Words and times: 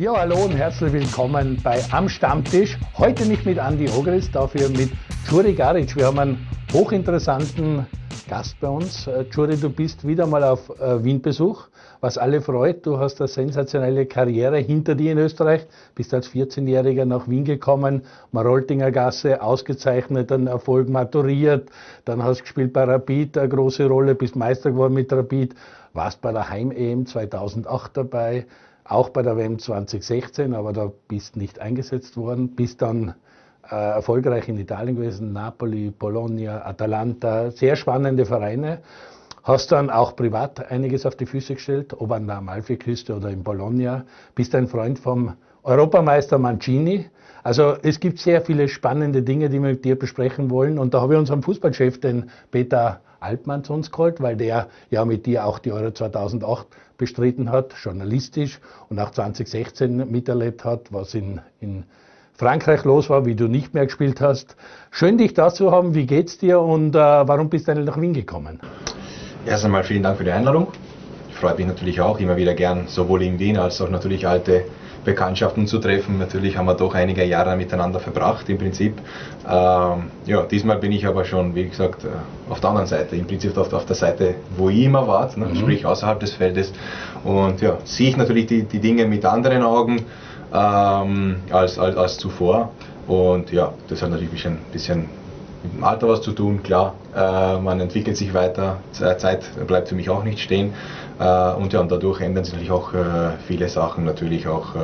Ja, 0.00 0.16
hallo 0.16 0.46
und 0.46 0.52
herzlich 0.52 0.94
willkommen 0.94 1.58
bei 1.62 1.78
Am 1.90 2.08
Stammtisch. 2.08 2.78
Heute 2.96 3.26
nicht 3.26 3.44
mit 3.44 3.58
Andi 3.58 3.86
Ogris, 3.90 4.30
dafür 4.30 4.70
mit 4.70 4.88
Juri 5.30 5.52
Garic. 5.52 5.94
Wir 5.94 6.06
haben 6.06 6.18
einen 6.18 6.48
hochinteressanten 6.72 7.84
Gast 8.26 8.58
bei 8.60 8.68
uns. 8.68 9.06
Äh, 9.06 9.26
Juri, 9.30 9.58
du 9.58 9.68
bist 9.68 10.06
wieder 10.06 10.26
mal 10.26 10.42
auf 10.42 10.70
äh, 10.80 11.04
Wien-Besuch, 11.04 11.68
was 12.00 12.16
alle 12.16 12.40
freut. 12.40 12.86
Du 12.86 12.98
hast 12.98 13.20
eine 13.20 13.28
sensationelle 13.28 14.06
Karriere 14.06 14.56
hinter 14.56 14.94
dir 14.94 15.12
in 15.12 15.18
Österreich, 15.18 15.66
bist 15.94 16.14
als 16.14 16.30
14-Jähriger 16.30 17.04
nach 17.04 17.28
Wien 17.28 17.44
gekommen, 17.44 18.00
Maroltinger 18.32 18.92
Gasse, 18.92 19.42
ausgezeichneten 19.42 20.46
Erfolg 20.46 20.88
maturiert, 20.88 21.68
dann 22.06 22.24
hast 22.24 22.38
du 22.38 22.44
gespielt 22.44 22.72
bei 22.72 22.84
Rapid, 22.84 23.36
eine 23.36 23.50
große 23.50 23.86
Rolle, 23.86 24.14
bist 24.14 24.34
Meister 24.34 24.70
geworden 24.70 24.94
mit 24.94 25.12
Rapid, 25.12 25.54
warst 25.92 26.22
bei 26.22 26.32
der 26.32 26.48
Heim-EM 26.48 27.04
2008 27.04 27.98
dabei, 27.98 28.46
auch 28.90 29.10
bei 29.10 29.22
der 29.22 29.36
WM 29.36 29.58
2016, 29.58 30.52
aber 30.54 30.72
da 30.72 30.90
bist 31.08 31.36
nicht 31.36 31.60
eingesetzt 31.60 32.16
worden, 32.16 32.56
bist 32.56 32.82
dann 32.82 33.14
äh, 33.70 33.74
erfolgreich 33.74 34.48
in 34.48 34.58
Italien 34.58 34.96
gewesen, 34.96 35.32
Napoli, 35.32 35.90
Bologna, 35.90 36.66
Atalanta, 36.66 37.52
sehr 37.52 37.76
spannende 37.76 38.26
Vereine. 38.26 38.80
Hast 39.44 39.72
dann 39.72 39.90
auch 39.90 40.16
privat 40.16 40.70
einiges 40.70 41.06
auf 41.06 41.14
die 41.14 41.26
Füße 41.26 41.54
gestellt, 41.54 41.94
ob 41.96 42.10
an 42.12 42.26
der 42.26 42.36
Amalfiküste 42.38 43.14
oder 43.14 43.30
in 43.30 43.42
Bologna. 43.42 44.04
Bist 44.34 44.54
ein 44.54 44.66
Freund 44.66 44.98
vom 44.98 45.34
Europameister 45.62 46.38
Mancini. 46.38 47.08
Also 47.42 47.76
es 47.82 48.00
gibt 48.00 48.18
sehr 48.18 48.42
viele 48.42 48.68
spannende 48.68 49.22
Dinge, 49.22 49.48
die 49.48 49.62
wir 49.62 49.70
mit 49.70 49.84
dir 49.84 49.98
besprechen 49.98 50.50
wollen. 50.50 50.78
Und 50.78 50.92
da 50.92 51.00
habe 51.00 51.14
ich 51.14 51.18
unseren 51.18 51.42
Fußballchef, 51.42 52.00
den 52.00 52.28
Peter 52.50 53.00
Altmann, 53.20 53.64
zu 53.64 53.72
uns 53.72 53.90
geholt, 53.90 54.20
weil 54.20 54.36
der 54.36 54.68
ja 54.90 55.04
mit 55.04 55.26
dir 55.26 55.44
auch 55.44 55.58
die 55.58 55.72
Euro 55.72 55.90
2008 55.92 56.66
bestritten 56.98 57.50
hat, 57.50 57.74
journalistisch 57.82 58.60
und 58.88 58.98
auch 58.98 59.10
2016 59.10 60.10
miterlebt 60.10 60.64
hat, 60.64 60.92
was 60.92 61.14
in, 61.14 61.40
in 61.60 61.84
Frankreich 62.32 62.84
los 62.84 63.10
war, 63.10 63.26
wie 63.26 63.34
du 63.34 63.48
nicht 63.48 63.74
mehr 63.74 63.86
gespielt 63.86 64.20
hast. 64.20 64.56
Schön, 64.90 65.18
dich 65.18 65.34
da 65.34 65.52
zu 65.52 65.70
haben. 65.70 65.94
Wie 65.94 66.06
geht's 66.06 66.38
dir 66.38 66.60
und 66.60 66.94
äh, 66.94 66.98
warum 66.98 67.50
bist 67.50 67.68
du 67.68 67.72
eigentlich 67.72 67.86
nach 67.86 68.00
Wien 68.00 68.14
gekommen? 68.14 68.60
Erst 69.46 69.64
einmal 69.64 69.84
vielen 69.84 70.02
Dank 70.02 70.18
für 70.18 70.24
die 70.24 70.30
Einladung. 70.30 70.68
Freut 71.32 71.58
mich 71.58 71.66
natürlich 71.66 72.00
auch 72.00 72.18
immer 72.18 72.36
wieder 72.36 72.54
gern, 72.54 72.86
sowohl 72.88 73.22
in 73.22 73.38
Wien 73.38 73.56
als 73.56 73.80
auch 73.80 73.88
natürlich 73.88 74.26
alte 74.26 74.64
Bekanntschaften 75.04 75.66
zu 75.66 75.78
treffen. 75.78 76.18
Natürlich 76.18 76.56
haben 76.56 76.66
wir 76.66 76.74
doch 76.74 76.94
einige 76.94 77.24
Jahre 77.24 77.56
miteinander 77.56 78.00
verbracht 78.00 78.48
im 78.48 78.58
Prinzip. 78.58 78.98
Ähm, 79.48 80.10
ja, 80.26 80.42
diesmal 80.42 80.78
bin 80.78 80.92
ich 80.92 81.06
aber 81.06 81.24
schon, 81.24 81.54
wie 81.54 81.68
gesagt, 81.68 82.04
äh, 82.04 82.08
auf 82.50 82.60
der 82.60 82.70
anderen 82.70 82.86
Seite, 82.86 83.16
im 83.16 83.26
Prinzip 83.26 83.56
auf, 83.56 83.72
auf 83.72 83.86
der 83.86 83.96
Seite, 83.96 84.34
wo 84.56 84.68
ich 84.68 84.84
immer 84.84 85.06
war, 85.06 85.30
ne? 85.36 85.46
mhm. 85.46 85.56
sprich 85.56 85.86
außerhalb 85.86 86.20
des 86.20 86.32
Feldes. 86.32 86.72
Und 87.24 87.60
ja, 87.60 87.78
sehe 87.84 88.10
ich 88.10 88.16
natürlich 88.16 88.46
die, 88.46 88.64
die 88.64 88.80
Dinge 88.80 89.06
mit 89.06 89.24
anderen 89.24 89.62
Augen 89.62 90.04
ähm, 90.52 91.36
als, 91.50 91.78
als, 91.78 91.96
als 91.96 92.18
zuvor. 92.18 92.70
Und 93.06 93.50
ja, 93.52 93.72
das 93.88 94.02
hat 94.02 94.10
natürlich 94.10 94.46
ein 94.46 94.58
bisschen 94.72 95.06
mit 95.62 95.74
dem 95.74 95.84
Alter 95.84 96.08
was 96.08 96.22
zu 96.22 96.32
tun, 96.32 96.62
klar. 96.62 96.94
Äh, 97.14 97.58
man 97.60 97.80
entwickelt 97.80 98.16
sich 98.16 98.32
weiter, 98.34 98.78
Zeit 98.92 99.44
bleibt 99.66 99.88
für 99.88 99.94
mich 99.94 100.08
auch 100.10 100.24
nicht 100.24 100.40
stehen. 100.40 100.72
Äh, 101.18 101.52
und 101.52 101.72
ja, 101.72 101.80
und 101.80 101.90
dadurch 101.90 102.20
ändern 102.20 102.44
sich 102.44 102.54
natürlich 102.54 102.72
auch 102.72 102.94
äh, 102.94 103.32
viele 103.46 103.68
Sachen, 103.68 104.04
natürlich 104.04 104.46
auch 104.48 104.74
äh, 104.74 104.78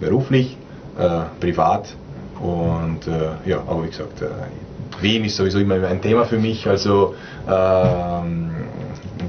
beruflich, 0.00 0.56
äh, 0.98 1.20
privat. 1.40 1.94
Und 2.40 3.06
äh, 3.06 3.48
ja, 3.48 3.58
aber 3.66 3.84
wie 3.84 3.88
gesagt, 3.88 4.22
Wien 5.00 5.24
ist 5.24 5.36
sowieso 5.36 5.58
immer 5.58 5.74
ein 5.86 6.00
Thema 6.00 6.24
für 6.24 6.38
mich. 6.38 6.66
Also 6.66 7.14
ähm, 7.48 8.50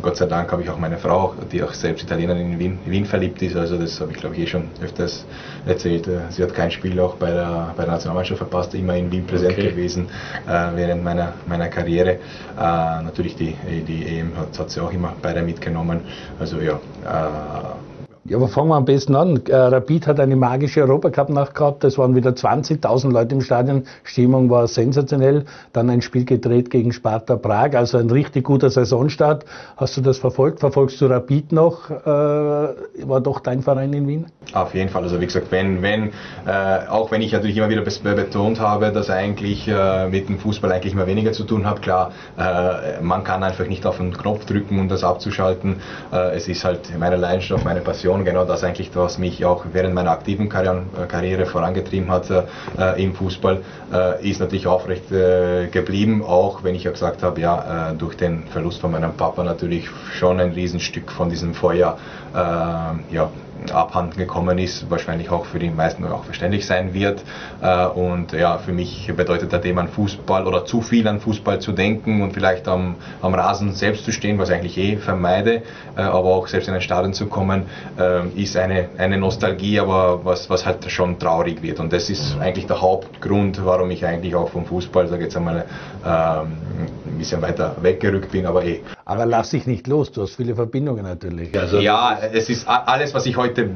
Gott 0.02 0.17
sei 0.17 0.25
Dank 0.25 0.52
habe 0.52 0.61
ich 0.61 0.70
auch 0.70 0.78
meine 0.78 0.97
Frau, 0.97 1.36
die 1.52 1.64
auch 1.64 1.73
selbst 1.73 2.03
Italienerin 2.03 2.53
in 2.53 2.59
Wien, 2.59 2.80
Wien 2.86 3.06
verliebt 3.06 3.42
ist. 3.42 3.56
Also 3.56 3.78
das 3.78 4.00
habe 4.00 4.11
ich 4.11 4.17
glaube 4.17 4.36
ich 4.36 4.44
eh 4.44 4.48
schon 4.48 4.70
öfters 4.81 5.25
erzählt. 5.66 6.08
Sie 6.30 6.44
hat 6.44 6.53
kein 6.53 6.72
Spiel 6.72 7.00
auch 7.00 7.16
bei 7.16 7.31
der, 7.31 7.73
bei 7.75 7.83
der 7.83 7.94
Nationalmannschaft 7.94 8.38
verpasst, 8.38 8.73
immer 8.73 8.95
in 8.95 9.11
Wien 9.11 9.25
präsent 9.25 9.53
okay. 9.53 9.70
gewesen 9.70 10.08
äh, 10.48 10.67
während 10.75 11.03
meiner, 11.03 11.33
meiner 11.48 11.67
Karriere. 11.67 12.11
Äh, 12.11 12.20
natürlich 12.58 13.36
die, 13.36 13.55
die 13.88 14.20
EM 14.20 14.38
hat, 14.38 14.58
hat 14.58 14.70
sie 14.70 14.80
auch 14.82 14.92
immer 14.92 15.14
beide 15.21 15.42
mitgenommen. 15.42 16.02
Also 16.39 16.60
ja, 16.60 16.73
äh, 17.04 17.91
ja, 18.23 18.37
aber 18.37 18.48
fangen 18.48 18.70
wir 18.70 18.76
am 18.76 18.86
besten 18.86 19.15
an. 19.15 19.42
Äh, 19.48 19.55
Rapid 19.55 20.05
hat 20.05 20.20
eine 20.20 20.36
magische 20.36 20.82
Europacup-Nacht 20.82 21.55
gehabt. 21.55 21.83
Es 21.83 21.98
waren 21.98 22.15
wieder 22.15 22.30
20.000 22.30 23.11
Leute 23.11 23.33
im 23.33 23.42
Stadion. 23.42 23.86
Stimmung 24.04 24.48
war 24.52 24.67
sensationell. 24.67 25.45
Dann 25.73 25.89
ein 25.89 26.04
Spiel 26.04 26.26
gedreht 26.26 26.70
gegen 26.70 26.92
Sparta 26.92 27.36
Prag. 27.36 27.73
Also 27.73 27.98
ein 27.98 28.11
richtig 28.11 28.43
guter 28.43 28.70
Saisonstart. 28.70 29.45
Hast 29.76 29.98
du 29.98 30.02
das 30.02 30.20
verfolgt? 30.20 30.60
Verfolgst 30.60 31.02
du 31.02 31.08
Rapid 31.08 31.52
noch? 31.52 31.89
Äh, 31.89 32.05
war 32.05 33.21
doch 33.21 33.39
dein 33.39 33.64
Verein 33.64 33.92
in 33.93 34.08
Wien? 34.08 34.27
Auf 34.54 34.76
jeden 34.76 34.89
Fall. 34.89 35.02
Also 35.02 35.20
wie 35.20 35.26
gesagt, 35.26 35.48
wenn, 35.49 35.81
wenn, 35.81 36.11
äh, 36.45 36.87
auch 36.89 37.10
wenn 37.10 37.23
ich 37.23 37.31
natürlich 37.31 37.58
immer 37.58 37.70
wieder 37.70 37.81
betont 37.81 38.60
habe, 38.60 38.92
dass 38.92 39.10
eigentlich 39.10 39.67
äh, 39.67 40.08
mit 40.10 40.30
dem 40.30 40.37
Fußball 40.37 40.71
eigentlich 40.71 40.93
immer 40.93 41.08
weniger 41.08 41.31
zu 41.31 41.43
tun 41.43 41.65
habe. 41.65 41.81
Klar, 41.81 42.11
äh, 42.37 43.02
man 43.02 43.23
kann 43.23 43.42
einfach 43.42 43.65
nicht 43.65 43.83
auf 43.87 43.98
den 43.98 44.14
Knopf 44.14 44.45
drücken, 44.45 44.80
um 44.80 44.87
das 44.87 45.04
abzuschalten. 45.04 45.77
Äh, 46.14 46.36
es 46.36 46.48
ist 46.48 46.64
halt 46.64 46.95
meine 46.99 47.15
Leidenschaft, 47.15 47.65
meine 47.65 47.81
Passion 47.81 48.11
Motivation, 48.11 48.26
genau 48.26 48.45
das 48.45 48.64
eigentlich, 48.64 48.92
was 48.95 49.17
mich 49.17 49.45
auch 49.45 49.66
während 49.72 49.94
meiner 49.94 50.11
aktiven 50.11 50.49
Karriere, 50.49 50.83
äh, 51.02 51.05
Karriere 51.08 51.45
vorangetrieben 51.45 52.11
hat 52.11 52.30
äh, 52.30 53.04
im 53.04 53.14
Fußball, 53.14 53.61
äh, 53.94 54.30
ist 54.30 54.39
natürlich 54.39 54.67
aufrecht 54.67 55.11
äh, 55.11 55.67
geblieben, 55.67 56.23
auch 56.23 56.64
wenn 56.64 56.76
ich 56.76 56.83
ja 56.83 56.92
gesagt 56.92 57.23
habe, 57.23 57.39
ja, 57.42 57.92
äh, 57.92 57.95
durch 57.95 58.16
den 58.16 58.44
Verlust 58.48 58.82
von 58.82 58.92
meinem 58.92 59.14
Papa 59.14 59.44
natürlich 59.44 59.89
schon 60.14 60.39
ein 60.39 60.52
Riesenstück 60.52 61.11
von 61.11 61.30
diesem 61.30 61.54
Feuer 61.54 61.98
äh, 62.33 63.14
ja, 63.14 63.30
abhanden 63.72 64.17
gekommen 64.17 64.58
ist, 64.58 64.89
wahrscheinlich 64.89 65.30
auch 65.30 65.45
für 65.45 65.60
die 65.60 65.70
meisten 65.70 66.05
auch 66.05 66.23
verständlich 66.23 66.66
sein 66.66 66.94
wird. 66.94 67.23
Äh, 67.61 67.86
und 67.88 68.33
ja, 68.33 68.58
für 68.58 68.72
mich 68.72 69.11
bedeutet 69.16 69.54
das 69.54 69.61
Thema 69.61 69.82
an 69.82 69.88
Fußball 69.88 70.48
oder 70.48 70.66
zu 70.66 70.82
viel 70.82 71.08
an 71.08 71.20
Fußball 71.20 71.60
zu 71.60 71.72
denken 71.72 72.22
und 72.22 72.33
vielleicht 72.33 72.67
am, 72.67 72.95
am 73.22 73.33
Rasen 73.33 73.73
selbst 73.73 74.05
zu 74.05 74.11
stehen, 74.11 74.38
was 74.39 74.49
ich 74.49 74.55
eigentlich 74.55 74.77
eh 74.77 74.98
vermeide, 74.98 75.61
äh, 75.98 76.02
aber 76.02 76.30
auch 76.30 76.48
selbst 76.48 76.67
in 76.67 76.73
ein 76.73 76.82
Stadion 76.82 77.14
zu 77.14 77.27
kommen, 77.27 77.64
äh, 77.99 78.27
ist 78.42 78.58
eine, 78.58 78.89
eine 78.98 79.17
Nostalgie, 79.17 79.80
aber 79.80 80.23
was, 80.23 80.49
was 80.49 80.66
halt 80.66 80.89
schon 80.92 81.20
traurig 81.20 81.61
wird. 81.61 81.80
Und 81.80 81.93
das 81.93 82.10
ist 82.10 82.38
eigentlich 82.39 82.67
der 82.67 82.82
Hauptgrund, 82.82 83.64
warum 83.66 83.92
ich 83.92 84.05
eigentlich 84.05 84.36
auch 84.36 84.49
vom 84.49 84.66
Fußball, 84.66 85.08
sage 85.08 85.23
jetzt 85.23 85.38
einmal, 85.38 85.66
ähm, 86.05 86.58
ein 87.05 87.17
bisschen 87.17 87.42
weiter 87.42 87.76
weggerückt 87.82 88.32
bin, 88.32 88.45
aber 88.45 88.64
eh. 88.64 88.82
Aber 89.11 89.26
lass 89.26 89.49
dich 89.49 89.67
nicht 89.67 89.88
los, 89.88 90.10
du 90.14 90.22
hast 90.22 90.38
viele 90.38 90.55
Verbindungen 90.55 91.04
natürlich. 91.04 91.54
Also 91.60 91.80
ja, 91.80 92.17
es 92.32 92.49
ist 92.49 92.66
alles, 92.66 93.14
was 93.14 93.26
ich 93.26 93.36
heute 93.36 93.72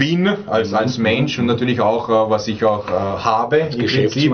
bin 0.00 0.28
als, 0.48 0.74
als 0.74 0.98
Mensch 0.98 1.38
und 1.38 1.46
natürlich 1.46 1.80
auch, 1.80 2.08
äh, 2.08 2.30
was 2.30 2.48
ich 2.48 2.64
auch 2.64 2.88
äh, 2.88 2.90
habe 2.90 3.58
im 3.58 3.86
Prinzip, 3.86 4.32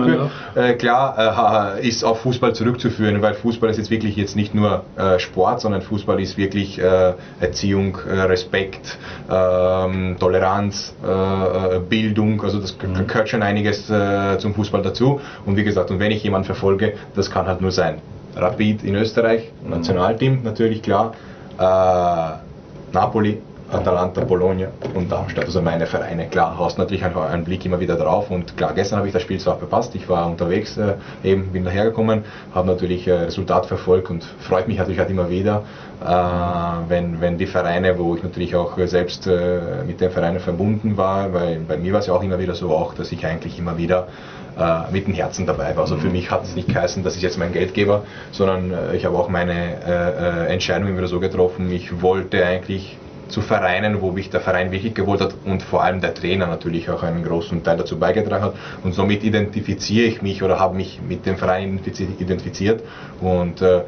äh, 0.55 0.73
klar, 0.73 1.77
äh, 1.77 1.87
ist 1.87 2.03
auf 2.03 2.21
Fußball 2.21 2.55
zurückzuführen, 2.55 3.21
weil 3.21 3.35
Fußball 3.35 3.69
ist 3.69 3.77
jetzt 3.77 3.91
wirklich 3.91 4.15
jetzt 4.15 4.35
nicht 4.35 4.55
nur 4.55 4.85
äh, 4.95 5.19
Sport, 5.19 5.61
sondern 5.61 5.83
Fußball 5.83 6.19
ist 6.19 6.35
wirklich 6.35 6.79
Erziehung, 7.39 7.95
Respekt, 8.07 8.97
ähm, 9.29 10.15
Toleranz, 10.19 10.95
Bildung, 11.89 12.41
also 12.41 12.59
das 12.59 12.75
mhm. 12.75 13.05
gehört 13.05 13.29
schon 13.29 13.43
einiges 13.43 13.91
zum 14.39 14.55
Fußball 14.55 14.81
dazu 14.81 15.21
und 15.45 15.57
wie 15.57 15.63
gesagt, 15.63 15.91
und 15.91 15.99
wenn 15.99 16.11
ich 16.11 16.23
jemanden 16.23 16.45
verfolge, 16.45 16.93
das 17.15 17.29
kann 17.29 17.45
halt 17.45 17.61
nur 17.61 17.71
sein. 17.71 18.01
Rapid 18.37 18.83
in 18.83 18.95
Österreich, 18.95 19.51
Nationalteam 19.67 20.43
natürlich 20.43 20.81
klar, 20.81 21.13
Napoli, 22.93 23.41
Atalanta, 23.69 24.21
Bologna 24.21 24.67
und 24.93 25.11
Darmstadt, 25.11 25.45
also 25.45 25.61
meine 25.61 25.87
Vereine. 25.87 26.27
Klar, 26.27 26.57
hast 26.57 26.77
natürlich 26.77 27.03
einen, 27.03 27.43
Blick 27.43 27.65
immer 27.65 27.79
wieder 27.79 27.95
drauf 27.95 28.31
und 28.31 28.55
klar, 28.55 28.73
gestern 28.73 28.99
habe 28.99 29.07
ich 29.07 29.13
das 29.13 29.21
Spiel 29.21 29.39
zwar 29.39 29.57
verpasst, 29.57 29.93
ich 29.95 30.07
war 30.07 30.25
unterwegs, 30.27 30.77
äh, 30.77 30.93
eben 31.23 31.51
bin 31.51 31.65
dahergekommen, 31.65 32.23
habe 32.55 32.67
natürlich 32.67 33.07
äh, 33.07 33.13
Resultat 33.13 33.65
verfolgt 33.65 34.09
und 34.09 34.23
freut 34.23 34.67
mich 34.69 34.77
natürlich 34.77 34.99
halt 34.99 35.09
immer 35.09 35.29
wieder, 35.29 35.63
äh, 36.01 36.05
wenn, 36.89 37.19
wenn 37.19 37.37
die 37.37 37.45
Vereine, 37.45 37.99
wo 37.99 38.15
ich 38.15 38.23
natürlich 38.23 38.55
auch 38.55 38.77
selbst 38.85 39.27
äh, 39.27 39.83
mit 39.85 39.99
den 39.99 40.11
Vereinen 40.11 40.39
verbunden 40.39 40.95
war, 40.95 41.33
weil 41.33 41.59
bei 41.67 41.77
mir 41.77 41.91
war 41.91 41.99
es 41.99 42.07
ja 42.07 42.13
auch 42.13 42.23
immer 42.23 42.39
wieder 42.39 42.55
so 42.55 42.69
auch, 42.69 42.93
dass 42.93 43.11
ich 43.11 43.25
eigentlich 43.25 43.59
immer 43.59 43.77
wieder 43.77 44.07
äh, 44.57 44.91
mit 44.91 45.07
dem 45.07 45.13
Herzen 45.13 45.45
dabei 45.45 45.75
war. 45.75 45.83
Also 45.83 45.97
für 45.97 46.07
mhm. 46.07 46.13
mich 46.13 46.31
hat 46.31 46.43
es 46.43 46.55
nicht 46.55 46.67
geheißen, 46.67 47.03
dass 47.03 47.15
ich 47.15 47.21
jetzt 47.21 47.37
mein 47.37 47.53
Geldgeber, 47.53 48.03
sondern 48.31 48.71
äh, 48.71 48.95
ich 48.95 49.05
habe 49.05 49.17
auch 49.17 49.29
meine 49.29 50.47
Entscheidungen 50.47 50.97
wieder 50.97 51.07
so 51.07 51.19
getroffen, 51.19 51.71
ich 51.71 52.01
wollte 52.01 52.45
eigentlich 52.45 52.97
zu 53.29 53.41
Vereinen, 53.41 54.01
wo 54.01 54.11
mich 54.11 54.29
der 54.29 54.41
Verein 54.41 54.71
wirklich 54.71 54.93
gewollt 54.93 55.21
hat 55.21 55.35
und 55.45 55.63
vor 55.63 55.83
allem 55.83 56.01
der 56.01 56.13
Trainer 56.13 56.47
natürlich 56.47 56.89
auch 56.89 57.03
einen 57.03 57.23
großen 57.23 57.63
Teil 57.63 57.77
dazu 57.77 57.99
beigetragen 57.99 58.43
hat. 58.43 58.53
Und 58.83 58.93
somit 58.93 59.23
identifiziere 59.23 60.07
ich 60.07 60.21
mich 60.21 60.43
oder 60.43 60.59
habe 60.59 60.75
mich 60.75 60.99
mit 61.07 61.25
dem 61.25 61.37
Verein 61.37 61.79
identifiziert. 62.19 62.83
Und 63.21 63.61
äh, 63.61 63.81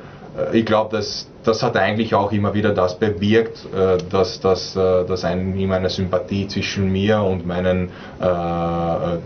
ich 0.53 0.65
glaube, 0.65 0.95
dass 0.95 1.27
das 1.43 1.63
hat 1.63 1.77
eigentlich 1.77 2.13
auch 2.13 2.31
immer 2.31 2.53
wieder 2.53 2.73
das 2.73 2.99
bewirkt, 2.99 3.65
äh, 3.73 3.97
dass, 4.09 4.39
dass, 4.41 4.75
äh, 4.75 5.05
dass 5.05 5.23
ein, 5.23 5.57
immer 5.57 5.75
eine 5.75 5.89
Sympathie 5.89 6.47
zwischen 6.47 6.91
mir 6.91 7.21
und 7.21 7.47
meinen 7.47 7.89
äh, 8.19 8.23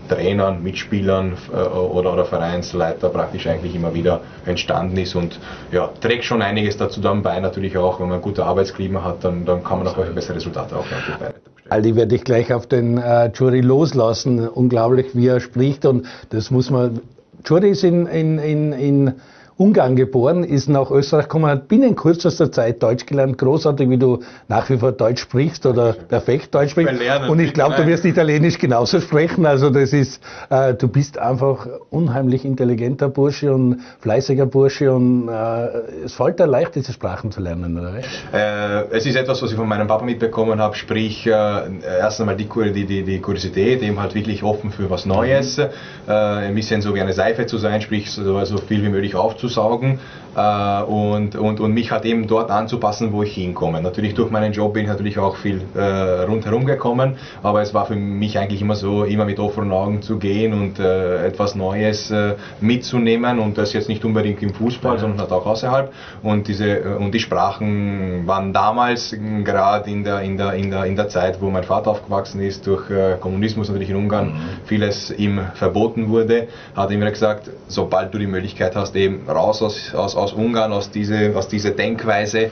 Trainern, 0.08 0.62
Mitspielern 0.62 1.36
äh, 1.52 1.56
oder, 1.56 2.12
oder 2.12 2.24
Vereinsleiter 2.24 3.08
praktisch 3.08 3.46
eigentlich 3.46 3.74
immer 3.74 3.94
wieder 3.94 4.20
entstanden 4.46 4.96
ist 4.96 5.14
und 5.14 5.38
ja, 5.72 5.90
trägt 6.00 6.24
schon 6.24 6.40
einiges 6.40 6.76
dazu 6.76 7.00
dann 7.00 7.22
bei, 7.22 7.38
natürlich 7.40 7.76
auch, 7.76 8.00
wenn 8.00 8.08
man 8.08 8.18
ein 8.18 8.22
gutes 8.22 8.44
Arbeitsklima 8.44 9.02
hat, 9.02 9.24
dann, 9.24 9.44
dann 9.44 9.64
kann 9.64 9.78
man 9.78 9.88
auch 9.88 9.96
bessere 9.96 10.36
Resultate 10.36 10.76
auf 10.76 10.86
die 10.86 11.18
Beine 11.18 11.34
Ali 11.70 11.96
werde 11.96 12.14
ich 12.14 12.24
gleich 12.24 12.52
auf 12.52 12.66
den 12.66 12.98
äh, 12.98 13.30
Jury 13.34 13.60
loslassen. 13.60 14.46
Unglaublich, 14.48 15.14
wie 15.14 15.28
er 15.28 15.40
spricht 15.40 15.86
und 15.86 16.06
das 16.28 16.50
muss 16.50 16.70
man. 16.70 17.00
Jury 17.46 17.70
ist 17.70 17.84
in, 17.84 18.06
in, 18.06 18.38
in, 18.38 18.72
in 18.72 19.14
Ungarn 19.56 19.94
geboren, 19.94 20.42
ist 20.42 20.68
nach 20.68 20.90
Österreich 20.90 21.24
gekommen, 21.24 21.46
hat 21.46 21.68
binnen 21.68 21.94
kürzester 21.94 22.50
Zeit 22.50 22.82
Deutsch 22.82 23.06
gelernt. 23.06 23.38
Großartig, 23.38 23.88
wie 23.88 23.98
du 23.98 24.18
nach 24.48 24.68
wie 24.68 24.78
vor 24.78 24.90
Deutsch 24.90 25.22
sprichst 25.22 25.64
oder 25.64 25.92
perfekt 25.92 26.52
Deutsch 26.52 26.72
sprichst. 26.72 26.94
Und 27.28 27.38
ich 27.38 27.52
glaube, 27.52 27.76
du 27.76 27.86
wirst 27.86 28.04
Italienisch 28.04 28.58
genauso 28.58 29.00
sprechen. 29.00 29.46
Also 29.46 29.70
das 29.70 29.92
ist, 29.92 30.20
äh, 30.50 30.74
du 30.74 30.88
bist 30.88 31.18
einfach 31.18 31.68
unheimlich 31.90 32.44
intelligenter 32.44 33.08
Bursche 33.08 33.54
und 33.54 33.80
fleißiger 34.00 34.46
Bursche 34.46 34.92
und 34.92 35.28
äh, 35.28 36.04
es 36.04 36.14
fällt 36.14 36.40
dir 36.40 36.48
leicht, 36.48 36.74
diese 36.74 36.92
Sprachen 36.92 37.30
zu 37.30 37.40
lernen, 37.40 37.78
oder? 37.78 37.98
Äh, 38.32 38.86
es 38.90 39.06
ist 39.06 39.14
etwas, 39.14 39.40
was 39.40 39.52
ich 39.52 39.56
von 39.56 39.68
meinem 39.68 39.86
Papa 39.86 40.04
mitbekommen 40.04 40.58
habe, 40.58 40.74
sprich 40.74 41.28
äh, 41.28 41.30
erst 41.30 42.20
einmal 42.20 42.36
die, 42.36 42.48
die, 42.72 42.86
die, 42.86 43.02
die 43.04 43.20
Kuriosität, 43.20 43.82
eben 43.82 44.00
halt 44.00 44.16
wirklich 44.16 44.42
offen 44.42 44.72
für 44.72 44.90
was 44.90 45.06
Neues, 45.06 45.58
mhm. 45.58 45.62
äh, 46.08 46.12
ein 46.12 46.54
bisschen 46.56 46.82
so 46.82 46.92
wie 46.96 47.00
eine 47.00 47.12
Seife 47.12 47.46
zu 47.46 47.58
sein, 47.58 47.80
sprich 47.80 48.10
so, 48.10 48.44
so 48.44 48.56
viel 48.56 48.82
wie 48.82 48.88
möglich 48.88 49.14
aufzunehmen 49.14 49.43
aufzusaugen 49.44 49.98
äh, 50.36 50.82
und, 50.82 51.36
und, 51.36 51.60
und 51.60 51.72
mich 51.72 51.90
halt 51.90 52.04
eben 52.04 52.26
dort 52.26 52.50
anzupassen, 52.50 53.12
wo 53.12 53.22
ich 53.22 53.34
hinkomme. 53.34 53.80
Natürlich 53.80 54.14
durch 54.14 54.30
meinen 54.30 54.52
Job 54.52 54.74
bin 54.74 54.84
ich 54.84 54.88
natürlich 54.88 55.18
auch 55.18 55.36
viel 55.36 55.62
äh, 55.74 56.22
rundherum 56.24 56.66
gekommen, 56.66 57.16
aber 57.42 57.62
es 57.62 57.74
war 57.74 57.86
für 57.86 57.96
mich 57.96 58.38
eigentlich 58.38 58.60
immer 58.60 58.76
so, 58.76 59.04
immer 59.04 59.24
mit 59.24 59.38
offenen 59.38 59.72
Augen 59.72 60.02
zu 60.02 60.18
gehen 60.18 60.52
und 60.52 60.78
äh, 60.78 61.26
etwas 61.26 61.54
Neues 61.54 62.10
äh, 62.10 62.34
mitzunehmen 62.60 63.38
und 63.38 63.58
das 63.58 63.72
jetzt 63.72 63.88
nicht 63.88 64.04
unbedingt 64.04 64.42
im 64.42 64.54
Fußball, 64.54 64.98
sondern 64.98 65.20
halt 65.20 65.32
auch 65.32 65.46
außerhalb. 65.46 65.92
Und 66.22 66.48
diese 66.48 66.84
äh, 66.84 66.94
und 66.96 67.12
die 67.12 67.20
Sprachen 67.20 68.26
waren 68.26 68.52
damals 68.52 69.16
gerade 69.44 69.90
in 69.90 70.04
der, 70.04 70.20
in, 70.22 70.36
der, 70.36 70.54
in, 70.54 70.70
der, 70.70 70.84
in 70.84 70.96
der 70.96 71.08
Zeit, 71.08 71.40
wo 71.40 71.50
mein 71.50 71.64
Vater 71.64 71.90
aufgewachsen 71.90 72.40
ist, 72.40 72.66
durch 72.66 72.90
äh, 72.90 73.16
Kommunismus 73.20 73.68
natürlich 73.68 73.90
in 73.90 73.96
Ungarn, 73.96 74.28
mhm. 74.28 74.40
vieles 74.66 75.10
ihm 75.10 75.40
verboten 75.54 76.08
wurde, 76.08 76.48
hat 76.74 76.90
er 76.90 76.98
mir 76.98 77.10
gesagt, 77.10 77.50
sobald 77.68 78.12
du 78.14 78.18
die 78.18 78.26
Möglichkeit 78.26 78.76
hast, 78.76 78.96
eben 78.96 79.28
raus 79.28 79.62
aus, 79.62 79.94
aus, 79.94 80.16
aus 80.24 80.32
Ungarn, 80.32 80.72
aus, 80.72 80.90
diese, 80.90 81.36
aus 81.36 81.48
dieser 81.48 81.70
Denkweise. 81.70 82.50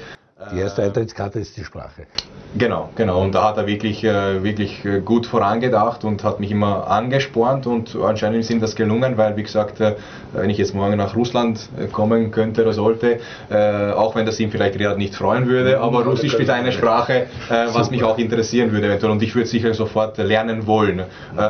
Die 0.52 0.58
erste 0.58 0.82
Eintrittskarte 0.82 1.40
ist 1.40 1.56
die 1.56 1.64
Sprache. 1.64 2.06
Genau, 2.54 2.90
genau. 2.96 3.22
Und 3.22 3.34
da 3.34 3.48
hat 3.48 3.56
er 3.56 3.66
wirklich, 3.66 4.04
äh, 4.04 4.42
wirklich 4.42 4.84
äh, 4.84 5.00
gut 5.00 5.26
vorangedacht 5.26 6.04
und 6.04 6.22
hat 6.22 6.38
mich 6.38 6.50
immer 6.50 6.86
angespornt 6.86 7.66
und 7.66 7.96
anscheinend 7.96 8.44
sind 8.44 8.62
das 8.62 8.76
gelungen, 8.76 9.16
weil, 9.16 9.36
wie 9.36 9.42
gesagt, 9.42 9.80
äh, 9.80 9.94
wenn 10.32 10.50
ich 10.50 10.58
jetzt 10.58 10.74
morgen 10.74 10.96
nach 10.96 11.16
Russland 11.16 11.68
kommen 11.92 12.30
könnte 12.30 12.62
oder 12.62 12.72
sollte, 12.72 13.18
auch 13.50 14.14
wenn 14.14 14.24
das 14.24 14.40
ihm 14.40 14.50
vielleicht 14.50 14.78
gerade 14.78 14.96
nicht 14.96 15.14
freuen 15.14 15.46
würde, 15.46 15.78
aber 15.78 16.04
Russisch 16.04 16.34
ist 16.34 16.48
eine 16.48 16.72
Sprache, 16.72 17.26
was 17.48 17.90
mich 17.90 18.02
auch 18.02 18.16
interessieren 18.16 18.72
würde 18.72 18.86
eventuell. 18.86 19.12
Und 19.12 19.22
ich 19.22 19.34
würde 19.34 19.46
sicher 19.46 19.74
sofort 19.74 20.16
lernen 20.16 20.66
wollen. 20.66 21.02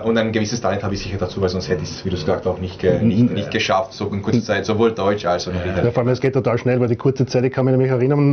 Und 0.04 0.18
ein 0.18 0.32
gewisses 0.32 0.60
Talent 0.60 0.82
habe 0.82 0.94
ich 0.94 1.02
sicher 1.02 1.16
dazu, 1.18 1.40
weil 1.40 1.48
sonst 1.48 1.68
hätte 1.68 1.84
ich 1.84 1.90
es, 1.90 2.04
wie 2.04 2.10
du 2.10 2.16
gesagt 2.16 2.44
auch 2.48 2.58
nicht, 2.58 2.82
nicht, 2.82 3.32
nicht 3.32 3.50
geschafft, 3.52 3.92
so 3.92 4.06
in 4.08 4.20
kurzer 4.20 4.42
Zeit, 4.42 4.66
sowohl 4.66 4.90
Deutsch 4.90 5.24
als 5.26 5.46
auch 5.46 5.52
ja, 5.52 5.90
Vor 5.92 6.02
allem, 6.02 6.08
es 6.08 6.20
geht 6.20 6.32
total 6.32 6.58
schnell, 6.58 6.80
weil 6.80 6.88
die 6.88 6.96
kurze 6.96 7.24
Zeit, 7.24 7.44
ich 7.44 7.52
kann 7.52 7.64
mich 7.64 7.72
nämlich 7.72 7.92
erinnern, 7.92 8.32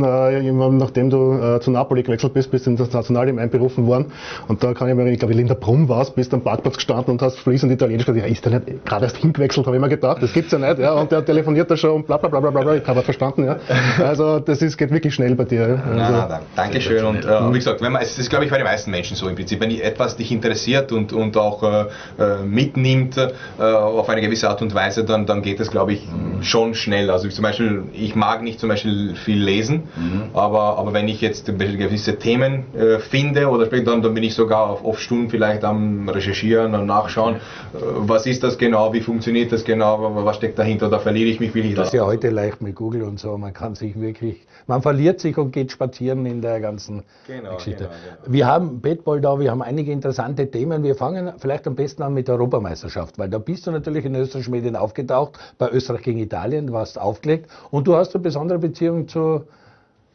nachdem 0.78 1.10
du 1.10 1.58
zu 1.60 1.70
Napoli 1.70 2.02
gewechselt 2.02 2.34
bist, 2.34 2.50
bist 2.50 2.59
ins 2.66 2.92
Nationalteam 2.92 3.38
einberufen 3.38 3.86
worden. 3.86 4.06
Und 4.48 4.62
da 4.62 4.74
kann 4.74 4.88
ich 4.88 4.94
mir, 4.94 5.10
ich 5.10 5.18
glaube, 5.18 5.34
Linda 5.34 5.54
Brumm 5.54 5.88
warst, 5.88 6.14
bist 6.14 6.32
am 6.34 6.42
Parkplatz 6.42 6.76
gestanden 6.76 7.12
und 7.12 7.22
hast 7.22 7.38
fließend 7.38 7.72
Italienisch 7.72 8.06
gesagt, 8.06 8.24
ja, 8.24 8.30
ist 8.30 8.44
der 8.44 8.60
nicht 8.60 8.84
gerade 8.84 9.04
erst 9.04 9.16
hingewechselt, 9.16 9.66
habe 9.66 9.76
ich 9.76 9.82
mir 9.82 9.88
gedacht, 9.88 10.22
das 10.22 10.32
gibt's 10.32 10.52
ja 10.52 10.58
nicht, 10.58 10.78
ja, 10.78 10.92
und 10.92 11.10
der 11.12 11.24
telefoniert 11.24 11.70
da 11.70 11.76
schon 11.76 11.90
und 11.90 12.06
bla, 12.06 12.16
bla, 12.16 12.28
bla, 12.28 12.40
bla, 12.40 12.50
bla, 12.50 12.74
ich 12.76 12.86
habe 12.86 13.02
verstanden, 13.02 13.44
ja. 13.44 13.56
Also, 14.02 14.40
das 14.40 14.62
ist, 14.62 14.76
geht 14.76 14.90
wirklich 14.90 15.14
schnell 15.14 15.34
bei 15.34 15.44
dir. 15.44 15.68
Ja. 15.68 15.74
Also, 15.74 15.96
na, 15.96 16.26
na, 16.28 16.40
danke 16.56 16.80
schön. 16.80 17.04
Und, 17.04 17.24
äh, 17.24 17.52
wie 17.52 17.58
gesagt, 17.58 17.82
wenn 17.82 17.92
man, 17.92 18.02
es 18.02 18.18
ist, 18.18 18.30
glaube 18.30 18.44
ich, 18.44 18.50
bei 18.50 18.56
den 18.56 18.66
meisten 18.66 18.90
Menschen 18.90 19.16
so 19.16 19.28
im 19.28 19.34
Prinzip, 19.34 19.60
wenn 19.60 19.70
etwas 19.70 20.16
dich 20.16 20.32
interessiert 20.32 20.92
und, 20.92 21.12
und 21.12 21.36
auch 21.36 21.62
äh, 21.62 21.82
äh, 22.18 22.42
mitnimmt 22.44 23.16
äh, 23.16 23.62
auf 23.62 24.08
eine 24.08 24.20
gewisse 24.20 24.48
Art 24.48 24.62
und 24.62 24.74
Weise, 24.74 25.04
dann, 25.04 25.26
dann 25.26 25.42
geht 25.42 25.60
es, 25.60 25.70
glaube 25.70 25.92
ich, 25.92 26.08
schon 26.40 26.74
schnell. 26.74 27.10
Also, 27.10 27.28
ich 27.28 27.34
zum 27.34 27.42
Beispiel, 27.42 27.84
ich 27.92 28.14
mag 28.14 28.42
nicht 28.42 28.60
zum 28.60 28.68
Beispiel 28.68 29.14
viel 29.14 29.42
lesen, 29.42 29.84
mhm. 29.96 30.22
aber, 30.34 30.78
aber 30.78 30.92
wenn 30.92 31.08
ich 31.08 31.20
jetzt 31.20 31.46
gewisse 31.46 32.18
Themen 32.18 32.49
äh, 32.74 32.98
finde 32.98 33.48
oder 33.48 33.66
dann, 33.66 34.02
dann 34.02 34.14
bin 34.14 34.22
ich 34.22 34.34
sogar 34.34 34.70
auf, 34.70 34.84
auf 34.84 35.00
Stunden 35.00 35.30
vielleicht 35.30 35.64
am 35.64 36.08
Recherchieren 36.08 36.74
und 36.74 36.86
Nachschauen, 36.86 37.36
äh, 37.36 37.38
was 37.72 38.26
ist 38.26 38.42
das 38.42 38.58
genau, 38.58 38.92
wie 38.92 39.00
funktioniert 39.00 39.52
das 39.52 39.64
genau, 39.64 40.24
was 40.24 40.36
steckt 40.36 40.58
dahinter, 40.58 40.88
da 40.88 40.98
verliere 40.98 41.28
ich 41.28 41.40
mich 41.40 41.54
wirklich. 41.54 41.74
Das 41.74 41.88
ist 41.88 41.94
ja 41.94 42.04
heute 42.04 42.30
leicht 42.30 42.60
mit 42.60 42.74
Google 42.74 43.02
und 43.02 43.18
so, 43.18 43.36
man 43.38 43.52
kann 43.52 43.74
sich 43.74 44.00
wirklich, 44.00 44.46
man 44.66 44.82
verliert 44.82 45.20
sich 45.20 45.36
und 45.38 45.52
geht 45.52 45.72
spazieren 45.72 46.26
in 46.26 46.42
der 46.42 46.60
ganzen 46.60 47.02
genau, 47.26 47.56
Geschichte. 47.56 47.84
Genau, 47.84 47.94
genau. 48.22 48.32
Wir 48.32 48.46
haben 48.46 48.80
Bettball 48.80 49.20
da, 49.20 49.38
wir 49.38 49.50
haben 49.50 49.62
einige 49.62 49.92
interessante 49.92 50.50
Themen. 50.50 50.82
Wir 50.82 50.94
fangen 50.94 51.32
vielleicht 51.38 51.66
am 51.66 51.74
besten 51.74 52.02
an 52.02 52.14
mit 52.14 52.28
der 52.28 52.34
Europameisterschaft, 52.36 53.18
weil 53.18 53.28
da 53.28 53.38
bist 53.38 53.66
du 53.66 53.70
natürlich 53.70 54.04
in 54.04 54.14
österreichischen 54.14 54.52
Medien 54.52 54.76
aufgetaucht, 54.76 55.38
bei 55.58 55.70
Österreich 55.70 56.02
gegen 56.02 56.18
Italien, 56.18 56.66
du 56.66 56.72
warst 56.72 57.00
aufgelegt 57.00 57.50
und 57.70 57.86
du 57.86 57.96
hast 57.96 58.14
eine 58.14 58.22
besondere 58.22 58.58
Beziehung 58.58 59.08
zu 59.08 59.44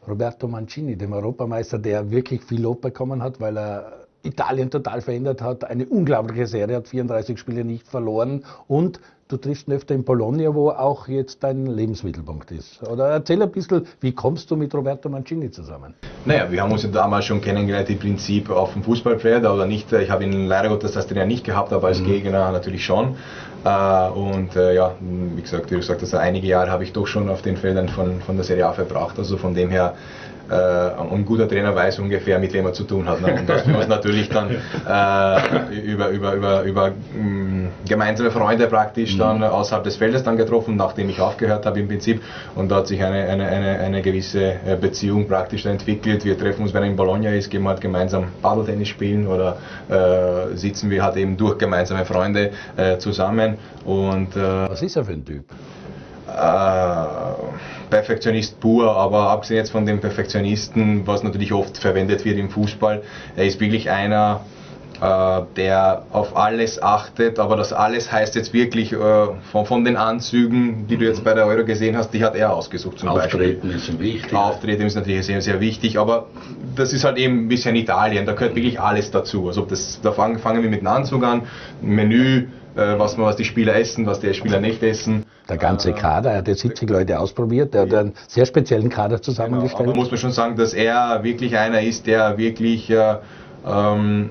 Roberto 0.06 0.48
Mancini, 0.48 0.96
dem 0.96 1.12
Europameister, 1.12 1.78
der 1.78 2.10
wirklich 2.10 2.42
viel 2.44 2.62
Lob 2.62 2.80
bekommen 2.80 3.22
hat, 3.22 3.40
weil 3.40 3.56
er 3.58 4.06
Italien 4.22 4.70
total 4.70 5.00
verändert 5.00 5.40
hat, 5.40 5.64
eine 5.64 5.86
unglaubliche 5.86 6.46
Serie, 6.46 6.76
hat 6.76 6.88
34 6.88 7.38
Spiele 7.38 7.64
nicht 7.64 7.86
verloren 7.86 8.44
und 8.66 9.00
du 9.28 9.36
triffst 9.36 9.68
ihn 9.68 9.74
öfter 9.74 9.94
in 9.94 10.04
Bologna, 10.04 10.54
wo 10.54 10.70
auch 10.70 11.08
jetzt 11.08 11.42
dein 11.42 11.66
Lebensmittelpunkt 11.66 12.50
ist. 12.52 12.82
Oder 12.88 13.08
erzähl 13.08 13.42
ein 13.42 13.50
bisschen, 13.50 13.86
wie 14.00 14.12
kommst 14.12 14.50
du 14.50 14.56
mit 14.56 14.74
Roberto 14.74 15.08
Mancini 15.08 15.50
zusammen? 15.50 15.94
Naja, 16.24 16.50
wir 16.50 16.62
haben 16.62 16.72
uns 16.72 16.82
ja 16.82 16.88
damals 16.88 17.24
schon 17.24 17.40
kennengelernt, 17.40 17.90
im 17.90 17.98
Prinzip 17.98 18.50
auf 18.50 18.72
dem 18.72 18.82
Fußballpferd 18.82 19.44
oder 19.44 19.66
nicht. 19.66 19.92
Ich 19.92 20.10
habe 20.10 20.24
ihn 20.24 20.46
leider 20.46 20.68
Gottes 20.68 20.92
das 20.92 21.06
Trainer 21.06 21.26
nicht 21.26 21.44
gehabt, 21.44 21.72
aber 21.72 21.88
als 21.88 22.00
mhm. 22.00 22.06
Gegner 22.06 22.52
natürlich 22.52 22.84
schon. 22.84 23.16
Äh, 23.64 24.08
und 24.10 24.54
äh, 24.54 24.74
ja, 24.74 24.94
wie 25.00 25.42
gesagt, 25.42 25.70
wie 25.70 25.76
gesagt 25.76 26.02
hast, 26.02 26.14
einige 26.14 26.46
Jahre 26.46 26.70
habe 26.70 26.84
ich 26.84 26.92
doch 26.92 27.06
schon 27.06 27.28
auf 27.28 27.42
den 27.42 27.56
Feldern 27.56 27.88
von, 27.88 28.20
von 28.20 28.36
der 28.36 28.44
Serie 28.44 28.66
A 28.66 28.72
verbracht. 28.72 29.18
Also 29.18 29.36
von 29.36 29.54
dem 29.54 29.70
her 29.70 29.94
äh, 30.50 31.14
ein 31.14 31.24
guter 31.24 31.48
Trainer 31.48 31.74
weiß 31.74 31.98
ungefähr, 31.98 32.38
mit 32.38 32.52
wem 32.52 32.66
er 32.66 32.72
zu 32.72 32.84
tun 32.84 33.08
hat. 33.08 33.20
Ne? 33.20 33.34
Und 33.34 33.48
dass 33.48 33.66
wir 33.66 33.76
uns 33.76 33.88
natürlich 33.88 34.28
dann 34.28 34.50
äh, 34.50 35.80
über, 35.80 36.08
über, 36.10 36.34
über, 36.34 36.62
über 36.62 36.88
mh, 36.88 37.22
mm, 37.22 37.68
gemeinsame 37.88 38.30
Freunde 38.30 38.66
praktisch 38.66 39.14
mhm. 39.14 39.18
dann 39.18 39.44
außerhalb 39.44 39.84
des 39.84 39.96
Feldes 39.96 40.22
dann 40.22 40.36
getroffen, 40.36 40.76
nachdem 40.76 41.08
ich 41.08 41.20
aufgehört 41.20 41.66
habe 41.66 41.80
im 41.80 41.88
Prinzip. 41.88 42.22
Und 42.54 42.70
da 42.70 42.76
hat 42.76 42.86
sich 42.86 43.02
eine, 43.02 43.24
eine, 43.24 43.46
eine, 43.46 43.78
eine 43.78 44.02
gewisse 44.02 44.54
äh, 44.66 44.76
Beziehung 44.80 45.28
praktisch 45.28 45.66
entwickelt. 45.66 46.24
Wir 46.24 46.38
treffen 46.38 46.62
uns, 46.62 46.74
wenn 46.74 46.82
er 46.82 46.88
in 46.88 46.96
Bologna 46.96 47.30
ist, 47.30 47.50
gehen 47.50 47.62
wir 47.62 47.70
halt 47.70 47.80
gemeinsam 47.80 48.28
Paddeltennis 48.42 48.88
spielen 48.88 49.26
oder 49.26 49.58
äh, 49.88 50.56
sitzen 50.56 50.90
wir 50.90 51.02
halt 51.02 51.16
eben 51.16 51.36
durch 51.36 51.58
gemeinsame 51.58 52.04
Freunde 52.04 52.50
äh, 52.76 52.98
zusammen. 52.98 53.58
Und, 53.84 54.36
äh, 54.36 54.70
Was 54.70 54.82
ist 54.82 54.96
er 54.96 55.04
für 55.04 55.12
ein 55.12 55.24
Typ? 55.24 55.44
Äh, 56.36 57.26
Perfektionist 57.88 58.60
pur, 58.60 58.94
aber 58.96 59.30
abgesehen 59.30 59.58
jetzt 59.58 59.70
von 59.70 59.86
dem 59.86 60.00
Perfektionisten, 60.00 61.06
was 61.06 61.22
natürlich 61.22 61.52
oft 61.52 61.78
verwendet 61.78 62.24
wird 62.24 62.38
im 62.38 62.50
Fußball, 62.50 63.02
er 63.36 63.44
ist 63.46 63.60
wirklich 63.60 63.88
einer, 63.90 64.40
äh, 65.00 65.42
der 65.56 66.02
auf 66.12 66.36
alles 66.36 66.82
achtet, 66.82 67.38
aber 67.38 67.56
das 67.56 67.72
alles 67.72 68.10
heißt 68.10 68.34
jetzt 68.34 68.52
wirklich 68.52 68.92
äh, 68.92 68.96
von, 69.52 69.66
von, 69.66 69.84
den 69.84 69.96
Anzügen, 69.96 70.86
die 70.88 70.96
du 70.96 71.04
jetzt 71.04 71.22
bei 71.22 71.32
der 71.32 71.46
Euro 71.46 71.64
gesehen 71.64 71.96
hast, 71.96 72.10
die 72.10 72.24
hat 72.24 72.34
er 72.34 72.52
ausgesucht 72.52 72.98
zum 72.98 73.10
Auftreten 73.10 73.68
Beispiel. 73.68 73.76
ist 73.76 73.98
wichtig. 74.00 74.34
Auftreten 74.34 74.82
ist 74.82 74.96
natürlich 74.96 75.24
sehr, 75.24 75.40
sehr 75.40 75.60
wichtig, 75.60 75.98
aber 75.98 76.26
das 76.74 76.92
ist 76.92 77.04
halt 77.04 77.18
eben 77.18 77.44
ein 77.44 77.48
bisschen 77.48 77.76
Italien, 77.76 78.26
da 78.26 78.32
gehört 78.32 78.56
wirklich 78.56 78.80
alles 78.80 79.10
dazu. 79.10 79.46
Also 79.46 79.62
das, 79.62 80.00
da 80.02 80.12
fangen, 80.12 80.38
fangen 80.38 80.62
wir 80.62 80.70
mit 80.70 80.80
dem 80.80 80.88
Anzug 80.88 81.24
an, 81.24 81.42
Menü, 81.80 82.48
äh, 82.76 82.98
was, 82.98 83.18
was 83.18 83.36
die 83.36 83.44
Spieler 83.44 83.74
essen, 83.76 84.06
was 84.06 84.20
die 84.20 84.32
Spieler 84.34 84.60
nicht 84.60 84.82
essen. 84.82 85.24
Der 85.48 85.56
ganze 85.56 85.92
Kader, 85.92 86.32
er 86.32 86.38
hat 86.38 86.48
jetzt 86.48 86.60
70 86.60 86.90
Leute 86.90 87.18
ausprobiert, 87.18 87.74
er 87.74 87.82
hat 87.82 87.94
einen 87.94 88.14
sehr 88.28 88.46
speziellen 88.46 88.88
Kader 88.88 89.22
zusammengestellt. 89.22 89.78
Genau, 89.78 89.90
aber 89.90 89.98
muss 89.98 90.10
man 90.10 90.18
schon 90.18 90.32
sagen, 90.32 90.56
dass 90.56 90.74
er 90.74 91.22
wirklich 91.22 91.56
einer 91.56 91.80
ist, 91.82 92.06
der 92.06 92.36
wirklich 92.36 92.90
äh, 92.90 93.16
ähm, 93.66 94.30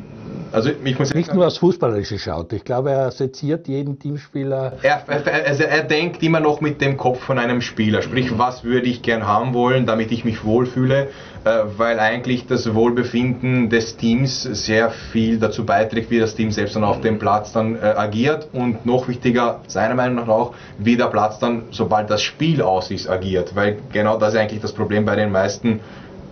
also 0.52 0.70
ich 0.84 0.98
muss 0.98 1.14
nicht 1.14 1.34
nur 1.34 1.46
aufs 1.46 1.58
Fußballerische 1.58 2.18
schaut. 2.18 2.54
Ich 2.54 2.64
glaube, 2.64 2.92
er 2.92 3.12
seziert 3.12 3.68
jeden 3.68 4.00
Teamspieler. 4.00 4.74
Er, 4.82 5.04
also 5.46 5.64
er 5.64 5.84
denkt 5.84 6.24
immer 6.24 6.40
noch 6.40 6.62
mit 6.62 6.80
dem 6.80 6.96
Kopf 6.96 7.20
von 7.20 7.38
einem 7.38 7.60
Spieler. 7.60 8.02
Sprich, 8.02 8.38
was 8.38 8.64
würde 8.64 8.88
ich 8.88 9.02
gern 9.02 9.28
haben 9.28 9.54
wollen, 9.54 9.86
damit 9.86 10.14
ich 10.14 10.24
mich 10.24 10.46
wohlfühle, 10.46 11.10
äh, 11.44 11.50
weil 11.78 12.00
eigentlich 12.00 12.48
das 12.48 12.74
Wohlbefinden 12.74 13.70
des 13.70 13.98
Teams 13.98 14.44
sehr 14.44 14.92
viel 14.92 15.40
dazu 15.40 15.66
beiträgt, 15.66 16.10
wie 16.10 16.20
das 16.20 16.36
Team 16.36 16.52
selbst 16.52 16.76
dann 16.76 16.86
auf 16.86 17.02
dem 17.02 17.20
Platz 17.20 17.52
dann 17.52 17.76
äh, 17.76 17.80
agiert 17.80 18.48
und 18.54 18.86
noch 18.86 19.10
wichtiger, 19.10 19.60
seiner 19.68 19.96
Meinung 19.96 20.16
nach 20.16 20.28
auch, 20.30 20.54
wie 20.78 20.96
der 20.96 21.08
Platz 21.08 21.38
dann, 21.40 21.64
sobald 21.72 22.10
das 22.10 22.22
Spiel 22.22 22.62
aus 22.62 22.92
ist, 22.92 23.10
agiert. 23.10 23.56
Weil 23.56 23.78
genau 23.92 24.18
das 24.18 24.34
ist 24.34 24.40
eigentlich 24.40 24.62
das 24.62 24.72
Problem 24.72 25.04
bei 25.04 25.18
den 25.18 25.32
meisten 25.32 25.82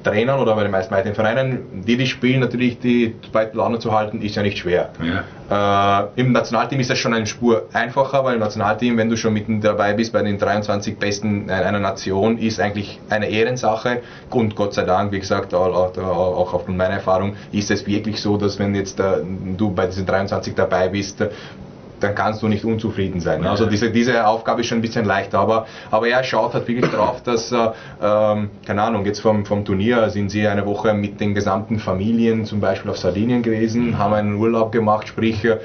Trainern 0.03 0.39
oder 0.39 0.55
bei 0.55 0.63
den 0.63 0.71
meisten 0.71 0.93
weiteren 0.93 1.15
Vereinen, 1.15 1.83
die 1.85 1.97
die 1.97 2.07
spielen, 2.07 2.41
natürlich 2.41 2.79
die 2.79 3.15
zweite 3.31 3.57
Laune 3.57 3.79
zu 3.79 3.91
halten, 3.91 4.21
ist 4.21 4.35
ja 4.35 4.43
nicht 4.43 4.57
schwer. 4.57 4.89
Ja. 5.01 6.03
Äh, 6.15 6.21
Im 6.21 6.31
Nationalteam 6.31 6.79
ist 6.79 6.89
das 6.89 6.97
schon 6.97 7.13
eine 7.13 7.25
Spur 7.25 7.67
einfacher, 7.73 8.23
weil 8.23 8.35
im 8.35 8.39
Nationalteam, 8.39 8.97
wenn 8.97 9.09
du 9.09 9.17
schon 9.17 9.33
mitten 9.33 9.61
dabei 9.61 9.93
bist 9.93 10.13
bei 10.13 10.21
den 10.21 10.37
23 10.37 10.97
Besten 10.97 11.49
einer 11.49 11.79
Nation, 11.79 12.37
ist 12.37 12.59
eigentlich 12.59 12.99
eine 13.09 13.29
Ehrensache. 13.29 14.01
Und 14.29 14.55
Gott 14.55 14.73
sei 14.73 14.83
Dank, 14.83 15.11
wie 15.11 15.19
gesagt, 15.19 15.53
auch, 15.53 15.73
auch, 15.73 15.97
auch 15.97 16.53
aufgrund 16.53 16.77
meiner 16.77 16.95
Erfahrung, 16.95 17.35
ist 17.51 17.71
es 17.71 17.85
wirklich 17.87 18.21
so, 18.21 18.37
dass 18.37 18.59
wenn 18.59 18.75
jetzt 18.75 18.99
äh, 18.99 19.17
du 19.57 19.71
bei 19.71 19.87
diesen 19.87 20.05
23 20.05 20.55
dabei 20.55 20.89
bist, 20.89 21.23
dann 22.03 22.15
kannst 22.15 22.41
du 22.41 22.47
nicht 22.47 22.65
unzufrieden 22.65 23.19
sein. 23.19 23.45
Also 23.45 23.65
diese, 23.65 23.89
diese 23.91 24.27
Aufgabe 24.27 24.61
ist 24.61 24.67
schon 24.67 24.79
ein 24.79 24.81
bisschen 24.81 25.05
leichter, 25.05 25.39
aber, 25.39 25.67
aber 25.89 26.07
er 26.07 26.23
schaut 26.23 26.53
halt 26.53 26.67
wirklich 26.67 26.91
drauf, 26.91 27.23
dass, 27.23 27.51
äh, 27.51 27.69
ähm, 28.01 28.49
keine 28.65 28.81
Ahnung, 28.81 29.05
jetzt 29.05 29.21
vom, 29.21 29.45
vom 29.45 29.63
Turnier 29.63 30.09
sind 30.09 30.29
sie 30.29 30.47
eine 30.47 30.65
Woche 30.65 30.93
mit 30.93 31.19
den 31.21 31.33
gesamten 31.33 31.79
Familien 31.79 32.45
zum 32.45 32.59
Beispiel 32.59 32.91
auf 32.91 32.97
Sardinien 32.97 33.41
gewesen, 33.41 33.97
haben 33.97 34.13
einen 34.13 34.35
Urlaub 34.35 34.71
gemacht, 34.71 35.07
sprich, 35.07 35.43
äh, 35.45 35.57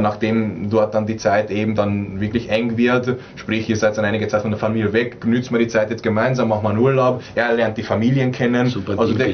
nachdem 0.00 0.68
dort 0.70 0.94
dann 0.94 1.06
die 1.06 1.16
Zeit 1.16 1.50
eben 1.50 1.74
dann 1.74 2.20
wirklich 2.20 2.50
eng 2.50 2.76
wird, 2.76 3.16
sprich, 3.36 3.68
ihr 3.68 3.76
seid 3.76 3.96
dann 3.96 4.04
einige 4.04 4.28
Zeit 4.28 4.42
von 4.42 4.50
der 4.50 4.60
Familie 4.60 4.92
weg, 4.92 5.24
nützt 5.24 5.50
man 5.50 5.60
die 5.60 5.68
Zeit 5.68 5.90
jetzt 5.90 6.02
gemeinsam, 6.02 6.48
macht 6.48 6.62
man 6.62 6.72
einen 6.72 6.80
Urlaub, 6.80 7.22
er 7.34 7.52
lernt 7.54 7.78
die 7.78 7.82
Familien 7.82 8.32
kennen, 8.32 8.66
Super 8.68 8.98
also 8.98 9.14
der, 9.14 9.28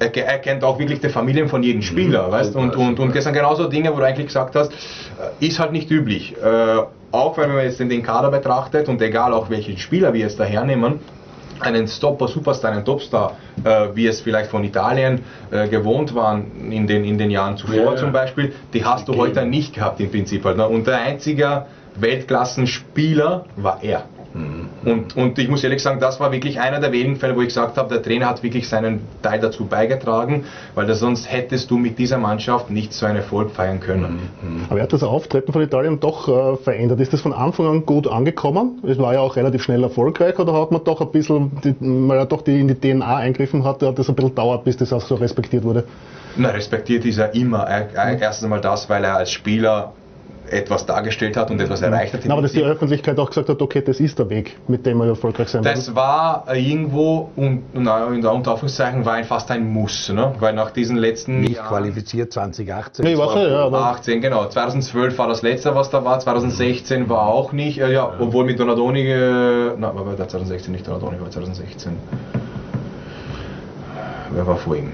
er, 0.00 0.16
er, 0.16 0.38
kennt 0.38 0.64
auch 0.64 0.78
wirklich 0.78 1.00
die 1.00 1.08
Familien 1.08 1.48
von 1.48 1.62
jedem 1.62 1.82
Spieler, 1.82 2.28
mhm, 2.28 2.32
weißt, 2.32 2.56
und, 2.56 2.76
und, 2.76 2.98
und 2.98 3.12
sind 3.28 3.32
genauso 3.32 3.68
Dinge, 3.68 3.92
wo 3.92 3.98
du 3.98 4.06
eigentlich 4.06 4.26
gesagt 4.26 4.54
hast, 4.54 4.72
äh, 4.72 5.46
ist 5.46 5.58
halt 5.58 5.67
nicht 5.72 5.90
üblich. 5.90 6.34
Äh, 6.36 6.82
auch 7.10 7.38
wenn 7.38 7.50
man 7.50 7.64
jetzt 7.64 7.80
den 7.80 8.02
Kader 8.02 8.30
betrachtet 8.30 8.88
und 8.88 9.00
egal 9.00 9.32
auch 9.32 9.48
welchen 9.50 9.78
Spieler 9.78 10.12
wir 10.12 10.20
jetzt 10.20 10.38
dahernehmen, 10.38 11.00
einen 11.60 11.88
Stopper, 11.88 12.28
Superstar, 12.28 12.72
einen 12.72 12.84
Topstar, 12.84 13.36
äh, 13.64 13.88
wie 13.94 14.06
es 14.06 14.20
vielleicht 14.20 14.50
von 14.50 14.62
Italien 14.64 15.22
äh, 15.50 15.68
gewohnt 15.68 16.14
waren 16.14 16.70
in 16.70 16.86
den, 16.86 17.04
in 17.04 17.18
den 17.18 17.30
Jahren 17.30 17.56
zuvor 17.56 17.92
ja, 17.92 17.96
zum 17.96 18.12
Beispiel, 18.12 18.52
die 18.72 18.84
hast 18.84 19.08
du 19.08 19.12
okay. 19.12 19.20
heute 19.20 19.46
nicht 19.46 19.74
gehabt 19.74 20.00
im 20.00 20.10
Prinzip. 20.10 20.44
Halt, 20.44 20.56
ne? 20.56 20.68
Und 20.68 20.86
der 20.86 21.00
einzige 21.00 21.66
Weltklassenspieler 21.96 23.44
war 23.56 23.82
er. 23.82 24.04
Mhm. 24.34 24.68
Und, 24.84 25.16
und 25.16 25.38
ich 25.38 25.48
muss 25.48 25.64
ehrlich 25.64 25.82
sagen, 25.82 26.00
das 26.00 26.20
war 26.20 26.32
wirklich 26.32 26.60
einer 26.60 26.80
der 26.80 26.92
wenigen 26.92 27.16
Fälle, 27.16 27.36
wo 27.36 27.40
ich 27.40 27.48
gesagt 27.48 27.76
habe, 27.76 27.88
der 27.88 28.02
Trainer 28.02 28.26
hat 28.26 28.42
wirklich 28.42 28.68
seinen 28.68 29.00
Teil 29.22 29.40
dazu 29.40 29.66
beigetragen, 29.66 30.44
weil 30.74 30.92
sonst 30.94 31.30
hättest 31.30 31.70
du 31.70 31.78
mit 31.78 31.98
dieser 31.98 32.18
Mannschaft 32.18 32.70
nicht 32.70 32.92
so 32.92 33.06
einen 33.06 33.16
Erfolg 33.16 33.50
feiern 33.50 33.80
können. 33.80 34.20
Mhm. 34.42 34.64
Aber 34.68 34.78
er 34.78 34.84
hat 34.84 34.92
das 34.92 35.02
Auftreten 35.02 35.52
von 35.52 35.62
Italien 35.62 36.00
doch 36.00 36.28
äh, 36.28 36.56
verändert. 36.56 37.00
Ist 37.00 37.12
das 37.12 37.20
von 37.20 37.32
Anfang 37.32 37.66
an 37.66 37.86
gut 37.86 38.06
angekommen? 38.06 38.80
Es 38.86 38.98
war 38.98 39.14
ja 39.14 39.20
auch 39.20 39.36
relativ 39.36 39.62
schnell 39.62 39.82
erfolgreich 39.82 40.38
oder 40.38 40.52
hat 40.52 40.70
man 40.70 40.84
doch 40.84 41.00
ein 41.00 41.10
bisschen, 41.10 41.52
die, 41.64 41.74
weil 41.80 42.18
er 42.18 42.26
doch 42.26 42.42
die, 42.42 42.60
in 42.60 42.68
die 42.68 42.74
DNA 42.74 43.16
eingriffen 43.16 43.64
hat, 43.64 43.82
hat 43.82 43.98
das 43.98 44.08
ein 44.08 44.14
bisschen 44.14 44.34
dauert, 44.34 44.64
bis 44.64 44.76
das 44.76 44.92
auch 44.92 45.00
so 45.00 45.14
respektiert 45.14 45.64
wurde? 45.64 45.84
Na, 46.36 46.50
respektiert 46.50 47.04
ist 47.04 47.18
er 47.18 47.34
immer. 47.34 47.64
Er, 47.64 47.92
er, 47.94 48.20
erstens 48.20 48.44
einmal 48.44 48.60
das, 48.60 48.88
weil 48.88 49.04
er 49.04 49.16
als 49.16 49.32
Spieler 49.32 49.92
etwas 50.52 50.86
dargestellt 50.86 51.36
hat 51.36 51.50
und 51.50 51.60
etwas 51.60 51.82
erreicht 51.82 52.14
hat. 52.14 52.20
Na, 52.24 52.32
aber 52.32 52.42
dass 52.42 52.52
die 52.52 52.62
Öffentlichkeit 52.62 53.18
auch 53.18 53.28
gesagt 53.28 53.48
hat, 53.48 53.60
okay, 53.60 53.82
das 53.82 54.00
ist 54.00 54.18
der 54.18 54.28
Weg, 54.30 54.56
mit 54.68 54.86
dem 54.86 54.98
wir 54.98 55.06
erfolgreich 55.06 55.48
sein 55.48 55.64
werden. 55.64 55.76
Das 55.76 55.94
war 55.94 56.44
äh, 56.48 56.60
irgendwo, 56.60 57.30
und, 57.36 57.62
in 57.74 57.84
der 57.84 58.32
Unteraufungszeichen 58.32 59.04
war 59.04 59.14
ein, 59.14 59.24
fast 59.24 59.50
ein 59.50 59.70
Muss, 59.70 60.08
ne? 60.10 60.34
weil 60.38 60.54
nach 60.54 60.70
diesen 60.70 60.96
letzten 60.96 61.40
Nicht 61.40 61.56
Jahren, 61.56 61.68
qualifiziert 61.68 62.32
2018. 62.32 63.04
Nee, 63.04 63.16
war 63.16 63.36
ja, 63.36 63.64
aber 63.64 63.86
18, 63.86 64.20
genau. 64.20 64.46
2012 64.48 65.18
war 65.18 65.28
das 65.28 65.42
letzte, 65.42 65.74
was 65.74 65.90
da 65.90 66.04
war, 66.04 66.18
2016 66.18 67.08
war 67.08 67.26
auch 67.26 67.52
nicht, 67.52 67.78
äh, 67.78 67.92
ja, 67.92 68.12
obwohl 68.18 68.44
mit 68.44 68.58
Donadoni, 68.58 69.06
äh, 69.06 69.72
na, 69.76 69.94
war 69.94 70.16
2016 70.16 70.72
nicht 70.72 70.86
Donadoni, 70.86 71.20
war 71.20 71.30
2016. 71.30 71.92
Wer 74.30 74.46
war 74.46 74.56
vor 74.56 74.76
ihm? 74.76 74.92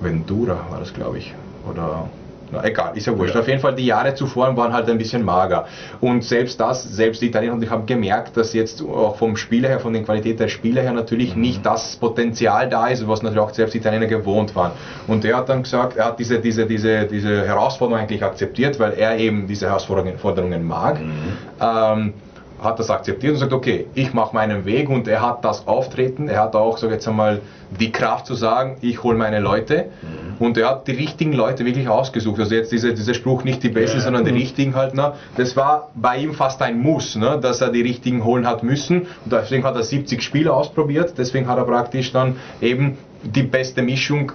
Ventura 0.00 0.58
war 0.70 0.80
das, 0.80 0.92
glaube 0.92 1.18
ich. 1.18 1.32
Oder 1.70 2.08
na, 2.52 2.64
egal, 2.64 2.96
ist 2.96 3.06
ja 3.06 3.16
wurscht. 3.16 3.34
Ja. 3.34 3.40
Auf 3.40 3.48
jeden 3.48 3.60
Fall, 3.60 3.74
die 3.74 3.86
Jahre 3.86 4.14
zuvor 4.14 4.54
waren 4.56 4.72
halt 4.72 4.88
ein 4.88 4.98
bisschen 4.98 5.24
mager. 5.24 5.66
Und 6.00 6.22
selbst 6.22 6.60
das, 6.60 6.82
selbst 6.82 7.22
die 7.22 7.26
Italiener 7.26 7.54
und 7.54 7.62
ich 7.62 7.70
haben 7.70 7.86
gemerkt, 7.86 8.36
dass 8.36 8.52
jetzt 8.52 8.82
auch 8.82 9.16
vom 9.16 9.36
Spieler 9.36 9.70
her, 9.70 9.80
von 9.80 9.92
den 9.92 10.04
Qualität 10.04 10.38
der 10.38 10.48
Spieler 10.48 10.82
her 10.82 10.92
natürlich 10.92 11.34
mhm. 11.34 11.42
nicht 11.42 11.66
das 11.66 11.96
Potenzial 11.96 12.68
da 12.68 12.88
ist, 12.88 13.08
was 13.08 13.22
natürlich 13.22 13.42
auch 13.42 13.54
selbst 13.54 13.72
die 13.72 13.78
Italiener 13.78 14.06
gewohnt 14.06 14.54
waren. 14.54 14.72
Und 15.06 15.24
er 15.24 15.38
hat 15.38 15.48
dann 15.48 15.62
gesagt, 15.62 15.96
er 15.96 16.06
hat 16.06 16.18
diese, 16.18 16.40
diese, 16.40 16.66
diese, 16.66 17.06
diese 17.06 17.46
Herausforderung 17.46 18.02
eigentlich 18.02 18.22
akzeptiert, 18.22 18.78
weil 18.78 18.92
er 18.92 19.16
eben 19.16 19.46
diese 19.46 19.66
Herausforderungen 19.66 20.66
mag. 20.66 21.00
Mhm. 21.00 21.12
Ähm, 21.60 22.14
hat 22.62 22.78
das 22.78 22.90
akzeptiert 22.90 23.32
und 23.32 23.38
sagt, 23.38 23.52
okay, 23.52 23.86
ich 23.94 24.14
mache 24.14 24.34
meinen 24.34 24.64
Weg 24.64 24.88
und 24.88 25.08
er 25.08 25.20
hat 25.20 25.44
das 25.44 25.66
Auftreten, 25.66 26.28
er 26.28 26.42
hat 26.42 26.54
auch, 26.54 26.78
so 26.78 26.88
jetzt 26.88 27.08
einmal, 27.08 27.40
die 27.70 27.90
Kraft 27.90 28.26
zu 28.26 28.34
sagen, 28.34 28.76
ich 28.82 29.02
hole 29.02 29.16
meine 29.16 29.40
Leute 29.40 29.86
mhm. 30.02 30.31
Und 30.42 30.58
er 30.58 30.70
hat 30.70 30.88
die 30.88 30.92
richtigen 30.92 31.32
Leute 31.32 31.64
wirklich 31.64 31.88
ausgesucht. 31.88 32.40
Also 32.40 32.54
jetzt 32.54 32.72
dieser, 32.72 32.92
dieser 32.92 33.14
Spruch, 33.14 33.44
nicht 33.44 33.62
die 33.62 33.68
Besten, 33.68 33.98
ja. 33.98 34.04
sondern 34.04 34.24
die 34.24 34.32
richtigen 34.32 34.74
halt, 34.74 34.94
ne? 34.94 35.12
das 35.36 35.56
war 35.56 35.90
bei 35.94 36.18
ihm 36.18 36.34
fast 36.34 36.60
ein 36.62 36.80
Muss, 36.80 37.14
ne? 37.14 37.38
dass 37.40 37.60
er 37.60 37.70
die 37.70 37.80
richtigen 37.80 38.24
holen 38.24 38.46
hat 38.46 38.64
müssen 38.64 39.02
und 39.24 39.32
deswegen 39.32 39.62
hat 39.62 39.76
er 39.76 39.84
70 39.84 40.20
Spieler 40.20 40.54
ausprobiert, 40.54 41.14
deswegen 41.16 41.46
hat 41.46 41.58
er 41.58 41.64
praktisch 41.64 42.12
dann 42.12 42.36
eben 42.60 42.98
die 43.22 43.44
beste 43.44 43.82
Mischung 43.82 44.32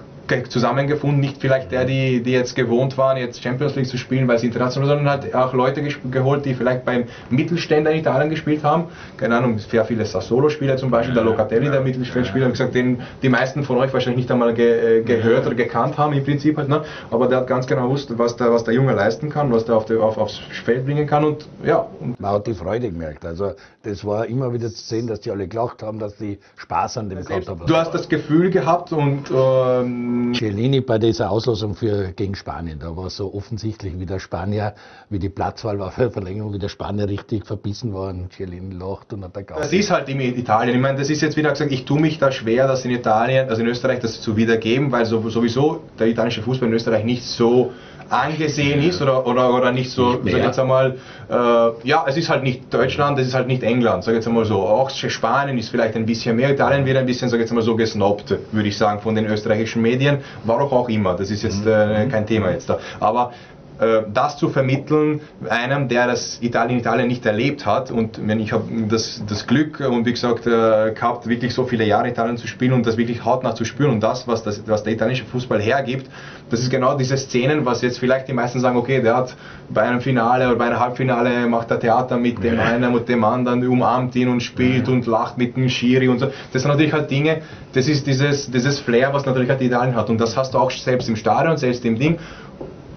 zusammengefunden, 0.48 1.20
nicht 1.20 1.40
vielleicht 1.40 1.72
der, 1.72 1.84
die, 1.84 2.22
die 2.22 2.32
jetzt 2.32 2.54
gewohnt 2.54 2.96
waren, 2.98 3.16
jetzt 3.16 3.42
Champions 3.42 3.74
League 3.76 3.86
zu 3.86 3.96
spielen, 3.96 4.28
weil 4.28 4.38
sie 4.38 4.46
international, 4.46 4.88
sondern 4.88 5.08
hat 5.10 5.34
auch 5.34 5.54
Leute 5.54 5.82
geholt, 6.10 6.44
die 6.44 6.54
vielleicht 6.54 6.84
beim 6.84 7.04
Mittelständler 7.30 7.90
in 7.92 8.00
Italien 8.00 8.30
gespielt 8.30 8.62
haben. 8.62 8.84
Keine 9.16 9.36
Ahnung, 9.36 9.58
sehr 9.58 9.84
viele 9.84 10.04
Sassolo-Spieler 10.04 10.76
zum 10.76 10.90
Beispiel, 10.90 11.14
der 11.14 11.24
Locatelli, 11.24 11.70
der 11.70 11.80
Mittelfeldspieler, 11.80 12.46
haben 12.46 12.52
gesagt, 12.52 12.74
den 12.74 13.02
die 13.22 13.28
meisten 13.28 13.64
von 13.64 13.78
euch 13.78 13.92
wahrscheinlich 13.92 14.18
nicht 14.18 14.30
einmal 14.30 14.54
ge, 14.54 15.00
äh, 15.00 15.02
gehört 15.02 15.46
oder 15.46 15.54
gekannt 15.54 15.98
haben 15.98 16.12
im 16.12 16.24
Prinzip 16.24 16.56
halt, 16.56 16.68
ne? 16.68 16.82
aber 17.10 17.28
der 17.28 17.38
hat 17.38 17.46
ganz 17.46 17.66
genau 17.66 17.84
gewusst, 17.84 18.12
was 18.16 18.36
der, 18.36 18.52
was 18.52 18.64
der 18.64 18.74
Junge 18.74 18.94
leisten 18.94 19.30
kann, 19.30 19.52
was 19.52 19.64
der 19.64 19.76
auf 19.76 19.86
die, 19.86 19.96
auf, 19.96 20.18
aufs 20.18 20.38
Feld 20.64 20.84
bringen 20.84 21.06
kann 21.06 21.24
und 21.24 21.48
ja. 21.64 21.86
Und 22.00 22.20
Man 22.20 22.32
hat 22.32 22.46
die 22.46 22.54
Freude 22.54 22.90
gemerkt, 22.90 23.24
also 23.24 23.52
das 23.82 24.04
war 24.04 24.26
immer 24.26 24.52
wieder 24.52 24.68
zu 24.68 24.84
sehen, 24.84 25.06
dass 25.06 25.20
die 25.20 25.30
alle 25.30 25.48
gelacht 25.48 25.82
haben, 25.82 25.98
dass 25.98 26.16
die 26.16 26.38
Spaß 26.56 26.98
an 26.98 27.08
dem 27.08 27.24
gehabt 27.24 27.48
haben. 27.48 27.66
Du 27.66 27.74
hast 27.74 27.94
das 27.94 28.08
Gefühl 28.08 28.50
gehabt 28.50 28.92
und 28.92 29.30
ähm, 29.30 30.17
Cellini 30.34 30.80
bei 30.80 30.98
dieser 30.98 31.30
Auslosung 31.30 31.74
für, 31.74 32.12
gegen 32.12 32.34
Spanien, 32.34 32.78
da 32.78 32.96
war 32.96 33.10
so 33.10 33.34
offensichtlich, 33.34 33.98
wie 33.98 34.06
der 34.06 34.18
Spanier, 34.18 34.74
wie 35.10 35.18
die 35.18 35.28
Platzwahl 35.28 35.78
war 35.78 35.90
für 35.90 36.10
Verlängerung, 36.10 36.52
wie 36.52 36.58
der 36.58 36.68
Spanier 36.68 37.08
richtig 37.08 37.46
verbissen 37.46 37.92
war 37.92 38.10
und 38.10 38.32
Cellini 38.32 38.74
lacht 38.74 39.12
und 39.12 39.24
hat 39.24 39.36
da 39.36 39.42
Das 39.42 39.72
ist 39.72 39.90
halt 39.90 40.08
in 40.08 40.20
Italien. 40.20 40.76
Ich 40.76 40.80
meine, 40.80 40.98
das 40.98 41.10
ist 41.10 41.22
jetzt 41.22 41.36
wieder 41.36 41.50
gesagt, 41.50 41.72
ich 41.72 41.84
tue 41.84 42.00
mich 42.00 42.18
da 42.18 42.30
schwer, 42.30 42.68
das 42.68 42.84
in 42.84 42.90
Italien, 42.92 43.48
also 43.48 43.62
in 43.62 43.68
Österreich 43.68 44.00
das 44.00 44.20
zu 44.20 44.36
wiedergeben, 44.36 44.92
weil 44.92 45.06
sowieso 45.06 45.82
der 45.98 46.08
italienische 46.08 46.42
Fußball 46.42 46.68
in 46.68 46.74
Österreich 46.74 47.04
nicht 47.04 47.24
so 47.24 47.72
angesehen 48.10 48.82
ist 48.82 49.02
oder, 49.02 49.26
oder, 49.26 49.54
oder 49.54 49.72
nicht 49.72 49.90
so, 49.90 50.14
nicht 50.14 50.32
sag 50.34 50.42
jetzt 50.42 50.58
einmal, 50.58 50.96
äh, 51.28 51.34
ja, 51.34 52.04
es 52.06 52.16
ist 52.16 52.28
halt 52.28 52.42
nicht 52.42 52.72
Deutschland, 52.72 53.18
es 53.18 53.28
ist 53.28 53.34
halt 53.34 53.46
nicht 53.46 53.62
England, 53.62 54.04
sag 54.04 54.14
jetzt 54.14 54.26
einmal 54.26 54.44
so. 54.44 54.60
Auch 54.60 54.90
Spanien 54.90 55.58
ist 55.58 55.68
vielleicht 55.68 55.94
ein 55.96 56.06
bisschen 56.06 56.36
mehr, 56.36 56.50
Italien 56.50 56.86
wird 56.86 56.96
ein 56.96 57.06
bisschen, 57.06 57.28
sag 57.28 57.40
jetzt 57.40 57.50
einmal 57.50 57.64
so, 57.64 57.76
gesnobbt, 57.76 58.34
würde 58.52 58.68
ich 58.68 58.76
sagen, 58.76 59.00
von 59.00 59.14
den 59.14 59.26
österreichischen 59.26 59.82
Medien, 59.82 60.18
warum 60.44 60.70
auch 60.72 60.88
immer, 60.88 61.14
das 61.14 61.30
ist 61.30 61.42
jetzt 61.42 61.66
äh, 61.66 62.06
kein 62.10 62.26
Thema 62.26 62.50
jetzt 62.50 62.68
da. 62.68 62.78
Aber 63.00 63.32
äh, 63.78 64.02
das 64.12 64.36
zu 64.36 64.48
vermitteln, 64.48 65.20
einem, 65.48 65.88
der 65.88 66.06
das 66.06 66.38
Italien, 66.42 66.80
Italien 66.80 67.08
nicht 67.08 67.24
erlebt 67.24 67.64
hat. 67.64 67.90
Und 67.90 68.26
wenn 68.26 68.40
ich 68.40 68.52
habe 68.52 68.64
das, 68.88 69.22
das 69.28 69.46
Glück 69.46 69.80
und 69.80 70.04
wie 70.04 70.12
gesagt 70.12 70.46
äh, 70.46 70.92
gehabt, 70.92 71.28
wirklich 71.28 71.54
so 71.54 71.64
viele 71.64 71.84
Jahre 71.84 72.08
Italien 72.08 72.36
zu 72.36 72.46
spielen 72.46 72.72
und 72.72 72.86
das 72.86 72.96
wirklich 72.96 73.24
hautnah 73.24 73.54
zu 73.54 73.64
spüren. 73.64 73.92
Und 73.92 74.00
das, 74.00 74.26
was, 74.26 74.42
das, 74.42 74.62
was 74.66 74.82
der 74.82 74.94
italienische 74.94 75.26
Fußball 75.26 75.60
hergibt, 75.60 76.10
das 76.50 76.60
ist 76.60 76.70
genau 76.70 76.96
diese 76.96 77.16
Szenen, 77.16 77.66
was 77.66 77.82
jetzt 77.82 77.98
vielleicht 77.98 78.26
die 78.28 78.32
meisten 78.32 78.60
sagen, 78.60 78.76
okay, 78.76 79.02
der 79.02 79.16
hat 79.16 79.36
bei 79.68 79.82
einem 79.82 80.00
Finale 80.00 80.48
oder 80.48 80.56
bei 80.56 80.66
einem 80.66 80.80
Halbfinale 80.80 81.46
macht 81.46 81.70
er 81.70 81.78
Theater 81.78 82.16
mit 82.16 82.42
dem 82.42 82.58
einen 82.58 82.94
und 82.94 83.08
dem 83.08 83.22
anderen, 83.22 83.66
umarmt 83.66 84.16
ihn 84.16 84.28
und 84.28 84.42
spielt 84.42 84.88
und 84.88 85.06
lacht 85.06 85.38
mit 85.38 85.56
dem 85.56 85.68
Schiri 85.68 86.08
und 86.08 86.18
so. 86.18 86.26
Das 86.52 86.62
sind 86.62 86.70
natürlich 86.70 86.92
halt 86.92 87.10
Dinge, 87.10 87.42
das 87.74 87.86
ist 87.86 88.06
dieses, 88.06 88.50
dieses 88.50 88.80
Flair, 88.80 89.12
was 89.12 89.26
natürlich 89.26 89.50
halt 89.50 89.60
Italien 89.60 89.94
hat. 89.94 90.08
Und 90.08 90.18
das 90.20 90.36
hast 90.36 90.54
du 90.54 90.58
auch 90.58 90.70
selbst 90.70 91.08
im 91.08 91.16
Stadion, 91.16 91.56
selbst 91.58 91.84
im 91.84 91.98
Ding 91.98 92.18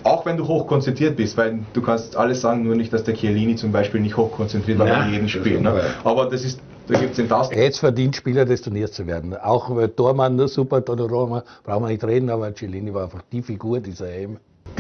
auch 0.03 0.25
wenn 0.25 0.37
du 0.37 0.47
hochkonzentriert 0.47 1.15
bist, 1.15 1.37
weil 1.37 1.59
du 1.73 1.81
kannst 1.81 2.15
alles 2.15 2.41
sagen, 2.41 2.63
nur 2.63 2.75
nicht, 2.75 2.91
dass 2.91 3.03
der 3.03 3.13
Chiellini 3.13 3.55
zum 3.55 3.71
Beispiel 3.71 4.01
nicht 4.01 4.17
hochkonzentriert 4.17 4.79
war 4.79 4.87
bei 4.87 5.09
jedem 5.09 5.27
Spiel. 5.27 5.61
Ne? 5.61 5.81
Aber 6.03 6.25
das 6.27 6.43
ist, 6.43 6.59
da 6.87 6.99
gibt 6.99 7.11
es 7.11 7.17
den 7.17 7.29
Tasten. 7.29 7.57
Jetzt 7.57 7.79
verdient 7.79 8.15
Spieler 8.15 8.45
des 8.45 8.61
Turniers 8.61 8.91
zu 8.91 9.07
werden. 9.07 9.35
Auch 9.35 9.69
Tormann, 9.95 10.47
super, 10.47 10.81
Donnarumma, 10.81 11.43
brauchen 11.63 11.83
wir 11.83 11.89
nicht 11.89 12.03
reden, 12.03 12.29
aber 12.29 12.53
Chiellini 12.53 12.93
war 12.93 13.03
einfach 13.03 13.21
die 13.31 13.41
Figur 13.41 13.79
dieser 13.79 14.11
EM. 14.11 14.37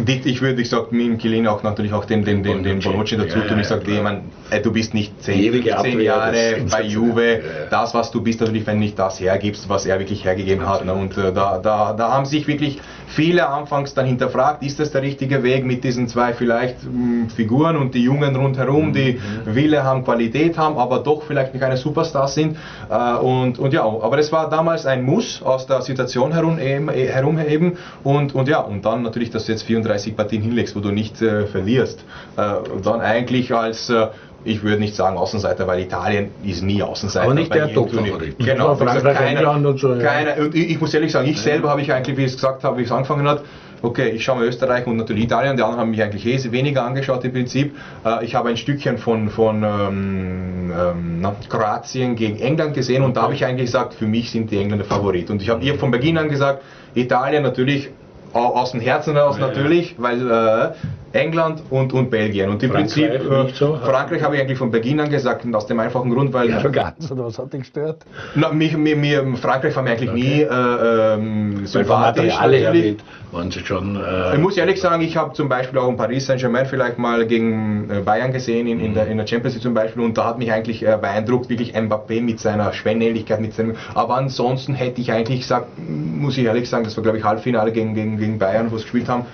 Ich 0.07 0.41
würde, 0.41 0.61
ich 0.61 0.69
sag, 0.69 0.91
mit 0.91 1.19
Kilin 1.19 1.47
auch 1.47 1.63
natürlich 1.63 1.93
auch 1.93 2.05
den, 2.05 2.23
den, 2.23 2.43
den, 2.43 2.63
den 2.63 2.79
Bonucci 2.79 3.17
dazu 3.17 3.39
tun. 3.41 3.59
Ich 3.59 3.67
sage, 3.67 3.93
ja, 3.93 4.21
äh, 4.49 4.61
du 4.61 4.71
bist 4.71 4.93
nicht 4.93 5.21
10, 5.21 5.63
15 5.63 5.99
Jahre 5.99 6.57
bei 6.69 6.83
Juve. 6.83 7.41
Das, 7.69 7.93
was 7.93 8.09
du 8.09 8.21
bist, 8.21 8.39
natürlich, 8.39 8.65
wenn 8.65 8.75
du 8.77 8.81
nicht 8.81 8.97
das 8.97 9.19
hergibst, 9.19 9.69
was 9.69 9.85
er 9.85 9.99
wirklich 9.99 10.25
hergegeben 10.25 10.67
hat. 10.67 10.85
Ne? 10.85 10.93
Und 10.93 11.17
äh, 11.17 11.33
da, 11.33 11.59
da, 11.59 11.93
da 11.93 12.11
haben 12.11 12.25
sich 12.25 12.47
wirklich 12.47 12.79
viele 13.07 13.47
anfangs 13.47 13.93
dann 13.93 14.05
hinterfragt, 14.05 14.63
ist 14.63 14.79
das 14.79 14.91
der 14.91 15.01
richtige 15.01 15.43
Weg 15.43 15.65
mit 15.65 15.83
diesen 15.83 16.07
zwei 16.07 16.33
vielleicht 16.33 16.83
mh, 16.83 16.91
hm, 16.91 17.29
Figuren 17.29 17.75
und 17.75 17.93
die 17.93 18.03
Jungen 18.03 18.35
rundherum, 18.35 18.93
die 18.93 19.19
mhm. 19.45 19.55
Wille 19.55 19.83
haben, 19.83 20.03
Qualität 20.03 20.57
haben, 20.57 20.77
aber 20.77 20.99
doch 20.99 21.23
vielleicht 21.23 21.53
nicht 21.53 21.61
keine 21.61 21.77
Superstars 21.77 22.35
sind. 22.35 22.57
Äh, 22.89 23.17
und, 23.17 23.59
und 23.59 23.73
ja, 23.73 23.83
aber 23.83 24.17
es 24.17 24.31
war 24.31 24.49
damals 24.49 24.85
ein 24.85 25.03
Muss 25.03 25.41
aus 25.43 25.67
der 25.67 25.81
Situation 25.81 26.31
herum, 26.31 26.57
herumheben 26.57 27.77
und, 28.03 28.33
und 28.33 28.47
ja, 28.47 28.59
und 28.59 28.85
dann 28.85 29.03
natürlich, 29.03 29.29
dass 29.29 29.47
jetzt 29.47 29.63
34 29.71 30.15
Partien 30.15 30.41
hinlegst, 30.41 30.75
wo 30.75 30.79
du 30.79 30.91
nicht 30.91 31.21
äh, 31.21 31.47
verlierst. 31.47 32.03
Äh, 32.37 32.55
und 32.71 32.85
dann 32.85 33.01
eigentlich 33.01 33.53
als 33.53 33.89
äh, 33.89 34.07
ich 34.43 34.63
würde 34.63 34.79
nicht 34.79 34.95
sagen 34.95 35.17
Außenseiter, 35.17 35.67
weil 35.67 35.81
Italien 35.81 36.31
ist 36.43 36.63
nie 36.63 36.81
Außenseiter. 36.81 37.25
Aber 37.25 37.35
nicht 37.35 37.53
der 37.53 37.73
Top-Favorit. 37.73 38.39
Genau, 38.39 38.75
Frankreich, 38.75 39.15
keine, 39.15 39.49
und 39.49 39.79
so. 39.79 39.93
Ja. 39.93 40.01
Keine, 40.01 40.43
und 40.43 40.55
ich, 40.55 40.71
ich, 40.71 40.81
muss 40.81 40.93
ehrlich 40.93 41.11
sagen, 41.11 41.29
ich 41.29 41.37
ja. 41.37 41.43
selber 41.43 41.69
habe 41.69 41.81
ich 41.81 41.93
eigentlich, 41.93 42.17
wie 42.17 42.21
ich 42.21 42.31
es 42.31 42.35
gesagt 42.37 42.63
habe, 42.63 42.79
wie 42.79 42.83
es 42.83 42.91
angefangen 42.91 43.27
hat, 43.27 43.43
okay, 43.81 44.09
ich 44.09 44.23
schaue 44.23 44.39
mir 44.39 44.45
Österreich 44.45 44.85
und 44.87 44.97
natürlich 44.97 45.25
Italien, 45.25 45.57
die 45.57 45.63
anderen 45.63 45.81
haben 45.81 45.91
mich 45.91 46.01
eigentlich 46.01 46.25
eh 46.25 46.51
weniger 46.51 46.83
angeschaut 46.83 47.23
im 47.23 47.33
Prinzip. 47.33 47.75
Äh, 48.05 48.25
ich 48.25 48.35
habe 48.35 48.49
ein 48.49 48.57
Stückchen 48.57 48.97
von, 48.97 49.29
von 49.29 49.63
ähm, 49.63 50.73
ähm, 50.75 51.27
Kroatien 51.49 52.15
gegen 52.15 52.39
England 52.39 52.73
gesehen 52.73 53.03
und 53.03 53.17
da 53.17 53.23
habe 53.23 53.33
ich 53.33 53.45
eigentlich 53.45 53.67
gesagt, 53.67 53.93
für 53.93 54.07
mich 54.07 54.31
sind 54.31 54.51
die 54.51 54.57
Engländer 54.57 54.85
Favorit. 54.85 55.29
Und 55.29 55.41
ich 55.41 55.49
habe 55.49 55.63
ihr 55.63 55.75
von 55.75 55.91
Beginn 55.91 56.17
an 56.17 56.29
gesagt, 56.29 56.63
Italien 56.93 57.43
natürlich 57.43 57.89
aus 58.33 58.71
dem 58.71 58.81
Herzen 58.81 59.15
heraus 59.15 59.37
ja, 59.39 59.47
natürlich, 59.47 59.95
weil 59.97 60.29
äh, 60.29 60.69
England 61.13 61.63
und, 61.69 61.93
und 61.93 62.09
Belgien. 62.09 62.49
Und 62.49 62.63
im 62.63 62.71
Frankreich 62.71 62.95
Prinzip, 62.95 63.31
äh, 63.31 63.53
so, 63.53 63.77
Frankreich 63.83 64.23
habe 64.23 64.35
ich 64.35 64.41
eigentlich 64.41 64.57
von 64.57 64.71
Beginn 64.71 64.99
an 64.99 65.09
gesagt, 65.09 65.45
aus 65.53 65.67
dem 65.67 65.79
einfachen 65.79 66.11
Grund, 66.11 66.33
weil. 66.33 66.49
Ja, 66.49 66.67
ganz, 66.69 67.11
oder 67.11 67.25
was 67.25 67.37
hat 67.37 67.53
dich 67.53 67.61
gestört? 67.61 68.05
Na, 68.35 68.51
mich, 68.51 68.75
mir, 68.77 68.95
mir, 68.95 69.35
Frankreich 69.35 69.75
war 69.75 69.83
mir 69.83 69.91
eigentlich 69.91 70.09
okay. 70.09 70.19
nie 70.19 70.41
äh, 70.41 71.13
ähm, 71.15 71.65
sympathisch. 71.65 72.33
Alle 72.39 72.95
waren 73.31 73.51
sie 73.51 73.65
schon. 73.65 73.95
Äh, 73.95 74.35
ich 74.35 74.39
muss 74.39 74.57
ehrlich 74.57 74.79
sagen, 74.79 75.01
ich 75.01 75.17
habe 75.17 75.33
zum 75.33 75.49
Beispiel 75.49 75.79
auch 75.79 75.89
in 75.89 75.97
Paris 75.97 76.25
Saint-Germain 76.25 76.65
vielleicht 76.65 76.97
mal 76.97 77.25
gegen 77.25 77.89
äh, 77.89 78.01
Bayern 78.01 78.31
gesehen, 78.31 78.67
in, 78.67 78.79
in, 78.79 78.93
der, 78.93 79.07
in 79.07 79.17
der 79.17 79.27
Champions 79.27 79.55
League 79.55 79.63
zum 79.63 79.73
Beispiel, 79.73 80.03
und 80.03 80.17
da 80.17 80.25
hat 80.25 80.37
mich 80.37 80.51
eigentlich 80.51 80.85
äh, 80.85 80.97
beeindruckt, 80.99 81.49
wirklich 81.49 81.75
Mbappé 81.75 82.21
mit 82.21 82.39
seiner 82.39 82.73
Schwennähnlichkeit, 82.73 83.41
mit 83.41 83.53
seinem. 83.53 83.75
Aber 83.93 84.15
ansonsten 84.15 84.73
hätte 84.73 85.01
ich 85.01 85.11
eigentlich 85.11 85.41
gesagt, 85.41 85.67
muss 85.87 86.37
ich 86.37 86.45
ehrlich 86.45 86.69
sagen, 86.69 86.83
das 86.83 86.95
war 86.97 87.03
glaube 87.03 87.17
ich 87.17 87.23
Halbfinale 87.23 87.71
gegen, 87.71 87.95
gegen, 87.95 88.17
gegen 88.17 88.39
Bayern, 88.39 88.71
wo 88.71 88.77
sie 88.77 88.83
gespielt 88.83 89.09
haben 89.09 89.25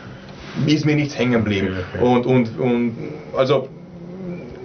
ist 0.66 0.86
mir 0.86 0.96
nichts 0.96 1.16
hängen 1.18 1.34
geblieben. 1.34 1.68
Okay, 1.68 1.84
okay. 1.94 2.04
Und, 2.04 2.26
und, 2.26 2.60
und 2.60 2.96
also 3.36 3.70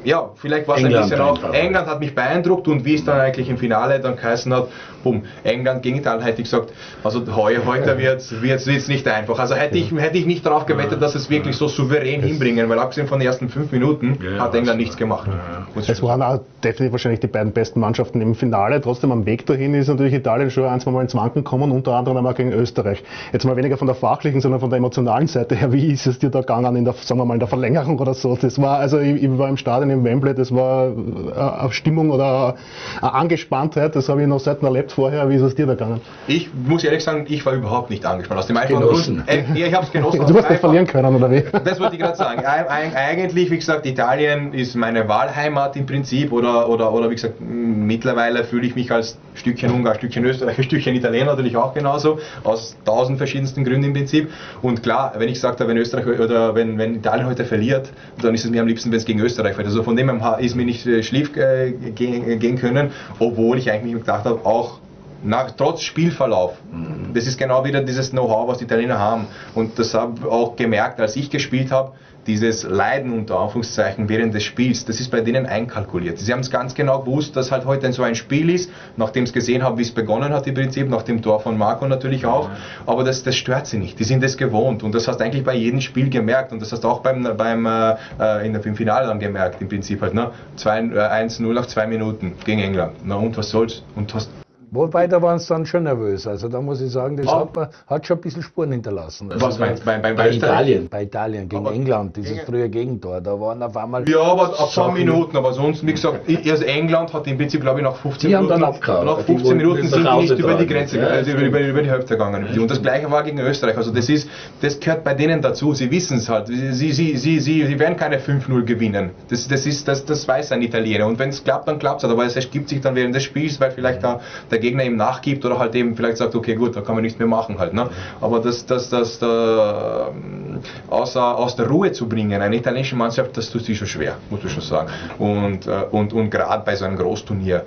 ja, 0.05 0.31
vielleicht 0.37 0.69
war 0.69 0.77
es 0.77 0.85
ein 0.85 0.93
bisschen 0.93 1.21
auch. 1.21 1.53
England 1.53 1.87
hat 1.87 2.01
mich 2.01 2.15
beeindruckt 2.15 2.69
und 2.69 2.85
wie 2.85 2.95
es 2.95 3.05
dann 3.05 3.21
eigentlich 3.21 3.49
im 3.49 3.59
Finale 3.59 4.01
dann 4.01 4.17
geheißen 4.17 4.53
hat, 4.55 4.69
bumm, 5.03 5.23
England 5.45 5.83
gegen 5.83 5.99
Italien, 5.99 6.23
hätte 6.23 6.43
ich 6.43 6.51
gesagt, 6.51 6.73
also 7.03 7.21
heute, 7.35 7.65
heute 7.67 7.99
wird 7.99 8.21
es 8.21 8.89
nicht 8.89 9.07
einfach. 9.09 9.39
Also 9.39 9.55
hätte 9.55 9.79
ich, 9.79 9.93
hätte 9.93 10.19
ich 10.19 10.27
nicht 10.27 10.45
darauf 10.47 10.67
gewettet, 10.67 11.03
dass 11.03 11.15
es 11.15 11.31
wirklich 11.31 11.57
so 11.57 11.69
souverän 11.69 12.23
hinbringen, 12.23 12.69
weil 12.69 12.79
abgesehen 12.79 13.09
von 13.09 13.19
den 13.19 13.29
ersten 13.29 13.49
fünf 13.49 13.73
Minuten 13.73 14.19
hat 14.39 14.55
England 14.55 14.79
nichts 14.79 14.97
gemacht. 14.97 15.29
Es 15.77 16.03
waren 16.03 16.23
auch 16.23 16.41
definitiv 16.63 16.93
wahrscheinlich 16.93 17.21
die 17.21 17.27
beiden 17.27 17.53
besten 17.53 17.81
Mannschaften 17.81 18.21
im 18.21 18.35
Finale. 18.35 18.81
Trotzdem 18.81 19.13
am 19.13 19.27
Weg 19.27 19.47
dahin 19.47 19.75
ist 19.75 19.89
natürlich 19.89 20.15
Italien 20.15 20.51
schon 20.51 20.65
ein, 20.65 20.81
zwei 20.81 20.91
Mal 20.91 21.03
ins 21.03 21.15
Wanken 21.15 21.45
gekommen, 21.45 21.73
unter 21.73 21.95
anderem 21.95 22.25
auch 22.27 22.35
gegen 22.35 22.53
Österreich. 22.53 23.03
Jetzt 23.33 23.45
mal 23.45 23.57
weniger 23.57 23.77
von 23.77 23.87
der 23.87 23.97
fachlichen, 23.97 24.41
sondern 24.41 24.61
von 24.61 24.71
der 24.71 24.79
emotionalen 24.79 25.27
Seite 25.27 25.55
her. 25.55 25.73
Wie 25.73 25.93
ist 25.93 26.07
es 26.07 26.19
dir 26.19 26.31
da 26.31 26.41
gegangen 26.41 26.77
in 26.77 26.85
der, 26.85 26.95
sagen 26.95 27.21
wir 27.21 27.25
mal, 27.25 27.35
in 27.35 27.41
der 27.41 27.49
Verlängerung 27.49 27.99
oder 27.99 28.15
so? 28.15 28.37
Das 28.41 28.61
war, 28.61 28.79
also 28.79 28.99
ich, 28.99 29.23
ich 29.23 29.39
war 29.39 29.49
im 29.49 29.57
Stadion 29.57 29.91
in 29.93 30.05
Wembley, 30.05 30.35
das 30.35 30.55
war 30.55 30.89
äh, 30.89 31.61
eine 31.61 31.73
Stimmung 31.73 32.11
oder 32.11 32.57
eine 33.01 33.13
Angespanntheit, 33.13 33.95
das 33.97 34.09
habe 34.09 34.23
ich 34.23 34.29
noch 34.29 34.41
selten 34.41 34.67
erlebt 34.67 34.93
vorher. 34.93 35.29
Wie 35.29 35.37
ist 35.37 35.43
es 35.43 35.55
dir 35.55 35.67
da 35.67 35.75
gegangen? 35.75 36.01
Ich 36.27 36.51
muss 36.67 36.85
ehrlich 36.85 37.05
sagen, 37.05 37.27
ich 37.29 37.45
war 37.45 37.55
überhaupt 37.55 37.91
nicht 37.91 38.05
angespannt. 38.05 38.41
Aus 38.41 38.47
dem 38.47 38.57
einfachen 38.57 38.83
Grund, 38.83 39.23
äh, 39.27 39.45
ich 39.55 39.75
habe 39.75 39.85
es 39.85 39.93
genossen. 39.93 40.21
du 40.27 40.35
hast 40.35 40.51
nicht 40.51 40.61
verlieren 40.61 40.87
können, 40.87 41.15
oder 41.15 41.31
wie? 41.31 41.43
Das 41.65 41.81
wollte 41.81 41.95
ich 41.95 42.01
gerade 42.01 42.17
sagen. 42.17 42.43
Eigentlich, 42.45 43.51
wie 43.51 43.59
gesagt, 43.59 43.87
Italien 43.87 44.53
ist 44.53 44.75
meine 44.75 45.09
Wahlheimat 45.09 45.77
im 45.77 45.87
Prinzip 45.87 46.33
oder, 46.33 46.69
oder, 46.69 46.93
oder 46.93 47.11
wie 47.11 47.15
gesagt, 47.15 47.35
mittlerweile 47.41 48.45
fühle 48.45 48.67
ich 48.67 48.75
mich 48.75 48.91
als 48.91 49.19
Stückchen 49.35 49.71
Ungar, 49.71 49.95
Stückchen 49.95 50.25
Österreich, 50.25 50.63
Stückchen 50.65 50.95
Italiener 50.95 51.27
natürlich 51.27 51.57
auch 51.57 51.75
genauso, 51.75 52.19
aus 52.45 52.77
tausend 52.85 53.19
verschiedensten 53.19 53.65
Gründen 53.65 53.85
im 53.85 53.93
Prinzip. 53.93 54.31
Und 54.61 54.83
klar, 54.83 55.13
wenn 55.17 55.29
ich 55.29 55.41
sage, 55.41 55.67
wenn 55.67 55.77
Österreich 55.77 56.19
oder 56.19 56.55
wenn, 56.55 56.79
wenn 56.79 56.97
Italien 56.97 57.27
heute 57.27 57.45
verliert, 57.45 57.91
dann 58.21 58.35
ist 58.35 58.45
es 58.45 58.51
mir 58.51 58.61
am 58.61 58.67
liebsten, 58.67 58.91
wenn 58.91 58.99
es 58.99 59.05
gegen 59.05 59.21
Österreich 59.21 59.57
wird. 59.57 59.67
Also 59.67 59.82
von 59.83 59.97
dem 59.97 60.21
her 60.21 60.39
ist 60.41 60.55
mir 60.55 60.65
nicht 60.65 60.87
äh, 60.87 61.03
schlief 61.03 61.37
äh, 61.37 61.73
gehen, 61.73 62.39
gehen 62.39 62.59
können, 62.59 62.91
obwohl 63.19 63.59
ich 63.59 63.71
eigentlich 63.71 63.95
gedacht 63.95 64.25
habe, 64.25 64.45
auch 64.45 64.79
nach, 65.25 65.53
trotz 65.53 65.83
Spielverlauf. 65.83 66.55
Mhm. 66.73 67.15
Das 67.15 67.27
ist 67.27 67.39
genau 67.39 67.65
wieder 67.65 67.83
dieses 67.83 68.11
Know-how, 68.11 68.49
was 68.49 68.59
die 68.59 68.65
Italiener 68.65 68.99
haben. 68.99 69.27
Und 69.55 69.79
das 69.79 69.95
habe 69.95 70.15
ich 70.19 70.25
auch 70.25 70.57
gemerkt, 70.57 71.01
als 71.01 71.17
ich 71.17 71.31
gespielt 71.31 71.71
habe, 71.71 71.93
dieses 72.27 72.63
Leiden 72.63 73.13
unter 73.13 73.39
Anführungszeichen 73.39 74.09
während 74.09 74.35
des 74.35 74.45
Spiels, 74.45 74.85
das 74.85 75.01
ist 75.01 75.11
bei 75.11 75.21
denen 75.21 75.47
einkalkuliert. 75.47 76.19
Sie 76.19 76.33
haben 76.33 76.41
es 76.41 76.51
ganz 76.51 76.75
genau 76.75 77.01
gewusst, 77.01 77.37
dass 77.37 77.51
halt 77.51 77.65
heute 77.65 77.93
so 77.93 78.03
ein 78.03 78.15
Spiel 78.15 78.51
ist, 78.51 78.71
nachdem 78.97 79.27
sie 79.27 79.33
gesehen 79.33 79.63
haben, 79.63 79.79
wie 79.79 79.83
es 79.83 79.91
begonnen 79.91 80.33
hat 80.33 80.47
im 80.47 80.55
Prinzip, 80.55 80.89
nach 80.89 81.03
dem 81.03 81.23
Tor 81.23 81.41
von 81.41 81.59
Marco 81.59 81.87
natürlich 81.87 82.27
auch, 82.27 82.49
aber 82.87 83.05
das, 83.05 83.23
das 83.23 83.37
stört 83.37 83.67
sie 83.67 83.79
nicht, 83.79 83.99
die 83.99 84.05
sind 84.05 84.23
das 84.23 84.37
gewohnt. 84.37 84.83
Und 84.83 84.95
das 84.95 85.09
hast 85.09 85.19
du 85.19 85.25
eigentlich 85.25 85.45
bei 85.45 85.55
jedem 85.55 85.81
Spiel 85.81 86.11
gemerkt. 86.11 86.53
Und 86.53 86.63
das 86.63 86.73
hast 86.73 86.85
du 86.85 86.89
auch 86.89 87.01
beim, 87.01 87.37
beim, 87.37 87.67
äh, 87.67 88.47
in 88.47 88.53
der, 88.53 88.65
im 88.65 88.77
Finale 88.77 89.07
dann 89.07 89.19
gemerkt 89.19 89.61
im 89.61 89.69
Prinzip 89.69 90.01
halt, 90.01 90.15
ne? 90.15 90.31
1-0 90.57 91.51
äh, 91.51 91.53
nach 91.53 91.67
zwei 91.67 91.87
Minuten 91.87 92.35
gegen 92.45 92.61
England, 92.61 92.93
na 93.05 93.17
und 93.17 93.37
was 93.37 93.51
soll's? 93.51 93.83
Und 93.95 94.15
hast 94.15 94.31
Wobei, 94.75 95.07
da 95.07 95.21
waren 95.21 95.39
sie 95.39 95.49
dann 95.49 95.67
schon 95.67 95.83
nervös. 95.83 96.27
Also 96.27 96.49
da 96.49 96.59
muss 96.59 96.81
ich 96.81 96.91
sagen, 96.91 97.19
das 97.19 97.27
hat, 97.27 97.51
hat, 97.87 98.07
schon 98.07 98.17
ein 98.17 98.21
bisschen 98.23 98.43
Spuren 98.43 98.73
hinterlassen. 98.73 99.31
Also 99.31 99.45
Was 99.45 99.59
meinst 99.59 99.83
du? 99.83 99.87
Bei, 99.87 99.99
bei, 99.99 100.15
bei, 100.15 100.31
Italien? 100.31 100.89
Bei 100.89 101.03
Italien, 101.03 101.47
gegen 101.47 101.67
aber 101.67 101.75
England, 101.75 102.17
dieses 102.17 102.33
gegen 102.33 102.47
frühe 102.47 102.71
Gegentor. 102.71 103.21
Da 103.21 103.39
waren 103.39 103.63
auf 103.63 103.77
einmal. 103.77 104.09
Ja, 104.09 104.23
aber 104.23 104.59
ein 104.59 104.75
paar 104.75 104.93
Minuten, 104.93 105.37
aber 105.37 105.53
sonst, 105.53 105.87
wie 105.87 105.93
gesagt, 105.93 106.27
also 106.51 106.65
England 106.65 107.13
hat 107.13 107.27
im 107.27 107.37
Prinzip, 107.37 107.61
glaube 107.61 107.81
ich, 107.81 107.85
nach 107.85 107.97
15 107.97 108.31
die 108.31 108.35
Minuten. 108.35 108.63
Haben 108.65 108.81
dann 108.81 109.05
nach 109.05 109.21
15 109.21 109.57
Minuten 109.59 109.89
sind 109.89 110.07
die 110.07 110.17
nicht 110.23 110.39
über 110.39 110.55
die 110.55 110.67
Grenze, 110.67 110.99
ja, 110.99 111.07
also 111.07 111.33
über, 111.33 111.43
über, 111.43 111.61
über, 111.61 111.83
die 111.83 111.91
Hälfte 111.91 112.15
gegangen. 112.15 112.47
Und 112.59 112.71
das 112.71 112.81
gleiche 112.81 113.11
war 113.11 113.25
gegen 113.25 113.41
Österreich. 113.41 113.77
Also 113.77 113.93
das 113.93 114.09
ist, 114.09 114.27
das 114.63 114.81
gehört 114.81 115.05
bei 115.05 115.13
denen 115.13 115.43
dazu. 115.43 115.75
Sie 115.75 115.91
wissen 115.91 116.17
es 116.17 116.31
halt. 116.31 116.47
Sie, 116.47 116.73
sie, 116.73 117.17
sie, 117.19 117.41
sie, 117.41 117.67
sie 117.67 117.79
werden 117.79 117.99
keine 117.99 118.21
5-0 118.21 118.63
gewinnen. 118.63 119.11
Das, 119.29 119.47
das, 119.47 119.67
ist, 119.67 119.87
das, 119.87 120.03
das 120.07 120.27
weiß 120.27 120.53
ein 120.53 120.63
Italiener. 120.63 121.07
Und 121.07 121.19
wenn 121.19 121.29
es 121.29 121.45
klappt, 121.45 121.69
dann 121.69 121.79
klappt 121.79 122.05
es. 122.05 122.11
Aber 122.11 122.25
es 122.25 122.37
ergibt 122.37 122.71
sich 122.71 122.81
dann 122.81 122.95
während 122.95 123.15
des 123.15 123.25
Spiels, 123.25 123.61
weil 123.61 123.71
vielleicht 123.71 124.03
da 124.03 124.21
der 124.51 124.62
Gegner 124.63 124.85
ihm 124.85 124.97
nachgibt 124.97 125.43
gibt 125.43 125.45
oder 125.45 125.59
halt 125.59 125.75
eben 125.75 125.97
vielleicht 125.97 126.19
sagt, 126.19 126.35
okay 126.35 126.55
gut, 126.55 126.77
da 126.77 126.81
kann 126.81 126.95
man 126.95 127.03
nichts 127.03 127.19
mehr 127.19 127.29
machen 127.29 127.59
halt. 127.59 127.75
Ne? 127.75 127.89
Aber 128.21 128.41
das, 128.41 128.67
das, 128.67 128.91
das 128.91 129.19
da, 129.19 130.11
ähm, 130.11 130.61
außer, 130.91 131.37
aus 131.37 131.57
der 131.57 131.69
Ruhe 131.69 131.93
zu 131.93 132.09
bringen, 132.09 132.41
eine 132.41 132.57
italienische 132.57 132.97
Mannschaft, 132.97 133.37
das 133.37 133.51
tut 133.51 133.65
sich 133.65 133.79
schon 133.79 133.89
schwer, 133.89 134.17
muss 134.31 134.45
ich 134.45 134.53
schon 134.53 134.63
sagen. 134.63 134.89
Und, 135.19 135.67
äh, 135.67 135.85
und, 135.91 136.13
und 136.13 136.31
gerade 136.31 136.65
bei 136.65 136.77
so 136.77 136.85
einem 136.85 136.97
Großturnier, 136.97 137.65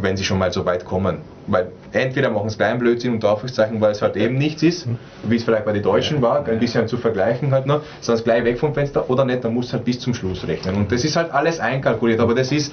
wenn 0.00 0.16
sie 0.16 0.24
schon 0.24 0.38
mal 0.38 0.52
so 0.52 0.64
weit 0.64 0.84
kommen. 0.84 1.18
Weil 1.48 1.72
entweder 1.92 2.30
machen 2.30 2.48
sie 2.48 2.56
gleich 2.56 2.70
einen 2.70 2.78
Blödsinn 2.78 3.14
und 3.14 3.24
Anführungszeichen, 3.24 3.80
weil 3.80 3.90
es 3.90 4.02
halt 4.02 4.16
eben 4.16 4.38
nichts 4.38 4.62
ist, 4.62 4.86
wie 5.24 5.34
es 5.34 5.42
vielleicht 5.42 5.64
bei 5.64 5.72
den 5.72 5.82
Deutschen 5.82 6.22
war, 6.22 6.46
ein 6.46 6.58
bisschen 6.60 6.86
zu 6.86 6.96
vergleichen 6.96 7.50
halt 7.50 7.66
noch, 7.66 7.82
sonst 8.00 8.22
gleich 8.22 8.44
weg 8.44 8.58
vom 8.58 8.72
Fenster 8.72 9.10
oder 9.10 9.24
nicht, 9.24 9.42
dann 9.42 9.52
musst 9.52 9.70
du 9.70 9.74
halt 9.74 9.84
bis 9.84 9.98
zum 9.98 10.14
Schluss 10.14 10.46
rechnen. 10.46 10.76
Und 10.76 10.92
das 10.92 11.04
ist 11.04 11.16
halt 11.16 11.32
alles 11.32 11.58
einkalkuliert, 11.58 12.20
aber 12.20 12.34
das 12.34 12.52
ist, 12.52 12.72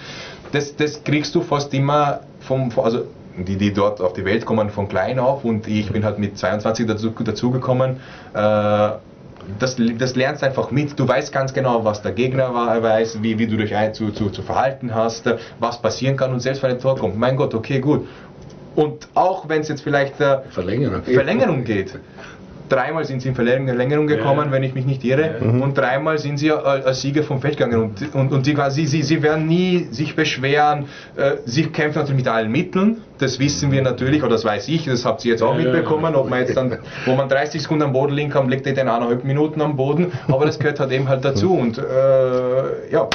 das, 0.52 0.76
das 0.76 1.04
kriegst 1.04 1.34
du 1.34 1.42
fast 1.42 1.74
immer 1.74 2.20
vom, 2.42 2.72
also 2.78 3.06
die, 3.46 3.58
die 3.58 3.74
dort 3.74 4.02
auf 4.02 4.14
die 4.14 4.26
Welt 4.26 4.46
kommen 4.46 4.70
von 4.70 4.88
klein 4.88 5.20
auf 5.20 5.44
und 5.44 5.68
ich 5.68 5.92
bin 5.92 6.04
halt 6.04 6.20
mit 6.20 6.38
22 6.38 6.88
dazu, 6.88 7.10
dazugekommen. 7.10 7.98
Äh, 8.34 8.90
das, 9.60 9.78
das 9.98 10.16
lernst 10.16 10.44
einfach 10.44 10.72
mit. 10.72 11.00
Du 11.00 11.08
weißt 11.08 11.32
ganz 11.32 11.54
genau, 11.54 11.86
was 11.86 12.02
der 12.02 12.12
Gegner 12.12 12.54
weiß, 12.54 13.20
wie, 13.22 13.40
wie 13.40 13.48
du 13.48 13.56
dich 13.56 13.74
ein, 13.76 13.94
zu, 13.94 14.12
zu, 14.12 14.30
zu 14.30 14.42
verhalten 14.42 14.94
hast, 14.94 15.30
was 15.60 15.82
passieren 15.82 16.18
kann 16.18 16.34
und 16.34 16.42
selbst 16.42 16.64
wenn 16.64 16.72
ein 16.72 16.80
Tor 16.80 16.98
kommt. 16.98 17.18
Mein 17.18 17.38
Gott, 17.38 17.54
okay, 17.54 17.80
gut. 17.80 18.08
Und 18.76 19.08
auch 19.16 19.48
wenn 19.50 19.62
es 19.62 19.70
jetzt 19.70 19.82
vielleicht 19.82 20.20
äh, 20.20 20.40
Verlängerung. 20.50 21.02
Verlängerung 21.04 21.64
geht, 21.64 21.98
Dreimal 22.70 23.06
sind 23.06 23.22
sie 23.22 23.30
in 23.30 23.36
Verlängerung 23.36 24.08
gekommen, 24.08 24.48
ja. 24.48 24.52
wenn 24.52 24.64
ich 24.64 24.74
mich 24.74 24.86
nicht 24.86 25.04
irre. 25.04 25.36
Ja. 25.40 25.46
Mhm. 25.46 25.62
Und 25.62 25.78
dreimal 25.78 26.18
sind 26.18 26.38
sie 26.38 26.52
als 26.52 27.02
Sieger 27.02 27.24
vom 27.24 27.42
Feld 27.42 27.58
gegangen. 27.58 27.82
Und, 27.82 28.16
und, 28.16 28.32
und 28.32 28.46
sie, 28.46 28.86
sie, 28.86 29.02
sie 29.04 29.24
werden 29.24 29.48
nie 29.48 29.88
sich 29.92 30.16
beschweren. 30.16 30.86
Äh, 31.16 31.38
sie 31.46 31.68
kämpfen 31.68 32.00
natürlich 32.00 32.24
mit 32.24 32.28
allen 32.28 32.52
Mitteln. 32.52 32.98
Das 33.20 33.40
wissen 33.40 33.72
wir 33.72 33.82
natürlich, 33.82 34.22
oder 34.22 34.32
das 34.32 34.46
weiß 34.46 34.68
ich, 34.68 34.86
das 34.86 35.06
habt 35.06 35.26
ihr 35.26 35.32
jetzt 35.32 35.42
auch 35.42 35.56
mitbekommen. 35.56 36.16
Ob 36.16 36.30
man 36.30 36.40
jetzt 36.40 36.56
dann, 36.56 36.78
wo 37.06 37.16
man 37.16 37.30
30 37.30 37.62
Sekunden 37.62 37.84
am 37.84 37.94
Boden 37.94 38.14
liegen 38.14 38.30
kann, 38.30 38.50
liegt 38.50 38.68
er 38.68 38.74
dann 38.74 38.88
eineinhalb 38.88 39.24
Minuten 39.24 39.62
am 39.62 39.76
Boden. 39.76 40.12
Aber 40.28 40.46
das 40.46 40.60
gehört 40.60 40.80
halt 40.80 40.92
eben 40.92 41.08
halt 41.10 41.26
dazu. 41.26 41.54
Und 41.54 41.78
äh, 41.78 42.92
ja, 42.92 43.08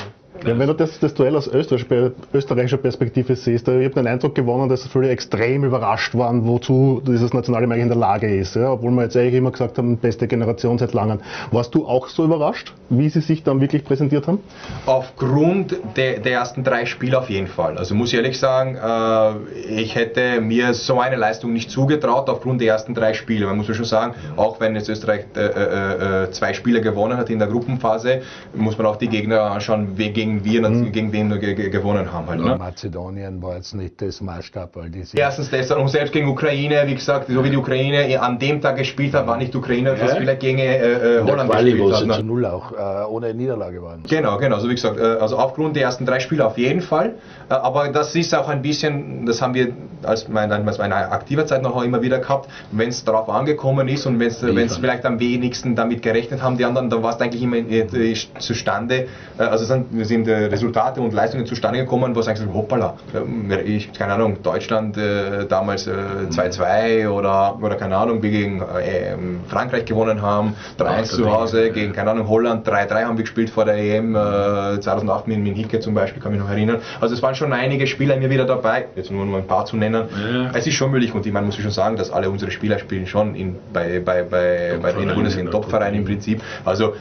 Ja, 0.45 0.59
wenn 0.59 0.67
du 0.67 0.75
das, 0.75 0.99
das 0.99 1.15
Duell 1.15 1.37
aus 1.37 1.49
österreichischer, 1.49 2.77
Perspektive 2.77 3.37
siehst, 3.37 3.69
ich 3.69 3.85
habe 3.85 3.95
den 3.95 4.09
Eindruck 4.09 4.35
gewonnen, 4.35 4.69
dass 4.69 4.87
viele 4.89 5.09
extrem 5.09 5.63
überrascht 5.63 6.17
waren, 6.17 6.47
wozu 6.47 7.01
dieses 7.07 7.33
Nationalteam 7.33 7.71
eigentlich 7.71 7.83
in 7.83 7.89
der 7.89 7.99
Lage 7.99 8.35
ist. 8.35 8.57
Ja? 8.57 8.73
Obwohl 8.73 8.91
wir 8.91 9.05
jetzt 9.05 9.17
eigentlich 9.17 9.35
immer 9.35 9.53
gesagt 9.53 9.79
haben, 9.79 9.99
beste 9.99 10.27
Generation 10.27 10.79
seit 10.79 10.95
langem. 10.95 11.21
Warst 11.53 11.75
du 11.77 11.87
auch 11.87 12.09
so 12.09 12.25
überrascht, 12.25 12.75
wie 12.89 13.09
sie 13.09 13.21
sich 13.21 13.45
dann 13.45 13.61
wirklich 13.61 13.85
präsentiert 13.85 14.27
haben? 14.27 14.41
Aufgrund 14.87 15.77
der, 15.97 16.19
der 16.19 16.33
ersten 16.33 16.65
drei 16.65 16.87
Spiele 16.87 17.19
auf 17.19 17.31
jeden 17.31 17.47
Fall. 17.47 17.79
Also 17.79 17.95
muss 17.95 18.09
ich 18.09 18.17
ehrlich 18.17 18.39
sagen, 18.39 18.77
äh, 18.77 19.81
ich 19.81 19.95
hätte 19.95 20.41
mir 20.41 20.75
so 20.75 20.99
eine 20.99 21.17
Leistung 21.17 21.53
nicht 21.53 21.71
zugetraut 21.71 22.29
aufgrund 22.29 22.61
der 22.61 22.69
ersten 22.69 22.95
drei 22.95 23.15
Spiele. 23.15 23.47
Man 23.47 23.59
muss 23.59 23.69
ja 23.69 23.75
schon 23.75 23.85
sagen, 23.85 24.15
auch 24.37 24.59
wenn 24.59 24.75
jetzt 24.75 24.89
Österreich 24.89 25.27
äh, 25.37 25.41
äh, 25.41 26.25
äh 26.25 26.31
zwei 26.33 26.53
Spiele 26.53 26.81
gewonnen 26.81 27.17
hat 27.17 27.31
in 27.31 27.39
der 27.39 27.49
Gruppenphase, 27.49 28.23
muss 28.55 28.77
man 28.77 28.89
auch 28.89 28.97
die 28.97 29.09
Gegner 29.09 29.43
anschauen, 29.43 29.97
gegen 29.97 30.32
wir 30.45 30.69
mhm. 30.69 30.93
gegen 30.93 31.13
wen 31.13 31.31
wir 31.31 31.39
gewonnen 31.39 32.13
haben. 32.13 32.27
Halt, 32.27 32.41
ne? 32.41 32.57
Mazedonien 32.57 33.43
war 33.43 33.57
jetzt 33.57 33.75
nicht 33.75 34.01
das 34.01 34.21
Maßstab, 34.21 34.77
weil 34.77 34.91
die 34.91 35.05
Erstens 35.15 35.51
das 35.51 35.71
und 35.71 35.89
selbst 35.89 36.13
gegen 36.13 36.29
Ukraine, 36.29 36.83
wie 36.87 36.95
gesagt, 36.95 37.29
so 37.29 37.45
wie 37.45 37.51
die 37.51 37.57
Ukraine 37.57 38.21
an 38.21 38.39
dem 38.39 38.61
Tag 38.61 38.77
gespielt 38.77 39.15
hat, 39.15 39.27
war 39.27 39.37
nicht 39.37 39.55
Ukraine, 39.55 39.93
was 39.93 40.13
ja. 40.13 40.17
vielleicht 40.17 40.41
gegen 40.41 40.59
äh, 40.59 41.21
Holland 41.25 41.51
Quali, 41.51 41.73
gespielt 41.73 41.95
hat. 41.95 42.07
Ne? 42.07 42.15
zu 42.15 42.23
null 42.23 42.47
auch 42.47 42.73
äh, 42.73 43.05
ohne 43.07 43.35
Niederlage 43.35 43.83
waren. 43.83 44.03
Genau, 44.09 44.39
genau. 44.39 44.57
Also 44.57 44.69
wie 44.69 44.75
gesagt, 44.75 44.99
äh, 44.99 45.03
also 45.03 45.37
aufgrund 45.37 45.77
der 45.77 45.85
ersten 45.85 46.07
drei 46.07 46.21
Spiele 46.21 46.47
auf 46.47 46.59
jeden 46.59 46.81
Fall. 46.81 47.15
Äh, 47.49 47.55
aber 47.55 47.89
das 47.89 48.15
ist 48.15 48.35
auch 48.35 48.49
ein 48.49 48.63
bisschen, 48.63 49.27
das 49.27 49.43
haben 49.43 49.55
wir 49.55 49.73
als 50.03 50.29
meine, 50.29 50.55
als 50.55 50.79
meine 50.79 50.95
aktive 50.95 51.47
Zeit 51.47 51.63
noch 51.63 51.83
immer 51.83 52.03
wieder 52.03 52.19
gehabt, 52.19 52.49
wenn 52.71 52.89
es 52.89 53.05
darauf 53.05 53.29
angekommen 53.29 53.89
ist 53.89 54.07
und 54.07 54.19
wenn 54.19 54.29
es 54.29 54.77
vielleicht 54.77 55.05
am 55.05 55.21
wenigsten 55.21 55.75
damit 55.75 56.03
gerechnet 56.03 56.43
haben, 56.43 56.57
die 56.57 56.65
anderen, 56.65 56.91
dann 56.91 57.03
war 57.03 57.15
es 57.15 57.21
eigentlich 57.21 57.43
immer 57.43 57.57
äh, 57.57 58.15
zustande. 58.39 59.07
Äh, 59.39 59.43
also 59.43 59.65
sind, 59.65 60.07
sind 60.07 60.22
äh, 60.27 60.47
Resultate 60.47 61.01
und 61.01 61.13
Leistungen 61.13 61.47
zustande 61.47 61.81
gekommen, 61.81 62.15
wo 62.15 62.21
es 62.21 62.29
eigentlich 62.29 62.47
hoppala, 62.53 62.95
äh, 63.15 63.61
ich, 63.63 63.93
keine 63.93 64.15
Ahnung, 64.15 64.43
Deutschland 64.43 64.97
äh, 64.97 65.47
damals 65.47 65.89
2-2 65.89 67.09
oder, 67.09 67.59
oder 67.61 67.77
keine 67.77 67.97
Ahnung, 67.97 68.23
wir 68.23 68.31
gegen 68.31 68.63
ähm, 68.83 69.41
Frankreich 69.49 69.85
gewonnen 69.85 70.23
haben, 70.23 70.55
3-1 70.79 71.05
zu 71.05 71.31
Hause, 71.31 71.71
gegen, 71.71 71.93
keine 71.93 72.11
Ahnung, 72.11 72.29
Holland 72.29 72.67
3-3 72.67 73.05
haben 73.05 73.17
wir 73.17 73.25
gespielt 73.25 73.51
vor 73.51 73.65
der 73.65 73.77
EM 73.77 74.15
2008 74.15 75.29
mit, 75.29 75.39
mit 75.39 75.57
Hicke 75.57 75.81
zum 75.81 75.95
Beispiel, 75.95 76.23
kann 76.23 76.33
mich 76.33 76.41
noch 76.41 76.51
erinnern. 76.51 76.81
Also 77.01 77.15
es 77.15 77.23
waren 77.23 77.35
schon 77.35 77.53
einige 77.53 77.87
Spieler 77.87 78.17
mir 78.17 78.31
wieder 78.31 78.45
dabei, 78.45 78.87
jetzt 78.97 79.11
nur 79.11 79.25
noch 79.25 79.39
ein 79.39 79.47
paar 79.47 79.65
zu 79.65 79.77
nennen. 79.77 80.05
Ja. 80.33 80.51
Es 80.55 80.67
ist 80.67 80.75
schon 80.75 80.91
möglich 80.91 81.15
und 81.15 81.27
ich 81.27 81.33
meine, 81.33 81.47
muss 81.47 81.57
ich 81.57 81.63
schon 81.63 81.73
sagen, 81.73 81.97
dass 81.97 82.11
alle 82.11 82.31
unsere 82.31 82.51
Spieler 82.51 82.79
spielen 82.79 83.07
schon 83.07 83.35
in, 83.35 83.57
bei, 83.73 84.01
bei, 84.01 84.23
bei, 84.23 84.79
bei 84.81 84.93
den 84.93 85.15
Bundesliga 85.15 85.51
Topvereinen 85.51 86.01
im 86.01 86.05
Prinzip. 86.05 86.43
Also 86.65 86.89
äh, 86.91 86.95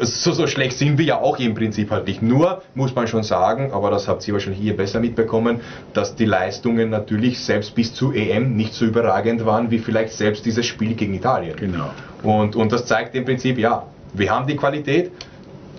so, 0.00 0.32
so 0.32 0.46
schlecht 0.46 0.78
sind 0.78 0.98
wir 0.98 1.04
ja 1.04 1.20
auch 1.20 1.38
im 1.38 1.54
Prinzip 1.54 1.90
halt 1.90 2.06
nicht. 2.06 2.22
Nur 2.22 2.62
muss 2.74 2.94
man 2.94 3.06
schon 3.06 3.22
sagen, 3.22 3.72
aber 3.72 3.90
das 3.90 4.08
habt 4.08 4.26
ihr 4.26 4.34
wahrscheinlich 4.34 4.62
hier 4.62 4.76
besser 4.76 5.00
mitbekommen, 5.00 5.60
dass 5.92 6.14
die 6.14 6.24
Leistungen 6.24 6.90
natürlich 6.90 7.40
selbst 7.40 7.74
bis 7.74 7.94
zu 7.94 8.12
EM 8.12 8.56
nicht 8.56 8.74
so 8.74 8.84
überragend 8.84 9.44
waren 9.44 9.70
wie 9.70 9.78
vielleicht 9.78 10.12
selbst 10.12 10.46
dieses 10.46 10.66
Spiel 10.66 10.94
gegen 10.94 11.14
Italien. 11.14 11.56
Genau. 11.56 11.90
Und, 12.22 12.56
und 12.56 12.72
das 12.72 12.86
zeigt 12.86 13.14
im 13.14 13.24
Prinzip, 13.24 13.58
ja, 13.58 13.84
wir 14.14 14.30
haben 14.30 14.46
die 14.46 14.56
Qualität, 14.56 15.10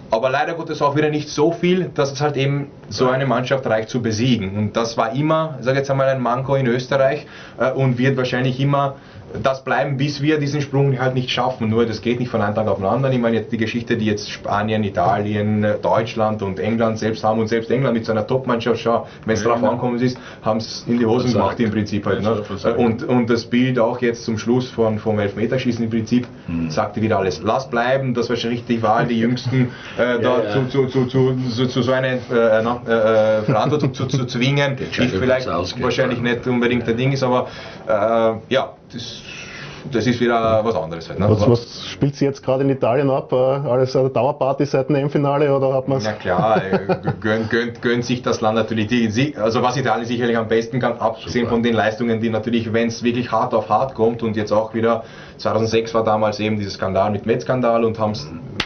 aber 0.09 0.29
leider 0.29 0.53
Gottes 0.53 0.81
auch 0.81 0.95
wieder 0.95 1.09
nicht 1.09 1.29
so 1.29 1.51
viel, 1.51 1.89
dass 1.93 2.11
es 2.11 2.21
halt 2.21 2.37
eben 2.37 2.67
so 2.89 3.09
eine 3.09 3.25
Mannschaft 3.25 3.65
reicht 3.65 3.89
zu 3.89 4.01
besiegen. 4.01 4.55
Und 4.57 4.77
das 4.77 4.97
war 4.97 5.13
immer, 5.13 5.57
sage 5.61 5.79
jetzt 5.79 5.91
einmal, 5.91 6.07
ein 6.07 6.21
Manko 6.21 6.55
in 6.55 6.67
Österreich 6.67 7.25
äh, 7.59 7.71
und 7.71 7.97
wird 7.97 8.15
wahrscheinlich 8.15 8.59
immer 8.59 8.95
das 9.43 9.63
bleiben, 9.63 9.97
bis 9.97 10.21
wir 10.21 10.39
diesen 10.39 10.61
Sprung 10.61 10.97
halt 10.99 11.13
nicht 11.13 11.29
schaffen. 11.29 11.69
Nur 11.69 11.85
das 11.85 12.01
geht 12.01 12.19
nicht 12.19 12.29
von 12.29 12.41
einem 12.41 12.55
Tag 12.55 12.67
auf 12.67 12.77
den 12.77 12.85
anderen. 12.85 13.13
Ich 13.13 13.21
meine 13.21 13.37
jetzt 13.37 13.51
die 13.51 13.57
Geschichte, 13.57 13.97
die 13.97 14.05
jetzt 14.05 14.29
Spanien, 14.29 14.83
Italien, 14.83 15.65
Deutschland 15.81 16.41
und 16.41 16.59
England 16.59 16.97
selbst 16.99 17.23
haben 17.23 17.39
und 17.39 17.47
selbst 17.47 17.69
England 17.69 17.95
mit 17.95 18.05
seiner 18.05 18.25
Top-Mannschaft, 18.25 18.79
schau, 18.79 19.07
wenn 19.25 19.33
es 19.33 19.43
ja, 19.43 19.49
darauf 19.49 19.63
ankommen 19.69 19.99
ist, 19.99 20.17
haben 20.41 20.57
es 20.57 20.85
in 20.87 20.99
die 20.99 21.05
Hosen 21.05 21.33
gemacht 21.33 21.59
im 21.59 21.71
Prinzip 21.71 22.05
halt. 22.05 22.21
Ne? 22.21 22.41
Und, 22.77 23.03
und 23.03 23.29
das 23.29 23.45
Bild 23.45 23.79
auch 23.79 24.01
jetzt 24.01 24.23
zum 24.23 24.37
Schluss 24.37 24.69
von, 24.69 24.97
vom 24.99 25.19
Elfmeterschießen 25.19 25.83
im 25.83 25.89
Prinzip 25.89 26.27
hm. 26.45 26.69
sagte 26.69 27.01
wieder 27.01 27.19
alles. 27.19 27.41
Lass 27.43 27.69
bleiben, 27.69 28.13
das 28.13 28.29
war 28.29 28.37
schon 28.37 28.51
richtig 28.51 28.81
wahr, 28.81 29.03
die 29.03 29.19
Jüngsten 29.19 29.69
äh, 29.97 30.19
da 30.21 30.43
ja, 30.43 30.51
Zu, 30.51 30.67
zu, 30.67 30.87
zu, 30.87 31.05
zu, 31.05 31.67
zu, 31.67 31.81
so 31.81 31.91
einer 31.91 32.07
äh, 32.07 33.39
äh, 33.39 33.41
Verantwortung 33.43 33.93
zu, 33.93 34.05
zu 34.05 34.25
zwingen, 34.25 34.77
die 34.97 35.07
vielleicht 35.07 35.47
wahrscheinlich 35.47 36.21
nicht 36.21 36.47
unbedingt 36.47 36.87
der 36.87 36.93
Ding 36.93 37.11
ist, 37.11 37.23
aber 37.23 37.47
äh, 37.87 38.53
ja, 38.53 38.73
das, 38.91 39.21
das 39.91 40.07
ist 40.07 40.19
wieder 40.19 40.63
was 40.63 40.75
anderes. 40.75 41.09
Halt, 41.09 41.19
ne? 41.19 41.29
was, 41.29 41.47
was, 41.49 41.85
spielt 41.87 42.15
sie 42.15 42.25
jetzt 42.25 42.43
gerade 42.43 42.63
in 42.63 42.69
Italien 42.69 43.09
ab? 43.09 43.31
Äh, 43.31 43.35
alles 43.35 43.95
eine 43.95 44.09
Dauerparty 44.09 44.65
seit 44.65 44.89
dem 44.89 44.95
EM-Finale 44.95 45.55
oder 45.55 45.73
hat 45.73 45.87
man 45.87 46.01
Na 46.03 46.13
klar, 46.13 46.61
äh, 46.63 46.97
gönnt, 47.19 47.49
gönnt, 47.49 47.81
gönnt 47.81 48.05
sich 48.05 48.21
das 48.21 48.41
Land 48.41 48.55
natürlich. 48.55 48.87
Die, 48.87 49.35
also 49.37 49.61
was 49.61 49.77
Italien 49.77 50.05
sicherlich 50.05 50.37
am 50.37 50.47
besten 50.47 50.79
kann, 50.79 50.97
abgesehen 50.97 51.45
Super. 51.45 51.55
von 51.55 51.63
den 51.63 51.73
Leistungen, 51.73 52.19
die 52.19 52.29
natürlich, 52.29 52.71
wenn 52.73 52.87
es 52.87 53.03
wirklich 53.03 53.31
hart 53.31 53.53
auf 53.53 53.69
hart 53.69 53.93
kommt 53.95 54.23
und 54.23 54.35
jetzt 54.35 54.51
auch 54.51 54.73
wieder 54.73 55.03
2006 55.37 55.93
war 55.93 56.03
damals 56.03 56.39
eben 56.39 56.57
dieser 56.57 56.71
Skandal 56.71 57.11
mit 57.11 57.25
Met-Skandal 57.25 57.83
und 57.83 57.99
haben 57.99 58.13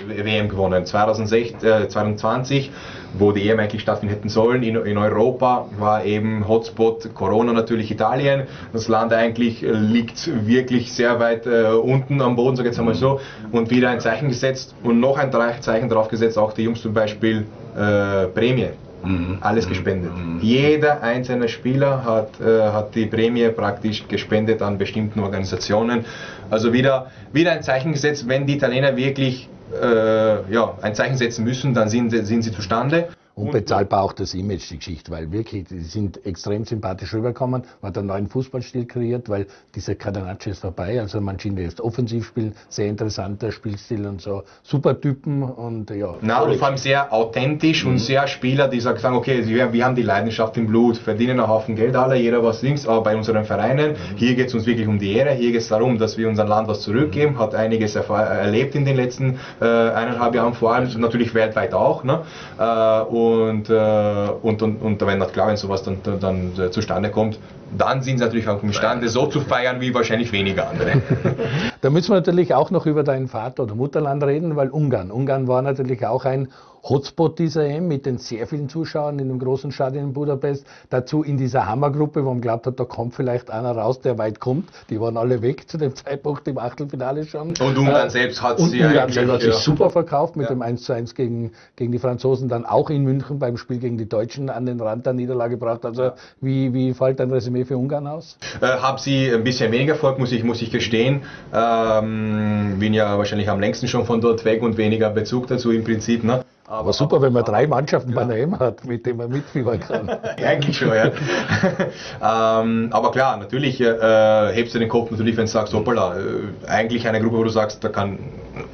WM 0.08 0.50
gewonnen. 0.50 0.86
2006, 0.86 1.64
äh, 1.64 1.88
2020 1.88 2.72
wo 3.14 3.32
die 3.32 3.50
EM 3.50 3.60
eigentlich 3.60 3.82
stattfinden 3.82 4.16
hätten 4.16 4.30
sollen. 4.30 4.64
In, 4.64 4.76
in, 4.76 4.98
Europa 4.98 5.68
war 5.78 6.06
eben 6.06 6.48
Hotspot 6.48 7.14
Corona 7.14 7.54
natürlich 7.54 7.92
Italien. 7.92 8.44
Das 8.74 8.88
Land 8.88 9.14
eigentlich 9.14 9.64
äh, 9.64 9.72
liegt 9.72 10.30
wirklich 10.48 10.94
sehr 10.94 11.20
weit 11.20 11.46
äh, 11.46 11.74
unten 11.74 12.22
am 12.22 12.36
Boden, 12.36 12.56
sag 12.56 12.64
ich 12.64 12.72
jetzt 12.72 12.80
einmal 12.80 12.96
so. 12.96 13.20
Und 13.52 13.70
wieder 13.70 13.90
ein 13.90 14.00
Zeichen 14.00 14.30
gesetzt 14.30 14.76
und 14.84 15.00
noch 15.00 15.18
ein 15.18 15.32
Zeichen 15.62 15.90
drauf 15.90 16.08
gesetzt, 16.08 16.38
auch 16.38 16.54
die 16.54 16.64
Jungs 16.64 16.82
zum 16.82 16.94
Beispiel 16.94 17.46
äh, 17.76 18.28
Prämie. 18.28 18.70
Mhm. 19.04 19.38
Alles 19.42 19.68
gespendet. 19.68 20.12
Mhm. 20.16 20.40
Jeder 20.42 21.02
einzelne 21.02 21.48
Spieler 21.48 22.04
hat, 22.04 22.40
äh, 22.40 22.62
hat 22.72 22.96
die 22.96 23.06
Prämie 23.06 23.50
praktisch 23.50 24.08
gespendet 24.08 24.62
an 24.62 24.78
bestimmten 24.78 25.20
Organisationen. 25.20 26.06
Also 26.50 26.74
wieder, 26.74 27.12
wieder 27.34 27.52
ein 27.52 27.64
Zeichen 27.64 27.92
gesetzt, 27.94 28.28
wenn 28.28 28.46
die 28.46 28.56
Italiener 28.56 28.96
wirklich 28.96 29.50
äh, 29.82 30.54
ja, 30.54 30.78
ein 30.82 30.96
Zeichen 30.96 31.18
setzen 31.18 31.44
müssen, 31.44 31.74
dann 31.74 31.90
sind, 31.90 32.12
sind 32.12 32.42
sie 32.42 32.52
zustande. 32.52 33.08
Unbezahlbar 33.36 34.04
auch 34.04 34.14
das 34.14 34.34
Image, 34.34 34.70
die 34.70 34.78
Geschichte, 34.78 35.12
weil 35.12 35.32
wirklich, 35.32 35.66
die 35.66 35.80
sind 35.80 36.26
extrem 36.26 36.66
sympathisch 36.66 37.14
rübergekommen, 37.14 37.64
man 37.82 37.90
hat 37.90 37.98
einen 37.98 38.08
neuen 38.08 38.28
Fußballstil 38.28 38.86
kreiert, 38.86 39.30
weil 39.30 39.48
dieser 39.74 39.96
Cadanacci 39.96 40.50
ist 40.50 40.60
vorbei, 40.60 41.00
also 41.00 41.22
Mancini 41.22 41.64
ist 41.64 41.80
offensiv 41.80 42.26
spielen, 42.26 42.54
sehr 42.68 42.88
interessanter 42.88 43.52
Spielstil 43.52 44.06
und 44.06 44.22
so, 44.22 44.44
super 44.64 45.00
Typen 45.00 45.44
und 45.44 45.90
ja. 45.92 46.16
Na, 46.22 46.42
und 46.42 46.56
vor 46.58 46.68
allem 46.68 46.78
sehr 46.78 47.12
authentisch 47.14 47.86
mhm. 47.86 47.92
und 47.92 47.98
sehr 48.00 48.28
Spieler, 48.28 48.68
die 48.68 48.80
sagen, 48.80 49.16
okay, 49.16 49.48
wir, 49.48 49.72
wir 49.72 49.86
haben 49.86 49.96
die 49.96 50.02
Leidenschaft 50.02 50.58
im 50.58 50.68
Blut, 50.68 50.98
verdienen 50.98 51.40
einen 51.40 51.48
Haufen 51.48 51.76
Geld 51.76 51.96
alle, 51.96 52.18
jeder 52.18 52.44
was 52.44 52.62
links, 52.62 52.86
aber 52.86 53.02
bei 53.02 53.16
unseren 53.16 53.46
Vereinen, 53.46 53.92
mhm. 53.92 54.18
hier 54.18 54.36
geht 54.36 54.48
es 54.48 54.54
uns 54.54 54.66
wirklich 54.66 54.88
um 54.88 55.00
die 55.00 55.14
Ehre, 55.14 55.32
hier 55.32 55.52
geht 55.52 55.62
es 55.62 55.70
darum, 55.70 55.98
dass 55.98 56.18
wir 56.18 56.28
unserem 56.28 56.50
Land 56.50 56.68
was 56.68 56.82
zurückgeben, 56.82 57.40
hat 57.40 57.56
einiges 57.56 57.96
erlebt 57.96 58.76
in 58.76 58.84
den 58.84 58.98
letzten 58.98 59.40
äh, 59.62 59.66
eineinhalb 59.66 60.36
Jahren, 60.36 60.54
vor 60.54 60.74
allem 60.74 60.90
natürlich 61.00 61.34
weltweit 61.34 61.74
auch, 61.74 62.04
ne? 62.04 62.22
Äh, 62.60 63.04
und, 63.22 63.70
äh, 63.70 64.30
und, 64.42 64.62
und, 64.62 64.82
und 64.82 65.02
wenn 65.02 65.20
klar, 65.32 65.48
wenn 65.48 65.58
sowas 65.58 65.84
dann, 65.84 65.98
dann, 66.04 66.20
dann 66.20 66.52
äh, 66.60 66.72
zustande 66.72 67.10
kommt, 67.10 67.40
dann 67.78 68.02
sind 68.02 68.18
sie 68.18 68.26
natürlich 68.26 68.48
auch 68.48 68.62
imstande, 68.64 69.08
so 69.10 69.28
zu 69.28 69.42
feiern 69.42 69.80
wie 69.80 69.94
wahrscheinlich 69.94 70.32
weniger 70.32 70.70
andere. 70.70 71.02
da 71.82 71.90
müssen 71.90 72.10
wir 72.10 72.16
natürlich 72.16 72.54
auch 72.54 72.72
noch 72.72 72.86
über 72.86 73.04
deinen 73.04 73.28
Vater 73.28 73.64
oder 73.64 73.76
Mutterland 73.76 74.24
reden, 74.24 74.56
weil 74.56 74.70
Ungarn. 74.70 75.12
Ungarn 75.12 75.48
war 75.48 75.62
natürlich 75.62 76.06
auch 76.06 76.26
ein 76.26 76.50
Hotspot 76.84 77.40
dieser 77.40 77.66
EM 77.66 77.88
mit 77.88 78.06
den 78.06 78.18
sehr 78.18 78.48
vielen 78.48 78.70
Zuschauern 78.70 79.20
in 79.20 79.28
dem 79.28 79.40
großen 79.40 79.72
Stadion 79.72 80.06
in 80.06 80.14
Budapest. 80.14 80.66
Dazu 80.90 81.24
in 81.24 81.38
dieser 81.38 81.68
Hammergruppe, 81.68 82.26
wo 82.26 82.30
man 82.30 82.42
glaubt 82.42 82.66
hat, 82.68 82.80
da 82.80 82.86
kommt 82.86 83.14
vielleicht 83.14 83.52
einer 83.52 83.72
raus, 83.72 84.02
der 84.02 84.18
weit 84.18 84.40
kommt. 84.40 84.70
Die 84.90 85.00
waren 85.00 85.18
alle 85.18 85.42
weg 85.42 85.70
zu 85.70 85.78
dem 85.78 85.96
Zeitpunkt 85.96 86.48
im 86.48 86.58
Achtelfinale 86.58 87.26
schon. 87.26 87.50
Und 87.50 87.78
Ungarn 87.78 88.08
äh, 88.08 88.10
selbst 88.10 88.42
hat 88.42 88.60
sich 88.60 88.84
Ungarn 88.84 89.12
selber 89.12 89.40
sich 89.40 89.54
super 89.56 89.90
verkauft 89.90 90.36
mit 90.36 90.50
ja. 90.50 90.56
dem 90.56 90.62
1 90.62 90.84
zu 90.84 90.94
1 90.94 91.16
gegen, 91.16 91.52
gegen 91.76 91.92
die 91.92 92.00
Franzosen, 92.00 92.50
dann 92.50 92.66
auch 92.66 92.90
in 92.90 93.04
München 93.04 93.40
beim 93.40 93.58
Spiel 93.58 93.78
gegen 93.78 93.98
die 93.98 94.10
Deutschen 94.10 94.50
an 94.50 94.66
den 94.66 94.80
Rand 94.80 95.06
der 95.06 95.14
Niederlage 95.14 95.52
gebracht. 95.52 95.86
Also 95.86 96.12
wie, 96.40 96.74
wie 96.74 96.94
fällt 96.94 97.20
dein 97.20 97.32
Resümee 97.32 97.66
für 97.66 97.78
Ungarn 97.78 98.08
aus? 98.08 98.38
Äh, 98.62 98.66
Habe 98.66 99.00
sie 99.00 99.32
ein 99.32 99.44
bisschen 99.44 99.72
weniger 99.72 99.94
Erfolg, 99.94 100.18
muss 100.20 100.32
ich, 100.32 100.44
muss 100.44 100.62
ich 100.62 100.72
gestehen. 100.72 101.22
Ähm, 101.54 102.78
bin 102.80 102.94
ja 102.94 103.18
wahrscheinlich 103.18 103.50
am 103.50 103.60
längsten 103.60 103.88
schon 103.88 104.06
von 104.06 104.22
dort 104.22 104.46
weg 104.46 104.64
und 104.64 104.78
weniger 104.78 105.10
Bezug 105.10 105.48
dazu 105.48 105.72
im 105.72 105.84
Prinzip. 105.84 106.24
Ne? 106.24 106.44
Aber 106.68 106.94
super, 106.94 107.22
wenn 107.22 107.34
man 107.34 107.44
drei 107.44 107.68
Mannschaften 107.68 108.14
bei 108.14 108.22
einer 108.22 108.36
EM 108.36 108.58
hat, 108.58 108.86
mit 108.86 109.06
denen 109.06 109.18
man 109.18 109.30
mitfiebern 109.30 109.80
kann. 109.80 110.10
Eigentlich 110.38 110.78
schon, 110.78 110.90
ja. 110.90 111.12
ähm, 112.62 112.88
aber 112.92 113.12
klar, 113.12 113.36
natürlich 113.38 113.82
äh, 113.82 114.54
hebst 114.54 114.74
du 114.74 114.80
den 114.80 114.88
Kopf 114.88 115.12
natürlich, 115.12 115.36
wenn 115.36 115.46
du 115.46 115.52
sagst, 115.52 115.74
hoppala, 115.74 116.18
äh, 116.18 116.68
eigentlich 116.68 117.08
eine 117.08 117.20
Gruppe, 117.20 117.38
wo 117.38 117.44
du 117.44 117.50
sagst, 117.50 117.84
da 117.84 117.90
kann, 117.90 118.20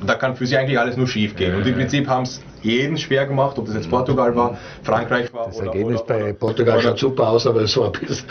da 0.06 0.14
kann 0.16 0.36
für 0.36 0.46
sie 0.46 0.58
eigentlich 0.58 0.80
alles 0.80 0.96
nur 0.96 1.08
schief 1.08 1.36
gehen. 1.36 1.56
Und 1.56 1.66
im 1.66 1.74
Prinzip 1.74 2.08
haben 2.08 2.24
es 2.24 2.42
jeden 2.62 2.98
schwer 2.98 3.26
gemacht, 3.26 3.58
ob 3.58 3.66
das 3.66 3.76
jetzt 3.76 3.90
Portugal 3.90 4.36
war, 4.36 4.58
Frankreich 4.84 5.34
war. 5.34 5.48
Das 5.48 5.58
oder, 5.58 5.68
Ergebnis 5.68 6.02
oder, 6.02 6.20
bei 6.20 6.34
Portugal 6.34 6.82
schaut 6.82 7.00
super 7.00 7.30
aus, 7.30 7.48
aber 7.48 7.62
es 7.62 7.78
war 7.78 7.92
bis, 7.92 8.26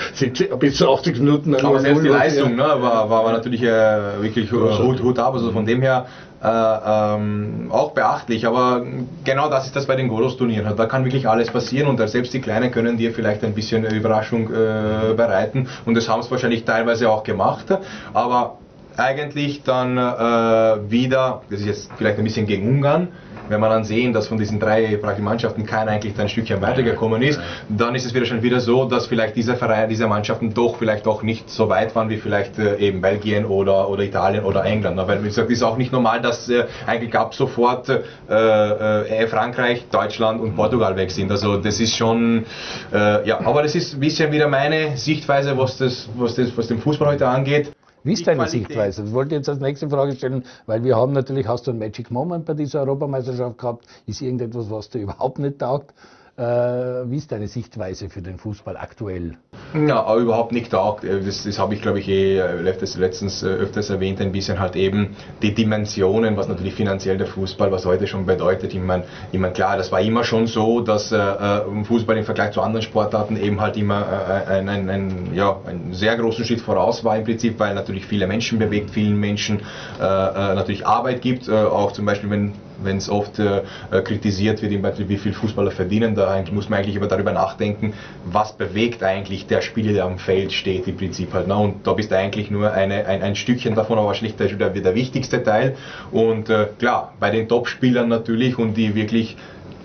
bis 0.59 0.77
zu 0.77 0.91
80 0.91 1.19
Minuten. 1.19 1.55
Aber 1.55 1.81
selbst 1.81 2.05
die 2.05 2.09
Leistung 2.09 2.57
ne, 2.57 2.63
war, 2.63 3.09
war, 3.11 3.25
war 3.25 3.33
natürlich 3.33 3.63
äh, 3.63 4.23
wirklich 4.23 4.53
Hut, 4.53 5.03
Hut 5.03 5.19
ab. 5.19 5.35
Also 5.35 5.53
von 5.53 5.67
dem 5.67 5.83
her, 5.83 6.07
äh, 6.43 6.49
ähm, 6.49 7.69
auch 7.71 7.93
beachtlich. 7.93 8.47
Aber 8.47 8.85
genau 9.25 9.49
das 9.49 9.67
ist 9.67 9.77
das 9.77 9.87
bei 9.87 9.97
den 9.97 10.09
Golos-Turnieren. 10.09 10.77
Da 10.77 10.87
kann 10.87 11.05
wirklich 11.05 11.29
alles 11.29 11.51
passieren 11.51 11.89
und 11.89 11.99
selbst 12.09 12.33
die 12.35 12.41
Kleinen 12.41 12.71
können 12.71 12.97
dir 12.97 13.13
vielleicht 13.13 13.43
ein 13.45 13.55
bisschen 13.55 13.85
Überraschung 13.85 14.51
äh, 14.53 15.15
bereiten 15.15 15.69
und 15.87 15.95
das 15.95 16.09
haben 16.09 16.21
es 16.21 16.31
wahrscheinlich 16.31 16.65
teilweise 16.65 17.11
auch 17.11 17.23
gemacht. 17.23 17.67
Aber 18.13 18.59
eigentlich 18.97 19.63
dann 19.63 19.99
äh, 19.99 20.91
wieder, 20.91 21.43
das 21.51 21.61
ist 21.61 21.67
jetzt 21.67 21.91
vielleicht 21.97 22.19
ein 22.19 22.25
bisschen 22.25 22.47
gegen 22.47 22.69
Ungarn, 22.69 23.09
wenn 23.49 23.61
wir 23.61 23.69
dann 23.69 23.85
sehen, 23.85 24.13
dass 24.13 24.29
von 24.29 24.39
diesen 24.39 24.61
drei 24.61 24.99
Mannschaften 25.21 25.65
keiner 25.65 25.93
eigentlich 25.93 26.19
ein 26.19 26.29
Stückchen 26.29 26.61
weitergekommen 26.61 27.23
ist, 27.23 27.41
dann 27.69 27.95
ist 27.95 28.07
es 28.07 28.15
wieder 28.15 28.27
schon 28.27 28.43
wieder 28.43 28.61
so, 28.61 28.85
dass 28.85 29.07
vielleicht 29.07 29.37
diese 29.37 29.57
Vereine, 29.57 29.89
diese 29.89 30.07
Mannschaften 30.07 30.53
doch 30.55 30.77
vielleicht 30.77 31.07
auch 31.07 31.23
nicht 31.23 31.49
so 31.51 31.69
weit 31.69 31.95
waren 31.95 32.09
wie 32.09 32.17
vielleicht 32.17 32.59
äh, 32.59 32.77
eben 32.77 33.01
Belgien 33.01 33.45
oder, 33.45 33.89
oder 33.89 34.03
Italien 34.03 34.45
oder 34.45 34.65
England. 34.65 34.97
Weil 34.97 35.23
wie 35.23 35.29
gesagt, 35.29 35.51
ist 35.51 35.63
auch 35.63 35.77
nicht 35.77 35.93
normal, 35.93 36.21
dass 36.21 36.49
äh, 36.49 36.65
eigentlich 36.87 37.15
ab 37.15 37.35
sofort 37.35 37.89
äh, 37.89 38.03
äh, 38.29 39.27
Frankreich, 39.27 39.87
Deutschland 39.91 40.41
und 40.41 40.55
Portugal 40.57 40.97
weg 40.97 41.11
sind. 41.11 41.31
Also 41.31 41.57
das 41.57 41.81
ist 41.81 41.97
schon, 41.97 42.45
ja, 42.93 43.41
aber 43.45 43.63
das 43.63 43.75
ist 43.75 43.95
ein 43.95 44.01
bisschen 44.01 44.33
wieder 44.33 44.49
meine 44.49 44.97
Sichtweise, 44.97 45.57
was 45.57 45.79
das, 45.79 46.09
was 46.17 46.35
das, 46.35 46.57
was 46.57 46.69
den 46.69 46.79
Fußball 46.79 47.09
heute 47.09 47.27
angeht. 47.29 47.73
Wie 48.07 48.13
ist 48.13 48.25
deine 48.25 48.45
Qualität. 48.45 48.69
Sichtweise? 48.69 49.03
Das 49.03 49.13
wollte 49.13 49.35
ich 49.35 49.41
jetzt 49.41 49.49
als 49.49 49.59
nächste 49.59 49.91
Frage 49.91 50.15
stellen, 50.15 50.45
weil 50.67 50.85
wir 50.85 50.97
haben 50.97 51.13
natürlich, 51.13 51.49
hast 51.49 51.67
du 51.67 51.73
einen 51.73 51.81
Magic 51.81 52.13
Moment 52.13 52.45
bei 52.45 52.55
dieser 52.55 52.81
Europameisterschaft 52.81 53.59
gehabt? 53.59 53.85
Ist 54.07 54.23
irgendetwas, 54.23 54.71
was 54.71 54.89
dir 54.91 55.01
überhaupt 55.01 55.41
nicht 55.41 55.59
taugt? 55.59 55.93
Äh, 56.39 56.43
wie 57.11 57.17
ist 57.17 57.33
deine 57.33 57.49
Sichtweise 57.49 58.11
für 58.11 58.21
den 58.21 58.37
Fußball 58.37 58.77
aktuell? 58.77 59.39
Ja, 59.73 60.15
überhaupt 60.17 60.53
nicht 60.53 60.71
taugt. 60.71 61.03
Äh, 61.03 61.23
das, 61.23 61.45
das 61.45 61.59
habe 61.59 61.73
ich, 61.73 61.81
glaube 61.81 61.99
ich, 61.99 62.09
eh 62.09 62.37
äh, 62.37 62.61
letztens, 62.61 62.99
letztens 62.99 63.43
öfters 63.43 63.89
erwähnt, 63.89 64.21
ein 64.21 64.33
bisschen 64.33 64.59
halt 64.59 64.77
eben 64.77 65.17
die 65.41 65.55
Dimensionen, 65.55 66.37
was 66.37 66.47
natürlich 66.47 66.75
finanziell 66.75 67.17
der 67.17 67.27
Fußball, 67.27 67.73
was 67.73 67.87
heute 67.87 68.07
schon 68.07 68.27
bedeutet. 68.27 68.75
Ich 68.75 68.81
meine, 68.81 69.05
ich 69.33 69.39
mein, 69.39 69.55
klar, 69.55 69.79
das 69.79 69.91
war 69.93 70.03
immer 70.03 70.25
schon 70.25 70.47
so, 70.47 70.83
dass 70.83 71.11
äh, 71.11 71.63
Fußball 71.85 72.19
im 72.19 72.25
Vergleich 72.25 72.53
zu 72.53 72.61
anderen 72.61 72.83
Sportarten 72.83 73.39
eben 73.39 73.63
halt 73.63 73.79
immer 73.79 74.03
äh, 74.03 74.51
ein, 74.59 74.69
ein, 74.69 74.91
ein, 74.91 75.35
ja, 75.35 75.59
einen 75.67 75.95
sehr 75.95 76.17
großen 76.17 76.45
Schritt 76.45 76.61
voraus 76.61 77.03
war 77.03 77.17
im 77.17 77.25
Prinzip, 77.25 77.59
weil 77.59 77.75
natürlich 77.75 78.05
viele 78.05 78.27
Menschen 78.27 78.59
bewegt, 78.59 78.91
vielen 78.91 79.17
Menschen 79.17 79.61
äh, 79.99 80.03
natürlich 80.03 80.87
Arbeit 80.87 81.23
gibt. 81.23 81.49
auch 81.49 81.93
zum 81.93 82.05
Beispiel, 82.05 82.29
wenn 82.29 82.53
wenn 82.83 82.99
es 82.99 83.09
oft 83.09 83.39
äh, 83.39 83.63
kritisiert 84.05 84.63
wird, 84.63 85.09
wie 85.09 85.17
viel 85.17 85.33
Fußballer 85.33 85.71
verdienen, 85.71 86.15
da 86.15 86.43
muss 86.53 86.69
man 86.69 86.81
eigentlich 86.81 86.97
immer 86.97 87.07
darüber 87.07 87.33
nachdenken, 87.33 87.95
was 88.25 88.53
bewegt 88.53 89.03
eigentlich 89.03 89.47
der 89.47 89.63
Spieler, 89.63 89.93
der 89.93 90.05
am 90.05 90.19
Feld 90.19 90.53
steht, 90.53 90.87
im 90.89 90.97
Prinzip 90.97 91.33
halt. 91.33 91.49
Ne? 91.49 91.57
Und 91.57 91.87
da 91.87 91.93
bist 91.93 92.11
du 92.11 92.17
eigentlich 92.17 92.51
nur 92.51 92.73
eine, 92.73 93.07
ein, 93.07 93.23
ein 93.23 93.37
Stückchen 93.37 93.75
davon, 93.75 93.99
aber 93.99 94.09
wahrscheinlich 94.09 94.37
der, 94.37 94.49
der, 94.49 94.71
der 94.71 94.95
wichtigste 94.95 95.43
Teil. 95.43 95.77
Und 96.11 96.51
äh, 96.51 96.69
klar, 96.79 97.15
bei 97.21 97.31
den 97.31 97.49
Top-Spielern 97.49 98.09
natürlich 98.09 98.59
und 98.59 98.77
die 98.77 98.95
wirklich 98.95 99.37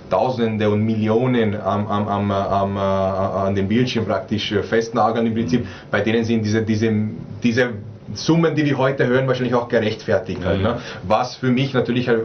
Tausende 0.09 0.69
und 0.69 0.83
Millionen 0.83 1.55
am, 1.55 1.87
am, 1.87 2.07
am, 2.09 2.31
am, 2.31 2.75
äh, 2.75 2.79
an 2.79 3.55
dem 3.55 3.69
Bildschirm 3.69 4.05
praktisch 4.05 4.53
festnageln 4.69 5.25
im 5.25 5.33
Prinzip, 5.33 5.65
bei 5.89 6.01
denen 6.01 6.25
sind 6.25 6.43
diese, 6.43 6.63
diese, 6.63 6.91
diese 7.41 7.69
Summen, 8.13 8.55
die 8.55 8.65
wir 8.65 8.77
heute 8.77 9.07
hören, 9.07 9.27
wahrscheinlich 9.27 9.55
auch 9.55 9.67
gerechtfertigt. 9.67 10.43
Halt, 10.43 10.61
ne? 10.61 10.79
Was 11.03 11.35
für 11.35 11.47
mich 11.47 11.73
natürlich 11.73 12.07
äh, 12.07 12.17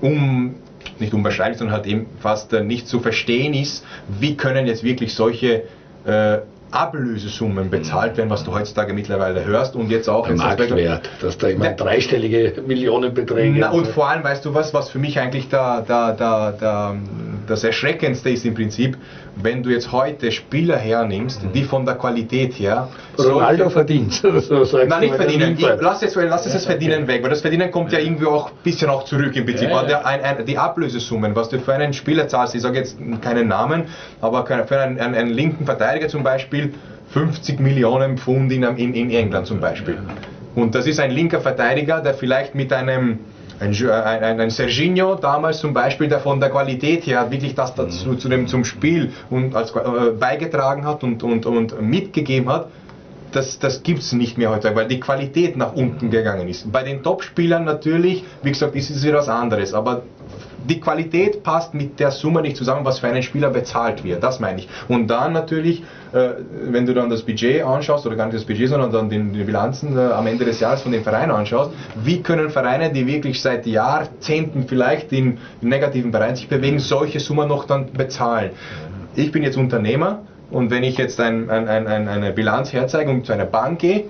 um 0.00 0.54
nicht 0.98 1.14
unwahrscheinlich, 1.14 1.58
sondern 1.58 1.76
halt 1.76 1.86
eben 1.86 2.06
fast 2.20 2.52
äh, 2.52 2.62
nicht 2.62 2.88
zu 2.88 3.00
verstehen 3.00 3.54
ist, 3.54 3.84
wie 4.08 4.36
können 4.36 4.66
jetzt 4.66 4.82
wirklich 4.82 5.14
solche 5.14 5.64
äh, 6.04 6.38
Ablösesummen 6.70 7.70
bezahlt 7.70 8.16
werden, 8.16 8.30
was 8.30 8.44
du 8.44 8.54
heutzutage 8.54 8.92
mittlerweile 8.92 9.44
hörst 9.44 9.76
und 9.76 9.90
jetzt 9.90 10.08
auch 10.08 10.26
der 10.26 10.36
Marktwert, 10.36 11.08
dass 11.20 11.38
da 11.38 11.48
immer 11.48 11.70
dreistellige 11.70 12.60
Millionenbeträge. 12.66 13.58
Na, 13.60 13.70
und 13.70 13.86
vor 13.86 14.08
allem 14.08 14.24
weißt 14.24 14.44
du 14.44 14.54
was, 14.54 14.74
was 14.74 14.90
für 14.90 14.98
mich 14.98 15.18
eigentlich 15.18 15.48
da, 15.48 15.82
da, 15.86 16.12
da, 16.12 16.52
da 16.52 16.96
das 17.46 17.64
Erschreckendste 17.64 18.30
ist 18.30 18.44
im 18.44 18.54
Prinzip, 18.54 18.96
wenn 19.36 19.62
du 19.62 19.70
jetzt 19.70 19.92
heute 19.92 20.32
Spieler 20.32 20.76
hernimmst, 20.76 21.42
die 21.54 21.64
von 21.64 21.84
der 21.84 21.94
Qualität 21.94 22.54
her. 22.54 22.88
Ronaldo 23.18 23.70
verdient. 23.70 24.22
So 24.46 24.78
Nein, 24.86 25.00
nicht 25.00 25.14
verdienen. 25.14 25.56
Ich, 25.58 25.66
lass 25.80 26.00
jetzt, 26.00 26.16
lass 26.16 26.44
jetzt 26.44 26.54
das 26.54 26.66
Verdienen 26.66 27.06
weg, 27.06 27.22
weil 27.22 27.30
das 27.30 27.40
Verdienen 27.40 27.70
kommt 27.70 27.92
ja 27.92 27.98
irgendwie 27.98 28.26
auch 28.26 28.50
ein 28.50 28.56
bisschen 28.62 28.88
auch 28.90 29.04
zurück 29.04 29.34
im 29.36 29.44
Prinzip. 29.44 29.68
Ja, 29.68 29.86
ja. 29.86 30.00
Ein, 30.02 30.22
ein, 30.22 30.46
die 30.46 30.56
Ablösesummen, 30.56 31.34
was 31.34 31.48
du 31.48 31.58
für 31.58 31.74
einen 31.74 31.92
Spieler 31.92 32.28
zahlst, 32.28 32.54
ich 32.54 32.62
sage 32.62 32.78
jetzt 32.78 32.98
keinen 33.22 33.48
Namen, 33.48 33.84
aber 34.20 34.46
für 34.46 34.78
einen, 34.78 34.98
einen, 34.98 35.14
einen 35.14 35.30
linken 35.30 35.64
Verteidiger 35.64 36.08
zum 36.08 36.22
Beispiel 36.22 36.55
50 37.10 37.60
Millionen 37.60 38.18
Pfund 38.18 38.52
in, 38.52 38.62
in, 38.62 38.94
in 38.94 39.10
England 39.10 39.46
zum 39.46 39.60
Beispiel. 39.60 39.98
Und 40.54 40.74
das 40.74 40.86
ist 40.86 41.00
ein 41.00 41.10
linker 41.10 41.40
Verteidiger, 41.40 42.00
der 42.00 42.14
vielleicht 42.14 42.54
mit 42.54 42.72
einem 42.72 43.18
ein, 43.58 43.72
ein, 43.72 44.40
ein 44.40 44.50
Serginho 44.50 45.14
damals 45.14 45.60
zum 45.60 45.72
Beispiel, 45.72 46.08
der 46.08 46.20
von 46.20 46.40
der 46.40 46.50
Qualität 46.50 47.06
her 47.06 47.30
wirklich 47.30 47.54
das 47.54 47.74
dazu 47.74 48.14
zu 48.14 48.28
dem, 48.28 48.46
zum 48.46 48.64
Spiel 48.64 49.12
und 49.30 49.54
als, 49.54 49.70
äh, 49.70 50.10
beigetragen 50.18 50.84
hat 50.84 51.02
und, 51.02 51.22
und, 51.22 51.46
und 51.46 51.80
mitgegeben 51.80 52.50
hat, 52.50 52.68
das, 53.36 53.58
das 53.58 53.82
gibt 53.82 54.00
es 54.00 54.12
nicht 54.12 54.38
mehr 54.38 54.50
heute, 54.50 54.74
weil 54.74 54.88
die 54.88 54.98
Qualität 54.98 55.56
nach 55.56 55.74
unten 55.74 56.10
gegangen 56.10 56.48
ist. 56.48 56.72
Bei 56.72 56.82
den 56.82 57.02
Topspielern 57.02 57.64
natürlich, 57.64 58.24
wie 58.42 58.50
gesagt, 58.50 58.74
ist 58.74 58.90
es 58.90 59.04
wieder 59.04 59.18
was 59.18 59.28
anderes, 59.28 59.74
aber 59.74 60.02
die 60.68 60.80
Qualität 60.80 61.42
passt 61.44 61.74
mit 61.74 62.00
der 62.00 62.10
Summe 62.10 62.42
nicht 62.42 62.56
zusammen, 62.56 62.84
was 62.84 62.98
für 62.98 63.06
einen 63.06 63.22
Spieler 63.22 63.50
bezahlt 63.50 64.02
wird. 64.02 64.22
Das 64.22 64.40
meine 64.40 64.58
ich. 64.58 64.68
Und 64.88 65.08
dann 65.08 65.32
natürlich, 65.32 65.82
äh, 66.12 66.30
wenn 66.62 66.86
du 66.86 66.94
dann 66.94 67.08
das 67.08 67.22
Budget 67.22 67.62
anschaust, 67.62 68.06
oder 68.06 68.16
gar 68.16 68.26
nicht 68.26 68.36
das 68.36 68.44
Budget, 68.44 68.70
sondern 68.70 68.90
dann 68.90 69.08
die, 69.08 69.22
die 69.22 69.44
Bilanzen 69.44 69.96
äh, 69.96 70.00
am 70.00 70.26
Ende 70.26 70.44
des 70.44 70.58
Jahres 70.58 70.82
von 70.82 70.90
dem 70.90 71.04
Verein 71.04 71.30
anschaust, 71.30 71.70
wie 72.02 72.20
können 72.22 72.50
Vereine, 72.50 72.90
die 72.90 73.06
wirklich 73.06 73.40
seit 73.40 73.66
Jahrzehnten 73.66 74.66
vielleicht 74.66 75.12
in, 75.12 75.38
negativen 75.60 76.10
Bereich 76.10 76.38
sich 76.38 76.48
bewegen, 76.48 76.78
solche 76.80 77.20
Summen 77.20 77.48
noch 77.48 77.66
dann 77.66 77.92
bezahlen? 77.92 78.50
Ich 79.14 79.30
bin 79.30 79.42
jetzt 79.42 79.56
Unternehmer 79.56 80.22
und 80.50 80.70
wenn 80.70 80.84
ich 80.84 80.96
jetzt 80.96 81.20
ein, 81.20 81.50
ein, 81.50 81.68
ein, 81.68 82.08
eine 82.08 82.32
Bilanz 82.32 82.72
herzeige 82.72 83.10
und 83.10 83.26
zu 83.26 83.32
einer 83.32 83.46
Bank 83.46 83.80
gehe, 83.80 84.04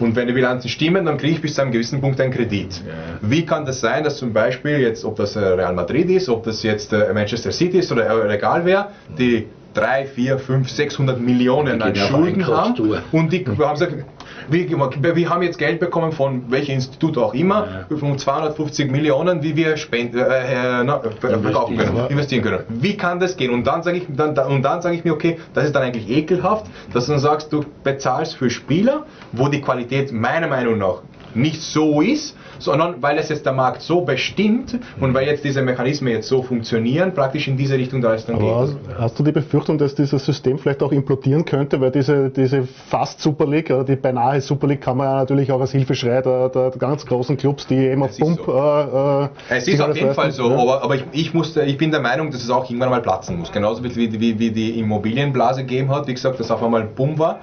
und 0.00 0.16
wenn 0.16 0.26
die 0.26 0.32
Bilanzen 0.32 0.68
stimmen, 0.68 1.04
dann 1.04 1.18
kriege 1.18 1.34
ich 1.34 1.40
bis 1.40 1.54
zu 1.54 1.62
einem 1.62 1.70
gewissen 1.70 2.00
Punkt 2.00 2.20
einen 2.20 2.32
Kredit. 2.32 2.82
Wie 3.20 3.46
kann 3.46 3.64
das 3.64 3.80
sein, 3.80 4.02
dass 4.02 4.16
zum 4.16 4.32
Beispiel 4.32 4.80
jetzt, 4.80 5.04
ob 5.04 5.16
das 5.16 5.36
äh, 5.36 5.38
Real 5.38 5.72
Madrid 5.72 6.10
ist, 6.10 6.28
ob 6.28 6.42
das 6.44 6.62
jetzt 6.62 6.92
äh, 6.92 7.12
Manchester 7.12 7.52
City 7.52 7.78
ist 7.78 7.92
oder 7.92 8.28
egal 8.30 8.64
wer, 8.64 8.90
die 9.16 9.46
3, 9.74 10.06
4, 10.06 10.38
5, 10.38 10.70
600 10.70 11.20
Millionen 11.20 11.82
an 11.82 11.94
Schulden 11.94 12.46
haben 12.46 12.74
und 13.12 13.32
die 13.32 13.44
haben 13.44 13.56
gesagt, 13.56 14.04
wir, 14.48 15.16
wir, 15.16 15.30
haben 15.30 15.42
jetzt 15.42 15.58
Geld 15.58 15.80
bekommen 15.80 16.12
von 16.12 16.50
welchem 16.50 16.74
Institut 16.74 17.18
auch 17.18 17.34
immer, 17.34 17.86
ja. 17.90 17.96
von 17.96 18.18
250 18.18 18.90
Millionen, 18.90 19.42
wie 19.42 19.56
wir 19.56 19.76
spenden, 19.76 20.18
äh, 20.18 20.82
äh, 20.82 21.00
verkaufen 21.18 21.76
können, 21.76 21.96
ja. 21.96 22.06
investieren 22.06 22.42
können. 22.42 22.64
Wie 22.68 22.96
kann 22.96 23.20
das 23.20 23.36
gehen? 23.36 23.52
Und 23.52 23.66
dann 23.66 23.82
sage 23.82 23.98
ich, 23.98 24.06
dann, 24.08 24.36
und 24.36 24.62
dann 24.62 24.82
sage 24.82 24.96
ich 24.96 25.04
mir, 25.04 25.12
okay, 25.12 25.38
das 25.54 25.64
ist 25.64 25.74
dann 25.74 25.82
eigentlich 25.82 26.10
ekelhaft, 26.10 26.66
dass 26.92 27.06
du 27.06 27.12
dann 27.12 27.20
sagst, 27.20 27.52
du 27.52 27.64
bezahlst 27.82 28.36
für 28.36 28.50
Spieler, 28.50 29.04
wo 29.32 29.48
die 29.48 29.60
Qualität 29.60 30.12
meiner 30.12 30.48
Meinung 30.48 30.78
nach 30.78 31.02
nicht 31.34 31.62
so 31.62 32.00
ist, 32.00 32.36
sondern 32.58 33.02
weil 33.02 33.18
es 33.18 33.28
jetzt 33.28 33.46
der 33.46 33.52
Markt 33.52 33.82
so 33.82 34.02
bestimmt 34.02 34.78
und 35.00 35.14
weil 35.14 35.26
jetzt 35.26 35.44
diese 35.44 35.62
Mechanismen 35.62 36.12
jetzt 36.12 36.28
so 36.28 36.42
funktionieren, 36.42 37.12
praktisch 37.14 37.48
in 37.48 37.56
diese 37.56 37.76
Richtung 37.76 38.00
da 38.00 38.14
ist 38.14 38.28
dann 38.28 38.36
Aber 38.36 38.66
geht. 38.66 38.76
Hast 38.98 39.18
du 39.18 39.22
die 39.22 39.32
Befürchtung, 39.32 39.78
dass 39.78 39.94
dieses 39.94 40.24
System 40.24 40.58
vielleicht 40.58 40.82
auch 40.82 40.92
implodieren 40.92 41.44
könnte, 41.44 41.80
weil 41.80 41.90
diese, 41.90 42.30
diese 42.30 42.64
fast 42.88 43.20
Super 43.20 43.46
League 43.46 43.70
oder 43.70 43.84
die 43.84 43.96
beinahe 43.96 44.40
Super 44.40 44.66
League 44.66 44.80
kann 44.80 44.96
man 44.96 45.06
ja 45.06 45.16
natürlich 45.16 45.50
auch 45.52 45.60
als 45.60 45.72
Hilfeschrei 45.72 46.22
der, 46.22 46.48
der 46.48 46.70
ganz 46.78 47.04
großen 47.06 47.36
Clubs, 47.36 47.66
die 47.66 47.76
eben 47.76 48.02
auf 48.02 48.16
Pump. 48.18 48.40
So. 48.44 48.52
Äh, 48.52 49.24
äh, 49.24 49.28
es 49.50 49.68
ist 49.68 49.80
auf 49.80 49.96
jeden 49.96 50.14
Fall 50.14 50.30
so, 50.30 50.50
ja. 50.50 50.56
aber, 50.56 50.82
aber 50.82 50.94
ich, 50.96 51.04
ich, 51.12 51.34
muss, 51.34 51.56
ich 51.56 51.78
bin 51.78 51.90
der 51.90 52.00
Meinung, 52.00 52.30
dass 52.30 52.42
es 52.42 52.50
auch 52.50 52.64
irgendwann 52.64 52.90
mal 52.90 53.02
platzen 53.02 53.38
muss. 53.38 53.52
Genauso 53.52 53.82
wie, 53.82 54.20
wie, 54.20 54.38
wie 54.38 54.50
die 54.50 54.78
Immobilienblase 54.78 55.62
gegeben 55.62 55.90
hat, 55.90 56.06
wie 56.06 56.14
gesagt, 56.14 56.40
dass 56.40 56.50
auf 56.50 56.62
einmal 56.62 56.84
Bumm 56.84 57.18
war. 57.18 57.40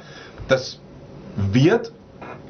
Das 0.47 0.79
wird 1.35 1.91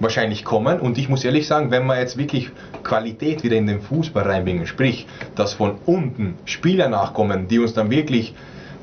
wahrscheinlich 0.02 0.44
kommen. 0.44 0.80
Und 0.80 0.98
ich 0.98 1.10
muss 1.10 1.24
ehrlich 1.24 1.48
sagen, 1.48 1.72
wenn 1.72 1.86
wir 1.86 2.00
jetzt 2.00 2.18
wirklich 2.18 2.52
Qualität 2.84 3.44
wieder 3.44 3.56
in 3.56 3.68
den 3.68 3.82
Fußball 3.82 4.24
reinbringen, 4.24 4.66
sprich, 4.66 5.08
dass 5.36 5.54
von 5.54 5.76
unten 5.86 6.36
Spieler 6.46 6.90
nachkommen, 6.90 7.48
die 7.48 7.60
uns 7.60 7.74
dann 7.74 7.90
wirklich 7.90 8.34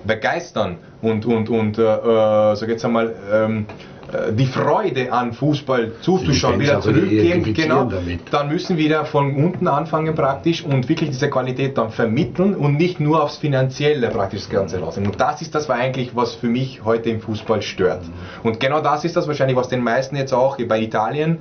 begeistern 0.05 0.77
und, 1.03 1.27
und, 1.27 1.49
und 1.49 1.79
äh, 1.79 1.83
äh 1.83 2.57
sag 2.57 2.69
jetzt 2.69 2.85
einmal, 2.85 3.15
ähm, 3.33 3.67
äh, 3.69 3.98
die 4.33 4.47
Freude 4.47 5.13
an 5.13 5.33
Fußball 5.35 5.93
zuzuschauen, 6.01 6.59
wieder 6.59 6.81
zurückgehen, 6.81 7.53
genau, 7.53 7.85
damit. 7.85 8.21
dann 8.31 8.49
müssen 8.49 8.79
wir 8.79 8.85
wieder 8.85 9.05
von 9.05 9.35
unten 9.35 9.69
anfangen 9.69 10.15
praktisch 10.15 10.65
und 10.65 10.89
wirklich 10.89 11.11
diese 11.11 11.29
Qualität 11.29 11.77
dann 11.77 11.91
vermitteln 11.91 12.55
und 12.55 12.77
nicht 12.77 13.01
nur 13.01 13.23
aufs 13.23 13.37
Finanzielle 13.37 14.09
praktisch 14.09 14.45
das 14.45 14.51
Ganze 14.51 14.79
lassen. 14.79 15.07
Und 15.07 15.21
das 15.21 15.43
ist 15.43 15.55
das 15.55 15.69
eigentlich, 15.69 16.17
was 16.17 16.35
für 16.35 16.47
mich 16.47 16.85
heute 16.85 17.11
im 17.11 17.21
Fußball 17.21 17.61
stört. 17.61 18.03
Mhm. 18.03 18.13
Und 18.45 18.61
genau 18.61 18.81
das 18.81 19.05
ist 19.05 19.15
das 19.15 19.27
wahrscheinlich, 19.27 19.57
was 19.57 19.69
den 19.69 19.83
meisten 19.83 20.17
jetzt 20.17 20.33
auch 20.33 20.57
bei 20.57 20.81
Italien 20.81 21.41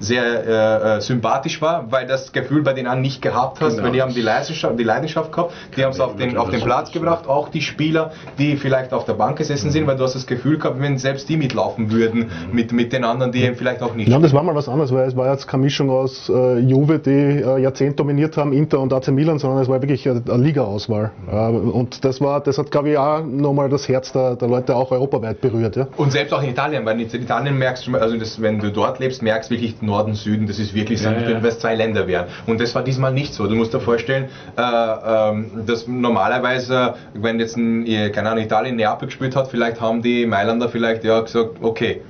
sehr 0.00 0.22
äh, 0.24 0.96
äh, 0.96 1.00
sympathisch 1.00 1.60
war, 1.60 1.90
weil 1.90 2.06
das 2.06 2.32
Gefühl 2.32 2.62
bei 2.62 2.72
den 2.72 2.86
anderen 2.86 3.02
nicht 3.02 3.22
gehabt 3.22 3.60
hast, 3.60 3.76
genau. 3.76 3.84
weil 3.84 3.92
die 3.92 4.02
haben 4.02 4.14
die 4.14 4.20
Leidenschaft, 4.20 4.78
die 4.78 4.84
Leidenschaft 4.84 5.32
gehabt, 5.32 5.52
die 5.76 5.84
haben 5.84 5.92
es 5.92 6.00
auf 6.00 6.16
den, 6.16 6.36
auf 6.36 6.50
den 6.50 6.60
Platz 6.60 6.92
gebracht, 6.92 7.28
auch 7.28 7.48
die 7.48 7.60
Spieler, 7.60 8.12
die 8.38 8.56
vielleicht 8.56 8.92
auf 8.92 9.04
der 9.04 9.14
Bank 9.14 9.38
gesessen 9.38 9.70
sind, 9.70 9.86
weil 9.86 9.96
du 9.96 10.04
hast 10.04 10.14
das 10.14 10.26
Gefühl 10.26 10.58
gehabt, 10.58 10.80
wenn 10.80 10.98
selbst 10.98 11.28
die 11.28 11.36
mitlaufen 11.36 11.90
würden 11.90 12.30
mhm. 12.48 12.54
mit, 12.54 12.72
mit 12.72 12.92
den 12.92 13.04
anderen, 13.04 13.32
die 13.32 13.42
eben 13.42 13.56
vielleicht 13.56 13.82
auch 13.82 13.94
nicht. 13.94 14.08
Ja, 14.08 14.18
das 14.18 14.32
war 14.32 14.42
mal 14.42 14.54
was 14.54 14.68
anderes, 14.68 14.92
weil 14.92 15.06
es 15.08 15.16
war 15.16 15.30
jetzt 15.30 15.46
keine 15.46 15.64
Mischung 15.64 15.90
aus 15.90 16.28
äh, 16.28 16.58
Juve, 16.58 16.98
die 16.98 17.10
äh, 17.10 17.58
Jahrzehnt 17.60 17.98
dominiert 17.98 18.36
haben, 18.36 18.52
Inter 18.52 18.80
und 18.80 18.92
AC 18.92 19.08
Milan, 19.08 19.38
sondern 19.38 19.62
es 19.62 19.68
war 19.68 19.80
wirklich 19.80 20.08
eine, 20.08 20.22
eine 20.28 20.42
Liga-Auswahl. 20.42 21.10
Äh, 21.30 21.34
und 21.34 22.04
das 22.04 22.20
war, 22.20 22.40
das 22.40 22.58
hat 22.58 22.70
glaube 22.70 22.90
ich 22.90 22.98
auch 22.98 23.24
nochmal 23.24 23.68
das 23.68 23.88
Herz 23.88 24.12
der, 24.12 24.36
der 24.36 24.48
Leute 24.48 24.76
auch 24.76 24.90
europaweit 24.90 25.40
berührt. 25.40 25.76
Ja? 25.76 25.88
Und 25.96 26.12
selbst 26.12 26.32
auch 26.32 26.42
in 26.42 26.50
Italien, 26.50 26.84
weil 26.84 27.00
in 27.00 27.08
Italien 27.08 27.58
merkst 27.58 27.86
du, 27.86 27.96
also 27.96 28.16
das, 28.16 28.40
wenn 28.40 28.58
du 28.58 28.70
dort 28.70 28.98
lebst, 28.98 29.22
merkst 29.22 29.50
du 29.50 29.54
wirklich 29.54 29.80
Norden, 29.88 30.14
Süden, 30.14 30.46
das 30.46 30.58
ist 30.58 30.74
wirklich 30.74 31.00
so, 31.02 31.08
ja, 31.08 31.18
ja. 31.18 31.26
wenn 31.28 31.44
es 31.44 31.58
zwei 31.58 31.74
Länder 31.74 32.06
wären. 32.06 32.26
Und 32.46 32.60
das 32.60 32.74
war 32.74 32.82
diesmal 32.82 33.12
nicht 33.12 33.34
so. 33.34 33.46
Du 33.46 33.54
musst 33.56 33.74
dir 33.74 33.80
vorstellen, 33.80 34.26
äh, 34.56 34.60
äh, 34.60 35.44
dass 35.66 35.88
normalerweise, 35.88 36.94
wenn 37.14 37.40
jetzt 37.40 37.56
ein, 37.56 37.84
keine 38.12 38.30
Ahnung, 38.30 38.44
Italien 38.44 38.76
Neapel 38.76 39.06
gespielt 39.06 39.34
hat, 39.34 39.48
vielleicht 39.48 39.80
haben 39.80 40.02
die 40.02 40.26
Mailander 40.26 40.68
vielleicht 40.68 41.04
ja 41.04 41.20
gesagt, 41.20 41.56
okay, 41.60 42.02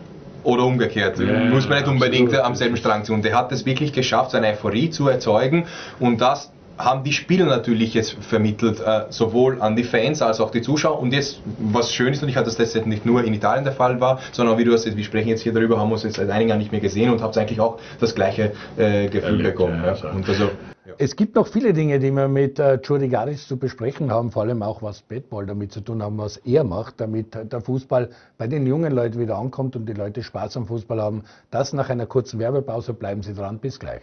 oder 0.45 0.65
umgekehrt. 0.65 1.19
Ja, 1.19 1.45
Muss 1.45 1.69
man 1.69 1.79
nicht 1.79 1.89
unbedingt 1.89 2.29
absolut. 2.29 2.47
am 2.47 2.55
selben 2.55 2.77
Strang 2.77 3.05
ziehen. 3.05 3.17
Und 3.17 3.27
er 3.27 3.37
hat 3.37 3.53
es 3.53 3.67
wirklich 3.67 3.93
geschafft, 3.93 4.31
seine 4.31 4.49
Euphorie 4.49 4.91
zu 4.91 5.09
erzeugen 5.09 5.67
und 6.01 6.21
das 6.21 6.53
haben 6.79 7.05
die 7.05 7.13
Spieler 7.13 7.47
natürlich 7.47 7.95
jetzt 7.95 8.17
vermittelt, 8.21 8.81
äh, 8.81 9.07
sowohl 9.11 9.61
an 9.61 9.77
die 9.77 9.85
Fans 9.85 10.23
als 10.23 10.41
auch 10.41 10.51
die 10.51 10.63
Zuschauer. 10.63 11.01
Und 11.01 11.13
jetzt, 11.13 11.41
was 11.59 11.93
schön 11.93 12.13
ist, 12.13 12.23
und 12.23 12.29
ich 12.29 12.37
hatte 12.37 12.47
das 12.47 12.59
letztendlich 12.59 12.99
nicht 12.99 13.07
nur 13.07 13.25
in 13.25 13.35
Italien 13.35 13.65
der 13.65 13.73
Fall 13.73 14.01
war, 14.01 14.21
sondern 14.33 14.59
wie 14.59 14.65
du 14.65 14.73
hast, 14.73 14.85
wir 14.85 15.05
sprechen 15.05 15.29
jetzt 15.29 15.43
hier 15.43 15.53
darüber, 15.53 15.79
haben 15.79 15.89
wir 15.89 15.95
uns 15.95 16.05
jetzt 16.05 16.17
seit 16.17 16.31
einigen 16.31 16.51
Jahren 16.51 16.59
nicht 16.59 16.73
mehr 16.73 16.81
gesehen 16.81 17.11
und 17.11 17.21
habt 17.21 17.37
eigentlich 17.37 17.61
auch 17.61 17.79
das 18.01 18.15
gleiche 18.15 18.53
äh, 18.77 19.09
Gefühl 19.09 19.41
Erlebt, 19.41 19.57
bekommen. 19.57 19.83
Ja, 19.85 19.95
ja. 19.95 20.11
Und 20.11 20.29
also, 20.29 20.51
es 20.97 21.17
gibt 21.17 21.35
noch 21.35 21.47
viele 21.47 21.73
Dinge, 21.75 21.99
die 21.99 22.11
wir 22.11 22.29
mit 22.29 22.59
äh, 22.59 22.77
Jordi 22.77 23.09
Garis 23.09 23.47
zu 23.47 23.59
besprechen 23.59 24.11
haben, 24.11 24.31
vor 24.31 24.43
allem 24.43 24.63
auch 24.63 24.81
was 24.81 25.03
Bettball 25.03 25.45
damit 25.45 25.73
zu 25.73 25.81
tun 25.81 26.03
haben, 26.03 26.17
was 26.17 26.39
er 26.39 26.65
macht, 26.65 27.01
damit 27.01 27.35
der 27.35 27.61
Fußball 27.61 28.11
bei 28.39 28.47
den 28.47 28.67
jungen 28.67 28.93
Leuten 28.93 29.21
wieder 29.21 29.37
ankommt 29.37 29.77
und 29.77 29.87
die 29.87 29.93
Leute 29.93 30.23
Spaß 30.23 30.57
am 30.57 30.67
Fußball 30.67 31.01
haben. 31.01 31.25
Das 31.51 31.73
nach 31.73 31.91
einer 31.91 32.07
kurzen 32.07 32.39
Werbepause. 32.39 32.95
Bleiben 32.95 33.23
Sie 33.23 33.35
dran. 33.35 33.59
Bis 33.59 33.79
gleich. 33.79 34.03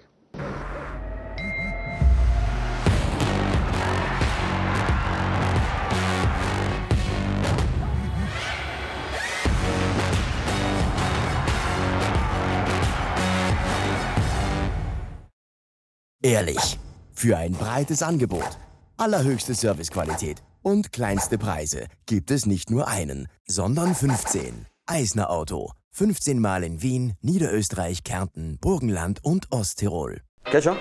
Ehrlich. 16.26 16.80
Für 17.14 17.38
ein 17.38 17.52
breites 17.52 18.02
Angebot, 18.02 18.58
allerhöchste 18.98 19.54
Servicequalität 19.54 20.42
und 20.64 20.92
kleinste 20.92 21.38
Preise 21.38 21.86
gibt 22.08 22.32
es 22.32 22.48
nicht 22.48 22.72
nur 22.72 22.88
einen, 22.88 23.28
sondern 23.46 23.94
15. 23.94 24.66
Eisner 24.88 25.30
Auto. 25.30 25.70
15 25.92 26.40
Mal 26.40 26.64
in 26.64 26.82
Wien, 26.82 27.14
Niederösterreich, 27.22 28.04
Kärnten, 28.04 28.58
Burgenland 28.60 29.20
und 29.24 29.52
Osttirol. 29.52 30.22
Geht 30.46 30.64
schon? 30.64 30.78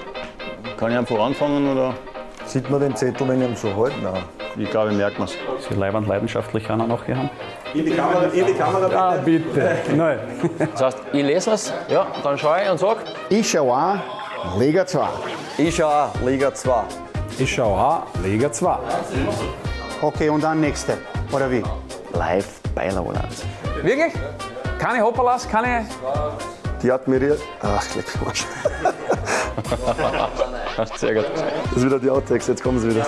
Kann 0.78 0.92
ich 0.92 0.96
einfach 0.96 1.18
anfangen 1.18 1.68
oder? 1.68 1.94
Sieht 2.46 2.70
man 2.70 2.80
den 2.80 2.96
Zettel, 2.96 3.28
wenn 3.28 3.42
ich 3.42 3.48
ihn 3.50 3.54
so 3.54 3.76
halte? 3.76 4.00
Nein. 4.00 4.24
Ich 4.56 4.70
glaube, 4.70 4.92
merkt 4.92 5.18
man 5.18 5.28
es. 5.28 5.36
Sie 5.68 5.74
leibend 5.74 6.08
leidenschaftlich 6.08 6.70
einer 6.70 6.86
noch 6.86 7.06
haben. 7.06 7.28
In 7.74 7.84
die 7.84 7.90
Kamera, 7.90 8.24
in 8.28 8.46
die 8.46 8.54
Kamera 8.54 8.86
bitte. 8.86 8.98
Ah, 8.98 9.16
bitte. 9.18 9.76
Nein. 9.94 10.18
Das 10.72 10.80
heißt, 10.80 10.98
ich 11.12 11.22
lese 11.22 11.50
es, 11.50 11.70
ja, 11.90 12.06
dann 12.22 12.38
schaue 12.38 12.62
ich 12.62 12.70
und 12.70 12.78
sage. 12.78 13.00
Ich 13.28 13.50
schaue 13.50 13.74
an, 13.74 14.02
Liga 14.58 14.86
2. 14.86 15.08
Ich 15.58 15.74
schaue 15.74 16.10
Liga 16.24 16.54
2. 16.54 16.84
Ich 17.38 17.52
schaue 17.52 18.02
Liga 18.22 18.52
2. 18.52 18.78
Okay, 20.00 20.28
und 20.28 20.44
dann 20.44 20.60
nächste, 20.60 20.98
oder 21.32 21.50
wie? 21.50 21.62
Live 22.12 22.60
bei 22.74 22.88
La 22.90 23.04
Volante. 23.04 23.42
Wirklich? 23.82 24.12
Keine 24.78 25.02
Hopperlas, 25.02 25.48
keine... 25.48 25.86
Die 26.82 26.92
admiriert... 26.92 27.40
Ach, 27.62 27.82
leck 27.96 28.06
mich 30.78 30.98
Sehr 30.98 31.14
gut. 31.14 31.26
Das 31.34 31.76
ist 31.76 31.84
wieder 31.86 31.98
die 31.98 32.10
Outtakes, 32.10 32.46
jetzt 32.46 32.62
kommen 32.62 32.78
sie 32.78 32.90
wieder. 32.90 33.06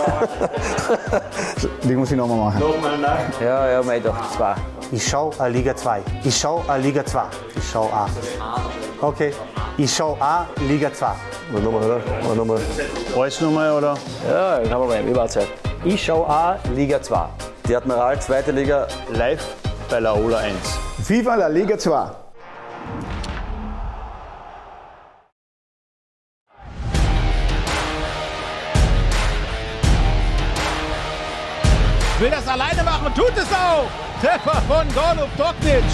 die 1.85 1.94
muss 1.94 2.11
ich 2.11 2.16
nochmal 2.16 2.38
machen. 2.38 2.61
Nochmal 2.61 2.99
nach? 2.99 3.40
Ja, 3.40 3.70
ja, 3.70 3.83
mei 3.83 4.01
doch, 4.01 4.16
zwei. 4.31 4.55
Ich 4.92 5.09
schau 5.09 5.33
a 5.38 5.46
Liga 5.46 5.75
2. 5.75 6.03
Ich 6.22 6.37
schau 6.38 6.62
a 6.68 6.77
Liga 6.77 7.05
2. 7.05 7.22
Ich 7.57 7.70
schau 7.70 7.90
A. 7.92 8.09
Okay. 9.01 9.33
Ich 9.77 9.92
schau 9.94 10.16
A, 10.20 10.46
Liga 10.68 10.92
2. 10.92 11.07
Mal 11.53 11.61
nochmal, 11.61 11.83
oder? 11.85 12.01
Mal 12.25 12.37
nochmal. 12.37 12.61
Alles 13.14 13.40
nochmal, 13.40 13.72
oder? 13.72 13.94
Ja, 14.27 14.62
ich 14.62 14.70
habe 14.70 14.87
mal 14.87 15.03
über 15.03 15.29
Zeit. 15.29 15.49
Ich 15.85 16.05
schau 16.05 16.25
A, 16.27 16.59
Liga 16.75 17.03
2. 17.03 17.29
Die 17.68 17.77
Admiral, 17.77 18.20
zweite 18.20 18.53
Liga. 18.53 18.87
Live 19.12 19.44
bei 19.90 19.99
Laola 19.99 20.38
1. 20.38 20.57
Viva 21.07 21.35
la 21.35 21.49
Liga 21.49 21.77
2. 21.77 22.11
Will 32.18 32.31
das 32.31 32.49
alleine 32.49 32.83
machen, 32.83 33.12
tut 33.14 33.37
es 33.37 33.53
auch! 33.53 34.06
Treffer 34.20 34.62
von 34.66 34.87
Golub 34.94 35.29
Doknic. 35.37 35.85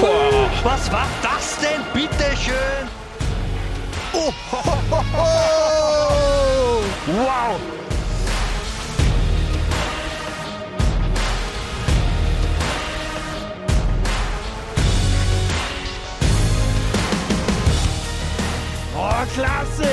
Boah, 0.00 0.50
was 0.64 0.92
war 0.92 1.06
das 1.22 1.58
denn? 1.58 1.82
Bitteschön. 1.92 2.88
Oh, 4.12 4.32
ho, 4.52 4.62
ho, 4.90 5.04
ho. 5.14 5.28
Wow. 7.06 7.87
Oh, 19.20 19.26
klasse! 19.34 19.90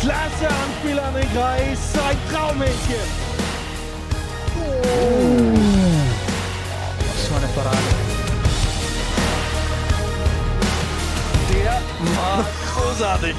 Klasse 0.00 0.48
Anspiel 0.48 0.98
an 0.98 1.14
den 1.14 1.30
Kreis. 1.34 1.78
Ein 2.08 2.16
Traumhändchen. 2.32 3.08
Oh. 4.56 4.80
Das 7.18 7.30
war 7.30 7.38
eine 7.38 7.48
Parade. 7.48 8.10
war 12.16 12.44
großartig. 12.74 13.36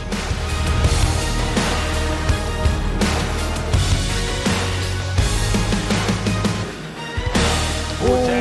Guter 8.00 8.41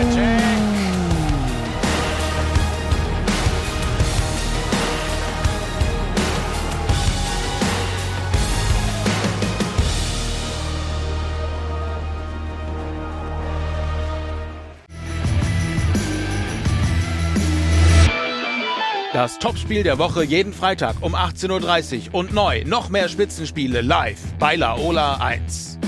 Das 19.20 19.38
Topspiel 19.38 19.82
der 19.82 19.98
Woche 19.98 20.24
jeden 20.24 20.54
Freitag 20.54 21.02
um 21.02 21.14
18.30 21.14 22.08
Uhr 22.08 22.20
und 22.20 22.32
neu 22.32 22.64
noch 22.64 22.88
mehr 22.88 23.06
Spitzenspiele 23.06 23.82
live 23.82 24.18
bei 24.38 24.56
Laola 24.56 25.18
1. 25.20 25.78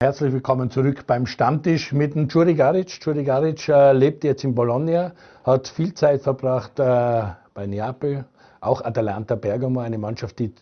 Herzlich 0.00 0.32
willkommen 0.32 0.70
zurück 0.70 1.06
beim 1.06 1.26
Stammtisch 1.26 1.92
mit 1.92 2.14
dem 2.14 2.28
Juri 2.28 2.54
Garic. 2.54 2.98
Juri 3.04 3.24
Garic 3.24 3.68
äh, 3.68 3.92
lebt 3.92 4.24
jetzt 4.24 4.42
in 4.42 4.54
Bologna, 4.54 5.12
hat 5.44 5.68
viel 5.68 5.92
Zeit 5.92 6.22
verbracht 6.22 6.78
äh, 6.78 7.22
bei 7.52 7.66
Neapel, 7.66 8.24
auch 8.62 8.82
Atalanta 8.82 9.34
Bergamo, 9.34 9.80
eine 9.80 9.98
Mannschaft, 9.98 10.38
die 10.38 10.54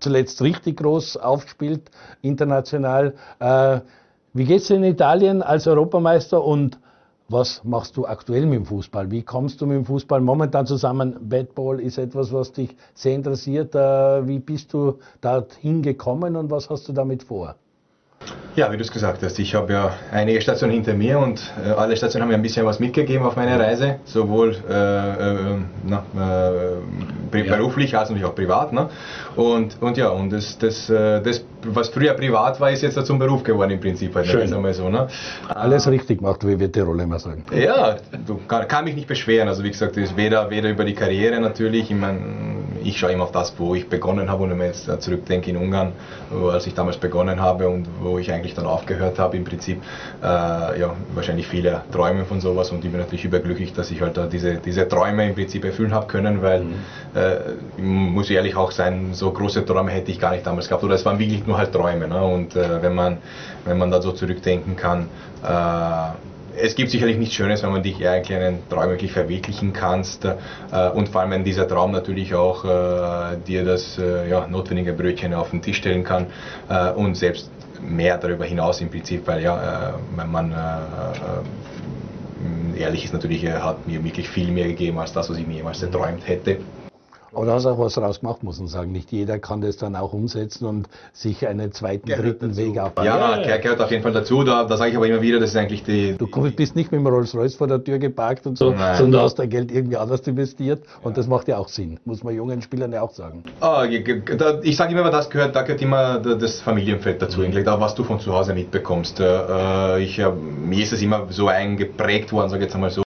zuletzt 0.00 0.42
richtig 0.42 0.76
groß 0.76 1.16
aufspielt, 1.16 1.90
international. 2.20 3.14
Äh, 3.38 3.80
wie 4.34 4.44
geht 4.44 4.60
es 4.60 4.68
in 4.68 4.84
Italien 4.84 5.42
als 5.42 5.66
Europameister 5.66 6.44
und 6.44 6.78
was 7.30 7.62
machst 7.64 7.96
du 7.96 8.06
aktuell 8.06 8.44
mit 8.44 8.56
dem 8.56 8.66
Fußball? 8.66 9.10
Wie 9.10 9.22
kommst 9.22 9.60
du 9.60 9.66
mit 9.66 9.76
dem 9.76 9.84
Fußball 9.84 10.20
momentan 10.20 10.66
zusammen? 10.66 11.16
Badball 11.28 11.80
ist 11.80 11.96
etwas, 11.96 12.32
was 12.32 12.52
dich 12.52 12.76
sehr 12.94 13.14
interessiert. 13.14 13.74
Äh, 13.74 14.26
wie 14.26 14.40
bist 14.40 14.72
du 14.72 14.98
dorthin 15.20 15.82
gekommen 15.82 16.34
und 16.34 16.50
was 16.50 16.68
hast 16.70 16.88
du 16.88 16.92
damit 16.92 17.22
vor? 17.22 17.54
Ja, 18.56 18.70
wie 18.72 18.76
du 18.76 18.82
es 18.82 18.90
gesagt 18.90 19.22
hast, 19.22 19.38
ich 19.38 19.54
habe 19.54 19.72
ja 19.72 19.94
einige 20.12 20.40
Stationen 20.40 20.74
hinter 20.74 20.92
mir 20.92 21.18
und 21.18 21.40
äh, 21.64 21.70
alle 21.70 21.96
Stationen 21.96 22.24
haben 22.24 22.28
mir 22.30 22.34
ein 22.34 22.42
bisschen 22.42 22.66
was 22.66 22.80
mitgegeben 22.80 23.24
auf 23.24 23.36
meiner 23.36 23.58
Reise, 23.58 24.00
sowohl 24.04 24.56
äh, 24.68 24.72
äh, 24.72 25.56
na, 25.86 26.04
äh, 27.32 27.42
beruflich 27.42 27.96
als 27.96 28.10
natürlich 28.10 28.28
auch 28.28 28.34
privat. 28.34 28.72
Ne? 28.72 28.88
Und, 29.36 29.80
und 29.80 29.96
ja, 29.96 30.08
und 30.08 30.32
das, 30.32 30.58
das, 30.58 30.90
äh, 30.90 31.22
das, 31.22 31.44
was 31.62 31.88
früher 31.90 32.12
privat 32.14 32.60
war, 32.60 32.70
ist 32.70 32.82
jetzt 32.82 33.02
zum 33.06 33.18
Beruf 33.20 33.44
geworden 33.44 33.70
im 33.70 33.80
Prinzip. 33.80 34.14
Halt, 34.14 34.26
Schön. 34.26 34.52
Einmal 34.52 34.74
so, 34.74 34.90
ne? 34.90 35.06
Alles 35.48 35.88
richtig 35.88 36.18
gemacht, 36.18 36.46
wie 36.46 36.58
wir 36.58 36.70
Tiroler 36.70 37.04
immer 37.04 37.20
sagen. 37.20 37.44
Ja, 37.56 37.96
du 38.26 38.40
kann, 38.48 38.66
kann 38.66 38.84
mich 38.84 38.96
nicht 38.96 39.06
beschweren. 39.06 39.48
Also 39.48 39.62
wie 39.62 39.70
gesagt, 39.70 39.96
weder, 40.16 40.50
weder 40.50 40.68
über 40.68 40.84
die 40.84 40.94
Karriere 40.94 41.40
natürlich. 41.40 41.90
Ich 41.90 41.96
meine, 41.96 42.18
ich 42.90 42.98
schaue 42.98 43.12
immer 43.12 43.24
auf 43.24 43.32
das, 43.32 43.54
wo 43.58 43.74
ich 43.74 43.88
begonnen 43.88 44.30
habe 44.30 44.44
und 44.44 44.50
wenn 44.50 44.70
ich 44.70 44.86
jetzt 44.86 45.02
zurückdenke 45.02 45.50
in 45.50 45.56
Ungarn, 45.56 45.92
wo, 46.30 46.48
als 46.48 46.66
ich 46.66 46.74
damals 46.74 46.98
begonnen 46.98 47.40
habe 47.40 47.68
und 47.68 47.86
wo 48.00 48.18
ich 48.18 48.30
eigentlich 48.32 48.54
dann 48.54 48.66
aufgehört 48.66 49.18
habe, 49.18 49.36
im 49.36 49.44
Prinzip, 49.44 49.82
äh, 50.22 50.26
ja, 50.26 50.94
wahrscheinlich 51.14 51.46
viele 51.46 51.82
träumen 51.92 52.26
von 52.26 52.40
sowas 52.40 52.70
und 52.70 52.84
ich 52.84 52.90
bin 52.90 53.00
natürlich 53.00 53.24
überglücklich, 53.24 53.72
dass 53.72 53.90
ich 53.90 54.00
halt 54.00 54.16
da 54.16 54.26
diese, 54.26 54.56
diese 54.56 54.86
Träume 54.88 55.26
im 55.28 55.34
Prinzip 55.34 55.64
erfüllen 55.64 55.94
habe 55.94 56.06
können, 56.06 56.42
weil, 56.42 56.60
mhm. 56.64 56.74
äh, 57.14 57.80
muss 57.80 58.28
ehrlich 58.30 58.56
auch 58.56 58.72
sein, 58.72 59.10
so 59.12 59.30
große 59.30 59.64
Träume 59.64 59.90
hätte 59.90 60.10
ich 60.10 60.20
gar 60.20 60.32
nicht 60.32 60.46
damals 60.46 60.68
gehabt 60.68 60.84
oder 60.84 60.94
es 60.96 61.04
waren 61.04 61.18
wirklich 61.18 61.46
nur 61.46 61.56
halt 61.56 61.72
Träume. 61.72 62.08
Ne? 62.08 62.22
Und 62.22 62.56
äh, 62.56 62.82
wenn, 62.82 62.94
man, 62.94 63.18
wenn 63.64 63.78
man 63.78 63.90
da 63.90 64.02
so 64.02 64.12
zurückdenken 64.12 64.76
kann, 64.76 65.08
äh, 65.42 66.29
es 66.56 66.74
gibt 66.74 66.90
sicherlich 66.90 67.16
nichts 67.18 67.34
Schönes, 67.34 67.62
wenn 67.62 67.70
man 67.70 67.82
dich 67.82 68.06
eigentlich 68.06 68.36
einen 68.36 68.68
Traum 68.68 68.88
wirklich 68.88 69.12
verwirklichen 69.12 69.72
kannst 69.72 70.24
äh, 70.24 70.36
und 70.94 71.08
vor 71.08 71.20
allem 71.20 71.30
wenn 71.30 71.44
dieser 71.44 71.66
Traum 71.68 71.92
natürlich 71.92 72.34
auch 72.34 72.64
äh, 72.64 73.36
dir 73.46 73.64
das 73.64 73.98
äh, 73.98 74.28
ja, 74.28 74.46
notwendige 74.46 74.92
Brötchen 74.92 75.34
auf 75.34 75.50
den 75.50 75.62
Tisch 75.62 75.78
stellen 75.78 76.04
kann 76.04 76.26
äh, 76.68 76.90
und 76.90 77.16
selbst 77.16 77.50
mehr 77.80 78.18
darüber 78.18 78.44
hinaus 78.44 78.80
im 78.80 78.90
Prinzip, 78.90 79.26
weil 79.26 79.42
ja, 79.42 79.90
äh, 79.90 79.92
wenn 80.16 80.30
man 80.30 80.52
äh, 80.52 80.56
ehrlich 82.78 83.04
ist 83.04 83.12
natürlich, 83.12 83.46
hat 83.46 83.86
mir 83.86 84.02
wirklich 84.02 84.28
viel 84.28 84.50
mehr 84.50 84.66
gegeben 84.66 84.98
als 84.98 85.12
das, 85.12 85.30
was 85.30 85.36
ich 85.38 85.46
mir 85.46 85.56
jemals 85.56 85.82
erträumt 85.82 86.26
hätte. 86.26 86.58
Aber 87.32 87.46
da 87.46 87.54
hast 87.54 87.64
du 87.64 87.70
auch 87.70 87.78
was 87.78 87.94
draus 87.94 88.20
gemacht, 88.20 88.42
muss 88.42 88.58
man 88.58 88.68
sagen. 88.68 88.92
Nicht 88.92 89.12
jeder 89.12 89.38
kann 89.38 89.60
das 89.60 89.76
dann 89.76 89.96
auch 89.96 90.12
umsetzen 90.12 90.66
und 90.66 90.88
sich 91.12 91.46
einen 91.46 91.72
zweiten, 91.72 92.08
gehört 92.08 92.24
dritten 92.24 92.48
dazu. 92.48 92.60
Weg 92.60 92.78
aufbauen. 92.78 93.06
Ja, 93.06 93.40
ja, 93.40 93.56
gehört 93.58 93.80
auf 93.80 93.90
jeden 93.90 94.02
Fall 94.02 94.12
dazu. 94.12 94.42
Da, 94.42 94.64
da 94.64 94.76
sage 94.76 94.90
ich 94.90 94.96
aber 94.96 95.06
immer 95.06 95.22
wieder, 95.22 95.38
das 95.38 95.50
ist 95.50 95.56
eigentlich 95.56 95.84
die. 95.84 96.16
Du 96.16 96.26
bist 96.50 96.76
nicht 96.76 96.90
mit 96.92 97.00
dem 97.00 97.06
Rolls-Royce 97.06 97.54
vor 97.54 97.68
der 97.68 97.82
Tür 97.82 97.98
geparkt 97.98 98.46
und 98.46 98.58
so, 98.58 98.70
Nein. 98.70 98.96
sondern 98.96 99.12
du 99.12 99.24
hast 99.24 99.36
dein 99.38 99.50
Geld 99.50 99.70
irgendwie 99.70 99.96
anders 99.96 100.20
investiert 100.26 100.82
und 101.02 101.16
das 101.16 101.26
macht 101.26 101.48
ja 101.48 101.58
auch 101.58 101.68
Sinn. 101.68 101.98
Muss 102.04 102.24
man 102.24 102.34
jungen 102.34 102.62
Spielern 102.62 102.92
ja 102.92 103.02
auch 103.02 103.12
sagen. 103.12 103.44
Ah, 103.60 103.84
ich 103.84 104.76
sage 104.76 104.98
immer, 104.98 105.10
das 105.10 105.30
gehört, 105.30 105.54
da 105.54 105.62
gehört 105.62 105.82
immer 105.82 106.18
das 106.18 106.60
Familienfeld 106.60 107.22
dazu, 107.22 107.40
mhm. 107.40 107.64
da 107.64 107.80
was 107.80 107.94
du 107.94 108.04
von 108.04 108.20
zu 108.20 108.32
Hause 108.32 108.54
mitbekommst. 108.54 109.20
Äh, 109.20 110.02
ich, 110.02 110.18
mir 110.18 110.82
ist 110.82 110.92
es 110.92 111.02
immer 111.02 111.26
so 111.30 111.48
eingeprägt 111.48 112.32
worden, 112.32 112.50
sage 112.50 112.62
ich 112.62 112.66
jetzt 112.66 112.74
einmal 112.74 112.90
so, 112.90 113.02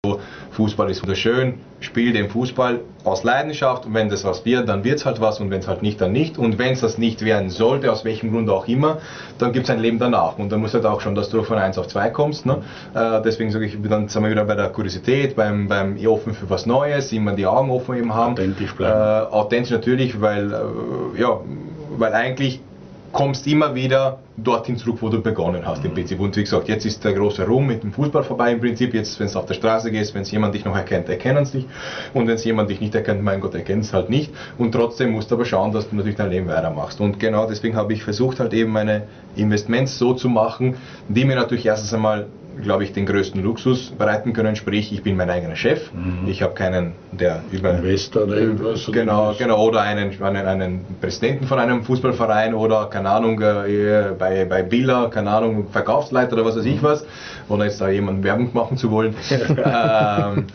Fußball 0.54 0.90
ist 0.90 1.02
wunderschön, 1.02 1.56
spiel 1.80 2.14
den 2.14 2.30
Fußball 2.30 2.82
aus 3.04 3.24
Leidenschaft 3.24 3.86
und 3.86 3.94
wenn 3.94 4.10
das 4.10 4.24
was 4.24 4.46
wird, 4.46 4.70
dann 4.70 4.84
wird 4.84 5.00
es 5.00 5.06
halt 5.06 5.20
was 5.20 5.40
und 5.40 5.50
wenn 5.50 5.60
es 5.60 5.68
halt 5.68 5.82
nicht, 5.82 6.00
dann 6.00 6.12
nicht. 6.12 6.38
Und 6.38 6.60
wenn 6.60 6.74
es 6.74 6.82
das 6.82 6.98
nicht 6.98 7.26
werden 7.26 7.50
sollte, 7.50 7.92
aus 7.92 8.06
welchem 8.06 8.32
Grund 8.32 8.50
auch 8.50 8.68
immer, 8.68 9.00
dann 9.40 9.52
gibt 9.52 9.66
es 9.66 9.72
ein 9.72 9.80
Leben 9.80 10.00
danach. 10.00 10.38
Und 10.38 10.52
dann 10.52 10.62
muss 10.62 10.74
halt 10.74 10.86
auch 10.86 11.02
schon, 11.02 11.16
dass 11.16 11.30
du 11.30 11.44
von 11.44 11.58
1 11.58 11.78
auf 11.78 11.88
2 11.88 12.10
kommst. 12.10 12.46
Ne? 12.46 12.62
Äh, 12.94 13.22
deswegen 13.24 13.52
sage 13.52 13.66
ich, 13.66 13.78
dann 13.82 14.08
sind 14.08 14.24
wir 14.24 14.30
wieder 14.30 14.46
bei 14.46 14.56
der 14.56 14.70
Kuriosität, 14.70 15.36
beim, 15.36 15.68
beim 15.68 15.98
offen 16.06 16.34
für 16.34 16.50
was 16.50 16.66
Neues, 16.66 17.12
immer 17.12 17.34
die 17.34 17.48
Augen 17.48 17.72
offen 17.72 17.98
eben 17.98 18.14
haben. 18.14 18.34
Authentisch 18.34 18.74
bleiben. 18.76 19.32
Äh, 19.32 19.34
authentisch 19.34 19.72
natürlich, 19.72 20.22
weil, 20.22 20.52
äh, 20.52 21.20
ja, 21.20 21.40
weil 21.98 22.14
eigentlich 22.14 22.62
kommst 23.14 23.46
immer 23.48 23.76
wieder 23.76 24.20
dorthin 24.38 24.76
zurück, 24.76 24.98
wo 25.02 25.10
du 25.10 25.22
begonnen 25.22 25.66
hast 25.66 25.86
im 25.86 25.92
mhm. 25.92 25.96
Prinzip. 25.96 26.20
Und 26.20 26.36
wie 26.36 26.42
gesagt, 26.42 26.68
jetzt 26.68 26.86
ist 26.86 27.04
der 27.04 27.14
große 27.14 27.46
Ruhm 27.46 27.68
mit 27.68 27.84
dem 27.84 27.94
Fußball 27.94 28.24
vorbei 28.24 28.52
im 28.52 28.60
Prinzip. 28.60 28.94
Jetzt, 28.94 29.20
wenn 29.20 29.28
es 29.28 29.36
auf 29.36 29.46
der 29.46 29.54
Straße 29.54 29.92
geht, 29.92 30.14
wenn 30.16 30.24
es 30.24 30.32
jemand 30.32 30.56
dich 30.56 30.66
noch 30.66 30.76
erkennt, 30.76 31.08
erkennen 31.08 31.46
sie 31.46 31.60
dich. 31.60 31.68
Und 32.14 32.28
wenn 32.28 32.36
es 32.36 32.44
jemand 32.44 32.70
dich 32.72 32.82
nicht 32.82 32.96
erkennt, 32.96 33.24
mein 33.24 33.40
Gott, 33.40 33.54
erkennt 33.54 33.84
es 33.84 33.94
halt 33.94 34.10
nicht. 34.10 34.34
Und 34.58 34.72
trotzdem 34.72 35.12
musst 35.12 35.30
du 35.30 35.36
aber 35.36 35.46
schauen, 35.46 35.72
dass 35.72 35.90
du 35.90 35.96
natürlich 35.96 36.18
dein 36.18 36.32
Leben 36.32 36.48
weitermachst. 36.48 37.00
Und 37.00 37.20
genau 37.20 37.48
deswegen 37.48 37.76
habe 37.76 37.94
ich 37.94 38.04
versucht, 38.04 38.40
halt 38.40 38.54
eben 38.54 38.72
meine 38.72 39.04
Investments 39.36 39.98
so 39.98 40.16
zu 40.16 40.28
machen, 40.28 40.76
die 41.08 41.24
mir 41.24 41.36
natürlich 41.36 41.66
erstens 41.68 41.94
einmal 41.94 42.28
glaube 42.62 42.84
ich, 42.84 42.94
den 42.94 43.06
größten 43.06 43.42
Luxus 43.42 43.92
bereiten 43.92 44.34
können. 44.34 44.56
Sprich, 44.56 44.92
ich 44.94 45.04
bin 45.04 45.16
mein 45.16 45.30
eigener 45.30 45.56
Chef. 45.56 45.92
Mhm. 45.94 46.28
Ich 46.28 46.42
habe 46.42 46.54
keinen, 46.54 46.94
der 47.12 47.42
über 47.52 47.72
Investor 47.72 48.24
oder 48.24 48.38
irgendwas. 48.38 48.86
Genau, 48.92 49.30
oder 49.30 49.38
genau, 49.38 49.64
oder 49.66 49.82
einen, 49.82 50.22
einen, 50.22 50.46
einen 50.48 50.86
Präsidenten 51.02 51.48
von 51.48 51.60
einem 51.60 51.84
Fußballverein 51.84 52.54
oder 52.54 52.88
keine 52.88 53.10
Ahnung, 53.10 53.42
äh, 53.42 54.12
bei, 54.18 54.46
bei 54.46 54.64
Billa, 54.64 55.08
keine 55.08 55.32
Ahnung, 55.32 55.68
Verkaufsleiter 55.72 56.34
oder 56.34 56.46
was 56.46 56.58
weiß 56.58 56.66
ich 56.66 56.82
mhm. 56.82 56.84
was, 56.84 57.06
ohne 57.50 57.66
jetzt 57.66 57.82
da 57.82 57.90
jemanden 57.90 58.24
Werbung 58.24 58.52
machen 58.54 58.78
zu 58.78 58.92
wollen. 58.92 59.16
ähm, 59.32 60.48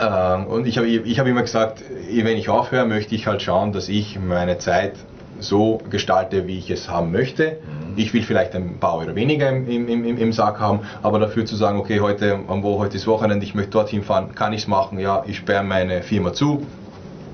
ähm, 0.00 0.46
und 0.46 0.66
ich 0.66 0.78
habe 0.78 0.86
ich 0.86 1.18
hab 1.18 1.26
immer 1.26 1.42
gesagt, 1.42 1.82
wenn 2.10 2.36
ich 2.36 2.48
aufhöre, 2.48 2.86
möchte 2.86 3.14
ich 3.14 3.26
halt 3.26 3.42
schauen, 3.42 3.72
dass 3.72 3.88
ich 3.88 4.18
meine 4.18 4.58
Zeit 4.58 4.94
so 5.40 5.80
gestalte, 5.90 6.46
wie 6.46 6.58
ich 6.58 6.70
es 6.70 6.88
haben 6.88 7.12
möchte. 7.12 7.58
Mhm. 7.62 7.94
Ich 7.96 8.14
will 8.14 8.22
vielleicht 8.22 8.54
ein 8.54 8.78
paar 8.78 8.96
Euro 8.96 9.14
weniger 9.14 9.48
im, 9.48 9.68
im, 9.68 9.88
im, 9.88 10.18
im 10.18 10.32
Sack 10.32 10.60
haben, 10.60 10.80
aber 11.02 11.18
dafür 11.18 11.44
zu 11.44 11.56
sagen, 11.56 11.78
okay, 11.78 12.00
heute, 12.00 12.38
wo 12.46 12.78
heute 12.78 12.96
ist 12.96 13.06
Wochenende, 13.06 13.44
ich 13.44 13.54
möchte 13.54 13.72
dorthin 13.72 14.02
fahren, 14.02 14.34
kann 14.34 14.52
ich 14.52 14.62
es 14.62 14.68
machen, 14.68 14.98
ja, 14.98 15.24
ich 15.26 15.38
sperre 15.38 15.64
meine 15.64 16.02
Firma 16.02 16.32
zu 16.32 16.66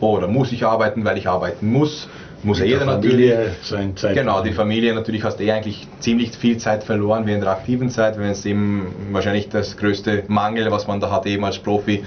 oder 0.01 0.29
muss 0.29 0.53
ich 0.53 0.65
arbeiten, 0.67 1.05
weil 1.05 1.19
ich 1.19 1.29
arbeiten 1.29 1.71
muss 1.71 2.09
jeder 2.53 2.85
natürlich. 2.85 3.33
Sein 3.63 3.97
Zeit 3.97 4.15
genau, 4.15 4.43
die 4.43 4.53
Familie 4.53 4.95
natürlich 4.95 5.25
hast 5.25 5.39
du 5.39 5.45
eh 5.45 5.53
eigentlich 5.53 5.87
ziemlich 6.01 6.37
viel 6.37 6.59
Zeit 6.59 6.85
verloren 6.85 7.27
während 7.27 7.45
der 7.45 7.51
aktiven 7.51 7.89
Zeit, 7.91 8.19
wenn 8.19 8.29
es 8.29 8.45
eben 8.45 8.95
wahrscheinlich 9.13 9.49
das 9.49 9.77
größte 9.77 10.25
Mangel, 10.29 10.71
was 10.71 10.87
man 10.87 11.01
da 11.01 11.11
hat, 11.11 11.27
eben 11.27 11.45
als 11.45 11.59
Profi, 11.59 12.05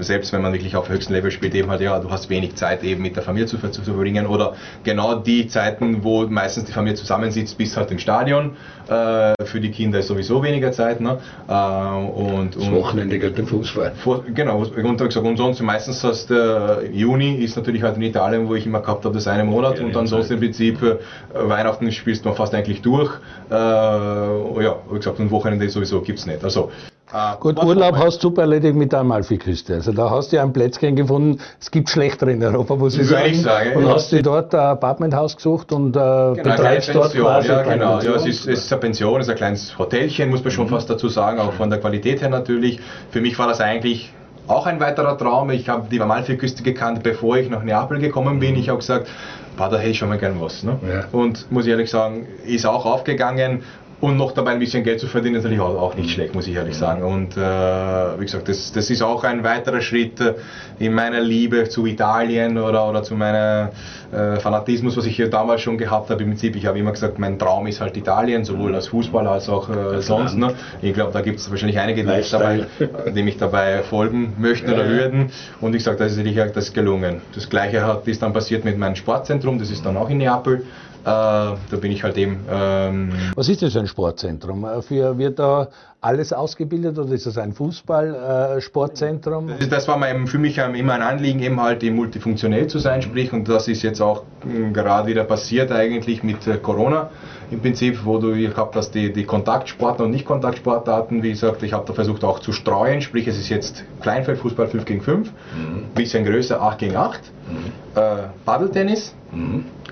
selbst 0.00 0.32
wenn 0.32 0.42
man 0.42 0.52
wirklich 0.52 0.76
auf 0.76 0.88
höchstem 0.88 1.14
Level 1.14 1.30
spielt, 1.30 1.54
eben 1.54 1.70
halt, 1.70 1.80
ja, 1.80 1.98
du 1.98 2.10
hast 2.10 2.28
wenig 2.28 2.56
Zeit 2.56 2.82
eben 2.84 3.02
mit 3.02 3.16
der 3.16 3.22
Familie 3.22 3.46
zu, 3.46 3.58
zu 3.58 3.82
verbringen 3.82 4.26
oder 4.26 4.54
genau 4.82 5.14
die 5.14 5.46
Zeiten, 5.46 6.04
wo 6.04 6.26
meistens 6.26 6.64
die 6.64 6.72
Familie 6.72 6.96
zusammensitzt, 6.96 7.56
bis 7.56 7.76
halt 7.76 7.90
im 7.90 7.98
Stadion. 7.98 8.56
Äh, 8.88 9.44
für 9.44 9.60
die 9.60 9.70
Kinder 9.70 9.98
ist 9.98 10.08
sowieso 10.08 10.42
weniger 10.42 10.72
Zeit. 10.72 11.00
Ne? 11.00 11.18
Äh, 11.48 11.52
und, 11.52 12.56
das 12.56 12.70
Wochenende 12.70 13.18
gilt 13.18 13.38
im 13.38 13.46
Fußball. 13.46 13.92
Vor, 13.96 14.24
genau, 14.34 14.58
und, 14.58 14.98
gesagt, 14.98 15.26
und 15.26 15.36
sonst 15.36 15.62
meistens 15.62 16.04
hast 16.04 16.30
äh, 16.30 16.86
Juni 16.90 17.36
ist 17.36 17.56
natürlich 17.56 17.82
halt 17.82 17.96
in 17.96 18.02
Italien, 18.02 18.48
wo 18.48 18.54
ich 18.54 18.66
immer 18.66 18.80
gehabt 18.80 19.04
habe, 19.04 19.14
das 19.14 19.26
eine 19.26 19.44
Monat 19.44 19.78
ja, 19.78 19.84
und 19.84 19.96
ansonsten 19.96 20.34
im 20.34 20.40
Prinzip 20.40 20.82
äh, 20.82 20.96
Weihnachten 21.34 21.90
spielst 21.92 22.24
du 22.24 22.32
fast 22.32 22.54
eigentlich 22.54 22.82
durch. 22.82 23.10
Äh, 23.50 23.54
ja, 23.54 24.76
wie 24.90 24.96
gesagt, 24.96 25.18
ein 25.18 25.30
Wochenende 25.30 25.68
sowieso 25.68 26.00
gibt 26.02 26.18
es 26.18 26.26
nicht. 26.26 26.44
Also, 26.44 26.70
äh, 27.14 27.36
Gut, 27.38 27.62
Urlaub 27.62 27.96
hast 27.96 28.16
du 28.16 28.28
super 28.28 28.42
erledigt 28.42 28.74
mit 28.74 28.92
der 28.92 29.00
Amalfiküste. 29.00 29.74
Also 29.74 29.92
da 29.92 30.10
hast 30.10 30.32
du 30.32 30.36
ja 30.36 30.42
ein 30.42 30.52
Plätzchen 30.52 30.96
gefunden. 30.96 31.40
Es 31.60 31.70
gibt 31.70 31.88
schlechtere 31.88 32.32
in 32.32 32.42
Europa, 32.42 32.74
muss 32.74 32.98
ich 32.98 33.06
sagen. 33.06 33.26
Ich 33.30 33.42
sagen. 33.42 33.76
Und 33.76 33.86
ja. 33.86 33.94
hast 33.94 34.10
du 34.10 34.22
dort 34.22 34.54
ein 34.54 34.60
Apartmenthaus 34.60 35.36
gesucht 35.36 35.72
und 35.72 35.96
äh, 35.96 36.00
genau, 36.00 36.32
betreibst 36.34 36.94
dort 36.94 37.14
quasi. 37.14 37.48
Ja, 37.48 37.62
genau. 37.62 38.00
Ja, 38.00 38.14
es, 38.14 38.26
ist, 38.26 38.46
es 38.48 38.64
ist 38.64 38.72
eine 38.72 38.80
Pension, 38.80 39.20
es 39.20 39.28
ist 39.28 39.30
ein 39.30 39.36
kleines 39.36 39.78
Hotelchen, 39.78 40.30
muss 40.30 40.42
man 40.42 40.50
schon 40.50 40.66
mhm. 40.66 40.70
fast 40.70 40.90
dazu 40.90 41.08
sagen, 41.08 41.38
auch 41.38 41.52
von 41.52 41.70
der 41.70 41.78
Qualität 41.78 42.20
her 42.20 42.28
natürlich. 42.28 42.80
Für 43.10 43.20
mich 43.20 43.38
war 43.38 43.46
das 43.46 43.60
eigentlich 43.60 44.12
auch 44.46 44.66
ein 44.66 44.80
weiterer 44.80 45.16
Traum. 45.16 45.50
Ich 45.50 45.68
habe 45.68 45.86
die 45.90 46.00
Amalfiküste 46.00 46.62
gekannt, 46.62 47.02
bevor 47.02 47.36
ich 47.36 47.48
nach 47.48 47.62
Neapel 47.62 47.98
gekommen 47.98 48.40
bin. 48.40 48.56
Ich 48.56 48.68
habe 48.68 48.78
gesagt, 48.78 49.08
da 49.56 49.70
hätte 49.70 49.90
ich 49.90 49.98
schon 49.98 50.08
mal 50.08 50.18
gern 50.18 50.40
was. 50.40 50.62
Ne? 50.62 50.78
Ja. 50.86 51.04
Und 51.12 51.50
muss 51.50 51.64
ich 51.64 51.70
ehrlich 51.70 51.90
sagen, 51.90 52.26
ist 52.44 52.66
auch 52.66 52.84
aufgegangen 52.84 53.62
und 54.04 54.18
noch 54.18 54.32
dabei 54.32 54.52
ein 54.52 54.58
bisschen 54.58 54.84
Geld 54.84 55.00
zu 55.00 55.06
verdienen, 55.06 55.36
ist 55.36 55.44
natürlich 55.44 55.62
auch, 55.62 55.94
nicht 55.94 56.10
schlecht, 56.10 56.34
muss 56.34 56.46
ich 56.46 56.54
ehrlich 56.54 56.76
sagen. 56.76 57.02
Und 57.02 57.36
äh, 57.36 57.40
wie 57.40 58.24
gesagt, 58.24 58.48
das, 58.48 58.70
das 58.72 58.90
ist 58.90 59.02
auch 59.02 59.24
ein 59.24 59.42
weiterer 59.44 59.80
Schritt 59.80 60.20
äh, 60.20 60.34
in 60.78 60.92
meiner 60.92 61.20
Liebe 61.20 61.68
zu 61.70 61.86
Italien 61.86 62.58
oder, 62.58 62.88
oder 62.88 63.02
zu 63.02 63.14
meinem 63.14 63.70
äh, 64.12 64.36
Fanatismus, 64.40 64.96
was 64.96 65.06
ich 65.06 65.16
hier 65.16 65.30
damals 65.30 65.62
schon 65.62 65.78
gehabt 65.78 66.10
habe. 66.10 66.22
Im 66.22 66.30
Prinzip, 66.30 66.54
ich 66.54 66.66
habe 66.66 66.78
immer 66.78 66.92
gesagt, 66.92 67.18
mein 67.18 67.38
Traum 67.38 67.66
ist 67.66 67.80
halt 67.80 67.96
Italien, 67.96 68.44
sowohl 68.44 68.74
als 68.74 68.88
Fußballer 68.88 69.30
als 69.30 69.48
auch 69.48 69.70
äh, 69.70 70.02
sonst. 70.02 70.36
Ne? 70.36 70.54
Ich 70.82 70.92
glaube, 70.92 71.12
da 71.12 71.22
gibt 71.22 71.38
es 71.38 71.50
wahrscheinlich 71.50 71.78
einige, 71.78 72.02
die 72.02 72.08
mich, 72.08 72.30
dabei, 72.30 72.66
die 73.14 73.22
mich 73.22 73.38
dabei 73.38 73.82
folgen 73.82 74.34
möchten 74.38 74.70
oder 74.70 74.86
würden. 74.86 75.30
Und 75.62 75.74
ich 75.74 75.82
sage, 75.82 75.96
das 75.96 76.12
ist 76.12 76.22
sicher 76.22 76.46
das 76.46 76.74
gelungen. 76.74 77.22
Das 77.34 77.48
Gleiche 77.48 77.86
hat, 77.86 78.06
ist 78.06 78.20
dann 78.20 78.34
passiert 78.34 78.66
mit 78.66 78.76
meinem 78.76 78.96
Sportzentrum, 78.96 79.58
das 79.58 79.70
ist 79.70 79.86
dann 79.86 79.96
auch 79.96 80.10
in 80.10 80.18
Neapel. 80.18 80.64
Äh, 81.04 81.06
da 81.06 81.76
bin 81.80 81.92
ich 81.92 82.02
halt 82.02 82.16
eben. 82.16 82.46
Ähm 82.48 83.12
Was 83.34 83.48
ist 83.48 83.60
das 83.60 83.74
für 83.74 83.80
ein 83.80 83.86
Sportzentrum? 83.86 84.64
Äh, 84.64 84.80
für, 84.80 85.18
wird 85.18 85.38
da 85.38 85.68
alles 86.04 86.32
ausgebildet 86.34 86.98
oder 86.98 87.12
ist 87.12 87.24
das 87.26 87.38
ein 87.38 87.54
Fußballsportzentrum? 87.54 89.48
Äh, 89.48 89.66
das 89.68 89.88
war 89.88 89.96
mein, 89.96 90.26
für 90.26 90.38
mich 90.38 90.58
immer 90.58 90.92
ein 90.92 91.02
Anliegen, 91.02 91.40
eben 91.40 91.60
halt 91.60 91.82
eben 91.82 91.96
multifunktionell 91.96 92.66
zu 92.66 92.78
sein, 92.78 93.00
sprich, 93.00 93.32
und 93.32 93.48
das 93.48 93.68
ist 93.68 93.82
jetzt 93.82 94.02
auch 94.02 94.24
mh, 94.44 94.72
gerade 94.72 95.08
wieder 95.08 95.24
passiert 95.24 95.72
eigentlich 95.72 96.22
mit 96.22 96.46
äh, 96.46 96.58
Corona 96.58 97.08
im 97.50 97.60
Prinzip, 97.60 98.04
wo 98.04 98.18
du 98.18 98.34
gehabt 98.34 98.76
hast, 98.76 98.90
die, 98.90 99.12
die 99.12 99.24
Kontaktsportarten 99.24 100.04
und 100.04 100.10
Nicht-Kontaktsportarten, 100.10 101.22
wie 101.22 101.30
gesagt, 101.30 101.62
ich 101.62 101.72
habe 101.72 101.84
da 101.86 101.94
versucht 101.94 102.22
auch 102.24 102.38
zu 102.40 102.52
streuen, 102.52 103.00
sprich, 103.00 103.26
es 103.26 103.38
ist 103.38 103.48
jetzt 103.48 103.84
Kleinfeldfußball 104.02 104.66
5 104.68 104.84
gegen 104.84 105.00
5, 105.00 105.30
mhm. 105.30 105.84
bisschen 105.94 106.24
größer 106.24 106.60
8 106.60 106.78
gegen 106.78 106.96
8, 106.96 107.20
mhm. 107.48 107.98
äh, 107.98 108.00
Paddeltennis, 108.44 109.14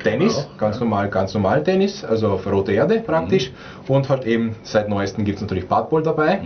Tennis, 0.03 0.49
ganz 0.59 0.81
normal, 0.81 1.09
ganz 1.09 1.35
normal 1.35 1.63
Tennis, 1.63 2.05
also 2.05 2.33
auf 2.33 2.47
rote 2.47 2.73
Erde 2.73 3.01
praktisch. 3.01 3.53
Und 3.89 4.09
halt 4.09 4.25
eben 4.25 4.57
seit 4.63 4.89
neuestem 4.89 5.25
gibt 5.25 5.37
es 5.37 5.43
natürlich 5.43 5.67
Badball 6.03 6.43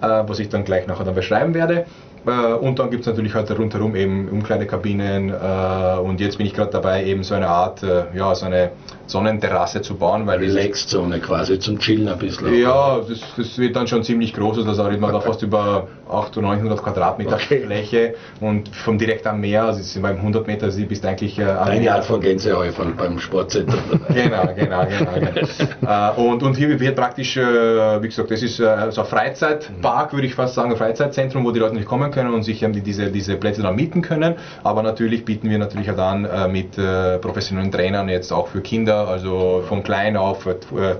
dabei, 0.00 0.22
äh, 0.22 0.28
was 0.28 0.38
ich 0.38 0.48
dann 0.48 0.64
gleich 0.64 0.86
nachher 0.86 1.04
dann 1.04 1.14
beschreiben 1.14 1.54
werde. 1.54 1.86
Äh, 2.26 2.52
und 2.54 2.78
dann 2.78 2.90
gibt 2.90 3.02
es 3.02 3.06
natürlich 3.06 3.34
halt 3.34 3.50
rundherum 3.56 3.96
eben 3.96 4.28
Umkleidekabinen 4.28 5.30
äh, 5.30 5.98
und 6.00 6.20
jetzt 6.20 6.36
bin 6.38 6.46
ich 6.46 6.54
gerade 6.54 6.70
dabei, 6.70 7.04
eben 7.04 7.22
so 7.22 7.34
eine 7.34 7.48
Art, 7.48 7.82
äh, 7.82 8.04
ja, 8.14 8.34
so 8.34 8.46
eine 8.46 8.72
Sonnenterrasse 9.06 9.80
zu 9.80 9.96
bauen. 9.96 10.26
Weil 10.26 10.38
Relax-Zone 10.38 11.20
quasi 11.20 11.58
zum 11.58 11.78
Chillen 11.78 12.08
ein 12.08 12.18
bisschen. 12.18 12.54
Ja, 12.54 13.00
das, 13.08 13.20
das 13.36 13.58
wird 13.58 13.74
dann 13.76 13.86
schon 13.86 14.04
ziemlich 14.04 14.34
groß, 14.34 14.58
also 14.58 14.74
da 14.74 14.88
redet 14.88 15.00
man 15.00 15.12
da 15.12 15.20
fast 15.20 15.42
über 15.42 15.88
800 16.10 16.36
oder 16.38 16.48
900 16.48 16.82
Quadratmeter 16.82 17.38
Fläche 17.38 18.14
und 18.40 18.68
vom 18.68 18.98
direkt 18.98 19.26
am 19.26 19.40
Meer, 19.40 19.64
also 19.64 19.82
sind 19.82 20.02
beim 20.02 20.16
100 20.16 20.46
Meter, 20.46 20.66
also 20.66 20.80
bist 20.86 21.04
eigentlich 21.06 21.38
äh, 21.38 21.44
Meer. 21.44 21.94
Art 21.94 22.04
von 22.04 22.20
Gänsehäufern 22.20 22.94
beim 22.96 23.18
Sportcenter. 23.18 23.78
Genau, 24.10 24.42
genau, 24.54 24.84
genau. 24.86 25.12
genau. 25.14 26.16
äh, 26.16 26.20
und, 26.20 26.42
und 26.42 26.56
hier 26.56 26.78
wird 26.78 26.96
praktisch, 26.96 27.36
äh, 27.36 28.02
wie 28.02 28.08
gesagt, 28.08 28.30
das 28.30 28.42
ist 28.42 28.58
äh, 28.58 28.90
so 28.90 29.02
ein 29.02 29.06
Freizeitpark, 29.06 30.12
würde 30.12 30.26
ich 30.26 30.34
fast 30.34 30.54
sagen, 30.54 30.72
ein 30.72 30.76
Freizeitzentrum, 30.76 31.44
wo 31.44 31.52
die 31.52 31.60
Leute 31.60 31.76
nicht 31.76 31.86
kommen 31.86 32.10
können 32.10 32.34
und 32.34 32.42
sich 32.42 32.60
die, 32.60 32.80
diese, 32.80 33.10
diese 33.10 33.36
Plätze 33.36 33.62
dann 33.62 33.76
mieten 33.76 34.02
können. 34.02 34.34
Aber 34.64 34.82
natürlich 34.82 35.24
bieten 35.24 35.48
wir 35.48 35.58
natürlich 35.58 35.90
auch 35.90 35.96
dann 35.96 36.28
mit 36.52 36.76
professionellen 37.20 37.70
Trainern 37.70 38.08
jetzt 38.08 38.32
auch 38.32 38.48
für 38.48 38.60
Kinder, 38.60 39.08
also 39.08 39.62
von 39.68 39.82
klein 39.82 40.16
auf 40.16 40.46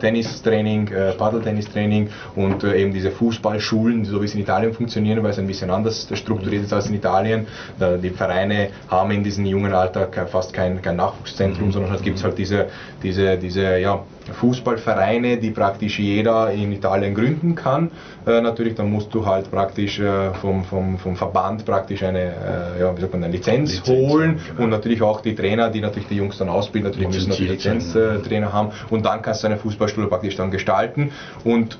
Tennistraining, 0.00 0.90
Paddeltennistraining 1.18 2.10
und 2.36 2.64
eben 2.64 2.92
diese 2.92 3.10
Fußballschulen, 3.10 4.04
so 4.04 4.20
wie 4.20 4.26
es 4.26 4.34
in 4.34 4.40
Italien 4.40 4.72
funktionieren, 5.00 5.22
weil 5.22 5.30
es 5.30 5.38
ein 5.38 5.46
bisschen 5.46 5.70
anders 5.70 6.06
strukturiert 6.14 6.64
ist 6.64 6.72
als 6.72 6.88
in 6.88 6.94
Italien. 6.94 7.46
Da 7.78 7.96
die 7.96 8.10
Vereine 8.10 8.68
haben 8.88 9.10
in 9.10 9.24
diesem 9.24 9.46
jungen 9.46 9.72
Alter 9.72 10.08
fast 10.26 10.52
kein, 10.52 10.82
kein 10.82 10.96
Nachwuchszentrum, 10.96 11.72
sondern 11.72 11.94
es 11.94 12.02
gibt 12.02 12.22
halt 12.22 12.36
diese, 12.38 12.66
diese, 13.02 13.36
diese 13.36 13.78
ja, 13.78 14.04
Fußballvereine, 14.32 15.38
die 15.38 15.50
praktisch 15.50 15.98
jeder 15.98 16.50
in 16.52 16.72
Italien 16.72 17.14
gründen 17.14 17.54
kann. 17.54 17.90
Äh, 18.26 18.40
natürlich, 18.40 18.74
dann 18.74 18.90
musst 18.90 19.12
du 19.14 19.24
halt 19.24 19.50
praktisch 19.50 19.98
äh, 19.98 20.32
vom, 20.34 20.64
vom, 20.64 20.98
vom 20.98 21.16
Verband 21.16 21.64
praktisch 21.64 22.02
eine, 22.02 22.20
äh, 22.20 22.80
ja, 22.80 22.96
wie 22.96 23.00
sagt 23.00 23.12
man, 23.12 23.24
eine 23.24 23.32
Lizenz, 23.32 23.82
holen. 23.86 24.38
und 24.58 24.70
natürlich 24.70 25.02
auch 25.02 25.20
die 25.22 25.34
Trainer, 25.34 25.70
die 25.70 25.80
natürlich 25.80 26.08
die 26.08 26.16
Jungs 26.16 26.38
dann 26.38 26.48
ausbilden, 26.48 26.90
natürlich 26.90 27.08
müssen 27.08 27.30
natürlich 27.30 27.64
Lizenztrainer 27.64 28.52
haben. 28.52 28.70
Und 28.90 29.04
dann 29.04 29.22
kannst 29.22 29.42
du 29.42 29.46
eine 29.48 29.56
Fußballschule 29.56 30.06
praktisch 30.06 30.36
dann 30.36 30.50
gestalten. 30.50 31.10
Und 31.44 31.78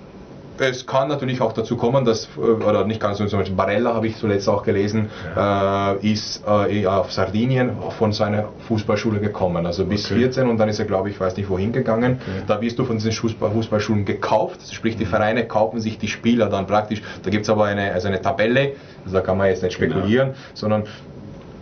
es 0.61 0.87
kann 0.87 1.09
natürlich 1.09 1.41
auch 1.41 1.53
dazu 1.53 1.77
kommen, 1.77 2.05
dass, 2.05 2.29
äh, 2.37 2.41
oder 2.41 2.85
nicht 2.85 3.01
ganz 3.01 3.19
so, 3.19 3.27
zum 3.27 3.41
Beispiel 3.41 3.57
Barella 3.57 3.95
habe 3.95 4.07
ich 4.07 4.17
zuletzt 4.17 4.49
auch 4.49 4.63
gelesen, 4.63 5.11
äh, 5.37 6.07
ist 6.07 6.45
äh, 6.47 6.87
auf 6.87 7.13
Sardinien 7.13 7.73
von 7.99 8.13
seiner 8.13 8.45
Fußballschule 8.69 9.21
gekommen, 9.21 9.67
also 9.67 9.85
bis 9.85 10.07
14 10.07 10.49
und 10.49 10.59
dann 10.59 10.69
ist 10.69 10.79
er, 10.79 10.85
glaube 10.85 11.11
ich, 11.11 11.19
weiß 11.19 11.37
nicht 11.37 11.49
wohin 11.49 11.73
gegangen. 11.73 12.21
Da 12.47 12.61
wirst 12.61 12.79
du 12.79 12.85
von 12.85 12.97
diesen 12.97 13.13
Fußball 13.13 13.51
Fußballschulen 13.51 14.05
gekauft, 14.05 14.61
sprich 14.73 14.97
die 14.97 15.07
Vereine 15.07 15.47
kaufen 15.47 15.81
sich 15.81 15.99
die 15.99 16.09
Spieler 16.09 16.49
dann 16.49 16.67
praktisch. 16.67 17.03
Da 17.23 17.31
gibt 17.31 17.45
es 17.45 17.51
aber 17.51 17.65
eine, 17.65 17.93
also 17.93 18.09
eine 18.09 18.21
Tabelle, 18.21 18.73
also 19.05 19.17
da 19.17 19.23
kann 19.23 19.39
man 19.39 19.49
jetzt 19.49 19.63
nicht 19.63 19.73
spekulieren, 19.73 20.35
sondern 20.55 20.85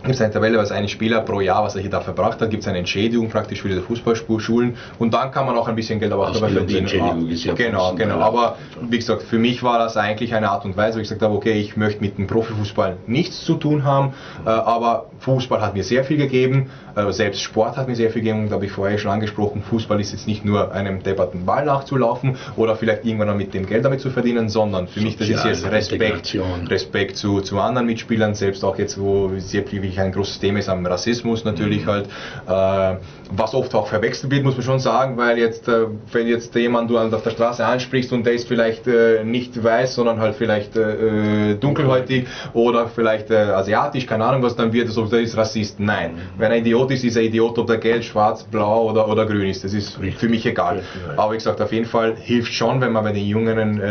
gibt 0.03 0.15
es 0.15 0.21
eine 0.21 0.31
Tabelle, 0.31 0.57
was 0.57 0.71
ein 0.71 0.87
Spieler 0.87 1.21
pro 1.21 1.41
Jahr, 1.41 1.63
was 1.63 1.75
er 1.75 1.81
hier 1.81 1.89
da 1.89 2.01
verbracht 2.01 2.41
hat, 2.41 2.49
gibt 2.49 2.63
es 2.63 2.67
eine 2.67 2.79
Entschädigung 2.79 3.29
praktisch 3.29 3.61
für 3.61 3.67
diese 3.67 3.81
Fußballschulen 3.81 4.75
und 4.97 5.13
dann 5.13 5.31
kann 5.31 5.45
man 5.45 5.57
auch 5.57 5.67
ein 5.67 5.75
bisschen 5.75 5.99
Geld 5.99 6.13
aber 6.13 6.29
auch 6.29 6.33
dabei 6.33 6.49
verdienen. 6.49 6.87
Ja 7.29 7.53
genau, 7.53 7.95
genau. 7.95 8.19
Aber 8.19 8.57
wie 8.89 8.97
gesagt, 8.97 9.23
für 9.23 9.37
mich 9.37 9.61
war 9.61 9.77
das 9.77 9.97
eigentlich 9.97 10.33
eine 10.33 10.49
Art 10.49 10.65
und 10.65 10.77
Weise, 10.77 10.97
wo 10.97 11.01
ich 11.01 11.07
gesagt 11.07 11.21
habe, 11.21 11.35
okay, 11.35 11.53
ich 11.53 11.75
möchte 11.75 12.01
mit 12.01 12.17
dem 12.17 12.27
Profifußball 12.27 12.97
nichts 13.07 13.43
zu 13.43 13.55
tun 13.55 13.83
haben, 13.83 14.13
äh, 14.45 14.49
aber 14.49 15.09
Fußball 15.19 15.61
hat 15.61 15.73
mir 15.73 15.83
sehr 15.83 16.03
viel 16.03 16.17
gegeben, 16.17 16.69
äh, 16.95 17.11
selbst 17.11 17.41
Sport 17.41 17.75
hat 17.75 17.87
mir 17.87 17.95
sehr 17.95 18.09
viel 18.09 18.21
gegeben, 18.21 18.47
da 18.47 18.55
habe 18.55 18.65
ich 18.65 18.71
vorher 18.71 18.97
schon 18.97 19.11
angesprochen, 19.11 19.63
Fußball 19.63 19.99
ist 19.99 20.13
jetzt 20.13 20.27
nicht 20.27 20.45
nur 20.45 20.71
einem 20.71 21.03
depperten 21.03 21.45
Ball 21.45 21.65
nachzulaufen 21.65 22.37
oder 22.55 22.75
vielleicht 22.75 23.05
irgendwann 23.05 23.35
mit 23.35 23.53
dem 23.53 23.65
Geld 23.65 23.83
damit 23.83 23.99
zu 23.99 24.09
verdienen, 24.09 24.49
sondern 24.49 24.87
für 24.87 25.01
mich 25.01 25.17
das 25.17 25.27
ist 25.27 25.43
jetzt 25.43 25.69
Respekt. 25.69 26.37
Respekt 26.69 27.17
zu, 27.17 27.41
zu 27.41 27.59
anderen 27.59 27.85
Mitspielern, 27.85 28.33
selbst 28.33 28.63
auch 28.63 28.77
jetzt, 28.77 28.99
wo 28.99 29.31
sehr 29.37 29.63
viel 29.63 29.88
wirklich 29.89 29.99
ein 29.99 30.11
großes 30.11 30.39
Thema 30.39 30.59
ist 30.59 30.69
am 30.69 30.85
Rassismus 30.85 31.43
natürlich 31.43 31.85
halt, 31.85 32.07
äh, 32.47 32.97
was 33.31 33.53
oft 33.53 33.73
auch 33.75 33.87
verwechselt 33.87 34.31
wird, 34.31 34.43
muss 34.43 34.55
man 34.55 34.63
schon 34.63 34.79
sagen, 34.79 35.17
weil 35.17 35.37
jetzt, 35.37 35.67
äh, 35.67 35.87
wenn 36.11 36.27
jetzt 36.27 36.55
jemand 36.55 36.89
du 36.89 36.97
auf 36.97 37.23
der 37.23 37.29
Straße 37.29 37.65
ansprichst 37.65 38.13
und 38.13 38.25
der 38.25 38.33
ist 38.33 38.47
vielleicht 38.47 38.87
äh, 38.87 39.23
nicht 39.23 39.61
weiß, 39.63 39.95
sondern 39.95 40.19
halt 40.19 40.35
vielleicht 40.35 40.75
äh, 40.75 41.51
äh, 41.51 41.55
dunkelhäutig 41.55 42.27
oder 42.53 42.87
vielleicht 42.87 43.31
äh, 43.31 43.35
asiatisch, 43.35 44.05
keine 44.05 44.25
Ahnung 44.25 44.43
was, 44.43 44.55
dann 44.55 44.73
wird 44.73 44.89
es 44.89 44.95
so, 44.95 45.05
der 45.05 45.21
ist 45.21 45.35
Rassist. 45.37 45.79
Nein, 45.79 46.15
wenn 46.37 46.51
er 46.51 46.57
Idiot 46.57 46.91
ist, 46.91 47.03
ist 47.03 47.15
er 47.15 47.23
Idiot, 47.23 47.57
ob 47.57 47.67
der 47.67 47.77
gelb, 47.77 48.03
schwarz, 48.03 48.43
blau 48.43 48.89
oder, 48.89 49.07
oder 49.07 49.25
grün 49.25 49.49
ist. 49.49 49.63
Das 49.63 49.73
ist 49.73 49.97
für 50.17 50.29
mich 50.29 50.45
egal. 50.45 50.83
Aber 51.15 51.33
wie 51.33 51.37
gesagt, 51.37 51.61
auf 51.61 51.71
jeden 51.71 51.85
Fall 51.85 52.15
hilft 52.15 52.53
schon, 52.53 52.81
wenn 52.81 52.91
man 52.91 53.03
bei 53.03 53.11
den 53.11 53.25
Jüngeren 53.25 53.81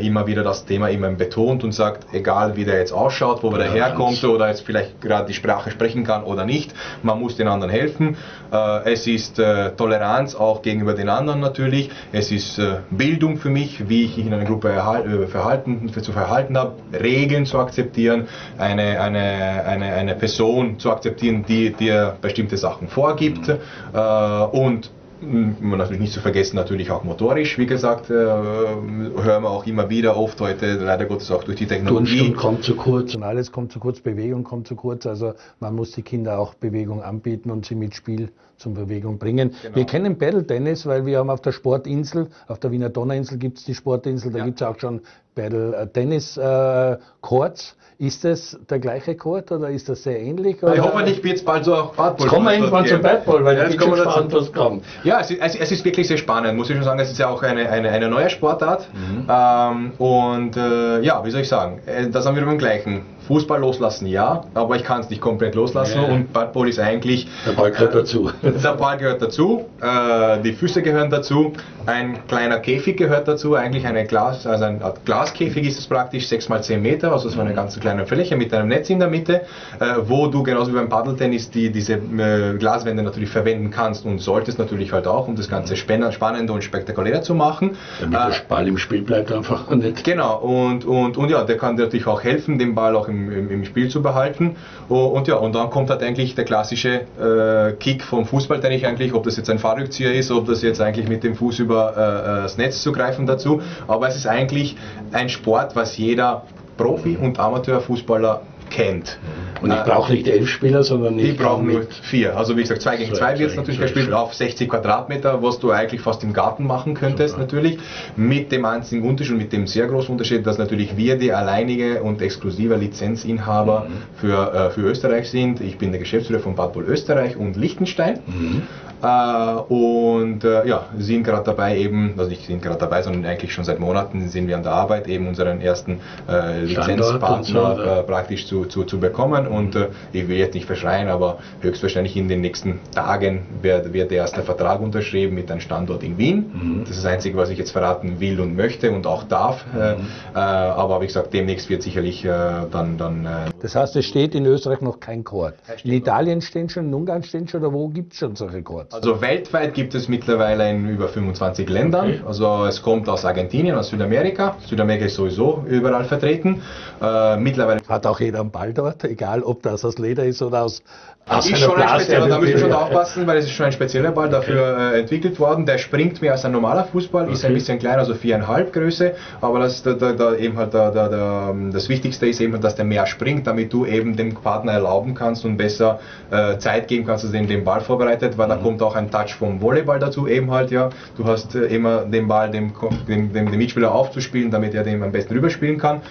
immer 0.00 0.26
wieder 0.26 0.42
das 0.42 0.64
Thema 0.64 0.88
immer 0.88 1.10
betont 1.10 1.64
und 1.64 1.72
sagt, 1.72 2.06
egal 2.12 2.56
wie 2.56 2.64
der 2.64 2.78
jetzt 2.78 2.92
ausschaut, 2.92 3.42
wo 3.42 3.50
der 3.50 3.72
herkommt 3.72 4.22
oder 4.24 4.48
jetzt 4.48 4.64
vielleicht 4.64 5.00
gerade 5.00 5.26
die 5.26 5.34
Sprache 5.46 5.70
sprechen 5.70 6.02
kann 6.02 6.24
oder 6.24 6.44
nicht, 6.44 6.74
man 7.02 7.20
muss 7.20 7.36
den 7.36 7.46
anderen 7.46 7.70
helfen. 7.70 8.16
Äh, 8.52 8.92
es 8.92 9.06
ist 9.06 9.38
äh, 9.38 9.70
Toleranz 9.76 10.34
auch 10.34 10.62
gegenüber 10.62 10.94
den 10.94 11.08
anderen 11.08 11.38
natürlich. 11.40 11.90
Es 12.10 12.32
ist 12.32 12.58
äh, 12.58 12.78
Bildung 12.90 13.36
für 13.38 13.50
mich, 13.50 13.88
wie 13.88 14.02
ich 14.04 14.18
in 14.18 14.34
einer 14.34 14.44
Gruppe 14.44 14.68
erhal- 14.70 15.28
verhalten, 15.28 15.92
zu 16.02 16.12
verhalten 16.12 16.58
habe, 16.58 16.74
Regeln 16.92 17.46
zu 17.46 17.58
akzeptieren, 17.60 18.26
eine, 18.58 19.00
eine, 19.00 19.62
eine, 19.66 19.92
eine 19.92 20.14
Person 20.16 20.80
zu 20.80 20.90
akzeptieren, 20.90 21.44
die 21.46 21.70
dir 21.70 22.16
bestimmte 22.20 22.56
Sachen 22.56 22.88
vorgibt. 22.88 23.48
Äh, 23.48 23.56
und 23.98 24.90
natürlich 25.20 26.00
nicht 26.00 26.12
zu 26.12 26.20
vergessen, 26.20 26.56
natürlich 26.56 26.90
auch 26.90 27.04
motorisch, 27.04 27.58
wie 27.58 27.66
gesagt, 27.66 28.10
äh, 28.10 28.14
hören 28.14 29.42
wir 29.42 29.50
auch 29.50 29.66
immer 29.66 29.88
wieder, 29.88 30.16
oft 30.16 30.40
heute 30.40 30.74
leider 30.74 31.06
Gottes 31.06 31.30
auch 31.30 31.44
durch 31.44 31.58
die 31.58 31.66
Technologie. 31.66 32.18
Turnstunde 32.18 32.36
kommt 32.36 32.64
zu 32.64 32.76
kurz. 32.76 33.14
Und 33.14 33.22
alles 33.22 33.52
kommt 33.52 33.72
zu 33.72 33.80
kurz, 33.80 34.00
Bewegung 34.00 34.44
kommt 34.44 34.68
zu 34.68 34.76
kurz. 34.76 35.06
Also 35.06 35.34
man 35.60 35.74
muss 35.74 35.92
die 35.92 36.02
Kinder 36.02 36.38
auch 36.38 36.54
Bewegung 36.54 37.02
anbieten 37.02 37.50
und 37.50 37.66
sie 37.66 37.74
mit 37.74 37.94
Spiel 37.94 38.30
zum 38.56 38.74
Bewegung 38.74 39.18
bringen. 39.18 39.54
Wir 39.74 39.84
kennen 39.84 40.18
Paddle 40.18 40.46
Tennis, 40.46 40.86
weil 40.86 41.04
wir 41.06 41.18
haben 41.18 41.30
auf 41.30 41.40
der 41.40 41.52
Sportinsel, 41.52 42.28
auf 42.48 42.58
der 42.58 42.70
Wiener 42.70 42.88
Donauinsel 42.88 43.38
gibt 43.38 43.58
es 43.58 43.64
die 43.64 43.74
Sportinsel, 43.74 44.32
da 44.32 44.44
gibt 44.44 44.60
es 44.60 44.66
auch 44.66 44.78
schon 44.78 45.02
Paddle 45.36 45.88
Tennis 45.92 46.36
äh, 46.36 46.96
Courts. 47.20 47.76
Ist 47.98 48.24
das 48.24 48.58
der 48.68 48.78
gleiche 48.78 49.16
Court 49.16 49.50
oder 49.50 49.70
ist 49.70 49.88
das 49.88 50.02
sehr 50.02 50.20
ähnlich? 50.20 50.56
Ich 50.56 50.62
oder? 50.62 50.82
hoffe 50.82 51.02
nicht, 51.02 51.24
wird 51.24 51.36
es 51.36 51.44
bald 51.44 51.64
so 51.64 51.74
auch 51.74 51.94
Badball. 51.94 52.26
Jetzt 52.26 52.34
kommen 52.34 52.46
wir 52.46 52.52
irgendwann 52.52 52.84
zum 52.84 53.00
Badball, 53.00 53.42
weil 53.42 53.56
ja, 53.56 53.62
ich 53.64 53.70
jetzt 53.70 53.78
bin 53.78 53.88
kommen 53.88 53.98
wir 53.98 54.04
gespannt, 54.04 54.32
was 54.34 54.52
kommt. 54.52 54.84
Ja, 55.02 55.20
es 55.20 55.30
ist, 55.30 55.40
es, 55.40 55.54
es 55.54 55.72
ist 55.72 55.84
wirklich 55.84 56.06
sehr 56.06 56.18
spannend, 56.18 56.58
muss 56.58 56.68
ich 56.68 56.76
schon 56.76 56.84
sagen. 56.84 57.00
Es 57.00 57.10
ist 57.10 57.18
ja 57.18 57.28
auch 57.28 57.42
eine, 57.42 57.70
eine, 57.70 57.88
eine 57.88 58.08
neue 58.10 58.28
Sportart. 58.28 58.86
Mhm. 58.92 59.26
Ähm, 59.30 59.92
und 59.96 60.58
äh, 60.58 61.00
ja, 61.00 61.24
wie 61.24 61.30
soll 61.30 61.40
ich 61.40 61.48
sagen, 61.48 61.80
äh, 61.86 62.10
da 62.10 62.20
sind 62.20 62.36
wir 62.36 62.44
beim 62.44 62.58
gleichen. 62.58 63.00
Fußball 63.26 63.60
loslassen, 63.60 64.06
ja, 64.06 64.44
aber 64.54 64.76
ich 64.76 64.84
kann 64.84 65.00
es 65.00 65.10
nicht 65.10 65.20
komplett 65.20 65.54
loslassen 65.54 66.00
Ja. 66.02 66.08
und 66.08 66.32
Badball 66.32 66.68
ist 66.68 66.78
eigentlich. 66.78 67.26
Der 67.46 67.52
Ball 67.52 67.70
gehört 67.70 67.94
dazu. 67.94 68.30
Der 68.42 68.72
Ball 68.74 68.96
gehört 68.98 69.22
dazu, 69.22 69.64
äh, 69.80 70.40
die 70.42 70.52
Füße 70.52 70.82
gehören 70.82 71.10
dazu, 71.10 71.52
ein 71.86 72.26
kleiner 72.28 72.58
Käfig 72.58 72.96
gehört 72.96 73.28
dazu, 73.28 73.54
eigentlich 73.54 73.86
eine 73.86 74.04
Glas, 74.06 74.46
also 74.46 74.64
ein 74.64 74.82
Art 74.82 75.04
Glaskäfig 75.04 75.66
ist 75.66 75.78
es 75.78 75.86
praktisch, 75.86 76.28
6 76.28 76.48
x 76.48 76.66
10 76.66 76.82
Meter, 76.82 77.12
also 77.12 77.28
so 77.28 77.40
eine 77.40 77.54
ganz 77.54 77.78
kleine 77.78 78.06
Fläche 78.06 78.36
mit 78.36 78.52
einem 78.54 78.68
Netz 78.68 78.90
in 78.90 78.98
der 78.98 79.08
Mitte, 79.08 79.42
äh, 79.80 79.84
wo 80.04 80.26
du 80.28 80.42
genauso 80.42 80.72
wie 80.72 80.76
beim 80.76 80.88
Paddeltennis 80.88 81.50
die, 81.50 81.70
diese 81.70 81.94
äh, 81.94 82.56
Glaswände 82.58 83.02
natürlich 83.02 83.30
verwenden 83.30 83.70
kannst 83.70 84.04
und 84.04 84.18
solltest 84.20 84.58
natürlich 84.58 84.92
halt 84.92 85.06
auch, 85.06 85.28
um 85.28 85.36
das 85.36 85.48
Ganze 85.48 85.76
spannend, 85.76 86.14
spannender 86.14 86.54
und 86.54 86.62
spektakulärer 86.64 87.22
zu 87.22 87.34
machen. 87.34 87.76
Damit 88.00 88.18
Äh, 88.18 88.30
der 88.30 88.36
Ball 88.48 88.68
im 88.68 88.78
Spiel 88.78 89.02
bleibt 89.02 89.32
einfach 89.32 89.70
nicht. 89.70 90.04
Genau, 90.04 90.38
und, 90.38 90.84
und, 90.84 91.16
und 91.16 91.30
ja, 91.30 91.44
der 91.44 91.56
kann 91.56 91.76
dir 91.76 91.84
natürlich 91.84 92.06
auch 92.06 92.22
helfen, 92.22 92.58
den 92.58 92.74
Ball 92.74 92.94
auch 92.96 93.08
im, 93.08 93.15
im, 93.32 93.50
im 93.50 93.64
Spiel 93.64 93.88
zu 93.88 94.02
behalten. 94.02 94.56
Oh, 94.88 95.04
Und 95.06 95.28
ja, 95.28 95.36
und 95.36 95.54
dann 95.54 95.70
kommt 95.70 95.90
halt 95.90 96.02
eigentlich 96.02 96.34
der 96.34 96.44
klassische 96.44 97.02
äh, 97.20 97.72
Kick 97.72 98.02
vom 98.02 98.26
Fußball, 98.26 98.60
denke 98.60 98.76
ich 98.76 98.86
eigentlich, 98.86 99.14
ob 99.14 99.24
das 99.24 99.36
jetzt 99.36 99.50
ein 99.50 99.58
Fahrrückzieher 99.58 100.14
ist, 100.14 100.30
ob 100.30 100.46
das 100.46 100.62
jetzt 100.62 100.80
eigentlich 100.80 101.08
mit 101.08 101.24
dem 101.24 101.34
Fuß 101.34 101.58
über 101.58 101.94
äh, 101.96 102.00
äh, 102.00 102.42
das 102.42 102.56
Netz 102.58 102.82
zu 102.82 102.92
greifen 102.92 103.26
dazu. 103.26 103.60
Aber 103.88 104.08
es 104.08 104.16
ist 104.16 104.26
eigentlich 104.26 104.76
ein 105.12 105.28
Sport, 105.28 105.76
was 105.76 105.96
jeder 105.96 106.44
Profi- 106.76 107.16
und 107.16 107.38
Amateurfußballer 107.38 108.42
kennt. 108.70 109.18
Und 109.62 109.72
ich 109.72 109.82
brauche 109.84 110.12
nicht 110.12 110.26
elf 110.28 110.48
Spieler, 110.48 110.82
sondern 110.82 111.18
ich 111.18 111.36
kann 111.36 111.46
brauchen 111.46 111.66
nur 111.66 111.86
vier. 112.02 112.36
Also 112.36 112.56
wie 112.56 112.60
gesagt, 112.60 112.82
2 112.82 112.96
gegen 112.98 113.14
Zwei- 113.14 113.34
2 113.34 113.38
wird 113.38 113.48
es 113.48 113.54
zwei 113.54 113.60
natürlich 113.62 113.78
zwei, 113.80 113.86
gespielt 113.86 114.12
auf 114.12 114.34
60 114.34 114.68
Quadratmeter, 114.68 115.42
was 115.42 115.58
du 115.58 115.70
eigentlich 115.70 116.02
fast 116.02 116.22
im 116.24 116.32
Garten 116.34 116.66
machen 116.66 116.94
könntest 116.94 117.38
natürlich. 117.38 117.78
Mit 118.16 118.52
dem 118.52 118.64
einzigen 118.66 119.08
Unterschied, 119.08 119.38
mit 119.38 119.52
dem 119.52 119.66
sehr 119.66 119.86
großen 119.86 120.10
Unterschied, 120.12 120.46
dass 120.46 120.58
natürlich 120.58 120.96
wir 120.96 121.16
die 121.16 121.32
alleinige 121.32 122.02
und 122.02 122.20
exklusive 122.20 122.76
Lizenzinhaber 122.76 123.86
Mhm. 123.88 123.92
für, 124.20 124.52
äh, 124.52 124.70
für 124.70 124.82
Österreich 124.82 125.30
sind. 125.30 125.60
Ich 125.60 125.78
bin 125.78 125.90
der 125.90 126.00
Geschäftsführer 126.00 126.40
von 126.40 126.54
Bad 126.54 126.72
Boll 126.74 126.84
Österreich 126.84 127.36
und 127.36 127.56
Liechtenstein. 127.56 128.18
Mhm. 128.26 128.62
Äh, 129.02 129.72
und 129.72 130.44
äh, 130.44 130.66
ja, 130.66 130.86
sind 130.98 131.24
gerade 131.24 131.44
dabei 131.44 131.78
eben, 131.78 132.14
also 132.16 132.30
nicht 132.30 132.46
sind 132.46 132.62
gerade 132.62 132.78
dabei, 132.78 133.02
sondern 133.02 133.24
eigentlich 133.26 133.52
schon 133.52 133.64
seit 133.64 133.78
Monaten 133.78 134.28
sind 134.28 134.48
wir 134.48 134.56
an 134.56 134.62
der 134.62 134.72
Arbeit, 134.72 135.08
eben 135.08 135.26
unseren 135.28 135.60
ersten 135.60 136.00
äh, 136.28 136.62
Lizenzpartner 136.62 137.76
so, 137.76 137.82
äh, 137.82 138.02
praktisch 138.02 138.46
zu, 138.46 138.64
zu, 138.66 138.84
zu 138.84 138.98
bekommen. 138.98 139.46
Und 139.46 139.76
äh, 139.76 139.88
ich 140.12 140.28
will 140.28 140.36
jetzt 140.36 140.54
nicht 140.54 140.66
verschreien, 140.66 141.08
aber 141.08 141.38
höchstwahrscheinlich 141.60 142.16
in 142.16 142.28
den 142.28 142.40
nächsten 142.40 142.80
Tagen 142.94 143.46
wird, 143.62 143.92
wird 143.92 144.10
der 144.10 144.18
erste 144.18 144.42
Vertrag 144.42 144.80
unterschrieben 144.80 145.34
mit 145.34 145.50
einem 145.50 145.60
Standort 145.60 146.02
in 146.02 146.18
Wien. 146.18 146.50
Mhm. 146.52 146.80
Das 146.80 146.96
ist 146.96 147.04
das 147.04 147.12
Einzige, 147.12 147.36
was 147.36 147.50
ich 147.50 147.58
jetzt 147.58 147.70
verraten 147.72 148.20
will 148.20 148.40
und 148.40 148.56
möchte 148.56 148.90
und 148.92 149.06
auch 149.06 149.24
darf. 149.24 149.64
Äh, 149.74 149.86
Mhm. 149.96 150.06
äh, 150.34 150.38
aber 150.38 151.00
wie 151.00 151.06
gesagt, 151.06 151.32
demnächst 151.32 151.70
wird 151.70 151.82
sicherlich 151.82 152.24
äh, 152.24 152.28
dann, 152.70 152.98
dann 152.98 153.24
äh, 153.24 153.28
Das 153.60 153.74
heißt, 153.74 153.96
es 153.96 154.04
steht 154.04 154.34
in 154.34 154.44
Österreich 154.46 154.80
noch 154.80 155.00
kein 155.00 155.22
Chord. 155.24 155.54
In 155.84 155.92
Italien 155.92 156.40
stehen 156.40 156.68
schon, 156.68 156.86
in 156.86 156.94
Ungarn 156.94 157.22
stehen 157.22 157.46
schon, 157.48 157.62
oder 157.62 157.72
wo 157.72 157.88
gibt 157.88 158.12
es 158.12 158.18
schon 158.18 158.36
solche 158.36 158.62
Chords? 158.90 159.06
Also 159.06 159.20
weltweit 159.20 159.74
gibt 159.74 159.94
es 159.94 160.08
mittlerweile 160.08 160.70
in 160.70 160.88
über 160.88 161.08
25 161.08 161.68
Ländern. 161.68 162.08
Okay. 162.08 162.20
Also 162.26 162.64
es 162.66 162.82
kommt 162.82 163.08
aus 163.08 163.24
Argentinien, 163.24 163.76
aus 163.76 163.88
Südamerika. 163.88 164.56
Südamerika 164.66 165.06
ist 165.06 165.16
sowieso 165.16 165.64
überall 165.68 166.04
vertreten. 166.04 166.62
Äh, 167.00 167.36
mittlerweile 167.36 167.80
Hat 167.88 168.06
auch 168.06 168.20
jeder 168.20 168.40
einen 168.40 168.50
Ball 168.50 168.72
dort, 168.72 169.04
egal 169.04 169.42
ob 169.42 169.62
das 169.62 169.84
aus 169.84 169.98
Leder 169.98 170.24
ist 170.24 170.42
oder 170.42 170.62
aus, 170.62 170.82
aus 171.28 171.50
ist 171.50 171.58
schon 171.58 171.76
ein 171.76 171.88
spezieller, 172.00 172.28
da 172.28 172.38
müssen 172.38 172.52
wir 172.52 172.58
schon 172.60 172.72
aufpassen, 172.72 173.26
weil 173.26 173.38
es 173.38 173.46
ist 173.46 173.52
schon 173.52 173.66
ein 173.66 173.72
spezieller 173.72 174.12
Ball 174.12 174.28
dafür 174.28 174.92
äh, 174.92 175.00
entwickelt 175.00 175.40
worden. 175.40 175.66
Der 175.66 175.78
springt 175.78 176.22
mehr 176.22 176.32
als 176.32 176.44
ein 176.44 176.52
normaler 176.52 176.84
Fußball, 176.84 177.28
ist 177.30 177.44
ein 177.44 177.52
bisschen 177.52 177.80
kleiner, 177.80 177.98
also 177.98 178.14
viereinhalb 178.14 178.72
Größe, 178.72 179.14
aber 179.40 179.58
das, 179.58 179.82
da, 179.82 179.94
da, 179.94 180.36
eben 180.36 180.56
halt 180.56 180.72
da, 180.72 180.90
da, 180.90 181.08
da, 181.08 181.54
das 181.72 181.88
Wichtigste 181.88 182.26
ist 182.26 182.40
eben, 182.40 182.60
dass 182.60 182.76
der 182.76 182.84
mehr 182.84 183.06
springt, 183.06 183.46
damit 183.46 183.72
du 183.72 183.84
eben 183.84 184.16
dem 184.16 184.34
Partner 184.34 184.72
erlauben 184.72 185.14
kannst 185.14 185.44
und 185.44 185.56
besser 185.56 185.98
äh, 186.30 186.58
Zeit 186.58 186.86
geben 186.86 187.06
kannst, 187.06 187.24
dass 187.24 187.32
er 187.32 187.42
den 187.42 187.64
Ball 187.64 187.80
vorbereitet, 187.80 188.38
weil 188.38 188.48
da 188.48 188.56
kommt 188.56 188.80
auch 188.82 188.94
ein 188.94 189.10
Touch 189.10 189.34
vom 189.36 189.60
Volleyball 189.60 189.98
dazu 189.98 190.28
eben 190.28 190.52
halt, 190.52 190.70
ja. 190.70 190.90
Du 191.16 191.24
hast 191.24 191.56
äh, 191.56 191.64
immer 191.66 192.04
den 192.04 192.28
Ball 192.28 192.52
dem, 192.52 192.72
dem, 193.08 193.32
dem, 193.32 193.50
dem 193.50 193.58
Mitspieler 193.58 193.92
aufzuspielen, 193.92 194.52
damit 194.52 194.74
er 194.74 194.84
den 194.84 195.02
am 195.02 195.10
besten 195.10 195.34
rüberspielen 195.34 195.78
kann. 195.78 196.02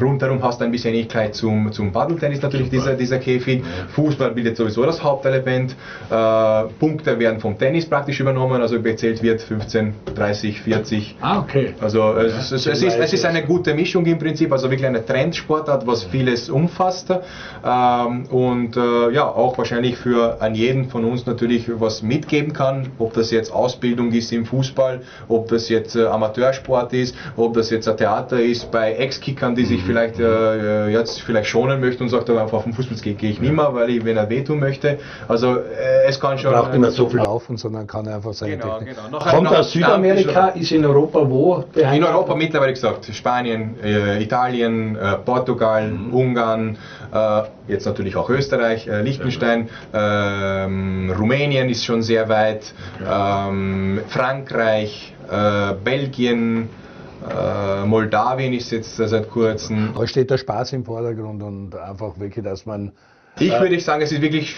Rundherum 0.00 0.42
hast 0.42 0.60
du 0.60 0.64
ein 0.64 0.70
bisschen 0.70 0.94
Ähnlichkeit 0.98 1.34
zum, 1.34 1.72
zum 1.72 1.92
Paddeltennis 1.92 2.42
natürlich, 2.42 2.70
dieser, 2.70 2.94
dieser 2.94 3.18
Käfig. 3.18 3.62
Fußball 3.90 4.32
bildet 4.32 4.56
sowieso 4.56 4.84
das 4.84 5.02
Hauptelement. 5.02 5.76
Äh, 6.10 6.64
Punkte 6.78 7.18
werden 7.18 7.40
vom 7.40 7.58
Tennis 7.58 7.86
praktisch 7.86 8.20
übernommen, 8.20 8.60
also 8.60 8.80
gezählt 8.80 9.22
wird 9.22 9.40
15, 9.40 9.94
30, 10.14 10.60
40. 10.60 11.16
Ah, 11.20 11.40
okay. 11.40 11.74
Also 11.80 12.14
es, 12.14 12.52
es, 12.52 12.66
es, 12.66 12.82
ist, 12.82 12.98
es 12.98 13.12
ist 13.12 13.24
eine 13.24 13.44
gute 13.44 13.74
Mischung 13.74 14.04
im 14.06 14.18
Prinzip, 14.18 14.52
also 14.52 14.70
wirklich 14.70 14.86
eine 14.86 15.04
Trendsportart, 15.04 15.86
was 15.86 16.04
vieles 16.04 16.50
umfasst. 16.50 17.10
Ähm, 17.10 18.24
und 18.26 18.76
äh, 18.76 19.10
ja, 19.12 19.26
auch 19.26 19.56
wahrscheinlich 19.58 19.96
für 19.96 20.40
an 20.40 20.54
jeden 20.54 20.88
von 20.88 21.04
uns 21.04 21.26
natürlich 21.26 21.68
was 21.80 22.02
mitgeben 22.02 22.52
kann, 22.52 22.88
ob 22.98 23.12
das 23.14 23.30
jetzt 23.30 23.52
Ausbildung 23.52 24.12
ist 24.12 24.32
im 24.32 24.44
Fußball, 24.44 25.02
ob 25.28 25.48
das 25.48 25.68
jetzt 25.68 25.96
äh, 25.96 26.06
Amateursport 26.06 26.92
ist, 26.92 27.14
ob 27.36 27.54
das 27.54 27.70
jetzt 27.70 27.88
ein 27.88 27.96
Theater 27.96 28.40
ist 28.40 28.70
bei 28.70 28.94
Ex-Kickern, 28.94 29.54
die 29.54 29.64
sich 29.64 29.77
vielleicht 29.84 30.18
äh, 30.20 30.88
jetzt 30.88 31.20
vielleicht 31.22 31.48
schonen 31.48 31.80
möchten 31.80 32.02
und 32.04 32.08
sagt, 32.08 32.28
auf 32.30 32.64
den 32.64 32.72
Fußball 32.72 32.98
gehe 32.98 33.14
gehe 33.14 33.30
ich 33.30 33.40
nicht 33.40 33.52
mehr, 33.52 33.72
weil 33.74 33.90
ich 33.90 34.04
wenn 34.04 34.16
er 34.16 34.28
wehtun 34.28 34.58
möchte. 34.60 34.98
Also 35.28 35.56
äh, 35.56 36.06
es 36.06 36.18
kann 36.20 36.38
schon 36.38 36.52
braucht 36.52 36.72
nicht 36.72 36.80
mehr 36.80 36.90
so 36.90 37.08
viel 37.08 37.18
laufen, 37.20 37.56
sondern 37.56 37.86
kann 37.86 38.06
einfach 38.08 38.32
seine 38.32 38.56
Genau, 38.56 38.78
Technik. 38.78 38.96
genau. 38.96 39.08
Noch 39.10 39.26
ein- 39.26 39.34
Kommt 39.36 39.48
aus 39.54 39.72
Südamerika, 39.72 40.48
ist 40.48 40.72
in 40.72 40.84
Europa 40.84 41.28
wo? 41.28 41.64
in 41.74 42.04
Europa 42.04 42.34
mittlerweile 42.34 42.72
gesagt, 42.72 43.06
Spanien, 43.12 43.76
äh, 43.82 44.22
Italien, 44.22 44.96
äh, 44.96 45.16
Portugal, 45.24 45.92
Ungarn, 46.12 46.76
äh, 47.12 47.42
jetzt 47.68 47.86
natürlich 47.86 48.16
auch 48.16 48.28
Österreich, 48.30 48.86
äh, 48.86 49.02
Liechtenstein, 49.02 49.68
ähm, 49.94 51.12
Rumänien 51.18 51.68
ist 51.68 51.84
schon 51.84 52.02
sehr 52.02 52.28
weit, 52.28 52.72
ähm, 53.00 54.00
Frankreich, 54.08 55.14
äh, 55.30 55.74
Belgien, 55.84 56.68
äh, 57.28 57.86
Moldawien 57.86 58.52
ist 58.52 58.70
jetzt 58.70 58.96
seit 58.96 59.30
kurzem. 59.30 59.92
Aber 59.94 60.06
steht 60.06 60.30
der 60.30 60.38
Spaß 60.38 60.72
im 60.72 60.84
Vordergrund 60.84 61.42
und 61.42 61.76
einfach 61.76 62.18
wirklich, 62.18 62.44
dass 62.44 62.66
man. 62.66 62.92
Ich 63.38 63.52
äh, 63.52 63.60
würde 63.60 63.78
sagen, 63.80 64.02
es 64.02 64.12
ist 64.12 64.20
wirklich 64.20 64.56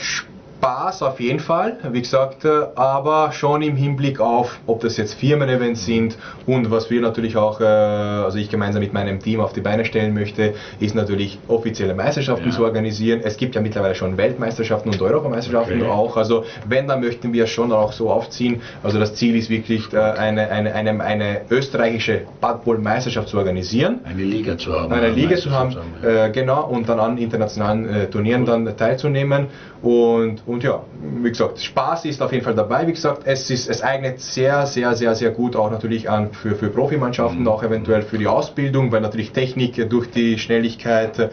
Spaß 0.60 1.02
auf 1.04 1.20
jeden 1.20 1.40
Fall, 1.40 1.78
wie 1.90 2.02
gesagt, 2.02 2.44
äh, 2.44 2.50
aber 2.74 3.32
schon 3.32 3.62
im 3.62 3.76
Hinblick 3.76 4.20
auf, 4.20 4.60
ob 4.66 4.80
das 4.82 4.98
jetzt 4.98 5.14
Firmen-Events 5.14 5.86
sind 5.86 6.18
und 6.46 6.70
was 6.70 6.90
wir 6.90 7.00
natürlich 7.00 7.38
auch, 7.38 7.62
äh, 7.62 7.64
also 7.64 8.36
ich 8.36 8.50
gemeinsam 8.50 8.82
mit 8.82 8.92
meinem 8.92 9.20
Team 9.20 9.40
auf 9.40 9.54
die 9.54 9.62
Beine 9.62 9.86
stellen 9.86 10.12
möchte, 10.12 10.52
ist 10.78 10.94
natürlich 10.94 11.38
offizielle 11.48 11.94
Meisterschaften 11.94 12.52
zu 12.52 12.62
organisieren. 12.62 13.20
Es 13.24 13.38
gibt 13.38 13.54
ja 13.54 13.62
mittlerweile 13.62 13.94
schon 13.94 14.18
Weltmeisterschaften 14.18 14.90
und 14.90 15.00
Europameisterschaften 15.00 15.80
Okay. 15.80 15.90
auch, 15.90 16.18
also 16.18 16.44
wenn, 16.68 16.86
dann 16.88 17.00
möchten 17.00 17.32
wir 17.32 17.46
schon 17.46 17.72
auch 17.72 17.92
so 17.92 18.10
aufziehen. 18.10 18.60
Also 18.82 18.98
das 18.98 19.14
Ziel 19.14 19.36
ist 19.36 19.48
wirklich, 19.48 19.90
äh, 19.94 19.96
eine, 19.96 20.50
eine, 20.50 20.74
eine, 20.74 21.02
eine 21.02 21.40
österreichische 21.48 22.22
Badball-Meisterschaft 22.42 23.28
zu 23.28 23.38
organisieren. 23.38 24.00
Eine 24.04 24.24
Liga 24.24 24.58
zu 24.58 24.78
haben. 24.78 24.92
Eine 24.92 25.08
Liga 25.08 25.36
zu 25.36 25.50
haben, 25.52 25.68
Meisterschaft 25.68 26.02
zu 26.02 26.06
äh, 26.06 26.30
genau, 26.32 26.66
und 26.66 26.86
dann 26.86 27.00
an 27.00 27.16
internationalen 27.16 28.10
Turnieren 28.10 28.44
dann 28.44 28.76
teilzunehmen. 28.76 29.46
Und, 29.82 30.42
und 30.50 30.64
ja, 30.64 30.80
wie 31.22 31.28
gesagt, 31.28 31.60
Spaß 31.60 32.04
ist 32.06 32.20
auf 32.20 32.32
jeden 32.32 32.44
Fall 32.44 32.54
dabei. 32.54 32.86
Wie 32.86 32.92
gesagt, 32.92 33.22
es, 33.24 33.48
ist, 33.50 33.68
es 33.68 33.82
eignet 33.82 34.20
sehr, 34.20 34.66
sehr, 34.66 34.94
sehr, 34.94 35.14
sehr 35.14 35.30
gut 35.30 35.54
auch 35.54 35.70
natürlich 35.70 36.10
an 36.10 36.32
für, 36.32 36.56
für 36.56 36.68
Profimannschaften, 36.70 37.46
auch 37.46 37.62
eventuell 37.62 38.02
für 38.02 38.18
die 38.18 38.26
Ausbildung, 38.26 38.90
weil 38.90 39.00
natürlich 39.00 39.30
Technik 39.30 39.78
äh, 39.78 39.86
durch 39.86 40.10
die 40.10 40.38
Schnelligkeit, 40.38 41.18
äh, 41.18 41.30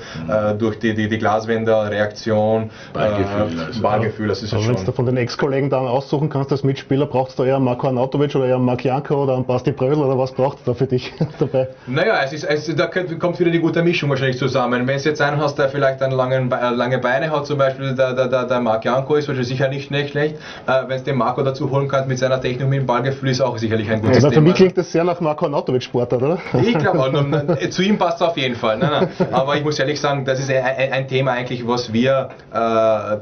durch 0.58 0.78
die, 0.78 0.94
die, 0.94 1.10
die 1.10 1.18
Glaswender, 1.18 1.90
Reaktion, 1.90 2.70
Ballgefühl, 2.94 3.60
äh, 3.60 3.66
also. 3.66 3.82
Ballgefühl, 3.82 4.28
das 4.28 4.44
ist 4.44 4.52
ja 4.52 4.60
Aber 4.60 4.68
wenn 4.68 4.76
du 4.76 4.86
schon. 4.86 4.94
von 4.94 5.06
den 5.08 5.18
Ex-Kollegen 5.18 5.70
dann 5.72 5.88
aussuchen 5.88 6.30
kannst 6.30 6.52
als 6.52 6.64
Mitspieler, 6.64 7.08
brauchst 7.08 7.40
du 7.40 7.44
eher 7.44 7.56
einen 7.56 7.66
Marco 7.66 7.88
Arnautovic 7.88 8.36
oder 8.36 8.46
eher 8.46 8.56
einen 8.58 8.66
Marc 8.66 8.86
Janko 8.86 9.24
oder 9.24 9.36
einen 9.36 9.46
Basti 9.46 9.72
Brödel 9.72 10.04
oder 10.04 10.18
was 10.18 10.32
braucht 10.32 10.60
es 10.60 10.64
da 10.66 10.76
für 10.76 10.86
dich 10.86 11.12
dabei? 11.40 11.70
Naja, 11.88 12.20
es 12.24 12.34
ist, 12.34 12.44
es, 12.44 12.76
da 12.76 12.88
kommt 12.88 13.40
wieder 13.40 13.52
die 13.52 13.60
gute 13.60 13.82
Mischung 13.82 14.12
wahrscheinlich 14.12 14.38
zusammen. 14.38 14.86
Wenn 14.88 14.96
es 14.96 15.06
jetzt 15.06 15.22
einen 15.22 15.42
hast, 15.42 15.58
der 15.58 15.70
vielleicht 15.70 16.04
einen 16.04 16.14
langen, 16.14 16.52
äh, 16.52 16.70
lange 16.70 17.00
Beine 17.00 17.32
hat, 17.32 17.48
zum 17.48 17.58
Beispiel 17.58 17.96
der, 17.96 18.14
der, 18.14 18.28
der, 18.28 18.46
der 18.46 18.60
Marc 18.60 18.86
Janko 18.86 19.07
ist 19.16 19.28
wahrscheinlich 19.28 19.48
sicher 19.48 19.70
nicht, 19.70 20.12
schlecht. 20.12 20.36
Äh, 20.66 20.84
Wenn 20.88 20.98
es 20.98 21.04
den 21.04 21.18
Marco 21.18 21.42
dazu 21.44 21.70
holen 21.72 21.88
kannst 21.88 22.08
mit 22.08 22.20
seiner 22.20 22.42
Technik, 22.42 22.68
mit 22.68 22.80
dem 22.80 22.86
Ballgefühl, 22.86 23.30
ist 23.30 23.42
auch 23.42 23.58
sicherlich 23.58 23.90
ein 23.90 24.02
gutes 24.02 24.16
Also 24.16 24.30
für 24.30 24.36
Thema. 24.36 24.48
mich 24.48 24.56
klingt 24.56 24.78
das 24.78 24.92
sehr 24.92 25.04
nach 25.04 25.20
Marco 25.22 25.46
Arnautovic 25.46 25.84
Sportart, 25.84 26.22
oder? 26.22 26.40
Ich 26.62 26.78
glaube, 26.78 27.70
zu 27.70 27.82
ihm 27.82 27.98
passt 27.98 28.22
es 28.22 28.28
auf 28.28 28.38
jeden 28.38 28.56
Fall. 28.56 28.78
Nein, 28.78 29.10
nein. 29.18 29.28
Aber 29.32 29.56
ich 29.56 29.64
muss 29.64 29.80
ehrlich 29.80 30.00
sagen, 30.00 30.26
das 30.26 30.40
ist 30.40 30.50
ein, 30.50 30.92
ein, 30.92 31.08
Thema 31.08 31.32
eigentlich, 31.32 31.66
was 31.68 31.94
wir 31.94 32.30
äh, 32.52 32.58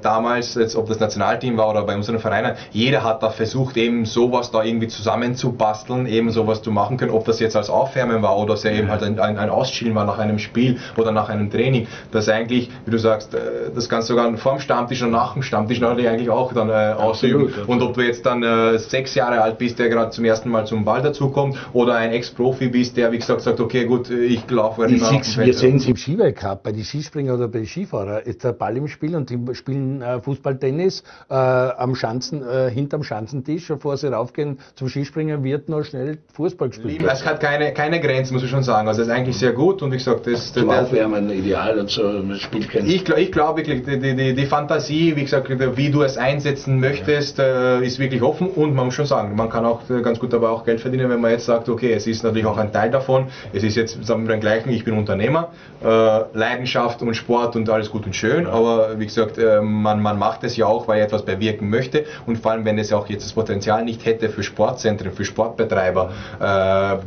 damals, 0.01 0.55
jetzt, 0.55 0.75
ob 0.75 0.87
das 0.87 0.99
Nationalteam 0.99 1.57
war 1.57 1.69
oder 1.69 1.83
bei 1.83 1.95
unseren 1.95 2.19
Vereinen, 2.19 2.55
jeder 2.71 3.03
hat 3.03 3.21
da 3.21 3.29
versucht, 3.29 3.77
eben 3.77 4.05
sowas 4.05 4.51
da 4.51 4.63
irgendwie 4.63 4.87
zusammenzubasteln, 4.87 6.07
eben 6.07 6.31
sowas 6.31 6.61
zu 6.61 6.71
machen 6.71 6.97
können, 6.97 7.11
ob 7.11 7.25
das 7.25 7.39
jetzt 7.39 7.55
als 7.55 7.69
Aufwärmen 7.69 8.21
war 8.21 8.37
oder 8.37 8.53
es 8.55 8.65
eben 8.65 8.89
halt 8.89 9.03
ein, 9.03 9.19
ein, 9.19 9.37
ein 9.37 9.49
Auschillen 9.49 9.95
war 9.95 10.05
nach 10.05 10.17
einem 10.17 10.39
Spiel 10.39 10.79
oder 10.97 11.11
nach 11.11 11.29
einem 11.29 11.49
Training, 11.49 11.87
dass 12.11 12.29
eigentlich, 12.29 12.71
wie 12.85 12.91
du 12.91 12.97
sagst, 12.97 13.33
äh, 13.33 13.39
das 13.73 13.89
kannst 13.89 14.09
du 14.09 14.13
sogar 14.13 14.35
vor 14.37 14.53
dem 14.53 14.61
Stammtisch 14.61 15.01
und 15.01 15.11
nach 15.11 15.33
dem 15.33 15.43
Stammtisch 15.43 15.74
natürlich 15.79 16.09
eigentlich 16.09 16.29
auch 16.29 16.53
dann 16.53 16.69
äh, 16.69 16.93
ausüben. 16.97 17.47
Absolut. 17.47 17.67
Und 17.69 17.81
ob 17.81 17.93
du 17.93 18.01
jetzt 18.01 18.25
dann 18.25 18.43
äh, 18.43 18.77
sechs 18.79 19.15
Jahre 19.15 19.41
alt 19.41 19.57
bist, 19.57 19.79
der 19.79 19.89
gerade 19.89 20.11
zum 20.11 20.25
ersten 20.25 20.49
Mal 20.49 20.65
zum 20.65 20.85
Ball 20.85 21.01
dazukommt, 21.01 21.57
oder 21.73 21.95
ein 21.95 22.11
Ex-Profi 22.11 22.69
bist, 22.69 22.97
der 22.97 23.11
wie 23.11 23.17
gesagt 23.17 23.41
sagt, 23.41 23.59
okay 23.59 23.85
gut, 23.85 24.09
ich 24.09 24.49
laufe 24.49 24.85
Ich 24.85 25.01
immer 25.01 25.11
wir 25.11 25.53
sehen 25.53 25.77
es 25.77 25.87
im 25.87 25.95
Skiweltcup, 25.95 26.63
bei 26.63 26.71
den 26.71 26.83
Skispringer 26.83 27.35
oder 27.35 27.47
bei 27.47 27.59
den 27.59 27.67
Skifahrer 27.67 28.25
ist 28.25 28.43
der 28.43 28.53
Ball 28.53 28.77
im 28.77 28.87
Spiel 28.87 29.15
und 29.15 29.29
die 29.29 29.39
spielen 29.53 30.01
äh, 30.01 30.21
Fußball-Tennis 30.21 31.03
äh, 31.29 31.33
am 31.33 31.95
Schanzen, 31.95 32.41
äh, 32.47 32.69
hinterm 32.69 33.03
Schanzentisch, 33.03 33.67
bevor 33.67 33.97
sie 33.97 34.07
raufgehen 34.11 34.59
zum 34.75 34.89
Skispringen, 34.89 35.43
wird 35.43 35.69
noch 35.69 35.83
schnell 35.83 36.19
Fußball 36.33 36.69
gespielt. 36.69 37.03
Es 37.03 37.25
hat 37.25 37.39
keine, 37.39 37.73
keine 37.73 37.99
Grenzen, 37.99 38.33
muss 38.33 38.43
ich 38.43 38.49
schon 38.49 38.63
sagen. 38.63 38.87
Also 38.87 39.01
es 39.01 39.07
ist 39.07 39.13
eigentlich 39.13 39.37
sehr 39.37 39.53
gut 39.53 39.81
und 39.81 39.91
wie 39.91 39.97
gesagt, 39.97 40.27
das, 40.27 40.53
Zum 40.53 40.67
der, 40.69 40.83
Aufwärmen 40.83 41.29
ideal 41.29 41.79
und 41.79 41.89
so, 41.89 42.03
man 42.03 42.37
spielt 42.37 42.69
kein. 42.69 42.85
ich, 42.85 43.05
glaub- 43.05 43.17
ich 43.19 43.31
glaube 43.31 43.59
wirklich, 43.59 43.83
die, 43.83 43.99
die, 43.99 44.15
die, 44.15 44.33
die 44.35 44.45
Fantasie, 44.45 45.15
wie 45.15 45.23
gesagt, 45.23 45.49
wie 45.75 45.89
du 45.89 46.03
es 46.03 46.17
einsetzen 46.17 46.79
möchtest, 46.79 47.39
äh, 47.39 47.81
ist 47.81 47.99
wirklich 47.99 48.21
offen 48.21 48.49
und 48.49 48.75
man 48.75 48.85
muss 48.85 48.93
schon 48.93 49.05
sagen, 49.05 49.35
man 49.35 49.49
kann 49.49 49.65
auch 49.65 49.89
äh, 49.89 50.01
ganz 50.01 50.19
gut 50.19 50.33
dabei 50.33 50.49
auch 50.49 50.65
Geld 50.65 50.81
verdienen, 50.81 51.09
wenn 51.09 51.21
man 51.21 51.31
jetzt 51.31 51.45
sagt, 51.45 51.69
okay, 51.69 51.93
es 51.93 52.07
ist 52.07 52.23
natürlich 52.23 52.45
auch 52.45 52.57
ein 52.57 52.71
Teil 52.71 52.91
davon. 52.91 53.27
Es 53.53 53.63
ist 53.63 53.75
jetzt, 53.75 54.03
sagen 54.05 54.27
wir 54.27 54.33
den 54.33 54.41
gleichen, 54.41 54.69
ich 54.69 54.83
bin 54.83 54.97
Unternehmer, 54.97 55.49
äh, 55.83 55.87
Leidenschaft 56.33 57.01
und 57.01 57.13
Sport 57.15 57.55
und 57.55 57.69
alles 57.69 57.89
gut 57.89 58.05
und 58.05 58.15
schön, 58.15 58.47
aber 58.47 58.99
wie 58.99 59.05
gesagt, 59.05 59.37
äh, 59.37 59.61
man, 59.61 60.01
man 60.01 60.19
macht 60.19 60.43
es 60.43 60.57
ja 60.57 60.65
auch, 60.65 60.87
weil 60.87 60.99
er 60.99 61.05
etwas 61.05 61.23
bewirken 61.23 61.69
möchte 61.69 62.05
und 62.25 62.37
vor 62.37 62.51
allem, 62.51 62.65
wenn 62.65 62.77
es 62.77 62.91
auch 62.93 63.07
jetzt 63.07 63.25
das 63.25 63.33
Potenzial 63.33 63.83
nicht 63.83 64.05
hätte 64.05 64.29
für 64.29 64.43
Sportzentren, 64.43 65.11
für 65.11 65.25
Sportbetreiber, 65.25 66.11
äh, 66.39 66.97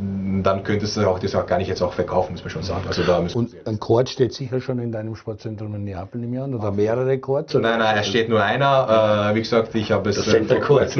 dann 0.43 0.63
könntest 0.63 0.97
du 0.97 1.07
auch 1.07 1.19
das 1.19 1.35
auch 1.35 1.45
gar 1.45 1.57
nicht 1.57 1.67
jetzt 1.67 1.81
auch 1.81 1.93
verkaufen, 1.93 2.33
muss 2.33 2.43
man 2.43 2.49
schon 2.49 2.63
sagen. 2.63 2.83
Also 2.87 3.03
da 3.03 3.17
Und 3.33 3.55
ein 3.65 3.79
Chord 3.79 4.09
steht 4.09 4.33
sicher 4.33 4.61
schon 4.61 4.79
in 4.79 4.91
deinem 4.91 5.15
Sportzentrum 5.15 5.75
in 5.75 5.83
Neapel 5.83 6.23
im 6.23 6.33
Jahr 6.33 6.47
oder 6.47 6.71
mehrere 6.71 7.17
Chords? 7.17 7.53
Nein, 7.53 7.79
nein, 7.79 7.97
er 7.97 8.03
steht 8.03 8.29
nur 8.29 8.38
einer. 8.39 9.29
Äh, 9.31 9.35
wie 9.35 9.41
gesagt, 9.41 9.73
ich 9.75 9.91
habe 9.91 10.09
es. 10.09 10.15
Das 10.17 10.25
Center 10.25 10.59
Court. 10.59 10.95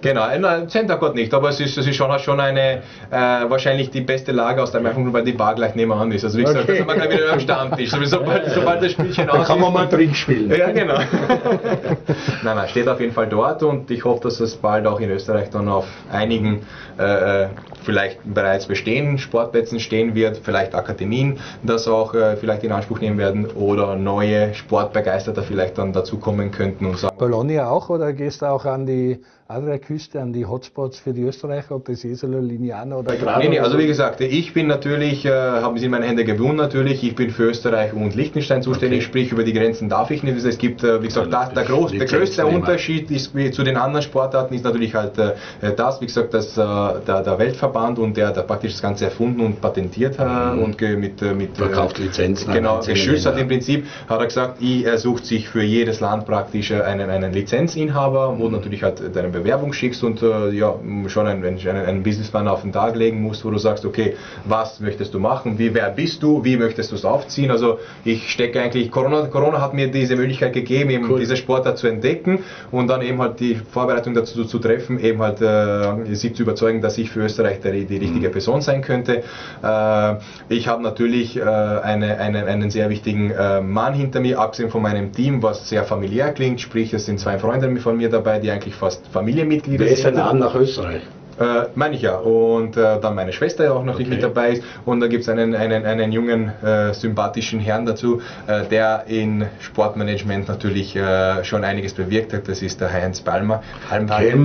genau, 0.00 0.28
äh, 0.28 0.38
nein, 0.38 0.68
Center 0.68 0.96
Court 0.96 1.14
nicht, 1.14 1.32
aber 1.34 1.50
es 1.50 1.60
ist, 1.60 1.76
es 1.78 1.86
ist 1.86 1.96
schon, 1.96 2.16
schon 2.18 2.40
eine 2.40 2.82
äh, 3.10 3.16
wahrscheinlich 3.48 3.90
die 3.90 4.00
beste 4.00 4.32
Lage 4.32 4.62
aus 4.62 4.72
dem 4.72 4.84
Grund, 4.84 5.12
weil 5.12 5.24
die 5.24 5.32
Bar 5.32 5.54
gleich 5.54 5.74
nebenan 5.74 6.10
ist. 6.12 6.24
Also 6.24 6.38
wie 6.38 6.44
gesagt, 6.44 6.64
Okay. 6.64 6.84
da 6.86 6.92
sind 6.92 7.02
wir 7.02 7.06
gleich 7.08 7.18
wieder 7.18 7.32
am 7.32 7.40
Stammtisch. 7.40 7.92
Also, 7.92 8.06
sobald, 8.18 8.50
sobald 8.50 8.82
das 8.82 8.92
Spielchen 8.92 9.26
Da 9.26 9.32
aus 9.34 9.46
kann 9.46 9.60
man 9.60 9.72
mal 9.72 9.86
drin 9.88 10.14
spielen. 10.14 10.50
Ja, 10.50 10.70
genau. 10.70 10.94
nein, 12.42 12.56
nein, 12.56 12.68
steht 12.68 12.88
auf 12.88 13.00
jeden 13.00 13.12
Fall 13.12 13.26
dort 13.28 13.62
und 13.62 13.90
ich 13.90 14.04
hoffe, 14.04 14.22
dass 14.24 14.40
es 14.40 14.56
bald 14.56 14.86
auch 14.86 15.00
in 15.00 15.10
Österreich 15.10 15.50
dann 15.50 15.68
auf 15.68 15.86
einigen 16.10 16.62
äh, 16.98 17.44
äh, 17.44 17.48
vielleicht 17.82 18.20
bereits 18.24 18.66
bestehenden 18.66 19.18
Sportplätzen 19.18 19.78
stehen 19.78 20.14
wird, 20.14 20.38
vielleicht 20.38 20.74
Akademien 20.74 21.38
das 21.62 21.86
auch 21.86 22.14
äh, 22.14 22.36
vielleicht 22.36 22.64
in 22.64 22.72
Anspruch 22.72 23.00
nehmen 23.00 23.18
werden 23.18 23.46
oder 23.50 23.96
neue 23.96 24.54
Sportbegeisterte 24.54 25.42
vielleicht 25.42 25.78
dann 25.78 25.92
dazukommen 25.92 26.50
könnten 26.50 26.86
und 26.86 26.98
sagen, 26.98 27.16
Bologna 27.18 27.68
auch 27.68 27.90
oder 27.90 28.12
gehst 28.12 28.42
du 28.42 28.46
auch 28.46 28.64
an 28.64 28.86
die 28.86 29.20
Adriaküste, 29.46 30.22
an 30.22 30.32
die 30.32 30.46
Hotspots 30.46 30.98
für 30.98 31.12
die 31.12 31.20
Österreicher, 31.20 31.74
ob 31.74 31.84
das 31.84 32.02
Jesolo, 32.02 32.40
Lignano 32.40 33.00
oder 33.00 33.12
Nee, 33.38 33.48
nee, 33.50 33.58
also 33.58 33.76
wie 33.76 33.86
gesagt, 33.86 34.22
ich 34.22 34.54
bin 34.54 34.68
natürlich, 34.68 35.26
äh, 35.26 35.30
haben 35.30 35.76
Sie 35.76 35.84
in 35.84 35.90
meine 35.90 36.06
Hände 36.06 36.24
gewonnen 36.24 36.56
natürlich, 36.56 37.04
ich 37.04 37.14
bin 37.14 37.28
für 37.28 37.50
Österreich 37.50 37.92
und 37.92 38.14
Liechtenstein 38.14 38.62
zuständig, 38.62 39.04
sprich 39.04 39.32
über 39.32 39.44
die 39.44 39.52
Grenzen 39.52 39.90
darf 39.90 40.10
ich 40.10 40.22
nicht. 40.22 40.42
Es 40.42 40.56
gibt, 40.56 40.82
äh, 40.82 41.02
wie 41.02 41.08
gesagt, 41.08 41.30
das, 41.30 41.52
der, 41.52 41.64
groß, 41.64 41.92
der 41.92 42.06
größte. 42.06 42.46
Unterschied 42.46 43.10
ist, 43.10 43.34
wie, 43.34 43.50
zu 43.50 43.64
den 43.64 43.76
anderen 43.76 44.02
Sportarten 44.02 44.54
ist 44.54 44.64
natürlich 44.64 44.94
halt 44.94 45.18
äh, 45.18 45.34
das, 45.76 46.00
wie 46.00 46.06
gesagt, 46.06 46.32
dass 46.32 46.56
äh, 46.56 46.62
der, 47.06 47.22
der 47.22 47.38
Weltverband 47.38 47.98
und 47.98 48.16
der, 48.16 48.30
der 48.32 48.42
praktisch 48.42 48.72
das 48.72 48.80
Ganze 48.80 49.04
erfunden 49.04 49.42
und 49.42 49.60
patentiert 49.60 50.18
hat 50.18 50.56
und 50.56 50.78
ge, 50.78 50.96
mit, 50.96 51.20
äh, 51.20 51.34
mit 51.34 51.58
Verkauft 51.58 51.98
Lizenzen 51.98 52.48
an 52.48 52.56
Genau, 52.56 52.80
geschützt 52.80 53.26
hat 53.26 53.34
Länder. 53.34 53.42
im 53.42 53.48
Prinzip, 53.48 53.86
hat 54.08 54.20
er 54.20 54.26
gesagt, 54.26 54.62
ich, 54.62 54.86
er 54.86 54.96
sucht 54.96 55.26
sich 55.26 55.50
für 55.50 55.62
jedes 55.62 56.00
Land 56.00 56.24
praktisch 56.24 56.70
äh, 56.70 56.80
einen, 56.80 57.10
einen 57.10 57.32
Lizenzinhaber, 57.34 58.38
wo 58.38 58.44
du 58.44 58.52
natürlich 58.52 58.82
halt 58.82 59.02
deine 59.14 59.33
Bewerbung 59.34 59.72
schickst 59.72 60.02
und 60.02 60.22
äh, 60.22 60.50
ja, 60.50 60.74
schon 61.06 61.26
einen, 61.26 61.44
einen, 61.44 61.66
einen 61.66 62.02
Businessplan 62.02 62.48
auf 62.48 62.62
den 62.62 62.72
Tag 62.72 62.96
legen 62.96 63.20
musst, 63.20 63.44
wo 63.44 63.50
du 63.50 63.58
sagst, 63.58 63.84
okay, 63.84 64.16
was 64.44 64.80
möchtest 64.80 65.14
du 65.14 65.18
machen, 65.18 65.58
wie, 65.58 65.74
wer 65.74 65.90
bist 65.90 66.22
du, 66.22 66.44
wie 66.44 66.56
möchtest 66.56 66.92
du 66.92 66.96
es 66.96 67.04
aufziehen, 67.04 67.50
also 67.50 67.78
ich 68.04 68.30
stecke 68.30 68.60
eigentlich, 68.60 68.90
Corona, 68.90 69.26
Corona 69.26 69.60
hat 69.60 69.74
mir 69.74 69.88
diese 69.88 70.16
Möglichkeit 70.16 70.52
gegeben, 70.52 70.90
eben 70.90 71.16
diese 71.18 71.36
Sportart 71.36 71.78
zu 71.78 71.86
entdecken 71.86 72.40
und 72.70 72.88
dann 72.88 73.02
eben 73.02 73.20
halt 73.20 73.40
die 73.40 73.54
Vorbereitung 73.54 74.14
dazu 74.14 74.44
zu 74.44 74.58
treffen, 74.58 74.98
eben 74.98 75.20
halt 75.20 75.40
äh, 75.40 76.14
sie 76.14 76.32
zu 76.32 76.42
überzeugen, 76.42 76.80
dass 76.80 76.98
ich 76.98 77.10
für 77.10 77.20
Österreich 77.20 77.60
der, 77.60 77.72
die 77.72 77.96
richtige 77.96 78.30
Person 78.30 78.60
sein 78.60 78.82
könnte. 78.82 79.22
Äh, 79.62 80.14
ich 80.48 80.68
habe 80.68 80.82
natürlich 80.82 81.36
äh, 81.36 81.42
eine, 81.42 82.18
eine, 82.18 82.46
einen 82.46 82.70
sehr 82.70 82.90
wichtigen 82.90 83.30
äh, 83.30 83.60
Mann 83.60 83.94
hinter 83.94 84.20
mir, 84.20 84.38
abgesehen 84.38 84.70
von 84.70 84.82
meinem 84.82 85.12
Team, 85.12 85.42
was 85.42 85.68
sehr 85.68 85.84
familiär 85.84 86.32
klingt, 86.32 86.60
sprich 86.60 86.92
es 86.94 87.06
sind 87.06 87.18
zwei 87.18 87.38
Freunde 87.38 87.74
von 87.80 87.96
mir 87.96 88.08
dabei, 88.08 88.38
die 88.38 88.50
eigentlich 88.50 88.74
fast 88.74 89.06
Familienmitglieder 89.24 89.86
ist 89.86 90.02
sind. 90.02 90.16
ein 90.16 90.20
An 90.20 90.38
nach 90.38 90.54
Österreich? 90.54 91.02
Äh, 91.38 91.66
meine 91.74 91.96
ich 91.96 92.02
ja. 92.02 92.16
Und 92.16 92.76
äh, 92.76 93.00
dann 93.00 93.14
meine 93.14 93.32
Schwester 93.32 93.64
ja 93.64 93.72
auch 93.72 93.84
natürlich 93.84 94.08
mit 94.08 94.22
dabei 94.22 94.50
ist. 94.50 94.62
Und 94.84 95.00
da 95.00 95.08
gibt 95.08 95.22
es 95.22 95.28
einen, 95.28 95.54
einen, 95.54 95.84
einen 95.84 96.12
jungen, 96.12 96.52
äh, 96.62 96.94
sympathischen 96.94 97.58
Herrn 97.60 97.86
dazu, 97.86 98.20
äh, 98.46 98.64
der 98.66 99.04
in 99.08 99.46
Sportmanagement 99.60 100.48
natürlich 100.48 100.94
äh, 100.94 101.42
schon 101.44 101.64
einiges 101.64 101.94
bewirkt 101.94 102.32
hat. 102.32 102.48
Das 102.48 102.62
ist 102.62 102.80
der 102.80 102.92
Heinz 102.92 103.20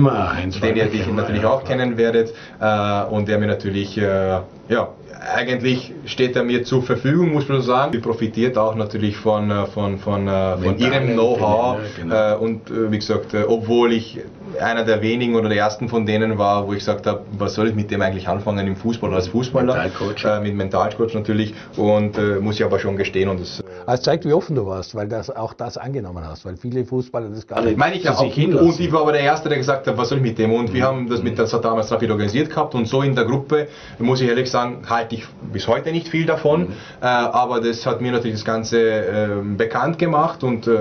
wir, 0.04 0.36
Heinz 0.36 0.60
den 0.60 0.76
ihr 0.76 0.86
dich 0.86 1.06
wir, 1.06 1.14
natürlich 1.14 1.44
auch 1.44 1.64
kennen 1.64 1.96
werdet. 1.96 2.32
Äh, 2.60 3.04
und 3.04 3.28
der 3.28 3.38
mir 3.38 3.46
natürlich, 3.46 3.96
ja, 3.96 4.88
eigentlich 5.20 5.92
steht 6.06 6.34
er 6.36 6.44
mir 6.44 6.64
zur 6.64 6.82
Verfügung, 6.82 7.32
muss 7.32 7.48
man 7.48 7.60
so 7.60 7.66
sagen. 7.68 7.92
Sie 7.92 7.98
profitiert 7.98 8.56
auch 8.56 8.74
natürlich 8.74 9.16
von, 9.16 9.50
äh, 9.50 9.66
von, 9.66 9.98
von, 9.98 10.26
äh, 10.26 10.52
von 10.56 10.60
Mentale 10.60 10.94
ihrem 10.94 11.12
Know-how. 11.14 11.78
Ja, 12.08 12.32
Äh, 12.32 12.36
und 12.36 12.62
wie 12.90 12.96
gesagt, 12.98 13.34
obwohl 13.46 13.92
ich 13.92 14.20
einer 14.60 14.84
der 14.84 15.02
wenigen 15.02 15.34
oder 15.36 15.48
der 15.48 15.58
ersten 15.58 15.88
von 15.88 16.06
denen 16.06 16.38
war, 16.38 16.66
wo 16.66 16.72
ich 16.72 16.80
gesagt 16.80 17.06
habe, 17.06 17.22
was 17.38 17.54
soll 17.54 17.68
ich 17.68 17.74
mit 17.74 17.90
dem 17.90 18.02
eigentlich 18.02 18.28
anfangen 18.28 18.66
im 18.66 18.76
Fußball 18.76 19.12
als 19.14 19.28
Fußballer? 19.28 19.74
Mentalcoach. 19.74 20.24
Äh, 20.24 20.40
mit 20.40 20.54
Mentalcoach 20.54 21.14
natürlich. 21.14 21.54
Und 21.76 22.16
äh, 22.18 22.40
muss 22.40 22.56
ich 22.56 22.64
aber 22.64 22.78
schon 22.78 22.96
gestehen. 22.96 23.28
Und 23.28 23.40
das, 23.40 23.62
Das 23.86 24.02
zeigt, 24.02 24.24
wie 24.24 24.32
offen 24.32 24.56
du 24.56 24.66
warst, 24.66 24.94
weil 24.94 25.08
das 25.08 25.30
auch 25.34 25.52
das 25.52 25.76
angenommen 25.76 26.24
hast, 26.26 26.44
weil 26.44 26.56
viele 26.56 26.84
Fußballer 26.84 27.28
das 27.28 27.46
gar 27.46 27.62
nicht. 27.62 27.76
meine 27.76 27.96
ich 27.96 28.04
ja 28.04 28.12
zu 28.12 28.18
auch. 28.18 28.24
sich 28.24 28.34
hinlassen. 28.34 28.68
Und 28.68 28.80
ich 28.80 28.92
war 28.92 29.02
aber 29.02 29.12
der 29.12 29.22
Erste, 29.22 29.48
der 29.48 29.58
gesagt 29.58 29.86
hat, 29.86 29.96
was 29.96 30.08
soll 30.08 30.18
ich 30.18 30.24
mit 30.24 30.38
dem? 30.38 30.52
Und 30.52 30.72
wir 30.72 30.84
haben 30.84 31.08
das 31.08 31.22
mit 31.22 31.38
der 31.38 31.46
damals 31.46 31.90
Rapid 31.92 32.10
organisiert 32.10 32.48
gehabt 32.48 32.74
und 32.74 32.86
so 32.86 33.02
in 33.02 33.14
der 33.14 33.24
Gruppe, 33.24 33.68
muss 33.98 34.20
ich 34.20 34.28
ehrlich 34.28 34.50
sagen, 34.50 34.78
halte 35.10 35.14
ich 35.14 35.26
bis 35.52 35.66
heute 35.66 35.92
nicht 35.92 36.08
viel 36.08 36.26
davon. 36.26 36.68
Äh, 37.00 37.06
aber 37.06 37.60
das 37.60 37.84
hat 37.86 38.00
mir 38.00 38.12
natürlich 38.12 38.36
das 38.36 38.44
Ganze 38.44 38.78
ähm, 38.78 39.56
bekannt 39.56 39.98
gemacht 39.98 40.44
und 40.44 40.66
äh, 40.66 40.72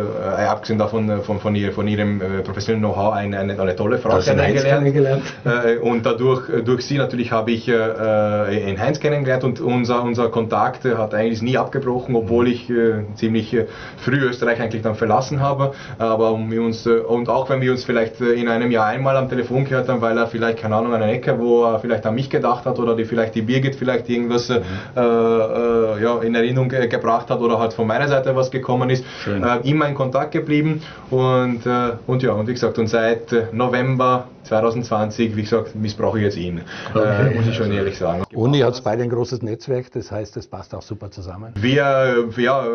abgesehen 0.47 0.77
davon 0.77 1.09
äh, 1.09 1.19
von, 1.19 1.39
von, 1.39 1.55
ihr, 1.55 1.71
von 1.71 1.87
ihrem 1.87 2.21
äh, 2.21 2.41
professionellen 2.41 2.83
Know-how 2.83 3.13
eine, 3.13 3.39
eine, 3.39 3.59
eine 3.59 3.75
tolle 3.75 3.97
Frau 3.97 4.19
kennengelernt. 4.19 5.23
Äh, 5.45 5.77
und 5.77 6.05
dadurch, 6.05 6.49
äh, 6.49 6.61
durch 6.61 6.85
sie 6.85 6.97
natürlich 6.97 7.31
habe 7.31 7.51
ich 7.51 7.67
äh, 7.67 7.73
äh, 7.73 8.69
in 8.69 8.79
Heinz 8.79 8.99
kennengelernt 8.99 9.43
und 9.43 9.59
unser, 9.59 10.03
unser 10.03 10.29
Kontakt 10.29 10.85
äh, 10.85 10.95
hat 10.95 11.13
eigentlich 11.13 11.41
nie 11.41 11.57
abgebrochen, 11.57 12.15
obwohl 12.15 12.47
ich 12.47 12.69
äh, 12.69 13.05
ziemlich 13.15 13.53
äh, 13.53 13.65
früh 13.97 14.19
Österreich 14.19 14.61
eigentlich 14.61 14.83
dann 14.83 14.95
verlassen 14.95 15.41
habe. 15.41 15.73
Aber 15.97 16.31
um 16.31 16.51
wir 16.51 16.61
uns, 16.61 16.85
äh, 16.85 16.99
und 16.99 17.29
auch 17.29 17.49
wenn 17.49 17.61
wir 17.61 17.71
uns 17.71 17.83
vielleicht 17.83 18.21
äh, 18.21 18.33
in 18.33 18.47
einem 18.47 18.71
Jahr 18.71 18.87
einmal 18.87 19.17
am 19.17 19.29
Telefon 19.29 19.65
gehört 19.65 19.89
haben, 19.89 20.01
weil 20.01 20.17
er 20.17 20.27
vielleicht, 20.27 20.59
keine 20.59 20.75
Ahnung, 20.75 20.93
an 20.93 21.01
einer 21.01 21.11
Ecke, 21.11 21.39
wo 21.39 21.63
er 21.63 21.79
vielleicht 21.79 22.05
an 22.05 22.15
mich 22.15 22.29
gedacht 22.29 22.65
hat 22.65 22.77
oder 22.79 22.95
die 22.95 23.05
vielleicht 23.05 23.35
die 23.35 23.41
Birgit 23.41 23.75
vielleicht 23.75 24.07
irgendwas 24.19 24.49
äh, 24.49 24.61
äh, 24.95 26.03
ja, 26.03 26.19
in 26.21 26.35
Erinnerung 26.35 26.69
gebracht 26.69 27.29
hat 27.29 27.39
oder 27.39 27.59
halt 27.59 27.73
von 27.73 27.87
meiner 27.87 28.07
Seite 28.07 28.35
was 28.35 28.51
gekommen 28.51 28.89
ist, 28.89 29.03
äh, 29.27 29.69
immer 29.69 29.87
in 29.87 29.95
Kontakt 29.95 30.31
geblieben 30.31 30.81
und, 31.09 31.65
äh, 31.65 31.91
und 32.07 32.23
ja, 32.23 32.33
und 32.33 32.47
wie 32.47 32.53
gesagt, 32.53 32.77
und 32.77 32.87
seit 32.87 33.53
November 33.53 34.27
2020, 34.43 35.35
wie 35.35 35.43
gesagt, 35.43 35.75
missbrauche 35.75 36.17
ich 36.17 36.23
jetzt 36.23 36.37
ihn, 36.37 36.61
äh, 36.95 37.35
muss 37.35 37.47
ich 37.47 37.55
schon 37.55 37.71
ehrlich 37.71 37.97
sagen. 37.97 38.23
Und 38.33 38.53
ihr 38.55 38.65
habt 38.65 38.83
beide 38.83 39.03
ein 39.03 39.09
großes 39.09 39.43
Netzwerk, 39.43 39.91
das 39.91 40.11
heißt, 40.11 40.35
das 40.35 40.47
passt 40.47 40.73
auch 40.73 40.81
super 40.81 41.11
zusammen. 41.11 41.53
Wir 41.55 42.25
ja, 42.37 42.65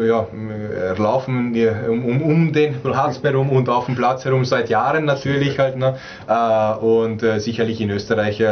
ja, 0.00 0.26
laufen 0.98 1.54
um, 1.88 2.04
um, 2.04 2.22
um 2.22 2.52
den 2.52 2.74
Harz 2.84 3.22
herum 3.22 3.50
und 3.50 3.68
auf 3.68 3.86
dem 3.86 3.94
Platz 3.94 4.24
herum 4.24 4.44
seit 4.44 4.68
Jahren 4.68 5.04
natürlich 5.04 5.58
halt. 5.58 5.76
Ne? 5.76 5.96
Und 6.80 7.22
äh, 7.22 7.38
sicherlich 7.38 7.80
in 7.80 7.90
Österreich 7.90 8.42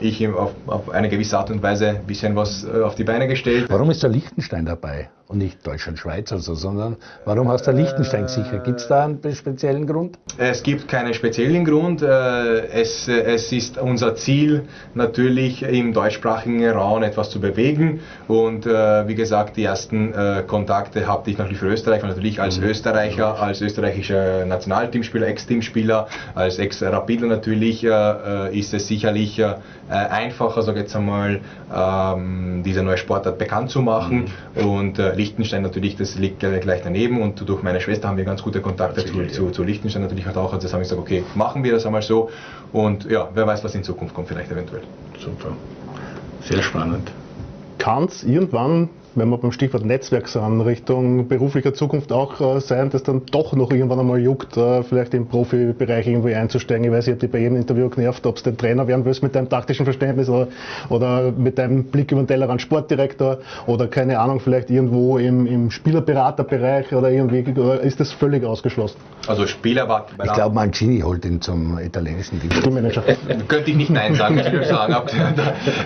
ich 0.00 0.20
ihm 0.20 0.34
auf, 0.34 0.52
auf 0.66 0.90
eine 0.90 1.08
gewisse 1.08 1.38
Art 1.38 1.50
und 1.50 1.62
Weise 1.62 1.88
ein 1.88 2.06
bisschen 2.06 2.36
was 2.36 2.64
äh, 2.64 2.82
auf 2.82 2.94
die 2.94 3.04
Beine 3.04 3.28
gestellt. 3.28 3.66
Warum 3.68 3.90
ist 3.90 4.02
der 4.02 4.10
Liechtenstein 4.10 4.66
dabei 4.66 5.10
und 5.34 5.38
nicht 5.38 5.66
Deutschland, 5.66 5.98
Schweiz 5.98 6.32
oder 6.32 6.40
so, 6.40 6.54
sondern 6.54 6.96
warum 7.24 7.48
hast 7.48 7.66
du 7.66 7.72
Liechtenstein 7.72 8.22
gesichert? 8.22 8.64
Gibt 8.64 8.80
es 8.80 8.88
da 8.88 9.04
einen 9.04 9.20
speziellen 9.34 9.86
Grund? 9.86 10.16
Es 10.38 10.62
gibt 10.62 10.88
keinen 10.88 11.12
speziellen 11.12 11.64
Grund. 11.64 12.02
Äh, 12.02 12.68
Es, 12.84 13.08
es 13.08 13.52
ist 13.52 13.78
unser 13.78 14.14
Ziel, 14.14 14.62
natürlich 14.94 15.62
im 15.62 15.92
deutschsprachigen 15.92 16.66
Raum 16.70 17.02
etwas 17.02 17.30
zu 17.30 17.40
bewegen. 17.40 18.00
Und 18.28 18.66
äh, 18.66 19.06
wie 19.08 19.14
gesagt, 19.14 19.56
die 19.56 19.64
ersten 19.64 20.14
äh, 20.14 20.44
Kontakte 20.46 21.06
hatte 21.06 21.30
ich 21.30 21.38
natürlich 21.38 21.58
für 21.58 21.68
Österreich, 21.68 22.02
und 22.02 22.08
natürlich 22.08 22.40
als 22.40 22.58
Österreicher, 22.58 23.40
als 23.40 23.60
österreichischer 23.60 24.46
Nationalteamspieler, 24.46 25.26
Ex-Teamspieler, 25.26 26.08
als 26.34 26.58
Ex-Rapidler 26.58 27.28
natürlich, 27.28 27.84
ist 27.84 28.74
es 28.74 28.86
sicherlich 28.88 29.42
einfacher, 29.88 30.62
sage 30.62 30.78
ich 30.78 30.84
jetzt 30.84 30.96
einmal, 30.96 31.40
ähm, 31.74 32.62
diese 32.64 32.82
neue 32.82 32.96
Sportart 32.96 33.38
bekannt 33.38 33.70
zu 33.70 33.80
machen. 33.80 34.26
Und 34.54 34.98
äh, 34.98 35.12
Liechtenstein 35.24 35.62
natürlich, 35.62 35.96
das 35.96 36.16
liegt 36.16 36.40
gleich 36.40 36.82
daneben. 36.82 37.22
Und 37.22 37.48
durch 37.48 37.62
meine 37.62 37.80
Schwester 37.80 38.08
haben 38.08 38.16
wir 38.16 38.24
ganz 38.24 38.42
gute 38.42 38.60
Kontakte 38.60 39.04
zu, 39.04 39.26
zu, 39.28 39.50
zu 39.50 39.62
Liechtenstein 39.62 40.02
natürlich 40.02 40.26
halt 40.26 40.36
auch. 40.36 40.52
Also 40.52 40.64
das 40.64 40.72
haben 40.72 40.80
wir 40.80 40.84
gesagt, 40.84 41.00
okay, 41.00 41.24
machen 41.34 41.64
wir 41.64 41.72
das 41.72 41.86
einmal 41.86 42.02
so. 42.02 42.30
Und 42.72 43.10
ja, 43.10 43.28
wer 43.34 43.46
weiß, 43.46 43.64
was 43.64 43.74
in 43.74 43.82
Zukunft 43.82 44.14
kommt, 44.14 44.28
vielleicht 44.28 44.50
eventuell. 44.50 44.82
Super. 45.18 45.56
Sehr 46.42 46.62
spannend. 46.62 47.10
Kann 47.78 48.04
es 48.04 48.22
irgendwann, 48.22 48.90
wenn 49.16 49.28
wir 49.28 49.38
beim 49.38 49.52
Stichwort 49.52 49.84
Netzwerk 49.84 50.28
sind, 50.28 50.60
Richtung 50.62 51.28
beruflicher 51.28 51.74
Zukunft 51.74 52.12
auch 52.12 52.40
äh, 52.40 52.60
sein, 52.60 52.90
dass 52.90 53.02
dann 53.02 53.22
doch 53.26 53.52
noch 53.54 53.70
irgendwann 53.70 54.00
einmal 54.00 54.20
juckt, 54.20 54.56
äh, 54.56 54.82
vielleicht 54.82 55.14
im 55.14 55.26
Profibereich 55.26 56.06
irgendwie 56.06 56.34
einzusteigen? 56.34 56.84
Ich 56.84 56.92
weiß, 56.92 57.06
ich 57.06 57.12
habe 57.12 57.20
dich 57.20 57.30
bei 57.30 57.38
jedem 57.38 57.56
Interview 57.56 57.88
genervt, 57.88 58.26
ob 58.26 58.36
du 58.36 58.42
den 58.42 58.56
Trainer 58.56 58.86
werden 58.86 59.04
willst 59.04 59.22
mit 59.22 59.34
deinem 59.34 59.48
taktischen 59.48 59.84
Verständnis 59.84 60.28
oder, 60.28 60.48
oder 60.88 61.32
mit 61.32 61.58
deinem 61.58 61.84
Blick 61.84 62.12
über 62.12 62.22
den 62.22 62.26
Tellerrand 62.26 62.60
Sportdirektor 62.62 63.38
oder 63.66 63.86
keine 63.86 64.18
Ahnung, 64.18 64.40
vielleicht 64.40 64.70
irgendwo 64.70 65.18
im, 65.18 65.46
im 65.46 65.70
Spielerberaterbereich 65.70 66.92
oder 66.92 67.10
irgendwie, 67.10 67.44
oder 67.58 67.80
ist 67.80 68.00
das 68.00 68.12
völlig 68.12 68.44
ausgeschlossen? 68.44 68.96
Also 69.26 69.46
Spieler 69.46 69.88
war 69.88 70.06
Ich 70.22 70.32
glaube, 70.32 70.54
Mancini 70.54 71.00
holt 71.00 71.24
ihn 71.24 71.40
zum 71.40 71.78
italienischen 71.78 72.40
Team. 72.40 72.50
Teammanager. 72.50 73.02
Könnte 73.48 73.70
ich 73.70 73.76
nicht 73.76 73.90
Nein 73.90 74.14
sagen, 74.14 74.38
ich 74.38 74.52
nur 74.52 74.64
sagen. 74.64 74.94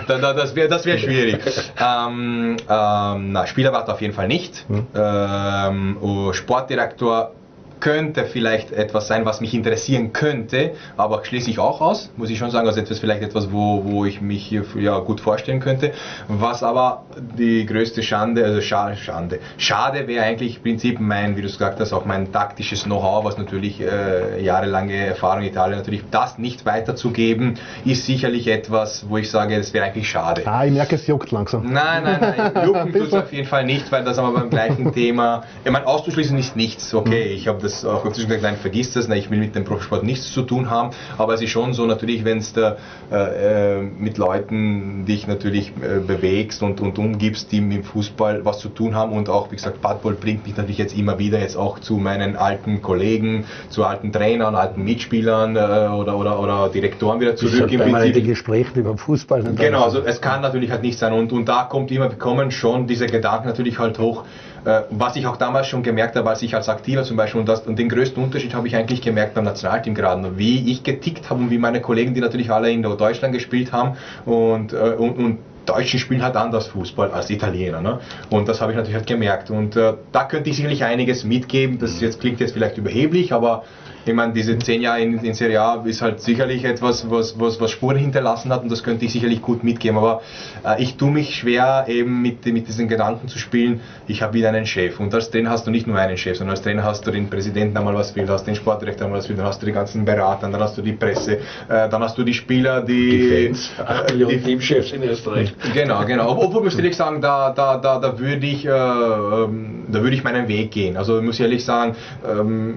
Das 0.07 0.55
wäre 0.55 0.67
das 0.67 0.85
wär 0.85 0.97
schwierig. 0.97 1.39
Ähm, 1.79 2.57
ähm, 2.69 3.18
na, 3.19 3.45
Spielerwart 3.45 3.89
auf 3.89 4.01
jeden 4.01 4.13
Fall 4.13 4.27
nicht. 4.27 4.65
Ähm, 4.95 5.97
oh, 6.01 6.33
Sportdirektor 6.33 7.31
könnte 7.79 8.25
vielleicht 8.25 8.71
etwas 8.71 9.07
sein, 9.07 9.25
was 9.25 9.41
mich 9.41 9.53
interessieren 9.53 10.13
könnte, 10.13 10.71
aber 10.97 11.23
schließe 11.23 11.49
ich 11.49 11.59
auch 11.59 11.81
aus, 11.81 12.11
muss 12.17 12.29
ich 12.29 12.37
schon 12.37 12.51
sagen, 12.51 12.67
also 12.67 12.79
etwas 12.79 12.99
vielleicht 12.99 13.21
etwas, 13.21 13.51
wo, 13.51 13.83
wo 13.85 14.05
ich 14.05 14.21
mich 14.21 14.45
hier 14.45 14.63
ja, 14.75 14.99
gut 14.99 15.21
vorstellen 15.21 15.59
könnte. 15.59 15.93
Was 16.27 16.63
aber 16.63 17.03
die 17.37 17.65
größte 17.65 18.03
Schande, 18.03 18.43
also 18.43 18.61
Schade, 18.61 18.95
Schande, 18.97 19.39
Schade 19.57 20.07
wäre 20.07 20.23
eigentlich 20.23 20.57
im 20.57 20.63
Prinzip 20.63 20.99
mein, 20.99 21.37
wie 21.37 21.41
du 21.41 21.47
es 21.47 21.53
gesagt 21.53 21.79
hast, 21.79 21.93
auch 21.93 22.05
mein 22.05 22.31
taktisches 22.31 22.83
Know-how, 22.83 23.23
was 23.23 23.37
natürlich 23.37 23.81
äh, 23.81 24.41
jahrelange 24.43 24.95
Erfahrung 24.95 25.43
in 25.43 25.49
Italien 25.49 25.77
natürlich, 25.77 26.03
das 26.11 26.37
nicht 26.37 26.65
weiterzugeben, 26.65 27.55
ist 27.85 28.05
sicherlich 28.05 28.47
etwas, 28.47 29.05
wo 29.07 29.17
ich 29.17 29.29
sage, 29.29 29.57
das 29.57 29.73
wäre 29.73 29.85
eigentlich 29.85 30.09
schade. 30.09 30.43
Ah, 30.45 30.65
ich 30.65 30.71
merke, 30.71 30.95
es 30.95 31.07
juckt 31.07 31.31
langsam. 31.31 31.71
Nein, 31.71 32.03
nein, 32.03 32.51
nein, 32.53 32.65
jucken 32.65 32.93
tut 32.93 33.07
es 33.07 33.13
auf 33.13 33.31
jeden 33.31 33.47
Fall 33.47 33.65
nicht, 33.65 33.91
weil 33.91 34.03
das 34.03 34.17
aber 34.17 34.33
beim 34.33 34.49
gleichen 34.49 34.93
Thema, 34.93 35.43
ich 35.63 35.71
meine, 35.71 35.87
auszuschließen 35.87 36.37
ist 36.37 36.55
nichts, 36.55 36.93
okay, 36.93 37.23
ich 37.33 37.47
habe 37.47 37.61
das 37.61 37.68
auch 37.85 38.05
inzwischen 38.05 38.27
gesagt, 38.27 38.43
nein, 38.43 38.57
vergiss 38.57 38.93
das, 38.93 39.07
nein, 39.07 39.19
ich 39.19 39.29
will 39.29 39.39
mit 39.39 39.55
dem 39.55 39.65
Profisport 39.65 40.03
nichts 40.03 40.31
zu 40.31 40.43
tun 40.43 40.69
haben, 40.69 40.91
aber 41.17 41.33
es 41.33 41.41
ist 41.41 41.49
schon 41.49 41.73
so 41.73 41.85
natürlich, 41.85 42.25
wenn 42.25 42.39
es 42.39 42.53
da 42.53 42.77
äh, 43.11 43.81
mit 43.81 44.17
Leuten 44.17 45.05
dich 45.05 45.27
natürlich 45.27 45.73
äh, 45.81 45.99
bewegst 45.99 46.61
und, 46.63 46.81
und 46.81 46.97
umgibst, 46.97 47.51
die 47.51 47.61
mit 47.61 47.77
dem 47.77 47.83
Fußball 47.83 48.45
was 48.45 48.59
zu 48.59 48.69
tun 48.69 48.95
haben 48.95 49.13
und 49.13 49.29
auch, 49.29 49.51
wie 49.51 49.55
gesagt, 49.55 49.81
Badball 49.81 50.13
bringt 50.13 50.45
mich 50.45 50.57
natürlich 50.57 50.77
jetzt 50.77 50.97
immer 50.97 51.19
wieder 51.19 51.39
jetzt 51.39 51.57
auch 51.57 51.79
zu 51.79 51.97
meinen 51.97 52.35
alten 52.35 52.81
Kollegen, 52.81 53.45
zu 53.69 53.83
alten 53.83 54.11
Trainern, 54.11 54.55
alten 54.55 54.83
Mitspielern 54.83 55.55
äh, 55.55 55.59
oder, 55.59 56.17
oder, 56.17 56.39
oder 56.39 56.69
Direktoren 56.69 57.19
wieder 57.19 57.35
zurück. 57.35 57.61
Das 57.61 57.71
im 57.71 57.79
Prinzip. 57.79 58.13
die 58.13 58.23
Gespräche 58.23 58.79
über 58.79 58.97
Fußball. 58.97 59.43
Genau, 59.55 59.83
also 59.83 60.01
es 60.03 60.21
kann 60.21 60.41
natürlich 60.41 60.71
halt 60.71 60.83
nicht 60.83 60.99
sein 60.99 61.13
und, 61.13 61.31
und 61.31 61.45
da 61.45 61.63
kommt 61.63 61.91
immer, 61.91 62.09
kommen 62.09 62.51
schon 62.51 62.87
diese 62.87 63.07
Gedanken 63.07 63.47
natürlich 63.47 63.79
halt 63.79 63.99
hoch, 63.99 64.25
äh, 64.65 64.81
was 64.89 65.15
ich 65.15 65.25
auch 65.27 65.37
damals 65.37 65.67
schon 65.67 65.83
gemerkt 65.83 66.15
habe, 66.15 66.29
als 66.29 66.41
ich 66.41 66.55
als 66.55 66.69
Aktiver 66.69 67.03
zum 67.03 67.17
Beispiel, 67.17 67.39
und, 67.39 67.47
das, 67.47 67.58
und 67.67 67.79
den 67.79 67.89
größten 67.89 68.21
Unterschied 68.23 68.53
habe 68.53 68.67
ich 68.67 68.75
eigentlich 68.75 69.01
gemerkt 69.01 69.33
beim 69.33 69.43
Nationalteam 69.43 69.95
gerade, 69.95 70.37
wie 70.37 70.71
ich 70.71 70.83
getickt 70.83 71.29
habe 71.29 71.41
und 71.41 71.51
wie 71.51 71.57
meine 71.57 71.81
Kollegen, 71.81 72.13
die 72.13 72.21
natürlich 72.21 72.51
alle 72.51 72.71
in 72.71 72.81
Deutschland 72.81 73.33
gespielt 73.33 73.71
haben 73.71 73.97
und, 74.25 74.73
äh, 74.73 74.95
und, 74.97 75.17
und 75.17 75.37
Deutschen 75.65 75.99
spielen 75.99 76.23
halt 76.23 76.35
anders 76.35 76.67
Fußball 76.67 77.11
als 77.11 77.29
Italiener. 77.29 77.81
Ne? 77.81 77.99
Und 78.29 78.47
das 78.47 78.59
habe 78.59 78.71
ich 78.71 78.75
natürlich 78.75 78.95
halt 78.95 79.07
gemerkt. 79.07 79.51
Und 79.51 79.75
äh, 79.75 79.93
da 80.11 80.23
könnte 80.23 80.49
ich 80.49 80.55
sicherlich 80.55 80.83
einiges 80.83 81.23
mitgeben. 81.23 81.77
Das 81.77 82.01
jetzt 82.01 82.19
klingt 82.19 82.39
jetzt 82.39 82.53
vielleicht 82.53 82.77
überheblich, 82.77 83.33
aber 83.33 83.63
ich 84.05 84.13
meine, 84.13 84.33
diese 84.33 84.57
zehn 84.59 84.81
Jahre 84.81 85.01
in, 85.01 85.19
in 85.19 85.33
Serie 85.33 85.61
A 85.61 85.83
ist 85.85 86.01
halt 86.01 86.21
sicherlich 86.21 86.63
etwas, 86.63 87.09
was, 87.09 87.39
was, 87.39 87.59
was 87.59 87.71
Spuren 87.71 87.97
hinterlassen 87.97 88.51
hat 88.51 88.63
und 88.63 88.71
das 88.71 88.83
könnte 88.83 89.05
ich 89.05 89.11
sicherlich 89.11 89.41
gut 89.41 89.63
mitgeben. 89.63 89.97
Aber 89.97 90.21
äh, 90.65 90.81
ich 90.81 90.95
tue 90.95 91.11
mich 91.11 91.35
schwer, 91.35 91.85
eben 91.87 92.21
mit, 92.21 92.45
mit 92.45 92.67
diesen 92.67 92.87
Gedanken 92.87 93.27
zu 93.27 93.37
spielen, 93.37 93.81
ich 94.07 94.21
habe 94.21 94.33
wieder 94.33 94.49
einen 94.49 94.65
Chef. 94.65 94.99
Und 94.99 95.13
als 95.13 95.29
Trainer 95.29 95.49
hast 95.49 95.67
du 95.67 95.71
nicht 95.71 95.87
nur 95.87 95.97
einen 95.97 96.17
Chef, 96.17 96.37
sondern 96.37 96.55
als 96.55 96.61
Trainer 96.63 96.83
hast 96.83 97.05
du 97.05 97.11
den 97.11 97.29
Präsidenten 97.29 97.77
einmal 97.77 97.95
was 97.95 98.15
will, 98.15 98.27
hast 98.27 98.45
den 98.45 98.55
Sportdirektor 98.55 99.05
einmal 99.05 99.19
was 99.19 99.29
will, 99.29 99.35
dann 99.35 99.45
hast 99.45 99.61
du 99.61 99.65
die 99.65 99.71
ganzen 99.71 100.05
Berater, 100.05 100.49
dann 100.49 100.61
hast 100.61 100.77
du 100.77 100.81
die 100.81 100.93
Presse, 100.93 101.37
äh, 101.67 101.89
dann 101.89 102.01
hast 102.01 102.17
du 102.17 102.23
die 102.23 102.33
Spieler, 102.33 102.81
die. 102.81 103.09
Die 103.09 103.47
Fans, 103.47 103.71
acht 103.85 104.11
Millionen 104.11 104.43
Teamchefs 104.43 104.91
in 104.91 105.03
Österreich. 105.03 105.53
Genau, 105.73 106.05
genau. 106.05 106.37
Obwohl 106.37 106.63
muss 106.63 106.73
ich 106.73 106.79
ehrlich 106.79 106.95
sagen, 106.95 107.21
da, 107.21 107.51
da, 107.51 107.77
da, 107.77 107.99
da 107.99 108.19
würde 108.19 108.45
ich, 108.45 108.65
äh, 108.65 108.69
ähm, 108.69 109.85
da 109.87 110.01
würde 110.01 110.15
ich 110.15 110.23
meinen 110.23 110.47
Weg 110.47 110.71
gehen. 110.71 110.97
Also 110.97 111.21
muss 111.21 111.35
ich 111.35 111.41
ehrlich 111.41 111.65
sagen, 111.65 111.95
ähm, 112.27 112.75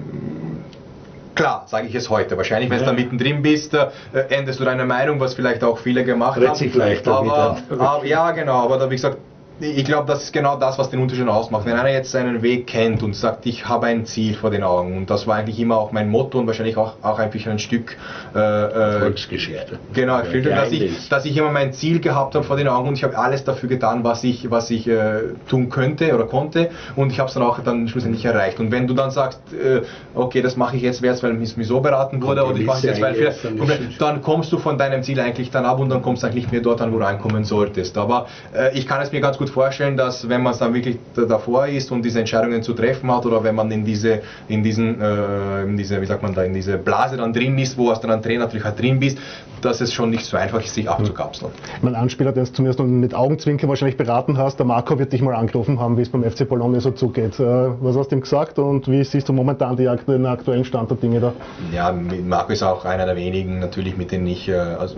Klar, 1.35 1.63
sage 1.67 1.87
ich 1.87 1.95
es 1.95 2.09
heute. 2.09 2.37
Wahrscheinlich, 2.37 2.69
wenn 2.69 2.79
du 2.79 2.85
da 2.85 2.93
mittendrin 2.93 3.41
bist, 3.41 3.73
äh, 3.73 3.89
änderst 4.29 4.59
du 4.59 4.65
deine 4.65 4.85
Meinung, 4.85 5.19
was 5.19 5.33
vielleicht 5.33 5.63
auch 5.63 5.77
viele 5.77 6.03
gemacht 6.03 6.37
Tritt 6.37 6.49
haben. 6.49 6.55
sich 6.55 6.73
leichter 6.75 7.17
aber, 7.17 7.57
aber, 7.69 8.05
ja, 8.05 8.31
genau, 8.31 8.63
aber 8.63 8.77
da, 8.77 8.89
wie 8.89 8.95
gesagt, 8.95 9.17
ich 9.63 9.85
glaube, 9.85 10.07
das 10.07 10.23
ist 10.23 10.33
genau 10.33 10.57
das, 10.57 10.77
was 10.77 10.89
den 10.89 10.99
Unterschied 10.99 11.27
ausmacht. 11.27 11.65
Wenn 11.65 11.75
einer 11.75 11.89
jetzt 11.89 12.11
seinen 12.11 12.41
Weg 12.41 12.67
kennt 12.67 13.01
und 13.03 13.15
sagt, 13.15 13.45
ich 13.45 13.67
habe 13.67 13.87
ein 13.87 14.05
Ziel 14.05 14.35
vor 14.35 14.51
den 14.51 14.63
Augen, 14.63 14.97
und 14.97 15.09
das 15.09 15.25
war 15.27 15.35
eigentlich 15.35 15.59
immer 15.59 15.77
auch 15.77 15.91
mein 15.91 16.09
Motto 16.09 16.39
und 16.39 16.47
wahrscheinlich 16.47 16.77
auch, 16.77 16.95
auch 17.01 17.19
einfach 17.19 17.45
ein 17.47 17.59
Stück 17.59 17.97
äh, 18.33 18.99
Volksgeschichte. 18.99 19.79
Genau, 19.93 20.19
Ja, 20.19 20.39
ja, 20.39 20.55
dass, 20.55 20.71
ich, 20.71 21.09
dass 21.09 21.25
ich 21.25 21.37
immer 21.37 21.51
mein 21.51 21.73
Ziel 21.73 21.99
gehabt 21.99 22.35
habe 22.35 22.43
vor 22.45 22.57
den 22.57 22.67
Augen 22.67 22.89
und 22.89 22.95
ich 22.95 23.03
habe 23.03 23.17
alles 23.17 23.43
dafür 23.43 23.69
getan, 23.69 24.03
was 24.03 24.23
ich, 24.23 24.51
was 24.51 24.69
ich 24.69 24.87
äh, 24.87 25.21
tun 25.47 25.69
könnte 25.69 26.13
oder 26.13 26.25
konnte 26.25 26.69
und 26.95 27.11
ich 27.11 27.19
habe 27.19 27.27
es 27.27 27.33
dann 27.33 27.43
auch 27.43 27.59
dann 27.59 27.87
schlussendlich 27.87 28.25
erreicht. 28.25 28.59
Und 28.59 28.71
wenn 28.71 28.87
du 28.87 28.93
dann 28.93 29.11
sagst, 29.11 29.39
äh, 29.53 29.81
okay, 30.13 30.41
das 30.41 30.57
mache 30.57 30.75
ich 30.75 30.81
jetzt, 30.81 31.01
weil 31.01 31.41
es 31.41 31.57
mir 31.57 31.65
so 31.65 31.79
beraten 31.79 32.21
wurde 32.21 32.45
oder 32.45 32.57
ich 32.57 32.65
mache 32.65 32.77
es 32.77 32.83
jetzt, 32.83 33.01
weil 33.01 33.15
vielleicht, 33.15 34.01
dann 34.01 34.21
kommst 34.21 34.51
du 34.51 34.57
von 34.57 34.77
deinem 34.77 35.03
Ziel 35.03 35.19
eigentlich 35.19 35.51
dann 35.51 35.65
ab 35.65 35.79
und 35.79 35.89
dann 35.89 36.01
kommst 36.01 36.23
du 36.23 36.27
eigentlich 36.27 36.43
nicht 36.43 36.51
mehr 36.51 36.61
dort 36.61 36.81
an, 36.81 36.91
wo 36.93 36.99
du 36.99 37.05
ankommen 37.05 37.43
solltest. 37.43 37.97
Aber 37.97 38.27
äh, 38.53 38.77
ich 38.77 38.87
kann 38.87 39.01
es 39.01 39.11
mir 39.11 39.21
ganz 39.21 39.37
gut 39.37 39.49
vorstellen, 39.53 39.95
dass 39.95 40.27
wenn 40.27 40.41
man 40.43 40.53
es 40.53 40.59
dann 40.59 40.73
wirklich 40.73 40.97
da- 41.15 41.23
davor 41.25 41.67
ist 41.67 41.91
und 41.91 42.03
diese 42.03 42.19
Entscheidungen 42.19 42.61
zu 42.63 42.73
treffen 42.73 43.09
hat 43.11 43.25
oder 43.25 43.43
wenn 43.43 43.55
man 43.55 43.71
in 43.71 43.85
diese, 43.85 44.21
in 44.47 44.63
diesen, 44.63 44.99
äh, 45.01 45.63
in 45.63 45.77
diese, 45.77 46.01
wie 46.01 46.05
sagt 46.05 46.21
man 46.23 46.33
da, 46.33 46.43
in 46.43 46.53
diese 46.53 46.77
Blase 46.77 47.15
dann 47.17 47.31
drin 47.31 47.57
ist, 47.57 47.77
wo 47.77 47.89
als 47.89 48.01
dann 48.01 48.11
ein 48.11 48.21
Trainer 48.21 48.41
natürlich 48.45 48.65
halt 48.65 48.79
drin 48.81 48.99
bist, 48.99 49.17
dass 49.61 49.79
es 49.79 49.93
schon 49.93 50.09
nicht 50.09 50.25
so 50.25 50.35
einfach 50.35 50.61
ist, 50.61 50.73
sich 50.73 50.89
abzukapseln. 50.89 51.49
Mein 51.81 51.95
Anspieler, 51.95 52.33
den 52.33 52.43
du 52.43 52.51
zumindest 52.51 52.81
mit 52.81 53.13
Augenzwinker 53.15 53.67
wahrscheinlich 53.69 53.95
beraten 53.95 54.37
hast, 54.37 54.57
der 54.59 54.65
Marco 54.65 54.99
wird 54.99 55.13
dich 55.13 55.21
mal 55.21 55.33
angerufen 55.35 55.79
haben, 55.79 55.95
wie 55.97 56.01
es 56.01 56.09
beim 56.09 56.23
FC 56.29 56.45
Bologna 56.49 56.81
so 56.81 56.91
zugeht. 56.91 57.39
Äh, 57.39 57.43
Was 57.79 57.95
hast 57.95 58.09
du 58.11 58.15
ihm 58.17 58.21
gesagt 58.21 58.59
und 58.59 58.89
wie 58.89 59.03
siehst 59.05 59.29
du 59.29 59.33
momentan 59.33 59.77
die, 59.77 59.89
den 60.07 60.25
aktuellen 60.25 60.65
Stand 60.65 60.89
der 60.89 60.97
Dinge 60.97 61.21
da? 61.21 61.31
Ja, 61.73 61.93
Marco 61.93 62.51
ist 62.51 62.61
auch 62.63 62.83
einer 62.83 63.05
der 63.05 63.15
wenigen 63.15 63.59
natürlich, 63.59 63.95
mit 63.95 64.11
denen 64.11 64.27
ich 64.27 64.49
äh, 64.49 64.53
also, 64.55 64.97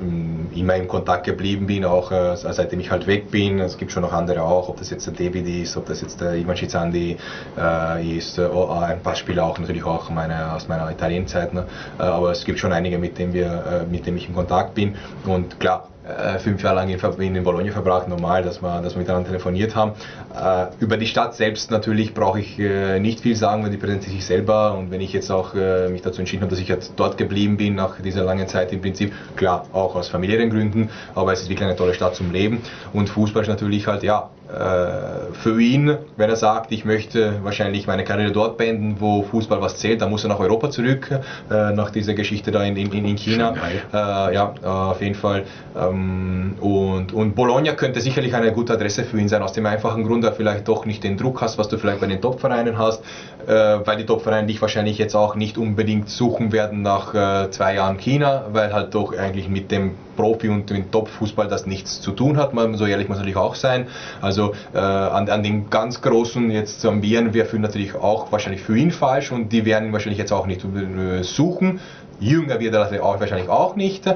immer 0.55 0.75
in 0.75 0.87
Kontakt 0.87 1.25
geblieben 1.25 1.67
bin, 1.67 1.85
auch 1.85 2.11
äh, 2.11 2.35
seitdem 2.35 2.79
ich 2.79 2.89
halt 2.89 3.05
weg 3.05 3.29
bin. 3.29 3.59
Es 3.59 3.77
gibt 3.77 3.91
schon 3.91 4.01
noch 4.01 4.13
andere 4.13 4.34
auch, 4.43 4.69
ob 4.69 4.77
das 4.77 4.89
jetzt 4.89 5.07
der 5.07 5.13
David 5.13 5.47
ist, 5.47 5.77
ob 5.77 5.85
das 5.85 6.01
jetzt 6.01 6.21
der 6.21 6.35
Ivan 6.35 6.57
Schizandi 6.57 7.17
äh, 7.57 8.17
ist, 8.17 8.39
oh, 8.39 8.69
ein 8.69 9.01
paar 9.01 9.15
Spieler 9.15 9.45
auch 9.45 9.57
natürlich 9.57 9.83
auch 9.83 10.09
meine, 10.09 10.53
aus 10.53 10.67
meiner 10.67 10.89
Italienzeit. 10.91 11.53
Ne? 11.53 11.65
Äh, 11.99 12.03
aber 12.03 12.31
es 12.31 12.45
gibt 12.45 12.59
schon 12.59 12.71
einige, 12.71 12.97
mit 12.97 13.17
denen, 13.17 13.33
wir, 13.33 13.85
mit 13.89 14.05
denen 14.05 14.17
ich 14.17 14.27
in 14.27 14.35
Kontakt 14.35 14.75
bin. 14.75 14.95
Und 15.25 15.59
klar, 15.59 15.89
äh, 16.05 16.39
fünf 16.39 16.61
Jahre 16.61 16.75
lang 16.75 16.89
in, 16.89 17.43
Bologna 17.43 17.71
verbracht, 17.71 18.07
normal, 18.07 18.43
dass 18.43 18.61
wir, 18.61 18.81
dass 18.81 18.93
wir 18.93 18.99
miteinander 18.99 19.27
telefoniert 19.27 19.75
haben. 19.75 19.93
Äh, 20.33 20.67
über 20.79 20.97
die 20.97 21.07
Stadt 21.07 21.35
selbst 21.35 21.71
natürlich 21.71 22.13
brauche 22.13 22.39
ich 22.39 22.59
äh, 22.59 22.99
nicht 22.99 23.21
viel 23.21 23.35
sagen, 23.35 23.63
weil 23.63 23.71
die 23.71 23.77
präsentiert 23.77 24.11
sich 24.11 24.25
selber 24.25 24.77
und 24.77 24.91
wenn 24.91 25.01
ich 25.01 25.13
jetzt 25.13 25.31
auch 25.31 25.55
äh, 25.55 25.89
mich 25.89 26.01
dazu 26.01 26.19
entschieden 26.19 26.43
habe, 26.43 26.51
dass 26.51 26.59
ich 26.59 26.67
jetzt 26.67 26.93
dort 26.95 27.17
geblieben 27.17 27.57
bin, 27.57 27.75
nach 27.75 27.99
dieser 28.01 28.23
langen 28.23 28.47
Zeit 28.47 28.71
im 28.71 28.81
Prinzip, 28.81 29.13
klar, 29.35 29.65
auch 29.73 29.95
aus 29.95 30.09
familiären 30.09 30.49
Gründen, 30.49 30.89
aber 31.15 31.33
es 31.33 31.41
ist 31.41 31.49
wirklich 31.49 31.67
eine 31.67 31.75
tolle 31.75 31.93
Stadt 31.93 32.15
zum 32.15 32.31
Leben 32.31 32.61
und 32.93 33.09
Fußball 33.09 33.43
ist 33.43 33.49
natürlich 33.49 33.87
halt, 33.87 34.03
ja, 34.03 34.29
für 34.47 35.59
ihn, 35.59 35.97
wenn 36.17 36.29
er 36.29 36.35
sagt, 36.35 36.71
ich 36.71 36.85
möchte 36.85 37.43
wahrscheinlich 37.43 37.87
meine 37.87 38.03
Karriere 38.03 38.31
dort 38.31 38.57
beenden, 38.57 38.97
wo 38.99 39.23
Fußball 39.23 39.61
was 39.61 39.77
zählt, 39.77 40.01
dann 40.01 40.09
muss 40.09 40.23
er 40.23 40.29
nach 40.29 40.39
Europa 40.39 40.69
zurück, 40.69 41.09
äh, 41.49 41.71
nach 41.71 41.89
dieser 41.89 42.13
Geschichte 42.13 42.51
da 42.51 42.63
in, 42.63 42.77
in, 42.77 42.91
in 42.91 43.17
China. 43.17 43.53
Äh, 43.93 44.33
ja, 44.35 44.53
äh, 44.61 44.65
auf 44.65 45.01
jeden 45.01 45.15
Fall. 45.15 45.43
Ähm, 45.77 46.55
und, 46.61 47.13
und 47.13 47.35
Bologna 47.35 47.73
könnte 47.73 48.01
sicherlich 48.01 48.35
eine 48.35 48.51
gute 48.53 48.73
Adresse 48.73 49.03
für 49.03 49.19
ihn 49.19 49.29
sein, 49.29 49.41
aus 49.41 49.53
dem 49.53 49.65
einfachen 49.65 50.03
Grund, 50.03 50.23
dass 50.23 50.31
du 50.31 50.37
vielleicht 50.37 50.67
doch 50.67 50.85
nicht 50.85 51.03
den 51.03 51.17
Druck 51.17 51.41
hast, 51.41 51.57
was 51.57 51.67
du 51.67 51.77
vielleicht 51.77 52.01
bei 52.01 52.07
den 52.07 52.21
Topvereinen 52.21 52.77
hast, 52.77 53.03
äh, 53.47 53.51
weil 53.51 53.97
die 53.97 54.05
Topvereine 54.05 54.47
dich 54.47 54.61
wahrscheinlich 54.61 54.97
jetzt 54.97 55.15
auch 55.15 55.35
nicht 55.35 55.57
unbedingt 55.57 56.09
suchen 56.09 56.51
werden 56.51 56.81
nach 56.81 57.13
äh, 57.13 57.49
zwei 57.51 57.75
Jahren 57.75 57.97
China, 57.97 58.45
weil 58.51 58.73
halt 58.73 58.93
doch 58.93 59.17
eigentlich 59.17 59.49
mit 59.49 59.71
dem 59.71 59.95
Profi 60.15 60.49
und 60.49 60.69
dem 60.69 60.91
Top-Fußball 60.91 61.47
das 61.47 61.65
nichts 61.65 62.01
zu 62.01 62.11
tun 62.11 62.37
hat. 62.37 62.53
Man, 62.53 62.75
so 62.75 62.85
ehrlich 62.85 63.09
muss 63.09 63.17
natürlich 63.17 63.35
auch 63.35 63.55
sein. 63.55 63.87
Also 64.21 64.34
äh, 64.37 64.77
an, 64.77 65.29
an 65.29 65.43
den 65.43 65.69
ganz 65.69 66.01
Großen 66.01 66.51
jetzt 66.51 66.81
zu 66.81 66.89
ambieren, 66.89 67.33
wäre 67.33 67.59
natürlich 67.59 67.95
auch 67.95 68.31
wahrscheinlich 68.31 68.61
für 68.61 68.77
ihn 68.77 68.91
falsch 68.91 69.31
und 69.31 69.51
die 69.51 69.65
werden 69.65 69.93
wahrscheinlich 69.93 70.19
jetzt 70.19 70.33
auch 70.33 70.45
nicht 70.45 70.63
äh, 70.63 71.23
suchen. 71.23 71.79
Jünger 72.19 72.59
wird 72.59 72.73
er 72.73 72.79
natürlich 72.81 73.03
auch, 73.03 73.19
wahrscheinlich 73.19 73.49
auch 73.49 73.75
nicht. 73.75 74.05
Äh, 74.07 74.15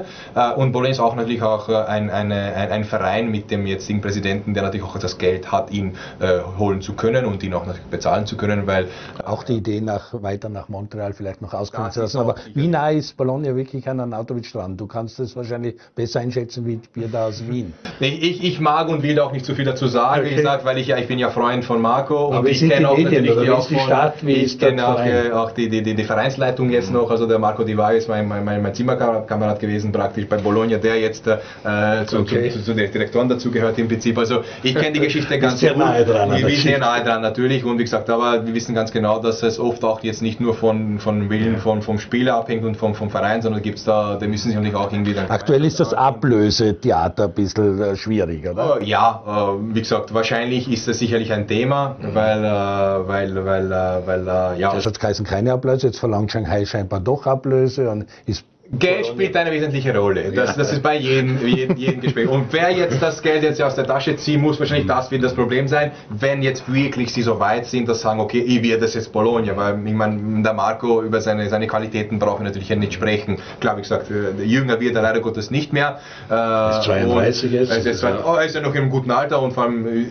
Und 0.56 0.72
Bologna 0.72 0.90
ist 0.90 1.00
auch 1.00 1.14
natürlich 1.16 1.42
auch 1.42 1.68
äh, 1.68 1.74
ein, 1.74 2.10
eine, 2.10 2.54
ein, 2.54 2.70
ein 2.70 2.84
Verein 2.84 3.30
mit 3.30 3.50
dem 3.50 3.66
jetzigen 3.66 4.00
Präsidenten, 4.00 4.54
der 4.54 4.62
natürlich 4.62 4.84
auch 4.86 4.98
das 4.98 5.18
Geld 5.18 5.50
hat, 5.52 5.70
ihn 5.70 5.96
äh, 6.20 6.38
holen 6.58 6.80
zu 6.80 6.94
können 6.94 7.24
und 7.26 7.42
ihn 7.42 7.54
auch 7.54 7.64
bezahlen 7.90 8.26
zu 8.26 8.36
können, 8.36 8.66
weil 8.66 8.88
Auch 9.24 9.44
die 9.44 9.54
Idee, 9.58 9.80
nach, 9.80 10.12
weiter 10.22 10.48
nach 10.48 10.68
Montreal 10.68 11.12
vielleicht 11.12 11.42
noch 11.42 11.52
auskommen 11.54 11.90
zu 11.90 12.00
lassen. 12.00 12.18
Aber 12.18 12.36
wie 12.54 12.68
nah 12.68 12.90
ist 12.90 13.16
Bologna 13.16 13.54
wirklich 13.54 13.88
an 13.88 14.00
Arnautovic 14.00 14.50
dran? 14.52 14.76
Du 14.76 14.86
kannst 14.86 15.18
das 15.18 15.36
wahrscheinlich 15.36 15.76
besser 15.94 16.20
einschätzen 16.20 16.66
wie 16.66 16.80
wir 16.94 17.08
da 17.08 17.26
aus 17.26 17.42
Wien. 17.48 17.74
Ich, 18.00 18.22
ich, 18.22 18.44
ich 18.44 18.60
mag 18.60 18.88
und 18.88 19.02
will 19.02 19.18
auch 19.20 19.32
nicht 19.32 19.44
zu 19.44 19.54
viel 19.54 19.64
dazu 19.64 19.86
sagen, 19.86 20.22
wie 20.24 20.30
Okay. 20.30 20.36
gesagt, 20.36 20.64
weil 20.64 20.78
ich 20.78 20.86
ja, 20.86 20.96
ich 20.96 21.08
bin 21.08 21.18
ja 21.18 21.30
Freund 21.30 21.64
von 21.64 21.80
Marco 21.82 22.26
und 22.28 22.36
Aber 22.36 22.46
wie 22.46 22.52
ich 22.52 22.60
kenne 22.68 22.88
auch 22.88 22.96
Medien, 22.96 23.24
natürlich 23.24 23.40
die, 23.40 23.46
wie 23.46 23.50
auch 23.50 23.66
die 23.68 23.78
Stadt, 23.78 24.24
wie 24.26 24.32
ich 24.32 24.58
kenne 24.58 24.86
auch, 24.86 25.00
äh, 25.00 25.32
auch 25.32 25.50
die, 25.52 25.68
die, 25.68 25.82
die, 25.82 25.94
die 25.94 26.04
Vereinsleitung 26.04 26.70
jetzt 26.70 26.92
noch, 26.92 27.10
also 27.10 27.26
der 27.26 27.38
Marco 27.38 27.64
Di 27.64 27.76
Vaio 27.76 27.89
Ist 27.92 28.08
mein, 28.08 28.26
mein, 28.28 28.44
mein 28.44 28.74
Zimmerkamerad 28.74 29.60
gewesen, 29.60 29.92
praktisch 29.92 30.26
bei 30.28 30.36
Bologna, 30.38 30.78
der 30.78 30.98
jetzt 31.00 31.26
äh, 31.26 31.36
zu, 32.06 32.18
Okay. 32.20 32.50
zu, 32.50 32.58
zu, 32.58 32.64
zu 32.66 32.74
den 32.74 32.90
Direktoren 32.90 33.28
dazugehört 33.28 33.78
im 33.78 33.88
Prinzip. 33.88 34.16
Also 34.18 34.42
ich 34.62 34.74
kenne 34.74 34.92
die 34.92 35.00
Geschichte 35.08 35.38
ganz 35.38 35.60
sehr 35.60 35.72
gut. 35.74 35.84
nahe 35.84 36.04
dran 36.04 36.30
der 36.30 36.46
bin 36.46 36.56
sehr 36.56 36.78
nahe 36.78 37.02
dran 37.02 37.22
natürlich 37.22 37.64
und 37.64 37.78
wie 37.78 37.84
gesagt, 37.84 38.10
aber 38.10 38.44
wir 38.46 38.54
wissen 38.54 38.74
ganz 38.74 38.92
genau, 38.92 39.18
dass 39.20 39.42
es 39.42 39.58
oft 39.58 39.82
auch 39.84 40.02
jetzt 40.02 40.22
nicht 40.22 40.40
nur 40.40 40.54
von, 40.54 40.98
von 40.98 41.30
Willen 41.30 41.58
von, 41.58 41.82
vom 41.82 41.98
Spieler 41.98 42.34
abhängt 42.36 42.64
und 42.64 42.76
vom, 42.76 42.94
vom 42.94 43.10
Verein, 43.10 43.40
sondern 43.42 43.62
gibt's 43.62 43.84
da, 43.84 44.16
da 44.20 44.26
müssen 44.26 44.48
sich 44.48 44.54
natürlich 44.56 44.76
auch 44.76 44.92
irgendwie 44.92 45.14
dann 45.14 45.30
Aktuell 45.30 45.64
ist 45.64 45.80
das 45.80 45.94
Ablösetheater 45.94 47.24
ein 47.24 47.32
bisschen 47.32 47.80
äh, 47.80 47.96
schwierig, 47.96 48.48
oder? 48.48 48.78
äh, 48.80 48.84
Ja, 48.84 49.22
äh, 49.26 49.74
wie 49.74 49.80
gesagt, 49.80 50.12
wahrscheinlich 50.12 50.70
ist 50.70 50.86
das 50.88 50.98
sicherlich 50.98 51.32
ein 51.32 51.46
Thema, 51.46 51.96
weil, 52.00 52.44
äh, 52.44 53.08
weil, 53.08 53.44
weil, 53.44 53.70
weil, 54.06 54.28
äh, 54.28 54.60
ja. 54.60 54.74
Das 54.74 54.86
hat 54.86 54.98
geheißen 54.98 55.24
keine 55.24 55.52
Ablöse, 55.52 55.86
jetzt 55.88 55.98
verlangt 55.98 56.32
Shanghai 56.32 56.64
scheinbar 56.64 57.00
doch 57.00 57.26
Ablöse 57.26 57.79
und 57.88 58.06
ist 58.26 58.44
Geld 58.72 59.06
spielt 59.06 59.36
eine 59.36 59.50
wesentliche 59.50 59.96
Rolle. 59.96 60.30
Das, 60.30 60.56
das 60.56 60.72
ist 60.72 60.82
bei 60.82 60.96
jedem, 60.96 61.44
jedem, 61.46 61.76
jedem 61.76 62.00
Gespräch. 62.00 62.28
Und 62.28 62.52
wer 62.52 62.70
jetzt 62.70 63.02
das 63.02 63.20
Geld 63.20 63.42
jetzt 63.42 63.60
aus 63.60 63.74
der 63.74 63.84
Tasche 63.84 64.14
ziehen 64.14 64.40
muss, 64.40 64.60
wahrscheinlich 64.60 64.86
das 64.86 65.10
wird 65.10 65.24
das 65.24 65.34
Problem 65.34 65.66
sein, 65.66 65.90
wenn 66.08 66.40
jetzt 66.40 66.72
wirklich 66.72 67.12
sie 67.12 67.22
so 67.22 67.40
weit 67.40 67.66
sind, 67.66 67.88
dass 67.88 68.00
sagen, 68.00 68.20
okay, 68.20 68.38
ich 68.38 68.62
werde 68.62 68.82
das 68.82 68.94
jetzt 68.94 69.12
Bologna, 69.12 69.56
weil 69.56 69.84
ich 69.84 69.92
meine, 69.92 70.42
der 70.44 70.54
Marco 70.54 71.02
über 71.02 71.20
seine, 71.20 71.48
seine 71.48 71.66
Qualitäten 71.66 72.20
braucht 72.20 72.42
natürlich 72.42 72.68
ja 72.68 72.76
nicht 72.76 72.92
sprechen. 72.92 73.38
Klar, 73.58 73.76
wie 73.76 73.82
gesagt, 73.82 74.08
äh, 74.10 74.40
jünger 74.44 74.78
wird 74.78 74.94
er 74.94 75.02
leider 75.02 75.20
Gottes 75.20 75.50
nicht 75.50 75.72
mehr. 75.72 75.98
Äh, 76.30 76.78
Ist 76.78 76.84
32 76.84 77.44
und 77.44 77.52
jetzt, 77.52 77.72
ist, 77.72 77.86
jetzt, 77.86 78.02
ja. 78.04 78.24
oh, 78.24 78.36
er 78.36 78.44
ist 78.44 78.54
ja 78.54 78.60
noch 78.60 78.74
im 78.76 78.88
guten 78.88 79.10
Alter 79.10 79.42
und 79.42 79.52
vor 79.52 79.64
allem 79.64 79.86
äh, 79.86 80.06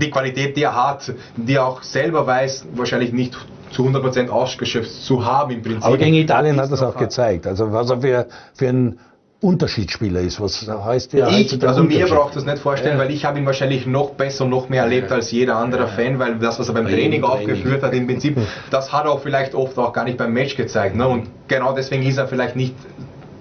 die 0.00 0.10
Qualität, 0.10 0.56
die 0.56 0.62
er 0.62 0.88
hat, 0.88 1.12
die 1.36 1.54
er 1.54 1.66
auch 1.66 1.82
selber 1.82 2.24
weiß, 2.28 2.66
wahrscheinlich 2.76 3.12
nicht 3.12 3.36
zu 3.70 3.86
100% 3.86 4.28
ausgeschöpft 4.28 4.90
zu 4.90 5.24
haben 5.24 5.52
im 5.52 5.62
Prinzip. 5.62 5.84
Aber 5.84 5.96
gegen 5.96 6.14
Italien 6.14 6.60
hat 6.60 6.70
das 6.70 6.82
auch 6.82 6.96
gezeigt. 6.96 7.46
Also 7.46 7.72
was 7.72 7.90
er 7.90 8.00
für, 8.00 8.26
für 8.54 8.68
ein 8.68 8.98
Unterschiedsspieler 9.40 10.20
ist. 10.20 10.40
Was 10.40 10.66
heißt 10.68 11.12
der? 11.12 11.28
ich, 11.28 11.62
also 11.64 11.84
mir 11.84 12.06
braucht 12.06 12.34
das 12.34 12.44
nicht 12.44 12.58
vorstellen, 12.58 12.98
weil 12.98 13.12
ich 13.12 13.24
habe 13.24 13.38
ihn 13.38 13.46
wahrscheinlich 13.46 13.86
noch 13.86 14.10
besser 14.10 14.44
und 14.44 14.50
noch 14.50 14.68
mehr 14.68 14.82
erlebt 14.82 15.12
als 15.12 15.30
jeder 15.30 15.56
andere 15.56 15.86
Fan, 15.86 16.18
weil 16.18 16.38
das, 16.38 16.58
was 16.58 16.68
er 16.68 16.74
beim 16.74 16.84
Bei 16.84 16.90
Training 16.90 17.22
Training. 17.22 17.50
aufgeführt 17.50 17.82
hat, 17.84 17.94
im 17.94 18.08
Prinzip, 18.08 18.36
das 18.70 18.92
hat 18.92 19.04
er 19.04 19.12
auch 19.12 19.20
vielleicht 19.20 19.54
oft 19.54 19.78
auch 19.78 19.92
gar 19.92 20.04
nicht 20.04 20.18
beim 20.18 20.32
Match 20.32 20.56
gezeigt. 20.56 20.96
Ne? 20.96 21.06
Und 21.06 21.28
genau 21.46 21.72
deswegen 21.72 22.02
ist 22.02 22.18
er 22.18 22.26
vielleicht 22.26 22.56
nicht 22.56 22.74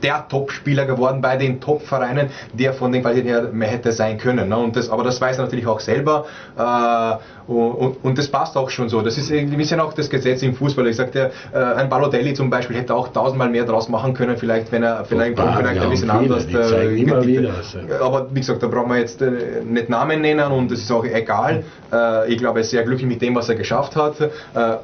der 0.04 0.28
Top-Spieler 0.28 0.86
geworden 0.86 1.22
bei 1.22 1.38
den 1.38 1.60
Top-Vereinen, 1.60 2.30
der 2.54 2.74
von 2.74 2.92
den 2.92 3.02
Qualitäten 3.02 3.30
her 3.30 3.50
mehr 3.52 3.70
hätte 3.70 3.92
sein 3.92 4.18
können. 4.18 4.50
Ne? 4.50 4.58
Und 4.58 4.76
das, 4.76 4.90
aber 4.90 5.04
das 5.04 5.20
weiß 5.20 5.38
er 5.38 5.46
natürlich 5.46 5.68
auch 5.68 5.80
selber. 5.80 6.26
Äh, 6.58 7.18
und, 7.48 8.04
und, 8.04 8.18
das 8.18 8.28
passt 8.28 8.58
auch 8.58 8.70
schon 8.70 8.90
so. 8.90 9.02
Das 9.02 9.18
ist 9.18 9.32
irgendwie 9.32 9.56
ein 9.56 9.58
bisschen 9.58 9.80
auch 9.80 9.94
das 9.94 10.10
Gesetz 10.10 10.44
im 10.44 10.54
Fußball. 10.54 10.86
Ich 10.88 10.98
sagte, 10.98 11.32
äh, 11.54 11.58
ein 11.58 11.88
Balotelli 11.88 12.34
zum 12.34 12.50
Beispiel 12.50 12.76
hätte 12.76 12.94
auch 12.94 13.08
tausendmal 13.10 13.50
mehr 13.50 13.64
draus 13.64 13.88
machen 13.88 14.14
können, 14.14 14.36
vielleicht 14.38 14.72
wenn 14.72 14.84
er 14.84 15.06
vielleicht, 15.06 15.40
vielleicht 15.40 15.78
ja, 15.78 15.84
ein 15.84 15.90
bisschen 15.90 16.12
viele, 16.12 16.36
anders. 16.36 16.70
zeigen 16.70 16.98
immer 16.98 17.26
wieder, 17.26 17.52
also. 17.56 17.80
aber 18.04 18.28
wie 18.32 18.40
gesagt, 18.42 18.64
da 18.64 18.68
brauchen 18.68 18.90
wir 18.90 18.98
jetzt 18.98 19.22
äh, 19.22 19.64
nicht 19.64 19.88
Namen 19.88 20.22
nennen 20.22 20.52
und 20.52 20.72
das 20.72 20.80
ist 20.80 20.92
auch 20.92 21.06
egal. 21.06 21.64
Äh, 21.92 22.34
ich 22.34 22.38
glaube, 22.38 22.60
er 22.60 22.62
ist 22.62 22.72
sehr 22.72 22.84
glücklich 22.84 23.08
mit 23.08 23.22
dem, 23.22 23.36
was 23.36 23.48
er 23.48 23.56
geschafft 23.56 23.96
hat. 23.96 24.20
Äh, 24.20 24.30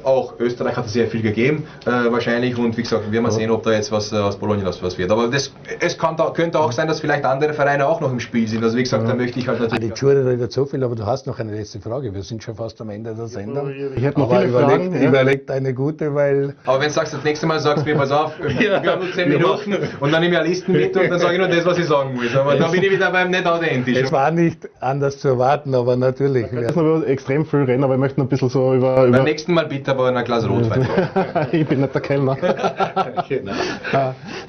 auch 0.02 0.34
Österreich 0.38 0.76
hat 0.76 0.88
sehr 0.88 1.08
viel 1.08 1.20
gegeben, 1.20 1.66
äh, 1.84 1.90
wahrscheinlich. 2.10 2.56
Und 2.56 2.76
wie 2.78 2.82
gesagt, 2.82 3.04
wir 3.10 3.12
werden 3.12 3.30
sehen, 3.30 3.50
ob 3.50 3.62
da 3.62 3.72
jetzt 3.72 3.92
was 3.92 4.10
äh, 4.12 4.16
aus 4.16 4.36
Bologna 4.36 4.64
was, 4.64 4.82
was 4.82 4.96
wird. 5.04 5.18
Aber 5.18 5.28
das, 5.28 5.52
es 5.80 5.98
kann, 5.98 6.16
könnte 6.34 6.58
auch 6.58 6.72
sein, 6.72 6.88
dass 6.88 7.00
vielleicht 7.00 7.24
andere 7.24 7.52
Vereine 7.52 7.86
auch 7.86 8.00
noch 8.00 8.10
im 8.10 8.20
Spiel 8.20 8.48
sind. 8.48 8.62
Also 8.64 8.76
wie 8.76 8.82
gesagt, 8.82 9.08
da 9.08 9.14
möchte 9.14 9.38
ich 9.38 9.48
halt 9.48 9.58
Die 9.58 9.62
natürlich. 9.64 9.96
Jury 10.00 10.20
redet 10.28 10.52
so 10.52 10.64
viel, 10.64 10.82
aber 10.82 10.94
du 10.94 11.06
hast 11.06 11.26
noch 11.26 11.38
eine 11.38 11.54
letzte 11.54 11.80
Frage. 11.80 12.14
Wir 12.14 12.22
sind 12.22 12.42
schon 12.42 12.54
fast 12.54 12.80
am 12.80 12.90
Ende 12.90 13.14
der 13.14 13.26
Sendung. 13.26 13.70
Ich 13.96 14.02
hätte 14.02 14.18
noch 14.18 14.30
aber 14.30 14.40
viele 14.40 14.50
überleg, 14.50 14.70
Fragen, 14.70 14.94
ja. 14.94 15.08
überleg 15.08 15.50
eine 15.50 15.74
gute, 15.74 16.14
weil 16.14 16.54
Aber 16.66 16.80
wenn 16.80 16.88
du 16.88 16.94
sagst, 16.94 17.14
das 17.14 17.24
nächste 17.24 17.46
Mal 17.46 17.60
sagst 17.60 17.84
du 17.84 17.90
mir, 17.90 17.96
pass 17.96 18.10
auf, 18.10 18.32
wir 18.58 18.76
haben 18.76 19.00
nur 19.00 19.12
10 19.12 19.28
Minuten 19.28 19.76
und 20.00 20.12
dann 20.12 20.20
nehme 20.20 20.34
ich 20.34 20.40
eine 20.40 20.48
Listen 20.48 20.72
mit 20.72 20.96
und 20.96 21.10
dann 21.10 21.18
sage 21.18 21.34
ich 21.34 21.38
nur 21.38 21.48
das, 21.48 21.64
was 21.64 21.78
ich 21.78 21.86
sagen 21.86 22.14
muss. 22.14 22.34
Aber 22.34 22.56
da 22.56 22.68
bin 22.68 22.82
ich 22.82 22.90
wieder 22.90 23.10
beim 23.10 23.30
nicht 23.30 23.46
authentisch. 23.46 23.98
es 23.98 24.12
war 24.12 24.30
nicht 24.30 24.68
anders 24.80 25.18
zu 25.18 25.28
erwarten, 25.28 25.74
aber 25.74 25.96
natürlich. 25.96 26.50
Wir 26.50 26.62
müssen 26.62 26.80
über 26.80 27.06
extrem 27.06 27.46
viel 27.46 27.64
reden, 27.64 27.84
aber 27.84 27.94
ich 27.94 28.00
möchte 28.00 28.20
noch 28.20 28.26
ein 28.26 28.30
bisschen 28.30 28.48
so 28.48 28.74
über. 28.74 29.06
über 29.06 29.18
Beim 29.18 29.24
nächsten 29.24 29.54
Mal 29.54 29.66
bitte 29.66 29.90
aber 29.90 30.08
ein 30.08 30.24
Glas 30.24 30.48
Rotwein. 30.48 30.86
ich 31.52 31.66
bin 31.66 31.80
nicht 31.80 31.94
der 31.94 32.02
Kellner. 32.02 32.36
Genau. 33.28 33.52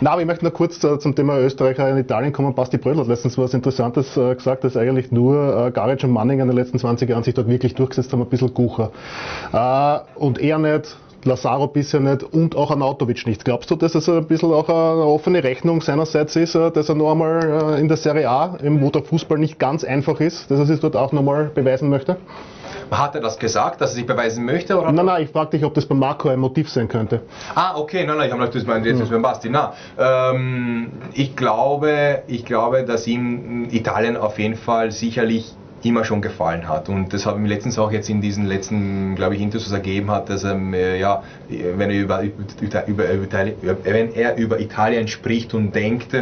Na, 0.02 0.12
aber 0.12 0.22
ich 0.22 0.28
möchte 0.28 0.44
noch 0.44 0.54
kurz 0.54 0.84
äh, 0.84 1.00
zum 1.00 1.16
Thema 1.16 1.40
Österreicher 1.40 1.90
in 1.90 1.98
Italien 1.98 2.34
kommen. 2.34 2.54
Basti 2.54 2.78
Brödel 2.78 3.02
hat 3.02 3.08
letztens 3.08 3.38
was 3.38 3.54
Interessantes 3.54 4.18
äh, 4.18 4.36
gesagt, 4.36 4.66
dass 4.66 4.76
eigentlich 4.76 5.12
nur 5.12 5.68
äh, 5.68 5.72
Garic 5.72 6.04
und 6.04 6.12
Manning 6.12 6.42
in 6.42 6.48
den 6.48 6.56
letzten 6.58 6.80
20 6.80 7.10
Jahren 7.10 7.24
sich 7.24 7.34
dort 7.34 7.48
wirklich 7.48 7.76
durchgesetzt 7.76 8.12
haben, 8.12 8.22
ein 8.22 8.28
bisschen 8.28 8.54
Gucher. 8.54 8.92
Äh, 9.54 10.20
und 10.20 10.40
er 10.42 10.60
nicht, 10.60 10.98
Lazaro 11.24 11.68
bisher 11.68 12.02
nicht 12.02 12.24
und 12.24 12.58
auch 12.58 12.72
Anautovic 12.72 13.26
nicht. 13.26 13.46
Glaubst 13.46 13.72
du, 13.72 13.76
dass 13.76 13.96
es 13.96 14.10
ein 14.10 14.26
bisschen 14.26 14.52
auch 14.52 14.68
eine 14.68 15.06
offene 15.06 15.44
Rechnung 15.44 15.82
seinerseits 15.82 16.36
ist, 16.36 16.56
dass 16.56 16.90
er 16.90 16.96
noch 16.96 17.12
einmal 17.12 17.80
in 17.80 17.88
der 17.88 17.98
Serie 17.98 18.30
A, 18.30 18.58
wo 18.62 18.90
der 18.92 19.02
Fußball 19.02 19.40
nicht 19.40 19.58
ganz 19.58 19.84
einfach 19.84 20.20
ist, 20.20 20.52
dass 20.52 20.60
er 20.60 20.66
sich 20.68 20.80
dort 20.82 20.96
auch 20.96 21.14
noch 21.14 21.24
mal 21.24 21.46
beweisen 21.46 21.90
möchte? 21.90 22.18
Hat 22.92 23.16
er 23.16 23.22
das 23.22 23.38
gesagt, 23.38 23.82
dass 23.82 23.92
er 23.92 23.96
sich 23.96 24.06
beweisen 24.06 24.46
möchte? 24.46 24.80
Oder? 24.80 24.92
Nein, 24.92 25.06
nein, 25.06 25.24
ich 25.24 25.30
frage 25.30 25.52
dich, 25.52 25.64
ob 25.64 25.74
das 25.74 25.86
bei 25.86 25.96
Marco 25.96 26.30
ein 26.30 26.40
Motiv 26.40 26.70
sein 26.70 26.88
könnte. 26.88 27.22
Ah, 27.56 27.76
okay, 27.76 28.06
nein, 28.06 28.18
nein, 28.18 28.28
ich 28.28 28.32
habe 28.32 28.44
natürlich 28.44 28.68
das 28.68 28.86
jetzt 28.86 29.02
ist 29.02 29.12
beim 29.12 29.22
Basti. 29.22 29.50
Na, 29.50 29.74
ähm, 29.98 30.92
ich 31.14 31.36
glaube, 31.36 32.24
ich 32.28 32.46
glaube, 32.46 32.84
dass 32.84 33.08
ihm 33.08 33.68
Italien 33.72 34.18
auf 34.18 34.40
jeden 34.40 34.56
Fall 34.56 34.92
sicherlich 34.92 35.56
immer 35.84 36.04
schon 36.04 36.22
gefallen 36.22 36.68
hat 36.68 36.90
und 36.90 37.14
das 37.14 37.26
habe 37.26 37.38
ich 37.38 37.44
mir 37.44 37.50
letztens 37.50 37.78
auch 37.78 37.92
jetzt 37.92 38.10
in 38.10 38.20
diesen 38.20 38.46
letzten, 38.46 39.16
glaube 39.16 39.36
ich, 39.36 39.42
Interviews 39.42 39.72
ergeben 39.72 40.10
hat, 40.10 40.30
dass 40.30 40.44
er, 40.44 40.56
äh, 40.74 41.00
ja, 41.00 41.22
wenn 41.48 41.92
er 41.92 42.02
über, 42.02 42.24
über, 42.24 42.88
über, 42.88 43.04
wenn 43.84 44.14
er 44.14 44.36
über 44.38 44.60
Italien 44.60 45.08
spricht 45.08 45.54
und 45.54 45.76
denkt, 45.76 46.16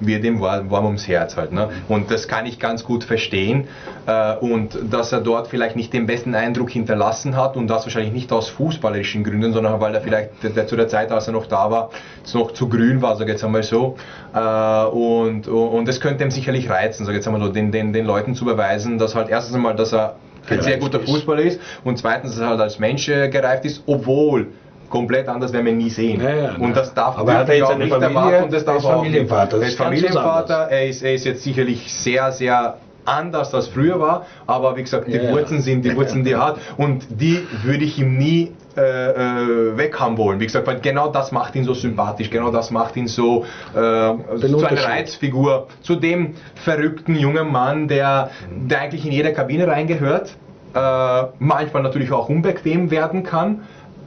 wird 0.00 0.24
ihm 0.24 0.40
warm, 0.40 0.70
warm 0.70 0.86
ums 0.86 1.06
Herz 1.06 1.36
halt. 1.36 1.52
Ne? 1.52 1.68
Und 1.88 2.10
das 2.10 2.28
kann 2.28 2.46
ich 2.46 2.58
ganz 2.58 2.84
gut 2.84 3.04
verstehen. 3.04 3.68
Äh, 4.06 4.36
und 4.36 4.78
dass 4.90 5.12
er 5.12 5.20
dort 5.20 5.48
vielleicht 5.48 5.76
nicht 5.76 5.92
den 5.92 6.06
besten 6.06 6.34
Eindruck 6.34 6.70
hinterlassen 6.70 7.36
hat 7.36 7.56
und 7.56 7.68
das 7.68 7.84
wahrscheinlich 7.84 8.12
nicht 8.12 8.32
aus 8.32 8.48
fußballerischen 8.48 9.24
Gründen, 9.24 9.52
sondern 9.52 9.80
weil 9.80 9.94
er 9.94 10.00
vielleicht 10.00 10.42
der, 10.42 10.50
der, 10.50 10.66
zu 10.66 10.76
der 10.76 10.88
Zeit, 10.88 11.12
als 11.12 11.26
er 11.26 11.32
noch 11.32 11.46
da 11.46 11.70
war, 11.70 11.90
noch 12.32 12.52
zu 12.52 12.68
grün 12.68 13.02
war, 13.02 13.16
sag 13.16 13.26
ich 13.26 13.32
jetzt 13.32 13.44
einmal 13.44 13.62
so. 13.62 13.96
Äh, 14.34 14.84
und, 14.86 15.48
und 15.48 15.86
das 15.86 16.00
könnte 16.00 16.24
ihm 16.24 16.30
sicherlich 16.30 16.68
reizen, 16.70 17.04
sag 17.04 17.12
ich 17.12 17.16
jetzt 17.16 17.28
einmal 17.28 17.42
so, 17.42 17.52
den, 17.52 17.72
den, 17.72 17.92
den 17.92 18.06
Leuten 18.06 18.34
zu 18.34 18.44
beweisen, 18.44 18.98
dass 18.98 19.14
halt 19.14 19.28
erstens 19.28 19.56
einmal, 19.56 19.76
dass 19.76 19.92
er 19.92 20.16
ein 20.48 20.62
sehr 20.62 20.78
guter 20.78 21.00
Fußballer 21.00 21.42
ist 21.42 21.60
und 21.84 21.98
zweitens, 21.98 22.32
dass 22.32 22.40
er 22.40 22.48
halt 22.48 22.60
als 22.60 22.78
Mensch 22.78 23.08
äh, 23.08 23.28
gereift 23.28 23.64
ist, 23.64 23.82
obwohl 23.86 24.48
komplett 24.90 25.28
anders 25.28 25.52
werden 25.52 25.66
wir 25.66 25.72
nie 25.72 25.88
sehen. 25.90 26.20
Ja, 26.20 26.34
ja, 26.34 26.54
und 26.58 26.76
das 26.76 26.92
darf 26.92 27.16
er 27.16 27.26
wirklich 27.26 27.58
jetzt 27.58 27.70
auch 27.70 27.78
nicht 27.78 27.88
Familie? 27.90 28.08
erwarten 28.08 28.44
und 28.44 28.52
das 28.52 28.64
darf 28.64 28.76
ist 28.76 28.84
er 28.84 28.90
auch 28.90 28.96
Familienvater, 28.98 29.56
Er 29.56 29.62
ist 29.62 29.68
ist 29.70 29.78
Familienvater, 29.78 30.54
er 30.70 30.86
ist, 30.88 31.02
er 31.02 31.14
ist 31.14 31.24
jetzt 31.24 31.42
sicherlich 31.42 31.90
sehr, 31.92 32.32
sehr 32.32 32.76
anders 33.06 33.54
als 33.54 33.68
früher 33.68 33.98
war, 33.98 34.26
aber 34.46 34.76
wie 34.76 34.82
gesagt, 34.82 35.08
die 35.08 35.12
Ja. 35.12 35.32
Wurzeln 35.32 35.62
sind 35.62 35.84
die 35.84 35.96
Wurzeln, 35.96 36.22
die 36.22 36.32
er 36.32 36.44
hat 36.46 36.58
und 36.76 37.06
die 37.08 37.46
würde 37.62 37.84
ich 37.84 37.98
ihm 37.98 38.18
nie 38.18 38.52
äh, 38.76 38.80
äh, 38.82 39.76
weghaben 39.76 40.16
wollen. 40.18 40.38
Wie 40.38 40.46
gesagt, 40.46 40.66
weil 40.66 40.80
genau 40.80 41.08
das 41.08 41.32
macht 41.32 41.56
ihn 41.56 41.64
so 41.64 41.74
sympathisch, 41.74 42.30
genau 42.30 42.50
das 42.50 42.70
macht 42.70 42.96
ihn 42.96 43.08
so 43.08 43.44
äh, 43.74 43.76
zu 43.76 44.66
einer. 44.66 44.84
Reizfigur, 44.84 45.66
zu 45.82 45.96
dem 45.96 46.34
verrückten 46.54 47.16
jungen 47.16 47.50
Mann, 47.50 47.88
der, 47.88 48.30
der 48.54 48.80
eigentlich 48.82 49.04
in 49.06 49.12
jede 49.12 49.32
Kabine 49.32 49.66
reingehört, 49.66 50.36
äh, 50.74 51.22
manchmal 51.38 51.82
natürlich 51.82 52.12
auch 52.12 52.28
unbequem 52.28 52.90
werden 52.90 53.22
kann, 53.24 53.62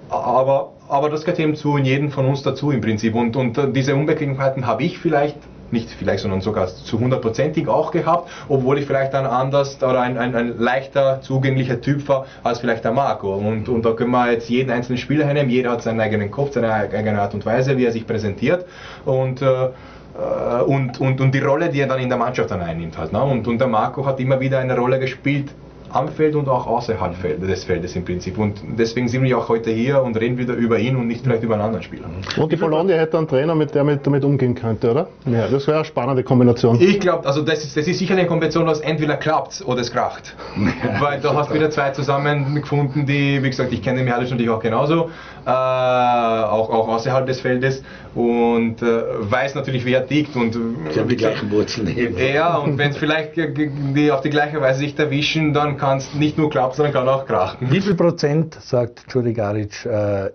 aber, 0.10 0.73
aber 0.90 1.10
das 1.10 1.22
gehört 1.22 1.40
eben 1.40 1.56
zu 1.56 1.78
jedem 1.78 2.12
von 2.12 2.26
uns 2.26 2.44
dazu 2.44 2.72
im 2.72 2.82
Prinzip. 2.82 3.16
Und, 3.16 3.36
und 3.36 3.58
äh, 3.58 3.72
diese 3.72 3.96
Unbequemlichkeiten 3.96 4.68
habe 4.68 4.84
ich 4.84 4.98
vielleicht, 4.98 5.38
nicht 5.72 5.90
vielleicht, 5.90 6.22
sondern 6.22 6.42
sogar 6.42 6.68
zu 6.68 7.00
hundertprozentig 7.00 7.68
auch 7.68 7.92
gehabt, 7.92 8.30
obwohl 8.48 8.78
ich 8.78 8.86
vielleicht 8.86 9.16
ein 9.16 9.26
anders 9.26 9.82
oder 9.82 10.02
ein, 10.02 10.18
ein, 10.18 10.36
ein 10.36 10.60
leichter, 10.60 11.22
zugänglicher 11.22 11.82
Typ 11.82 12.08
war 12.08 12.26
als 12.44 12.60
vielleicht 12.60 12.84
der 12.84 12.92
Marco. 12.92 13.34
Und, 13.36 13.70
und 13.70 13.84
da 13.84 13.94
können 13.94 14.12
wir 14.12 14.32
jetzt 14.32 14.50
jeden 14.50 14.72
einzelnen 14.72 15.00
Spieler 15.00 15.26
hernehmen, 15.26 15.50
jeder 15.50 15.72
hat 15.72 15.82
seinen 15.82 16.00
eigenen 16.00 16.30
Kopf, 16.30 16.54
seine 16.54 16.72
eigene 16.72 17.20
Art 17.20 17.34
und 17.34 17.46
Weise, 17.46 17.78
wie 17.78 17.86
er 17.86 17.92
sich 17.92 18.06
präsentiert. 18.06 18.66
Und 19.06 19.42
äh, 19.42 19.70
äh, 20.16 20.62
und, 20.62 21.02
und, 21.02 21.20
und 21.22 21.34
die 21.34 21.40
Rolle, 21.40 21.70
die 21.70 21.80
er 21.80 21.88
dann 21.88 22.00
in 22.00 22.10
der 22.10 22.18
Mannschaft 22.18 22.52
dann 22.52 22.62
einnimmt 22.62 22.98
halt. 22.98 23.12
Ne? 23.12 23.24
Und, 23.24 23.48
und 23.48 23.58
der 23.60 23.68
Marco 23.68 24.06
hat 24.06 24.20
immer 24.20 24.40
wieder 24.40 24.60
eine 24.60 24.78
Rolle 24.78 25.00
gespielt 25.00 25.52
am 25.94 26.08
Feld 26.08 26.36
und 26.36 26.50
auch 26.50 26.68
außerhalb 26.68 27.16
des 27.48 27.64
Feldes 27.64 27.96
im 27.96 28.04
Prinzip. 28.04 28.38
Und 28.38 28.62
deswegen 28.78 29.08
sind 29.08 29.24
wir 29.24 29.38
auch 29.38 29.48
heute 29.48 29.72
hier 29.72 30.02
und 30.02 30.18
reden 30.20 30.38
wieder 30.38 30.56
über 30.56 30.80
ihn 30.80 30.96
und 30.96 31.08
nicht 31.08 31.24
vielleicht 31.24 31.44
über 31.44 31.54
einen 31.54 31.64
anderen 31.64 31.84
Spieler. 31.84 32.06
Und 32.38 32.52
die 32.52 32.56
Bologna 32.56 32.94
hätte 32.94 33.18
einen 33.18 33.28
Trainer, 33.28 33.56
mit 33.56 33.76
der 33.76 33.84
mit, 33.84 34.06
damit 34.06 34.24
umgehen 34.24 34.56
könnte, 34.56 34.92
oder? 34.92 35.08
Ja, 35.26 35.48
das 35.48 35.68
wäre 35.68 35.78
eine 35.78 35.86
spannende 35.86 36.24
Kombination. 36.24 36.82
Ich 36.82 37.00
glaube, 37.00 37.26
also 37.28 37.42
das 37.42 37.64
ist, 37.64 37.78
das 37.78 37.88
ist 37.88 38.00
sicher 38.00 38.16
eine 38.16 38.26
Kombination, 38.26 38.66
was 38.66 38.82
entweder 38.82 39.18
klappt 39.18 39.64
oder 39.66 39.82
es 39.82 39.92
kracht. 39.92 40.36
Weil 41.00 41.20
da 41.22 41.36
hast 41.36 41.52
du 41.52 41.54
wieder 41.54 41.70
zwei 41.70 41.92
zusammengefunden, 41.92 43.06
die, 43.06 43.44
wie 43.44 43.50
gesagt, 43.50 43.72
ich 43.72 43.82
kenne 43.82 44.00
den 44.00 44.06
Mihalic 44.06 44.30
natürlich 44.30 44.50
auch 44.50 44.62
genauso, 44.62 45.10
äh, 45.46 45.50
auch, 45.50 46.70
auch 46.70 46.88
außerhalb 46.88 47.28
des 47.28 47.42
Feldes 47.42 47.84
und 48.16 48.82
äh, 48.82 49.32
weiß 49.32 49.56
natürlich, 49.56 49.86
wie 49.86 49.94
er 49.94 50.08
tickt. 50.08 50.36
Und, 50.36 50.56
Ich 50.90 50.98
habe 50.98 51.10
die 51.10 51.16
gleichen 51.16 51.50
Wurzeln. 51.52 51.96
Ja, 52.18 52.58
und 52.58 52.78
wenn 52.78 52.92
es 52.92 52.98
vielleicht 52.98 53.38
äh, 53.38 53.52
die 53.54 54.12
auf 54.12 54.22
die 54.22 54.30
gleiche 54.30 54.62
Weise 54.62 54.80
sich 54.80 54.98
erwischen, 54.98 55.54
dann 55.54 55.78
kann 55.78 55.98
es 55.98 56.14
nicht 56.14 56.38
nur 56.38 56.50
klappen, 56.50 56.76
sondern 56.76 56.94
kann 56.94 57.08
auch 57.08 57.26
krachen. 57.26 57.68
Wie 57.72 57.82
viel 57.82 57.96
Prozent, 57.96 58.56
sagt 58.62 59.06
Juri 59.12 59.34
Garic, 59.34 59.86
äh, 59.86 60.30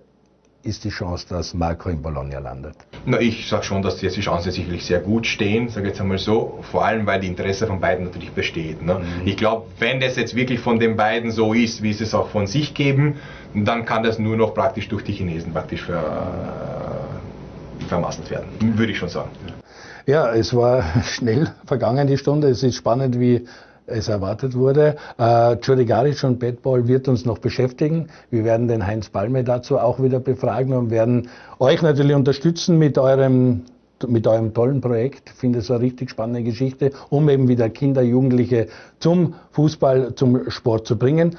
ist 0.65 0.85
die 0.85 0.91
Chance, 0.91 1.27
dass 1.29 1.55
Marco 1.55 1.89
in 1.89 2.03
Bologna 2.03 2.41
landet? 2.41 2.75
Na, 3.07 3.21
ich 3.21 3.49
sage 3.49 3.63
schon, 3.63 3.81
dass 3.81 4.03
jetzt 4.03 4.17
die 4.17 4.21
Chancen 4.21 4.51
sicherlich 4.51 4.85
sehr 4.85 5.01
gut 5.01 5.27
stehen, 5.27 5.69
sage 5.69 5.89
jetzt 5.89 6.01
einmal 6.01 6.19
so, 6.19 6.59
vor 6.71 6.85
allem 6.85 7.07
weil 7.07 7.21
die 7.21 7.29
Interesse 7.29 7.67
von 7.67 7.81
beiden 7.81 8.05
natürlich 8.05 8.33
besteht. 8.33 8.83
Ne? 8.83 8.95
Mhm. 8.95 9.27
Ich 9.27 9.37
glaube, 9.37 9.67
wenn 9.79 10.01
das 10.01 10.17
jetzt 10.17 10.35
wirklich 10.35 10.61
von 10.61 10.79
den 10.79 10.97
beiden 10.97 11.31
so 11.31 11.55
ist, 11.55 11.83
wie 11.83 11.93
sie 11.93 12.05
es 12.05 12.15
auch 12.15 12.29
von 12.29 12.47
sich 12.47 12.75
geben, 12.75 13.17
dann 13.55 13.85
kann 13.85 14.03
das 14.03 14.19
nur 14.19 14.37
noch 14.37 14.53
praktisch 14.53 14.89
durch 14.89 15.05
die 15.05 15.13
Chinesen 15.13 15.53
praktisch 15.53 15.83
ver, 15.83 15.95
äh, 15.97 17.08
vermasselt 17.89 18.31
werden, 18.31 18.49
würde 18.61 18.93
ich 18.93 18.99
schon 18.99 19.09
sagen. 19.09 19.31
Ja, 20.07 20.33
es 20.35 20.55
war 20.55 20.83
schnell 21.05 21.51
vergangen 21.67 22.07
die 22.07 22.19
Stunde. 22.19 22.49
Es 22.49 22.63
ist 22.63 22.77
spannend, 22.77 23.19
wie 23.21 23.47
es 23.87 24.09
erwartet 24.09 24.55
wurde. 24.55 24.97
Äh, 25.17 25.57
Garic 25.57 26.23
und 26.25 26.39
Badball 26.39 26.87
wird 26.89 27.09
uns 27.09 27.25
noch 27.25 27.39
beschäftigen. 27.39 28.09
Wir 28.31 28.45
werden 28.45 28.69
den 28.69 28.87
Heinz 28.87 29.09
Palme 29.09 29.45
dazu 29.45 29.79
auch 29.79 30.03
wieder 30.03 30.21
befragen 30.21 30.75
und 30.75 30.91
werden 30.91 31.29
euch 31.59 31.83
natürlich 31.83 32.15
unterstützen 32.15 32.79
mit 32.79 32.99
eurem 32.99 33.63
mit 34.07 34.29
eurem 34.29 34.55
tollen 34.55 34.81
Projekt. 34.81 35.31
Ich 35.31 35.33
finde 35.33 35.59
es 35.59 35.71
eine 35.73 35.81
richtig 35.81 36.11
spannende 36.11 36.45
Geschichte, 36.45 36.93
um 37.11 37.29
eben 37.29 37.49
wieder 37.49 37.69
Kinder, 37.69 38.01
Jugendliche 38.01 38.69
zum 39.01 39.35
Fußball, 39.51 40.15
zum 40.15 40.51
Sport 40.51 40.87
zu 40.87 40.97
bringen. 40.97 41.37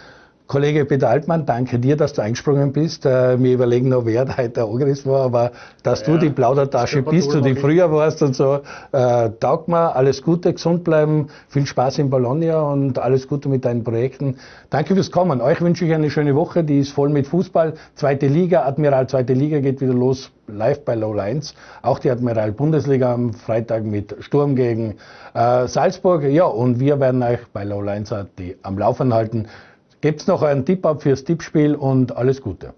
Kollege 0.49 0.83
Peter 0.85 1.11
Altmann, 1.11 1.45
danke 1.45 1.77
dir, 1.77 1.95
dass 1.95 2.13
du 2.13 2.23
eingesprungen 2.23 2.73
bist. 2.73 3.05
Äh, 3.05 3.39
wir 3.39 3.53
überlegen 3.53 3.89
noch, 3.89 4.07
wer 4.07 4.35
heute 4.35 4.49
der 4.49 4.67
Ogris 4.67 5.05
war, 5.05 5.25
aber 5.25 5.51
dass 5.83 6.01
ja, 6.01 6.07
du 6.07 6.17
die 6.17 6.31
Plaudertasche 6.31 7.03
bist, 7.03 7.31
du 7.31 7.39
die 7.39 7.53
früher 7.53 7.91
warst 7.91 8.23
und 8.23 8.35
so, 8.35 8.61
äh, 8.91 9.29
taugt 9.39 9.67
mir. 9.67 9.95
Alles 9.95 10.23
Gute, 10.23 10.51
gesund 10.51 10.83
bleiben, 10.83 11.27
viel 11.49 11.67
Spaß 11.67 11.99
in 11.99 12.09
Bologna 12.09 12.61
und 12.61 12.97
alles 12.97 13.27
Gute 13.27 13.47
mit 13.47 13.63
deinen 13.63 13.83
Projekten. 13.83 14.37
Danke 14.71 14.95
fürs 14.95 15.11
Kommen. 15.11 15.39
Euch 15.39 15.61
wünsche 15.61 15.85
ich 15.85 15.93
eine 15.93 16.09
schöne 16.09 16.33
Woche, 16.33 16.63
die 16.63 16.79
ist 16.79 16.93
voll 16.93 17.09
mit 17.09 17.27
Fußball. 17.27 17.75
Zweite 17.93 18.25
Liga, 18.25 18.63
Admiral 18.65 19.05
Zweite 19.07 19.33
Liga 19.33 19.59
geht 19.59 19.81
wieder 19.81 19.93
los, 19.93 20.31
live 20.47 20.83
bei 20.83 20.95
Low 20.95 21.13
Lines. 21.13 21.53
Auch 21.83 21.99
die 21.99 22.09
Admiral 22.09 22.53
Bundesliga 22.53 23.13
am 23.13 23.33
Freitag 23.33 23.83
mit 23.83 24.15
Sturm 24.21 24.55
gegen 24.55 24.95
äh, 25.35 25.67
Salzburg. 25.67 26.23
Ja, 26.23 26.45
und 26.45 26.79
wir 26.79 26.99
werden 26.99 27.21
euch 27.21 27.39
bei 27.53 27.63
Low 27.65 27.83
Lines 27.83 28.11
am 28.63 28.79
Laufen 28.79 29.13
halten. 29.13 29.47
Gebt 30.01 30.27
noch 30.27 30.43
einen 30.43 30.65
Tipp 30.65 30.85
ab 30.85 31.01
fürs 31.01 31.25
Tippspiel 31.25 31.75
und 31.75 32.15
alles 32.15 32.41
Gute. 32.41 32.67